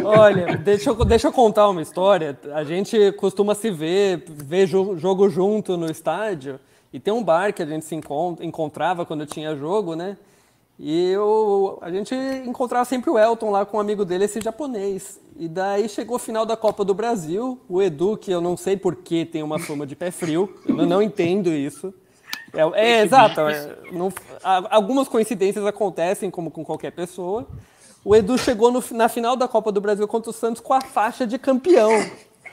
Olha, 0.05 0.57
deixa 0.57 0.91
eu, 0.91 1.05
deixa 1.05 1.29
eu 1.29 1.33
contar 1.33 1.69
uma 1.69 1.83
história. 1.83 2.37
A 2.53 2.65
gente 2.65 3.13
costuma 3.13 3.55
se 3.55 3.71
ver, 3.71 4.25
ver 4.29 4.67
jo- 4.67 4.97
jogo 4.97 5.29
junto 5.29 5.77
no 5.77 5.87
estádio. 5.91 6.59
E 6.95 7.01
tem 7.01 7.13
um 7.13 7.25
bar 7.25 7.53
que 7.53 7.61
a 7.61 7.67
gente 7.67 7.85
se 7.85 7.93
encon- 7.97 8.37
encontrava 8.41 9.05
quando 9.05 9.27
tinha 9.27 9.57
jogo, 9.57 9.97
né? 9.97 10.17
E 10.79 11.11
eu, 11.11 11.77
a 11.83 11.91
gente 11.91 12.15
encontrava 12.47 12.85
sempre 12.85 13.11
o 13.11 13.19
Elton 13.19 13.51
lá 13.51 13.67
com 13.67 13.79
um 13.79 13.81
amigo 13.81 14.05
dele, 14.05 14.27
esse 14.27 14.41
japonês. 14.41 15.21
E 15.37 15.49
daí 15.49 15.89
chegou 15.89 16.15
o 16.15 16.21
final 16.21 16.47
da 16.47 16.57
Copa 16.57 16.85
do 16.85 16.95
Brasil, 16.95 17.59
o 17.69 17.83
Edu, 17.83 18.17
que 18.17 18.31
eu 18.31 18.41
não 18.41 18.57
sei 18.57 18.77
por 18.77 18.95
que 18.95 19.25
tem 19.25 19.43
uma 19.43 19.59
fama 19.59 19.85
de 19.85 19.97
pé 19.97 20.13
frio, 20.13 20.55
eu 20.67 20.87
não, 20.87 21.03
entendo 21.03 21.51
isso. 21.53 21.93
É, 22.53 22.61
é, 22.81 23.03
exato, 23.03 23.41
é, 23.41 23.77
não- 23.91 24.13
algumas 24.71 25.09
coincidências 25.09 25.67
acontecem, 25.67 26.31
como 26.31 26.49
com 26.49 26.65
qualquer 26.65 26.93
pessoa. 26.93 27.45
O 28.05 28.15
Edu 28.15 28.39
chegou 28.39 28.71
no- 28.71 28.85
na 28.93 29.09
final 29.09 29.35
da 29.35 29.49
Copa 29.49 29.73
do 29.73 29.81
Brasil 29.81 30.07
contra 30.07 30.31
o 30.31 30.33
Santos 30.33 30.61
com 30.63 30.73
a 30.75 30.81
faixa 30.81 31.27
de 31.27 31.39
campeão. 31.41 31.91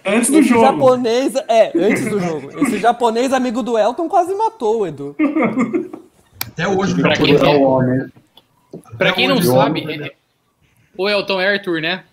Antes 0.05 0.29
do 0.31 0.39
Esse 0.39 0.49
jogo. 0.49 0.61
japonês, 0.65 1.33
é, 1.47 1.71
antes 1.77 2.09
do 2.09 2.19
jogo. 2.19 2.49
Esse 2.63 2.77
japonês 2.79 3.31
amigo 3.33 3.61
do 3.61 3.77
Elton 3.77 4.09
quase 4.09 4.33
matou 4.33 4.79
o 4.81 4.87
Edu. 4.87 5.15
Até 6.47 6.67
hoje, 6.67 6.93
o 6.93 7.01
Pra 7.01 7.15
quem. 7.15 7.35
É 7.35 7.39
o 7.55 7.61
homem. 7.61 8.07
pra 8.97 9.11
quem 9.13 9.27
não 9.27 9.37
hoje, 9.37 9.47
sabe, 9.47 9.81
homem, 9.81 9.97
né? 9.97 10.07
é- 10.07 10.11
o 10.97 11.07
Elton 11.09 11.39
é 11.39 11.47
Arthur, 11.53 11.81
né? 11.81 12.03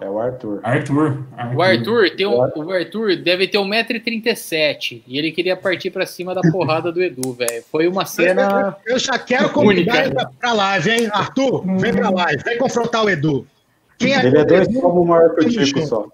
É 0.00 0.08
o 0.08 0.18
Arthur. 0.18 0.60
Arthur. 0.62 1.18
O 1.56 1.62
Arthur, 1.62 2.10
tem 2.16 2.26
um, 2.26 2.36
o 2.38 2.70
Arthur 2.72 3.16
deve 3.16 3.48
ter 3.48 3.58
1,37m 3.58 5.02
e 5.06 5.18
ele 5.18 5.32
queria 5.32 5.56
partir 5.56 5.90
pra 5.90 6.06
cima 6.06 6.34
da 6.34 6.40
porrada 6.52 6.90
do 6.92 7.02
Edu, 7.02 7.32
velho. 7.32 7.62
Foi 7.70 7.86
uma 7.88 8.06
cena. 8.06 8.76
Eu 8.86 8.98
já 8.98 9.18
quero 9.18 9.50
convidar 9.50 9.92
Única. 9.92 10.04
ele 10.06 10.14
pra, 10.14 10.30
pra 10.38 10.52
live, 10.52 10.90
hein? 10.90 11.08
Arthur, 11.12 11.64
vem 11.78 11.92
pra 11.92 12.08
live, 12.10 12.42
vem 12.42 12.56
confrontar 12.58 13.04
o 13.04 13.10
Edu. 13.10 13.46
Quem 13.98 14.14
é 14.14 14.24
Ele 14.24 14.38
é 14.38 14.44
dois 14.44 14.68
como 14.80 15.04
maior 15.04 15.34
que 15.34 15.46
o 15.46 15.50
Chico 15.50 15.80
junto. 15.80 15.86
só. 15.86 16.06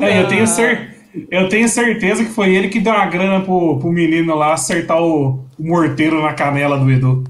É, 0.00 0.22
eu, 0.22 0.28
tenho 0.28 0.46
cer... 0.46 0.96
eu 1.30 1.48
tenho 1.48 1.68
certeza 1.68 2.24
que 2.24 2.30
foi 2.30 2.54
ele 2.54 2.68
que 2.68 2.80
deu 2.80 2.92
uma 2.92 3.06
grana 3.06 3.44
pro, 3.44 3.78
pro 3.78 3.92
menino 3.92 4.34
lá 4.34 4.52
acertar 4.54 5.02
o, 5.02 5.44
o 5.58 5.66
morteiro 5.66 6.22
na 6.22 6.32
canela 6.32 6.78
do 6.78 6.90
Edu. 6.90 7.24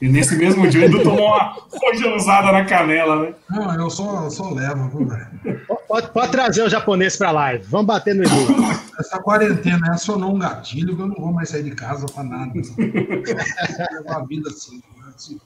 E 0.00 0.08
nesse 0.08 0.36
mesmo 0.36 0.68
dia 0.68 0.82
o 0.82 0.84
Edu 0.84 1.02
tomou 1.02 1.26
uma 1.26 1.56
rojanzada 1.72 2.52
na 2.52 2.64
canela, 2.66 3.22
né? 3.22 3.34
Não, 3.50 3.74
eu 3.74 3.88
só, 3.88 4.24
eu 4.24 4.30
só 4.30 4.50
levo? 4.50 5.08
Pode, 5.88 6.10
pode 6.12 6.32
trazer 6.32 6.62
o 6.62 6.68
japonês 6.68 7.16
pra 7.16 7.30
live. 7.30 7.64
Vamos 7.68 7.86
bater 7.86 8.14
no 8.14 8.22
Edu. 8.22 8.32
Essa 8.98 9.18
quarentena 9.18 9.92
acionou 9.92 10.34
um 10.34 10.38
gatilho 10.38 10.94
que 10.94 11.00
eu 11.00 11.06
não 11.06 11.14
vou 11.14 11.32
mais 11.32 11.48
sair 11.48 11.62
de 11.62 11.70
casa 11.70 12.06
pra 12.06 12.22
nada. 12.22 12.52
Levar 13.92 14.16
a 14.16 14.24
vida 14.24 14.50
assim. 14.50 14.76
né? 14.76 15.38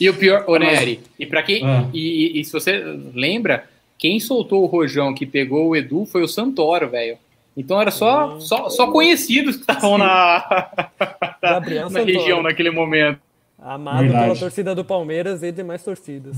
E 0.00 0.08
o 0.10 0.14
pior, 0.14 0.44
ô 0.48 0.56
Nery, 0.56 1.00
e 1.18 1.26
para 1.26 1.42
quem. 1.42 1.64
Ah. 1.64 1.88
E, 1.92 2.40
e 2.40 2.44
se 2.44 2.52
você 2.52 2.82
lembra, 3.14 3.64
quem 4.02 4.18
soltou 4.18 4.64
o 4.64 4.66
rojão 4.66 5.14
que 5.14 5.24
pegou 5.24 5.68
o 5.68 5.76
Edu 5.76 6.04
foi 6.04 6.24
o 6.24 6.26
Santoro, 6.26 6.90
velho. 6.90 7.16
Então 7.56 7.80
era 7.80 7.92
só, 7.92 8.40
só, 8.40 8.68
só 8.68 8.90
conhecidos 8.90 9.54
que 9.54 9.60
estavam 9.60 9.96
na, 9.96 10.68
na 11.40 12.00
região 12.04 12.42
naquele 12.42 12.72
momento. 12.72 13.20
Amado 13.56 14.00
Verdade. 14.00 14.24
pela 14.24 14.36
torcida 14.36 14.74
do 14.74 14.84
Palmeiras 14.84 15.44
e 15.44 15.52
demais 15.52 15.84
torcidas. 15.84 16.36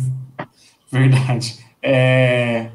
Verdade. 0.93 1.57
É... 1.83 2.67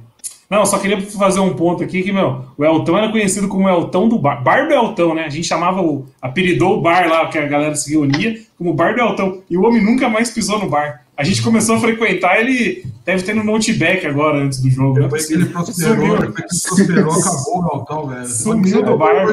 Não, 0.50 0.66
só 0.66 0.80
queria 0.80 1.00
fazer 1.00 1.40
um 1.40 1.56
ponto 1.56 1.84
aqui 1.84 2.02
que, 2.02 2.12
meu, 2.12 2.46
o 2.58 2.66
Eltão 2.66 2.98
era 2.98 3.12
conhecido 3.12 3.48
como 3.48 3.66
o 3.66 3.70
Eltão 3.70 4.10
do 4.10 4.18
Bar. 4.18 4.42
Bar 4.42 4.68
do 4.68 4.74
Eltão, 4.74 5.14
né? 5.14 5.26
A 5.26 5.30
gente 5.30 5.48
chamava 5.48 5.84
o. 5.84 6.08
apelidou 6.20 6.80
o 6.80 6.82
bar 6.82 7.08
lá, 7.08 7.28
que 7.28 7.38
a 7.38 7.46
galera 7.46 7.76
se 7.76 7.92
reunia, 7.92 8.42
como 8.58 8.74
Bar 8.74 8.96
do 8.96 9.02
Eltão. 9.02 9.44
E 9.48 9.56
o 9.56 9.64
homem 9.64 9.86
nunca 9.86 10.10
mais 10.10 10.32
pisou 10.32 10.58
no 10.58 10.68
bar. 10.68 11.06
A 11.20 11.24
gente 11.26 11.44
começou 11.44 11.76
a 11.76 11.80
frequentar, 11.82 12.40
ele 12.40 12.82
deve 13.04 13.24
ter 13.24 13.36
no 13.36 13.44
noteback 13.44 14.08
agora, 14.08 14.38
antes 14.38 14.62
do 14.62 14.70
jogo. 14.70 14.94
não 14.94 15.02
é 15.02 15.04
Depois 15.04 15.26
que 15.26 15.34
ele 15.34 15.46
prosperou, 15.48 16.18
depois 16.18 16.46
que 16.46 16.70
prosperou, 16.70 17.12
acabou 17.12 17.60
o 17.60 17.66
Altão, 17.74 18.08
velho. 18.08 18.26
Sumiu 18.26 18.82
do 18.84 18.98
bar, 18.98 19.28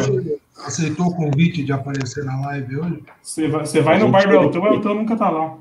Aceitou 0.65 1.07
o 1.07 1.15
convite 1.15 1.63
de 1.63 1.73
aparecer 1.73 2.25
na 2.25 2.41
live 2.41 2.77
hoje. 2.77 3.03
Você 3.23 3.47
vai, 3.47 3.61
você 3.65 3.81
vai 3.81 4.01
no 4.01 4.09
bar 4.09 4.27
do 4.29 4.35
Eltão, 4.35 4.63
o 4.63 4.67
Eltão 4.67 4.95
nunca 4.97 5.15
tá 5.15 5.31
lá. 5.31 5.55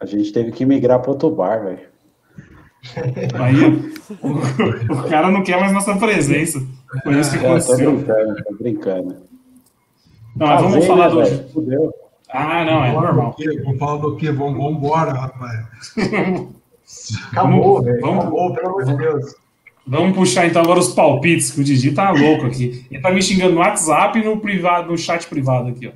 A 0.00 0.06
gente 0.06 0.32
teve 0.32 0.50
que 0.50 0.66
migrar 0.66 0.98
para 0.98 1.12
outro 1.12 1.30
bar, 1.30 1.62
velho. 1.62 1.78
Aí 3.34 3.64
o, 4.20 4.92
o 4.92 5.08
cara 5.08 5.30
não 5.30 5.44
quer 5.44 5.60
mais 5.60 5.72
nossa 5.72 5.94
presença. 5.94 6.60
Foi 7.04 7.20
isso 7.20 7.30
que 7.30 7.36
É, 7.36 7.40
tô 7.40 7.46
aconteceu. 7.46 7.92
brincando, 7.96 8.44
tô 8.44 8.54
brincando. 8.56 9.16
Não, 10.34 10.46
mas 10.48 10.62
vamos 10.62 10.84
falar 10.84 11.14
né, 11.14 11.30
do. 11.30 11.48
Fudeu. 11.52 11.94
Ah, 12.36 12.64
não, 12.64 12.84
é 12.84 12.88
Vamos 12.92 13.02
normal. 13.04 13.36
Vamos 13.64 13.78
falar 13.78 13.96
do 13.98 14.16
quê? 14.16 14.32
Vamos 14.32 14.54
vamos 14.58 14.76
embora, 14.78 15.12
rapaz. 15.12 15.66
Acabou, 17.30 17.82
velho. 17.82 18.00
vamos- 18.00 18.20
Acabou, 18.24 18.54
pelo 18.54 18.68
amor 18.68 18.84
de 18.84 18.96
Deus. 18.96 19.34
Vamos 19.86 20.16
puxar 20.16 20.46
então 20.46 20.62
agora 20.62 20.80
os 20.80 20.92
palpites, 20.94 21.50
que 21.50 21.60
o 21.60 21.64
Didi 21.64 21.92
tá 21.92 22.10
louco 22.10 22.46
aqui. 22.46 22.86
Ele 22.90 23.00
tá 23.02 23.10
me 23.10 23.22
xingando 23.22 23.52
no 23.54 23.60
WhatsApp 23.60 24.18
e 24.18 24.24
no, 24.24 24.40
privado, 24.40 24.90
no 24.90 24.98
chat 24.98 25.26
privado 25.28 25.68
aqui, 25.68 25.86
ó. 25.88 25.92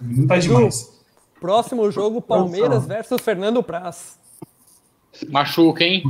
Não 0.00 0.26
tá 0.26 0.36
demais. 0.36 1.00
Próximo 1.40 1.90
jogo, 1.90 2.20
Palmeiras 2.20 2.86
versus 2.86 3.20
Fernando 3.22 3.62
Praz. 3.62 4.18
Machuca, 5.28 5.84
hein? 5.84 6.02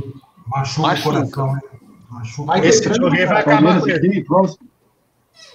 Machuca, 0.47 0.87
Machuca. 0.87 1.09
o 1.09 1.13
coração, 1.13 1.55
hein? 1.55 1.61
Machuca. 2.09 2.47
Vai 2.47 2.67
Esse 2.67 2.93
jogo 2.93 3.09
vai 3.09 3.23
acabar 3.23 3.79
Palmeiras. 3.79 4.57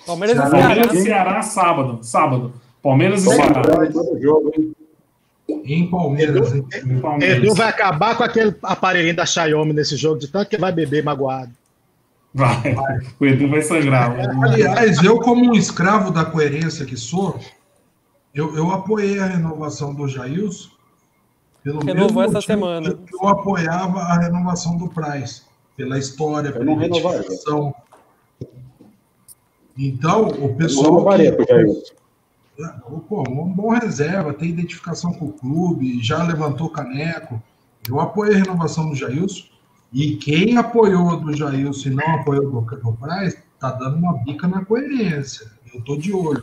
Palmeiras 0.06 0.36
e 0.36 0.50
Ceará. 0.50 0.76
E 0.94 1.02
Ceará, 1.02 1.42
sábado. 1.42 1.98
Sábado. 2.02 2.52
Palmeiras 2.86 3.24
e 3.24 3.34
Ceará. 3.34 3.62
Em 5.48 5.90
Palmeiras, 5.90 6.54
hein? 6.54 6.64
Palmeiras. 7.00 7.38
Edu 7.42 7.54
vai 7.54 7.68
acabar 7.68 8.16
com 8.16 8.22
aquele 8.22 8.54
aparelhinho 8.62 9.16
da 9.16 9.26
Xiaomi 9.26 9.72
nesse 9.72 9.96
jogo, 9.96 10.20
de 10.20 10.28
tanto 10.28 10.48
que 10.48 10.56
vai 10.56 10.70
beber 10.70 11.02
magoado. 11.02 11.50
Vai. 12.32 12.76
O 13.18 13.26
Edu 13.26 13.48
vai 13.48 13.62
sangrar. 13.62 14.14
Aliás, 14.44 15.02
eu, 15.02 15.18
como 15.18 15.50
um 15.50 15.54
escravo 15.54 16.12
da 16.12 16.24
coerência 16.24 16.86
que 16.86 16.96
sou, 16.96 17.40
eu, 18.32 18.54
eu 18.56 18.70
apoiei 18.70 19.18
a 19.18 19.26
renovação 19.26 19.92
do 19.92 20.06
Jailson. 20.06 20.70
Pelo 21.64 21.80
Renovou 21.80 22.22
mesmo 22.22 22.38
essa 22.38 22.46
semana. 22.46 22.94
que 22.94 23.14
Eu 23.16 23.28
apoiava 23.28 23.98
a 23.98 24.20
renovação 24.20 24.76
do 24.76 24.88
Price, 24.88 25.42
pela 25.76 25.98
história, 25.98 26.52
pela 26.52 26.70
identificação. 26.72 27.74
Então, 29.76 30.28
o 30.28 30.50
Eu 30.50 30.54
pessoal. 30.54 30.84
não 30.84 30.92
renovaria 30.98 31.32
pro 31.34 31.46
Jailson. 31.48 32.05
Pô, 33.08 33.22
um 33.28 33.52
bom 33.52 33.70
reserva, 33.70 34.32
tem 34.32 34.48
identificação 34.48 35.12
com 35.12 35.26
o 35.26 35.32
clube, 35.32 36.02
já 36.02 36.22
levantou 36.22 36.70
caneco. 36.70 37.42
Eu 37.88 38.00
apoiei 38.00 38.34
a 38.34 38.38
renovação 38.38 38.88
do 38.88 38.96
Jailson. 38.96 39.44
E 39.92 40.16
quem 40.16 40.56
apoiou 40.56 41.16
do 41.18 41.34
Jailson 41.34 41.90
e 41.90 41.94
não 41.94 42.14
apoiou 42.14 42.50
do, 42.50 42.60
do 42.60 42.98
tá 43.58 43.70
dando 43.70 43.96
uma 43.96 44.18
bica 44.18 44.46
na 44.48 44.64
coerência. 44.64 45.46
Eu 45.72 45.80
tô 45.82 45.96
de 45.96 46.12
olho. 46.12 46.42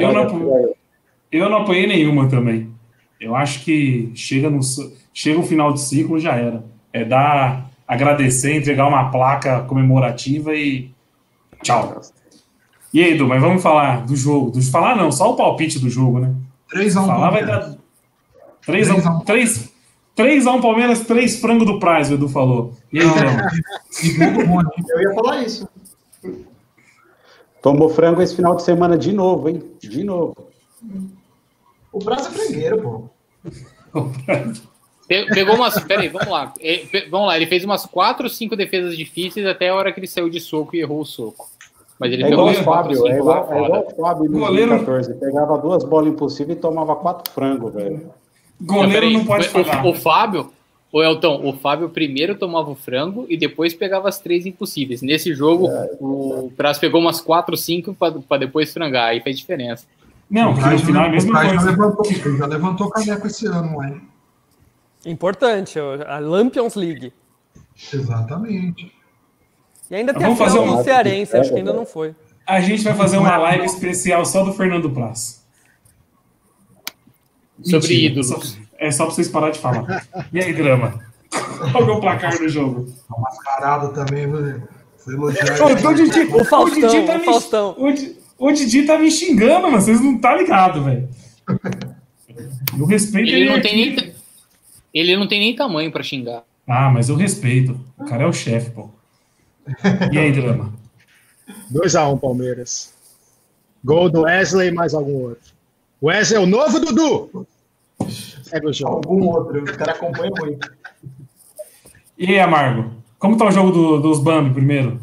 Eu 0.00 0.12
não. 0.12 0.74
Eu 1.30 1.48
não 1.48 1.58
apoiei 1.58 1.86
nenhuma 1.86 2.28
também. 2.28 2.72
Eu 3.20 3.36
acho 3.36 3.64
que 3.64 4.10
chega 4.14 4.50
no 4.50 4.60
chega 5.12 5.38
o 5.38 5.44
final 5.44 5.72
de 5.72 5.80
ciclo 5.80 6.18
já 6.18 6.34
era. 6.34 6.64
É 6.92 7.04
dar 7.04 7.70
agradecer, 7.86 8.56
entregar 8.56 8.86
uma 8.86 9.10
placa 9.10 9.62
comemorativa 9.62 10.54
e 10.54 10.90
tchau. 11.62 12.00
E 12.92 13.02
aí, 13.02 13.12
Edu, 13.12 13.26
mas 13.26 13.40
vamos 13.40 13.62
falar 13.62 14.04
do 14.04 14.16
jogo. 14.16 14.50
Do, 14.50 14.62
falar 14.62 14.96
não, 14.96 15.12
só 15.12 15.30
o 15.32 15.36
palpite 15.36 15.78
do 15.78 15.88
jogo, 15.88 16.18
né? 16.18 16.34
3x1 16.74 17.06
Falar 17.06 17.30
vai 17.30 17.44
dar 17.46 17.76
3x1 18.66 19.24
3, 19.24 19.72
3x1 20.16 20.60
Palmeiras, 20.60 21.00
3 21.00 21.40
frango 21.40 21.64
do 21.64 21.78
Praz, 21.78 22.10
o 22.10 22.14
Edu 22.14 22.28
falou. 22.28 22.74
E 22.92 23.00
aí, 23.00 23.08
Drama? 23.10 23.48
Eu 24.88 25.00
ia 25.02 25.14
falar 25.14 25.42
isso. 25.42 25.68
Tomou 27.62 27.88
frango 27.90 28.22
esse 28.22 28.34
final 28.34 28.56
de 28.56 28.62
semana 28.62 28.96
de 28.96 29.12
novo, 29.12 29.48
hein? 29.48 29.62
De 29.80 30.02
novo. 30.02 30.48
O 31.92 31.98
Prazo 31.98 32.28
é 32.28 32.32
frangueiro, 32.32 32.80
pô. 32.82 33.10
Pe- 35.06 35.26
Pegou 35.26 35.56
umas. 35.56 35.78
Peraí, 35.84 36.08
vamos 36.08 36.28
lá. 36.28 36.54
Vamos 37.10 37.26
lá, 37.26 37.36
ele 37.36 37.46
fez 37.46 37.64
umas 37.64 37.84
4 37.84 38.24
ou 38.24 38.30
5 38.30 38.56
defesas 38.56 38.96
difíceis 38.96 39.44
até 39.46 39.68
a 39.68 39.74
hora 39.74 39.92
que 39.92 40.00
ele 40.00 40.06
saiu 40.06 40.30
de 40.30 40.40
soco 40.40 40.74
e 40.76 40.80
errou 40.80 41.00
o 41.00 41.04
soco. 41.04 41.48
Mas 42.00 42.12
ele 42.12 42.24
É 42.24 42.30
igual 42.30 42.48
o 42.48 42.64
4 42.64 42.64
ou 42.64 42.64
Fábio, 42.64 42.92
é 42.92 42.96
5 43.14 43.24
lá 43.26 43.36
igual, 43.40 43.52
é 43.52 43.64
igual 43.66 43.86
o 43.86 44.00
Fábio 44.00 44.24
em 44.24 44.30
Goleiro- 44.30 44.70
2014. 44.70 45.14
Pegava 45.14 45.58
duas 45.58 45.84
bolas 45.84 46.08
impossíveis 46.12 46.56
e 46.58 46.60
tomava 46.60 46.96
quatro 46.96 47.30
frangos, 47.32 47.74
velho. 47.74 48.10
Goleiro 48.62 48.92
peraí, 48.92 49.12
não 49.12 49.24
pode 49.26 49.46
o- 49.46 49.50
falar. 49.50 49.86
O, 49.86 49.94
Fábio, 49.94 50.50
o 50.90 51.02
Elton, 51.02 51.42
o 51.46 51.52
Fábio 51.52 51.90
primeiro 51.90 52.34
tomava 52.36 52.70
o 52.70 52.74
frango 52.74 53.26
e 53.28 53.36
depois 53.36 53.74
pegava 53.74 54.08
as 54.08 54.18
três 54.18 54.46
impossíveis. 54.46 55.02
Nesse 55.02 55.34
jogo, 55.34 55.68
o 56.00 56.50
Praz 56.56 56.78
pegou 56.78 57.00
umas 57.02 57.20
4 57.20 57.52
ou 57.52 57.56
5 57.58 57.94
para 57.94 58.38
depois 58.38 58.72
frangar, 58.72 59.08
aí 59.10 59.20
fez 59.20 59.38
diferença. 59.38 59.84
Não, 60.30 60.54
porque 60.54 60.60
no 60.62 60.66
Praz 60.68 60.80
final 60.82 61.02
é 61.02 61.06
a 61.06 61.08
já- 61.08 61.12
mesma 61.12 61.38
o 61.38 61.64
levantou, 61.70 62.04
já 62.38 62.46
levantou 62.46 62.88
caneco 62.90 63.26
esse 63.26 63.46
ano, 63.46 63.84
hein? 63.84 64.00
Importante, 65.04 65.78
a 65.78 66.18
Lampions 66.18 66.74
League. 66.74 67.12
Exatamente. 67.92 68.92
E 69.90 69.94
ainda 69.96 70.14
tem 70.14 70.22
a 70.22 70.28
Vamos 70.28 70.38
final 70.38 70.50
fazer 70.50 70.64
do 70.68 70.72
uma- 70.74 70.84
Cearense, 70.84 71.36
acho 71.36 71.50
que 71.50 71.56
ainda 71.56 71.72
não 71.72 71.84
foi. 71.84 72.14
A 72.46 72.60
gente 72.60 72.82
vai 72.82 72.94
fazer 72.94 73.18
uma 73.18 73.36
live 73.36 73.64
especial 73.66 74.24
só 74.24 74.44
do 74.44 74.52
Fernando 74.52 74.88
Praz. 74.90 75.44
Sobre 77.62 77.88
Mentira, 77.88 78.12
ídolos. 78.12 78.28
só- 78.28 78.40
é 78.78 78.90
só 78.90 79.04
pra 79.06 79.14
vocês 79.14 79.28
pararem 79.28 79.54
de 79.54 79.60
falar. 79.60 80.06
E 80.32 80.38
aí, 80.40 80.52
Drama? 80.52 81.00
Qual 81.72 81.88
é 81.88 81.92
o 81.92 82.00
placar 82.00 82.38
do 82.38 82.48
jogo? 82.48 82.86
Tá 83.08 83.18
mascarado 83.20 83.92
também, 83.92 84.26
viu? 84.30 84.62
Foi 84.98 85.14
elogiar. 85.14 85.60
Ô, 85.62 85.66
o 85.88 85.94
Didi, 85.94 86.20
O 86.34 86.44
Faustão, 86.44 86.88
Didi 86.90 87.06
tá 87.06 87.14
o 87.14 87.18
me- 87.18 87.24
Faustão. 87.24 87.74
o 87.78 87.92
Di- 87.92 88.16
O 88.38 88.52
Didi 88.52 88.82
tá 88.86 88.98
me 88.98 89.10
xingando, 89.10 89.62
mano. 89.70 89.80
Vocês 89.80 90.00
não 90.00 90.18
tá 90.18 90.34
ligado, 90.34 90.82
velho. 90.84 91.08
Eu 92.78 92.86
respeito 92.86 93.28
Ele 93.28 93.46
não 93.46 93.56
aqui. 93.56 93.62
tem 93.68 93.76
nem, 93.76 94.12
ele 94.94 95.16
não 95.16 95.28
tem 95.28 95.40
nem 95.40 95.54
tamanho 95.54 95.92
para 95.92 96.02
xingar. 96.02 96.42
Ah, 96.66 96.88
mas 96.90 97.08
eu 97.10 97.16
respeito. 97.16 97.78
O 97.98 98.04
cara 98.06 98.22
é 98.22 98.26
o 98.26 98.32
chefe, 98.32 98.70
pô. 98.70 98.88
E 100.12 100.18
aí, 100.18 100.32
Drama? 100.32 100.72
2x1 101.72 102.18
Palmeiras. 102.20 102.92
Gol 103.84 104.10
do 104.10 104.22
Wesley 104.22 104.68
e 104.68 104.72
mais 104.72 104.94
algum 104.94 105.22
outro. 105.28 105.52
Wesley 106.02 106.38
é 106.40 106.42
o 106.42 106.46
novo 106.46 106.78
Dudu. 106.80 107.46
Segue 108.42 108.66
o 108.68 108.72
jogo. 108.72 108.96
Algum 108.96 109.26
outro. 109.28 109.62
Os 109.64 109.70
caras 109.72 109.96
acompanham 109.96 110.32
muito. 110.40 110.70
E 112.18 112.26
aí, 112.26 112.40
Amargo? 112.40 112.90
Como 113.18 113.36
tá 113.36 113.46
o 113.46 113.50
jogo 113.50 113.70
do- 113.70 114.00
dos 114.00 114.18
Bambi 114.20 114.52
primeiro? 114.52 114.98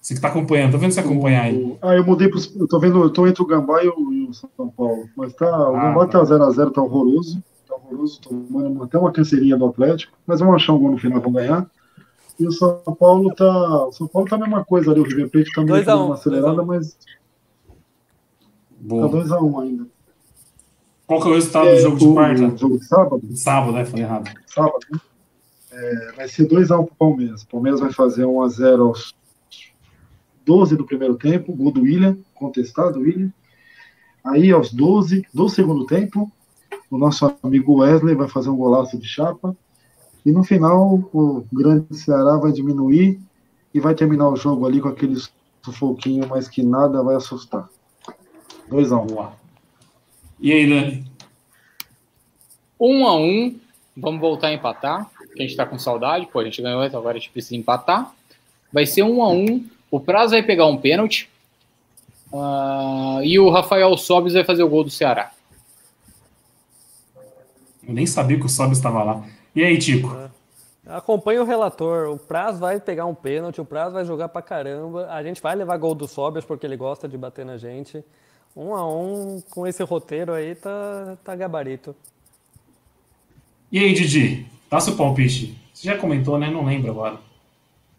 Você 0.00 0.14
que 0.14 0.20
tá 0.20 0.28
acompanhando, 0.28 0.72
tô 0.72 0.78
vendo 0.78 0.92
você 0.92 1.00
acompanhar 1.00 1.44
aí. 1.44 1.78
Ah, 1.80 1.94
eu 1.94 2.04
mudei 2.04 2.28
pros. 2.28 2.54
Eu 2.54 2.68
tô 2.68 2.78
vendo, 2.78 3.02
eu 3.02 3.10
tô 3.10 3.26
entre 3.26 3.42
o 3.42 3.46
Gambá 3.46 3.82
e 3.82 3.88
o, 3.88 4.12
e 4.12 4.24
o 4.28 4.34
São 4.34 4.68
Paulo. 4.68 5.08
Mas 5.16 5.32
tá. 5.32 5.46
O 5.70 5.74
Ah, 5.76 5.88
Gambá 5.88 6.06
tá. 6.06 6.18
tá 6.18 6.24
0x0, 6.26 6.72
tá 6.72 6.82
horroroso. 6.82 7.42
Tá 7.66 7.74
horroroso, 7.74 8.20
tomando 8.20 8.82
até 8.84 8.98
uma 8.98 9.10
canseirinha 9.12 9.56
do 9.56 9.66
Atlético. 9.66 10.12
Mas 10.26 10.40
vamos 10.40 10.56
achar 10.56 10.74
um 10.74 10.78
gol 10.78 10.90
no 10.92 10.98
final, 10.98 11.20
vamos 11.20 11.40
ganhar. 11.40 11.66
E 12.38 12.46
o 12.46 12.52
São 12.52 12.80
Paulo 12.98 13.32
tá. 13.34 13.86
O 13.86 13.92
São 13.92 14.06
Paulo 14.08 14.28
tá 14.28 14.36
a 14.36 14.38
mesma 14.40 14.64
coisa 14.64 14.90
ali, 14.90 15.00
o 15.00 15.04
River 15.04 15.30
Plate 15.30 15.52
tá 15.52 15.62
meio 15.62 15.96
um, 15.96 16.04
uma 16.06 16.14
acelerada, 16.14 16.54
dois 16.56 16.58
a 16.58 16.62
um. 16.62 16.66
mas 16.66 16.98
Boa. 18.80 19.08
tá 19.10 19.16
2x1 19.16 19.62
ainda. 19.62 19.86
Qual 21.06 21.20
que 21.20 21.28
é 21.28 21.30
o 21.30 21.34
resultado 21.34 21.64
do 21.66 21.70
É, 21.70 21.76
jogo 21.80 21.96
de 21.98 22.04
o 22.06 22.14
quarta? 22.14 22.56
jogo 22.56 22.78
de 22.78 22.84
sábado? 22.86 23.36
Sábado, 23.36 23.72
né? 23.72 23.84
Falei 23.84 24.04
errado. 24.04 24.30
sábado, 24.46 24.78
né? 24.90 24.98
É, 25.70 26.12
vai 26.16 26.28
ser 26.28 26.46
2x1 26.48 26.86
pro 26.86 26.94
Palmeiras. 26.96 27.42
O 27.42 27.48
Palmeiras 27.48 27.80
vai 27.80 27.92
fazer 27.92 28.24
1x0 28.24 28.80
aos 28.86 29.14
12 30.44 30.76
do 30.76 30.84
primeiro 30.84 31.16
tempo, 31.16 31.52
gol 31.54 31.70
do 31.72 31.82
William, 31.82 32.16
contestado 32.34 33.00
William. 33.00 33.32
Aí 34.24 34.50
aos 34.50 34.72
12 34.72 35.26
do 35.32 35.48
segundo 35.48 35.86
tempo, 35.86 36.30
o 36.90 36.98
nosso 36.98 37.30
amigo 37.42 37.76
Wesley 37.80 38.14
vai 38.14 38.28
fazer 38.28 38.50
um 38.50 38.56
golaço 38.56 38.98
de 38.98 39.06
chapa. 39.06 39.56
E 40.24 40.32
no 40.32 40.42
final, 40.42 40.94
o 41.12 41.44
grande 41.52 41.96
Ceará 41.96 42.36
vai 42.36 42.52
diminuir 42.52 43.20
e 43.72 43.80
vai 43.80 43.94
terminar 43.94 44.28
o 44.28 44.36
jogo 44.36 44.66
ali 44.66 44.80
com 44.80 44.88
aquele 44.88 45.20
sufoquinho, 45.62 46.26
mas 46.28 46.48
que 46.48 46.62
nada 46.62 47.02
vai 47.02 47.16
assustar. 47.16 47.68
2x1. 48.70 49.06
Boa. 49.06 49.32
E 50.40 50.52
aí, 50.52 50.68
Dani? 50.68 51.04
1 52.80 53.06
a 53.06 53.16
1 53.16 53.60
Vamos 53.96 54.20
voltar 54.20 54.48
a 54.48 54.52
empatar, 54.52 55.08
que 55.34 55.42
a 55.42 55.46
gente 55.46 55.56
tá 55.56 55.64
com 55.64 55.78
saudade. 55.78 56.26
Pô, 56.26 56.40
a 56.40 56.44
gente 56.44 56.60
ganhou, 56.60 56.84
então 56.84 56.98
agora 56.98 57.16
a 57.16 57.20
gente 57.20 57.30
precisa 57.30 57.54
empatar. 57.54 58.12
Vai 58.72 58.86
ser 58.86 59.04
1 59.04 59.22
a 59.22 59.28
1 59.28 59.66
O 59.90 60.00
Prazo 60.00 60.32
vai 60.32 60.42
pegar 60.42 60.66
um 60.66 60.76
pênalti. 60.76 61.30
ah, 62.32 63.20
e 63.22 63.38
o 63.38 63.50
Rafael 63.50 63.96
Sobis 63.96 64.32
vai 64.32 64.42
fazer 64.42 64.64
o 64.64 64.68
gol 64.68 64.82
do 64.82 64.90
Ceará. 64.90 65.30
Eu 67.86 67.94
nem 67.94 68.06
sabia 68.06 68.38
que 68.38 68.46
o 68.46 68.48
Sobe 68.48 68.72
estava 68.72 69.04
lá. 69.04 69.24
E 69.54 69.62
aí, 69.62 69.78
Tico? 69.78 70.16
Acompanha 70.86 71.42
o 71.42 71.46
relator. 71.46 72.08
O 72.08 72.18
Praz 72.18 72.58
vai 72.58 72.80
pegar 72.80 73.06
um 73.06 73.14
pênalti, 73.14 73.60
o 73.60 73.64
Praz 73.64 73.92
vai 73.92 74.04
jogar 74.04 74.28
pra 74.28 74.42
caramba. 74.42 75.06
A 75.10 75.22
gente 75.22 75.40
vai 75.40 75.54
levar 75.54 75.76
gol 75.76 75.94
do 75.94 76.08
Sobers 76.08 76.44
porque 76.44 76.66
ele 76.66 76.76
gosta 76.76 77.08
de 77.08 77.16
bater 77.16 77.46
na 77.46 77.56
gente. 77.56 78.04
Um 78.56 78.74
a 78.74 78.86
um 78.86 79.42
com 79.50 79.66
esse 79.66 79.82
roteiro 79.82 80.32
aí 80.32 80.54
tá, 80.54 81.16
tá 81.24 81.34
gabarito. 81.34 81.94
E 83.72 83.78
aí, 83.78 83.92
Didi? 83.94 84.46
Dá 84.70 84.80
seu 84.80 84.96
palpite. 84.96 85.58
Você 85.72 85.88
já 85.88 85.98
comentou, 85.98 86.38
né? 86.38 86.50
Não 86.50 86.64
lembro 86.64 86.90
agora. 86.90 87.18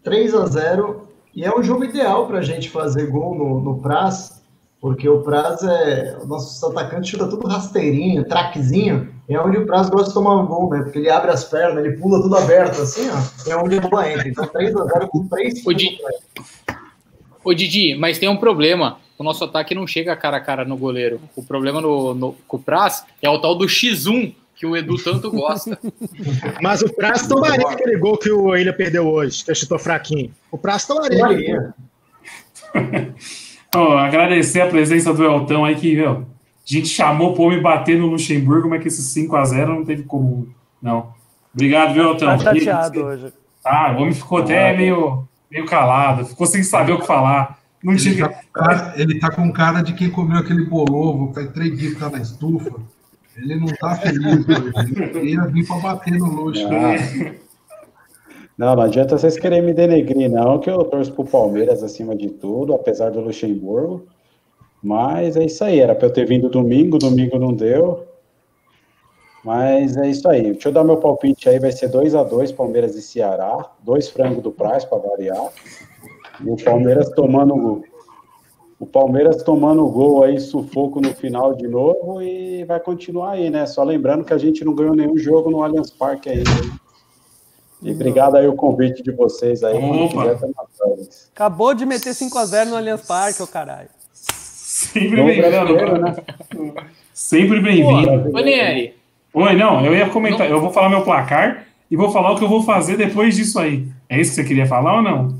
3 0.03 0.35
a 0.35 0.45
0 0.45 1.07
e 1.35 1.43
é 1.43 1.53
um 1.53 1.63
jogo 1.63 1.83
ideal 1.83 2.27
para 2.27 2.39
a 2.39 2.41
gente 2.41 2.69
fazer 2.69 3.07
gol 3.07 3.35
no, 3.35 3.59
no 3.59 3.79
Praz, 3.79 4.41
porque 4.79 5.09
o 5.09 5.21
Praz 5.21 5.63
é. 5.63 6.17
O 6.21 6.25
nosso 6.25 6.65
atacante 6.67 7.09
chuta 7.11 7.27
tudo 7.27 7.47
rasteirinho, 7.47 8.23
traquezinho, 8.23 9.13
é 9.29 9.39
onde 9.39 9.57
o 9.57 9.65
Praz 9.65 9.89
gosta 9.89 10.09
de 10.09 10.13
tomar 10.13 10.35
um 10.41 10.45
gol, 10.45 10.69
né? 10.69 10.81
Porque 10.83 10.99
ele 10.99 11.09
abre 11.09 11.31
as 11.31 11.43
pernas, 11.45 11.83
ele 11.83 11.97
pula 11.97 12.21
tudo 12.21 12.35
aberto 12.37 12.81
assim, 12.81 13.09
ó, 13.09 13.49
é 13.51 13.55
onde 13.55 13.77
a 13.77 13.81
bola 13.81 14.11
entra. 14.11 14.27
Então 14.27 14.45
3 14.45 14.75
a 14.75 14.83
0 14.85 15.07
com 15.07 15.27
3 15.27 15.65
O 15.65 15.73
Di- 15.73 15.97
Ô 17.43 17.53
Didi, 17.53 17.95
mas 17.95 18.17
tem 18.19 18.27
um 18.29 18.37
problema. 18.37 18.97
O 19.17 19.23
nosso 19.23 19.43
ataque 19.43 19.73
não 19.73 19.87
chega 19.87 20.15
cara 20.15 20.37
a 20.37 20.41
cara 20.41 20.65
no 20.65 20.75
goleiro. 20.75 21.21
O 21.35 21.43
problema 21.43 21.79
no, 21.79 22.13
no, 22.13 22.33
com 22.47 22.57
o 22.57 22.59
Praz 22.59 23.05
é 23.21 23.29
o 23.29 23.39
tal 23.39 23.55
do 23.55 23.65
X1 23.65 24.33
que 24.55 24.65
o 24.65 24.75
Edu 24.75 24.95
tanto 25.03 25.29
gosta. 25.31 25.77
Mas 26.61 26.81
o 26.81 26.93
Prazo 26.93 27.27
tomaria 27.27 27.67
aquele 27.69 27.97
gol 27.97 28.17
que 28.17 28.31
o 28.31 28.55
Ilha 28.55 28.71
perdeu 28.71 29.05
hoje, 29.05 29.43
que 29.43 29.53
chutou 29.53 29.77
fraquinho. 29.77 30.31
O 30.49 30.57
Prazo 30.57 30.87
tomaria. 30.87 31.21
Maria. 31.21 31.73
Ó, 33.75 33.97
agradecer 33.97 34.61
a 34.61 34.67
presença 34.67 35.13
do 35.13 35.23
Eltão 35.23 35.65
aí, 35.65 35.75
que, 35.75 35.95
meu, 35.95 36.11
a 36.11 36.34
gente 36.73 36.87
chamou 36.87 37.33
pro 37.33 37.43
homem 37.43 37.61
bater 37.61 37.97
no 37.97 38.07
Luxemburgo, 38.07 38.69
mas 38.69 38.81
que 38.81 38.87
esse 38.87 39.01
5x0 39.01 39.67
não 39.67 39.85
teve 39.85 40.03
como. 40.03 40.47
Não. 40.81 41.13
Obrigado, 41.53 41.93
viu, 41.93 42.03
Eltão? 42.03 42.37
Tá 42.37 42.53
chateado 42.53 43.03
hoje. 43.03 43.33
Tá, 43.63 43.93
o 43.93 44.01
homem 44.01 44.13
ficou 44.13 44.39
até 44.39 44.75
meio, 44.75 45.27
meio 45.49 45.65
calado, 45.65 46.25
ficou 46.25 46.45
sem 46.45 46.63
saber 46.63 46.93
o 46.93 46.99
que 46.99 47.07
falar. 47.07 47.59
Não 47.83 47.93
Ele 47.93 48.01
tinha. 48.01 48.27
tá, 48.27 48.33
com 48.33 48.51
cara, 48.51 48.93
ele 48.97 49.19
tá 49.19 49.31
com 49.31 49.51
cara 49.51 49.81
de 49.81 49.93
quem 49.93 50.09
comeu 50.09 50.37
aquele 50.39 50.65
bolovo, 50.65 51.33
faz 51.33 51.51
três 51.51 51.77
dias 51.77 51.93
que 51.93 51.99
tá 51.99 52.09
na 52.09 52.19
estufa. 52.19 52.75
Ele 53.37 53.55
não 53.55 53.67
tá 53.67 53.95
feliz 53.95 54.47
hoje. 54.47 54.93
Ele 54.95 55.09
queria 55.09 55.41
vir 55.45 55.67
pra 55.67 55.77
bater 55.77 56.17
no 56.17 56.25
luxo. 56.25 56.67
Ah. 56.67 57.33
Não, 58.57 58.75
não 58.75 58.83
adianta 58.83 59.17
vocês 59.17 59.37
querem 59.37 59.61
me 59.61 59.73
denegrir, 59.73 60.29
não, 60.31 60.59
que 60.59 60.69
eu 60.69 60.83
torço 60.85 61.11
pro 61.11 61.25
Palmeiras 61.25 61.83
acima 61.83 62.15
de 62.15 62.29
tudo, 62.29 62.73
apesar 62.73 63.11
do 63.11 63.19
Luxemburgo. 63.19 64.07
Mas 64.85 65.35
é 65.35 65.43
isso 65.43 65.63
aí, 65.63 65.79
era 65.79 65.95
pra 65.95 66.05
eu 66.05 66.13
ter 66.13 66.27
vindo 66.27 66.47
domingo, 66.47 66.99
domingo 66.99 67.39
não 67.39 67.51
deu. 67.51 68.05
Mas 69.43 69.97
é 69.97 70.07
isso 70.07 70.29
aí. 70.29 70.51
Deixa 70.51 70.69
eu 70.69 70.73
dar 70.73 70.83
meu 70.83 70.97
palpite 70.97 71.49
aí, 71.49 71.57
vai 71.57 71.71
ser 71.71 71.87
2 71.87 72.13
a 72.13 72.21
2 72.21 72.51
Palmeiras 72.51 72.95
e 72.95 73.01
Ceará, 73.01 73.71
dois 73.79 74.07
frangos 74.09 74.43
do 74.43 74.51
Praz 74.51 74.85
para 74.85 74.99
variar. 74.99 75.49
E 76.39 76.51
o 76.51 76.55
Palmeiras 76.55 77.09
tomando 77.09 77.55
o 77.55 77.59
gol. 77.59 77.83
O 78.79 78.85
Palmeiras 78.85 79.41
tomando 79.41 79.83
o 79.83 79.89
gol 79.89 80.23
aí, 80.23 80.39
sufoco 80.39 81.01
no 81.01 81.15
final 81.15 81.55
de 81.55 81.67
novo 81.67 82.21
e 82.21 82.63
vai 82.65 82.79
continuar 82.79 83.31
aí, 83.31 83.49
né? 83.49 83.65
Só 83.65 83.83
lembrando 83.83 84.23
que 84.23 84.33
a 84.33 84.37
gente 84.37 84.63
não 84.63 84.75
ganhou 84.75 84.93
nenhum 84.93 85.17
jogo 85.17 85.49
no 85.49 85.63
Allianz 85.63 85.89
Parque 85.89 86.29
ainda. 86.29 86.51
hein? 86.51 86.71
E 87.81 87.91
obrigado 87.91 88.35
aí 88.35 88.47
o 88.47 88.55
convite 88.55 89.01
de 89.01 89.11
vocês 89.11 89.63
aí. 89.63 89.77
Opa. 89.83 90.37
Acabou 91.33 91.73
de 91.73 91.87
meter 91.87 92.13
5x0 92.13 92.65
no 92.65 92.75
Allianz 92.75 93.01
Parque, 93.01 93.41
ô 93.41 93.47
caralho. 93.47 93.94
Sempre 94.93 95.21
brasileiro, 95.37 95.97
né? 96.01 96.15
Sempre 97.13 97.59
bem-vindo. 97.61 98.31
Oi, 99.33 99.53
não, 99.55 99.85
eu 99.85 99.93
ia 99.95 100.07
comentar, 100.09 100.49
eu 100.49 100.61
vou 100.61 100.71
falar 100.71 100.89
meu 100.89 101.01
placar 101.01 101.65
e 101.91 101.95
vou 101.95 102.09
falar 102.11 102.31
o 102.31 102.37
que 102.37 102.43
eu 102.43 102.47
vou 102.49 102.63
fazer 102.63 102.97
depois 102.97 103.35
disso 103.35 103.59
aí. 103.59 103.85
É 104.09 104.19
isso 104.19 104.31
que 104.31 104.35
você 104.35 104.43
queria 104.47 104.65
falar 104.65 104.95
ou 104.97 105.01
não? 105.01 105.37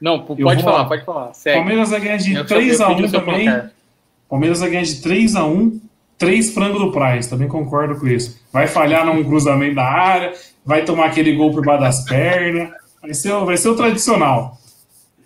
não, 0.00 0.20
pode 0.24 0.42
vou- 0.42 0.58
falar, 0.60 0.84
pode 0.84 1.04
falar. 1.04 1.32
Segue. 1.34 1.56
Palmeiras 1.58 1.90
vai 1.90 2.00
ganhar 2.00 2.16
de 2.16 2.34
Eu 2.34 2.44
quero 2.44 2.60
3 2.60 2.80
a 2.80 2.86
pedir 2.88 3.02
1 3.02 3.06
o 3.06 3.08
seu 3.08 3.20
também. 3.20 3.44
placar. 3.44 3.70
Palmeiras 4.28 4.60
vai 4.60 4.70
ganhar 4.70 4.82
de 4.84 5.00
3 5.02 5.36
a 5.36 5.44
1 5.44 5.80
3 6.16 6.52
frango 6.52 6.78
do 6.80 6.90
Price, 6.92 7.28
também 7.30 7.46
concordo 7.48 7.94
com 7.98 8.06
isso. 8.08 8.40
Vai 8.52 8.66
falhar 8.66 9.06
num 9.06 9.22
cruzamento 9.22 9.76
da 9.76 9.84
área, 9.84 10.32
vai 10.64 10.84
tomar 10.84 11.06
aquele 11.06 11.32
gol 11.34 11.52
por 11.52 11.64
baixo 11.64 11.80
das 11.82 12.04
pernas. 12.04 12.70
Vai 13.00 13.14
ser, 13.14 13.32
vai 13.44 13.56
ser 13.56 13.68
o 13.68 13.76
tradicional. 13.76 14.58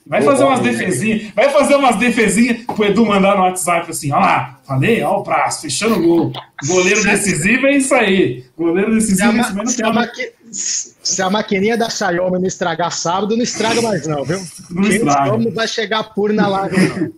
Vai 0.05 0.21
fazer 0.23 0.45
umas 0.45 0.61
defesinhas, 0.61 1.31
vai 1.35 1.49
fazer 1.51 1.77
umas 1.77 1.97
defesinhas 1.97 2.65
pro 2.67 2.85
Edu 2.85 3.07
mandar 3.07 3.37
no 3.37 3.43
WhatsApp 3.43 3.89
assim, 3.91 4.11
ó 4.13 4.19
lá, 4.19 4.59
falei, 4.67 5.01
ó 5.03 5.19
o 5.19 5.23
prazo, 5.23 5.63
fechando 5.63 5.95
o 5.99 6.03
gol. 6.03 6.33
Goleiro 6.67 7.03
decisivo 7.05 7.67
é 7.69 7.77
isso 7.77 7.95
aí. 7.95 8.45
Goleiro 8.59 8.93
decisivo 8.95 9.31
é 9.33 9.41
isso, 9.41 9.55
mas 9.55 9.65
não 9.65 9.67
se 9.67 9.83
a 9.85 9.93
maqui- 9.93 10.33
se 10.51 11.23
a 11.23 11.31
maquininha 11.31 11.77
da 11.79 11.89
Xiaomi 11.89 12.39
não 12.39 12.47
estragar 12.47 12.91
sábado, 12.91 13.37
não 13.37 13.43
estraga 13.45 13.81
mais 13.81 14.07
não, 14.07 14.25
viu? 14.25 14.39
Não 14.71 14.83
Quem 14.83 14.97
estraga. 14.97 15.39
não 15.39 15.51
vai 15.53 15.69
chegar 15.69 16.03
puro 16.15 16.33
na 16.33 16.49
live, 16.49 16.77
não. 16.89 17.13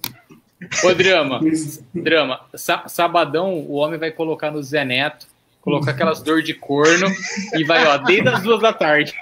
Ô, 0.90 0.94
Drama, 0.94 1.40
Drama, 1.94 2.40
sa- 2.54 2.84
sabadão 2.86 3.54
o 3.54 3.72
homem 3.74 3.98
vai 3.98 4.10
colocar 4.10 4.50
no 4.50 4.62
Zé 4.62 4.84
Neto, 4.84 5.26
colocar 5.60 5.90
aquelas 5.92 6.20
dor 6.22 6.42
de 6.42 6.52
corno 6.54 7.06
e 7.54 7.64
vai, 7.64 7.86
ó, 7.86 7.96
desde 7.98 8.28
as 8.28 8.42
duas 8.42 8.60
da 8.60 8.72
tarde. 8.72 9.14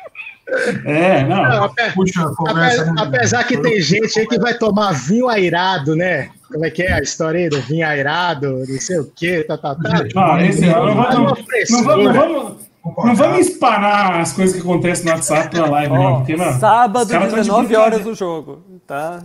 É, 0.85 1.24
não. 1.24 1.43
Não, 1.43 1.64
ape- 1.64 1.93
Puxa, 1.94 2.23
ape- 2.23 2.35
conversa. 2.36 2.94
apesar 2.98 3.44
que 3.44 3.56
tem 3.59 3.81
gente 3.81 4.19
aí 4.19 4.27
que 4.27 4.39
vai 4.39 4.55
tomar 4.55 4.93
vinho 4.93 5.28
airado, 5.28 5.94
né? 5.97 6.31
Como 6.51 6.64
é 6.66 6.70
que 6.70 6.82
é 6.82 6.93
a 6.93 7.01
história 7.01 7.40
aí 7.40 7.48
do 7.48 7.60
vinho 7.62 7.86
airado, 7.86 8.64
não 8.69 8.81
sei 8.81 8.98
o 8.98 9.10
quê, 9.14 9.43
tá, 9.44 9.56
tá, 9.56 9.74
tá. 9.74 10.05
Não, 10.14 10.40
esse, 10.40 10.66
não, 10.66 10.94
Faz 10.97 11.14
não, 11.14 11.24
não 11.24 11.85
vamos, 11.85 12.05
não 12.05 12.12
vamos, 12.12 12.56
não 13.05 13.14
vamos 13.14 13.47
espanar 13.47 14.20
as 14.20 14.32
coisas 14.32 14.55
que 14.55 14.60
acontecem 14.60 15.06
no 15.06 15.12
WhatsApp 15.12 15.56
na 15.56 15.66
live, 15.66 15.94
não, 15.94 16.16
porque, 16.19 16.36
mano. 16.36 16.59
sábado, 16.60 17.06
os 17.06 17.10
caras 17.12 17.28
tão 17.32 17.39
de 17.43 17.48
19 17.48 17.77
horas 17.77 18.05
o 18.06 18.14
jogo, 18.14 18.62
tá? 18.86 19.23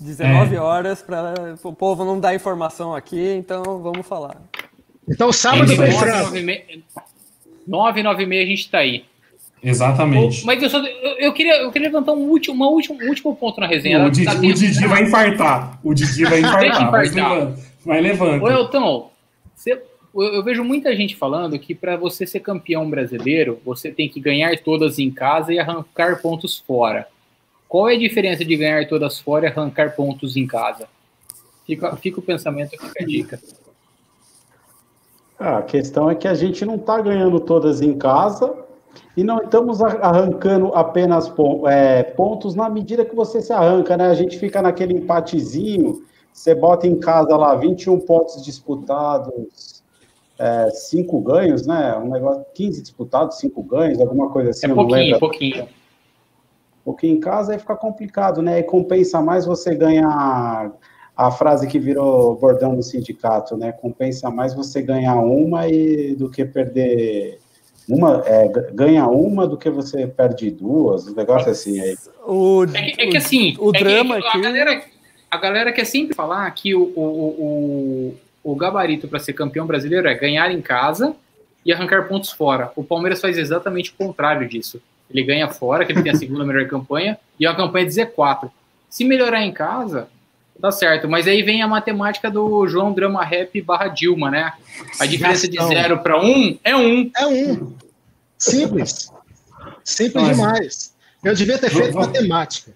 19 0.00 0.56
É. 0.56 0.60
horas 0.60 1.00
para 1.02 1.34
o 1.62 1.72
povo 1.72 2.04
não 2.04 2.18
dar 2.18 2.34
informação 2.34 2.94
aqui, 2.94 3.34
então 3.34 3.62
vamos 3.80 4.06
falar. 4.06 4.36
Então 5.08 5.32
sábado 5.32 5.68
tem 5.68 5.92
frango. 5.92 6.30
9, 6.34 6.82
9, 7.66 8.02
9 8.02 8.22
e 8.22 8.26
meia 8.26 8.42
a 8.42 8.46
gente 8.46 8.68
tá 8.70 8.78
aí. 8.78 9.04
Exatamente. 9.62 10.44
Mas 10.44 10.62
eu, 10.62 10.70
só, 10.70 10.78
eu, 10.78 11.16
eu 11.18 11.32
queria, 11.32 11.62
eu 11.62 11.72
queria 11.72 11.88
levantar 11.88 12.12
um 12.12 12.28
último, 12.28 12.54
uma 12.54 12.68
último, 12.68 12.98
um 13.02 13.08
último 13.08 13.34
ponto 13.34 13.60
na 13.60 13.66
resenha. 13.66 13.98
O 14.00 14.04
Tá 14.04 14.10
Didi, 14.10 14.28
o 14.28 14.40
dentro- 14.40 14.58
Didi 14.58 14.86
vai 14.86 15.02
infartar. 15.02 15.80
O 15.82 15.94
Didi 15.94 16.24
vai 16.24 16.38
infartar. 16.40 16.90
Mas 16.92 17.10
infartar. 17.12 17.32
levanta. 17.38 17.62
Mas 17.84 18.02
levanta. 18.02 18.44
Ô, 18.44 18.50
Elton, 18.50 19.10
você- 19.54 19.82
eu, 20.14 20.22
eu 20.22 20.42
vejo 20.44 20.62
muita 20.62 20.94
gente 20.94 21.16
falando 21.16 21.58
que 21.58 21.74
para 21.74 21.96
você 21.96 22.26
ser 22.26 22.40
campeão 22.40 22.88
brasileiro, 22.88 23.58
você 23.64 23.90
tem 23.90 24.08
que 24.08 24.20
ganhar 24.20 24.56
todas 24.58 24.98
em 24.98 25.10
casa 25.10 25.52
e 25.52 25.58
arrancar 25.58 26.20
pontos 26.22 26.58
fora. 26.58 27.06
Qual 27.68 27.88
é 27.88 27.94
a 27.94 27.98
diferença 27.98 28.44
de 28.44 28.56
ganhar 28.56 28.86
todas 28.88 29.18
fora 29.18 29.46
e 29.46 29.48
arrancar 29.48 29.96
pontos 29.96 30.36
em 30.36 30.46
casa? 30.46 30.86
Fica, 31.66 31.96
fica 31.96 32.20
o 32.20 32.22
pensamento, 32.22 32.70
fica 32.70 33.02
a 33.02 33.04
dica. 33.04 33.40
Ah, 35.38 35.58
a 35.58 35.62
questão 35.62 36.08
é 36.08 36.14
que 36.14 36.28
a 36.28 36.34
gente 36.34 36.64
não 36.64 36.76
está 36.76 37.00
ganhando 37.00 37.40
todas 37.40 37.82
em 37.82 37.98
casa 37.98 38.54
e 39.16 39.24
não 39.24 39.38
estamos 39.38 39.80
arrancando 39.80 40.74
apenas 40.74 41.32
é, 41.68 42.02
pontos 42.02 42.54
na 42.54 42.68
medida 42.68 43.04
que 43.04 43.14
você 43.14 43.40
se 43.40 43.52
arranca, 43.52 43.96
né? 43.96 44.08
A 44.08 44.14
gente 44.14 44.38
fica 44.38 44.60
naquele 44.60 44.92
empatezinho, 44.92 46.02
você 46.30 46.54
bota 46.54 46.86
em 46.86 47.00
casa 47.00 47.34
lá 47.34 47.54
21 47.54 48.00
pontos 48.00 48.44
disputados, 48.44 49.82
5 50.70 51.20
ganhos, 51.22 51.66
né? 51.66 51.96
Um 51.96 52.10
negócio, 52.10 52.44
15 52.54 52.82
disputados, 52.82 53.38
5 53.38 53.62
ganhos, 53.62 54.00
alguma 54.00 54.28
coisa 54.28 54.50
assim, 54.50 54.66
É 54.66 54.74
pouquinho, 54.74 55.18
pouquinho. 55.18 55.68
Porque 56.84 57.06
em 57.06 57.18
casa 57.18 57.52
aí 57.52 57.58
fica 57.58 57.74
complicado, 57.74 58.42
né? 58.42 58.58
E 58.58 58.62
compensa 58.62 59.22
mais 59.22 59.46
você 59.46 59.74
ganhar 59.74 60.70
a 61.16 61.30
frase 61.30 61.66
que 61.66 61.78
virou 61.78 62.36
bordão 62.36 62.74
no 62.74 62.82
sindicato, 62.82 63.56
né? 63.56 63.72
Compensa 63.72 64.30
mais 64.30 64.52
você 64.52 64.82
ganhar 64.82 65.16
uma 65.16 65.66
e 65.66 66.14
do 66.14 66.30
que 66.30 66.44
perder 66.44 67.40
uma, 67.88 68.22
é, 68.26 68.48
ganha 68.72 69.06
uma 69.06 69.46
do 69.46 69.56
que 69.56 69.70
você 69.70 70.06
perde 70.06 70.50
duas, 70.50 71.06
um 71.06 71.14
negócio 71.14 71.50
assim 71.50 71.80
aí. 71.80 71.96
O, 72.26 72.64
É 72.64 72.90
que, 72.90 73.02
é 73.02 73.06
que 73.08 73.16
assim, 73.16 73.56
o 73.58 73.70
é 73.70 73.78
que 73.78 73.84
drama 73.84 74.16
a, 74.16 74.18
aqui. 74.18 74.40
galera, 74.40 74.82
a 75.30 75.36
galera 75.36 75.72
quer 75.72 75.84
sempre 75.84 76.14
falar 76.14 76.50
que 76.50 76.74
o, 76.74 76.82
o, 76.96 78.14
o, 78.42 78.52
o 78.52 78.56
gabarito 78.56 79.06
para 79.06 79.18
ser 79.18 79.32
campeão 79.32 79.66
brasileiro 79.66 80.08
é 80.08 80.14
ganhar 80.14 80.50
em 80.50 80.60
casa 80.60 81.14
e 81.64 81.72
arrancar 81.72 82.08
pontos 82.08 82.30
fora. 82.30 82.72
O 82.76 82.82
Palmeiras 82.82 83.20
faz 83.20 83.38
exatamente 83.38 83.90
o 83.90 83.94
contrário 83.94 84.48
disso. 84.48 84.80
Ele 85.10 85.22
ganha 85.22 85.48
fora, 85.48 85.84
que 85.84 85.92
ele 85.92 86.02
tem 86.02 86.12
a 86.12 86.16
segunda 86.16 86.42
melhor 86.46 86.66
campanha, 86.68 87.18
e 87.38 87.46
é 87.46 87.50
uma 87.50 87.56
campanha 87.56 87.86
de 87.86 87.92
Z4. 87.92 88.50
Se 88.90 89.04
melhorar 89.04 89.42
em 89.42 89.52
casa, 89.52 90.08
dá 90.58 90.70
certo. 90.70 91.08
Mas 91.08 91.26
aí 91.26 91.42
vem 91.42 91.62
a 91.62 91.68
matemática 91.68 92.30
do 92.30 92.66
João 92.68 92.92
Drama 92.92 93.24
Rap 93.24 93.60
barra 93.62 93.88
Dilma, 93.88 94.30
né? 94.30 94.52
A 94.98 95.06
diferença 95.06 95.48
de. 95.48 95.56
0 95.62 95.98
para 95.98 96.20
1 96.22 96.58
é 96.64 96.76
1. 96.76 97.10
É 97.16 97.26
um. 97.26 97.72
Simples. 98.38 99.10
Simples 99.84 100.24
Mas- 100.24 100.36
demais. 100.36 100.94
Eu 101.24 101.34
devia 101.34 101.58
ter 101.58 101.70
feito 101.70 101.92
Vamos- 101.92 102.06
matemática. 102.08 102.72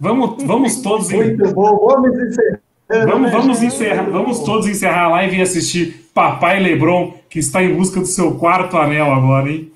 Vamos, 0.00 0.42
vamos 0.44 0.76
todos 0.80 1.10
em- 1.10 1.16
Muito 1.36 1.52
bom, 1.54 1.86
vamos 1.86 2.10
encerrando. 2.10 2.60
Vamos, 2.88 3.22
né, 3.22 3.30
vamos 3.30 3.62
encerrar, 3.62 4.02
vamos 4.10 4.40
todos 4.40 4.66
encerrar 4.66 5.04
a 5.04 5.08
live 5.10 5.38
e 5.38 5.42
assistir 5.42 6.10
Papai 6.12 6.60
Lebron, 6.60 7.14
que 7.30 7.38
está 7.38 7.62
em 7.62 7.74
busca 7.74 8.00
do 8.00 8.06
seu 8.06 8.34
quarto 8.34 8.76
anel 8.76 9.10
agora, 9.12 9.50
hein? 9.50 9.72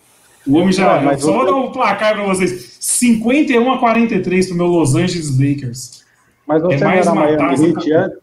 O 0.47 0.57
homem 0.59 0.73
já. 0.73 0.97
Não, 0.97 1.05
mas 1.07 1.23
só 1.23 1.33
vou 1.33 1.47
dar 1.47 1.55
um 1.55 1.73
placar 1.73 2.15
para 2.15 2.25
vocês: 2.25 2.77
51 2.81 3.73
a 3.73 3.79
43 3.79 4.47
para 4.47 4.55
o 4.55 4.57
meu 4.59 4.67
Los 4.67 4.95
Angeles 4.95 5.31
Lakers. 5.39 6.05
Mas 6.47 6.63
você 6.63 6.75
É 6.75 6.79
não 6.79 6.87
mais 6.87 7.07
era 7.07 7.13
uma 7.13 7.23
Miami 7.23 7.67
Heat 7.69 7.93
antes? 7.93 8.19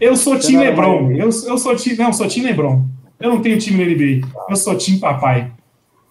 Eu 0.00 0.16
sou 0.16 0.34
Você 0.34 0.46
time 0.46 0.56
não 0.58 0.64
era 0.64 0.70
Lebron. 0.70 1.10
Eu, 1.12 1.28
eu 1.28 1.58
sou 1.58 1.76
time. 1.76 1.96
Não, 1.96 2.12
sou 2.12 2.28
time 2.28 2.46
Lebron. 2.46 2.84
Eu 3.18 3.30
não 3.30 3.42
tenho 3.42 3.58
time 3.58 3.84
na 3.84 3.90
NBA. 3.90 4.26
Eu 4.48 4.56
sou 4.56 4.76
time 4.76 4.98
papai. 4.98 5.52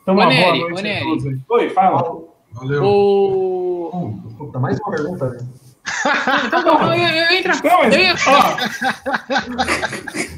Então, 0.04 0.14
uma 0.14 0.26
boa 0.26 0.56
noite 0.56 0.74
ô, 0.74 0.78
a 0.78 0.82
Nery. 0.82 1.04
todos 1.06 1.26
aí. 1.28 1.40
Oi, 1.50 1.70
fala. 1.70 2.22
Valeu. 2.52 2.84
O... 2.84 3.92
Hum, 3.94 4.22
mais 4.60 4.80
uma 4.80 4.92
pergunta, 4.92 5.30
né? 5.30 5.38
Então, 6.46 6.62
não, 6.62 6.94
eu, 6.94 7.04
eu. 7.04 7.44
Não, 7.64 7.80
mas, 7.80 7.96
ia- 7.96 8.16
ó, 8.28 8.56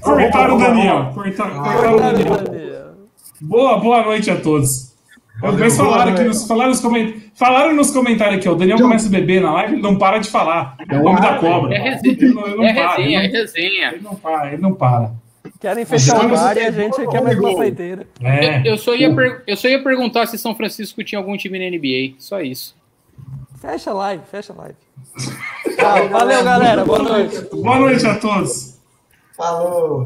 cortaram 0.01 0.55
o 0.55 0.59
Daniel. 0.59 1.11
Cortaram, 1.13 1.63
cortaram 1.63 1.95
o 1.95 1.99
Daniel. 1.99 2.95
Boa, 3.41 3.77
boa 3.79 4.03
noite 4.03 4.31
a 4.31 4.39
todos. 4.39 4.90
Valeu, 5.39 5.59
Mas 5.59 5.75
falaram, 5.77 6.11
aqui 6.13 6.23
nos, 6.23 6.45
falaram, 6.47 6.69
nos 6.69 6.79
coment... 6.81 7.13
falaram 7.35 7.73
nos 7.73 7.91
comentários 7.91 8.37
aqui, 8.37 8.49
ó, 8.49 8.51
o 8.51 8.55
Daniel 8.55 8.77
começa 8.77 9.07
a 9.07 9.09
beber 9.11 9.41
na 9.41 9.51
live, 9.53 9.73
ele 9.73 9.81
não 9.81 9.97
para 9.97 10.19
de 10.19 10.29
falar. 10.29 10.75
É 10.89 10.97
o 10.97 11.05
homem 11.05 11.21
da 11.21 11.35
cobra. 11.39 11.75
É 11.75 11.79
resenha, 11.79 12.13
Ele 12.19 12.33
não, 12.33 12.45
ele 12.47 12.55
não 12.57 12.63
é 12.65 12.73
para, 12.73 12.89
resenha, 12.95 13.19
é 13.19 13.23
ele, 13.23 13.31
não, 13.33 13.39
resenha. 13.41 13.87
ele 13.93 14.01
não 14.03 14.15
para, 14.15 14.47
ele 14.53 14.61
não 14.61 14.73
para. 14.73 15.11
Querem 15.59 15.85
fechar 15.85 16.25
o 16.25 16.29
bar 16.29 16.55
e 16.57 16.59
a 16.65 16.71
gente 16.71 17.07
quer 17.07 17.21
mais 17.23 17.39
uma 17.39 17.55
saideira. 17.55 18.07
É. 18.21 18.61
Eu 18.69 18.77
só, 18.77 18.93
ia 18.95 19.13
per- 19.15 19.43
eu 19.47 19.55
só 19.57 19.67
ia 19.67 19.81
perguntar 19.81 20.27
se 20.27 20.37
São 20.37 20.53
Francisco 20.55 21.03
tinha 21.03 21.17
algum 21.19 21.35
time 21.37 21.57
na 21.57 21.65
NBA. 21.75 22.15
Só 22.19 22.41
isso. 22.41 22.75
Fecha 23.59 23.91
a 23.91 23.93
live, 23.93 24.23
fecha 24.29 24.53
a 24.53 24.55
live. 24.55 24.75
Tá, 25.77 26.01
valeu, 26.09 26.43
galera. 26.43 26.83
Boa 26.85 26.99
noite. 27.03 27.41
Boa 27.51 27.79
noite 27.79 28.05
a 28.05 28.15
todos. 28.19 28.79
Falou! 29.37 29.99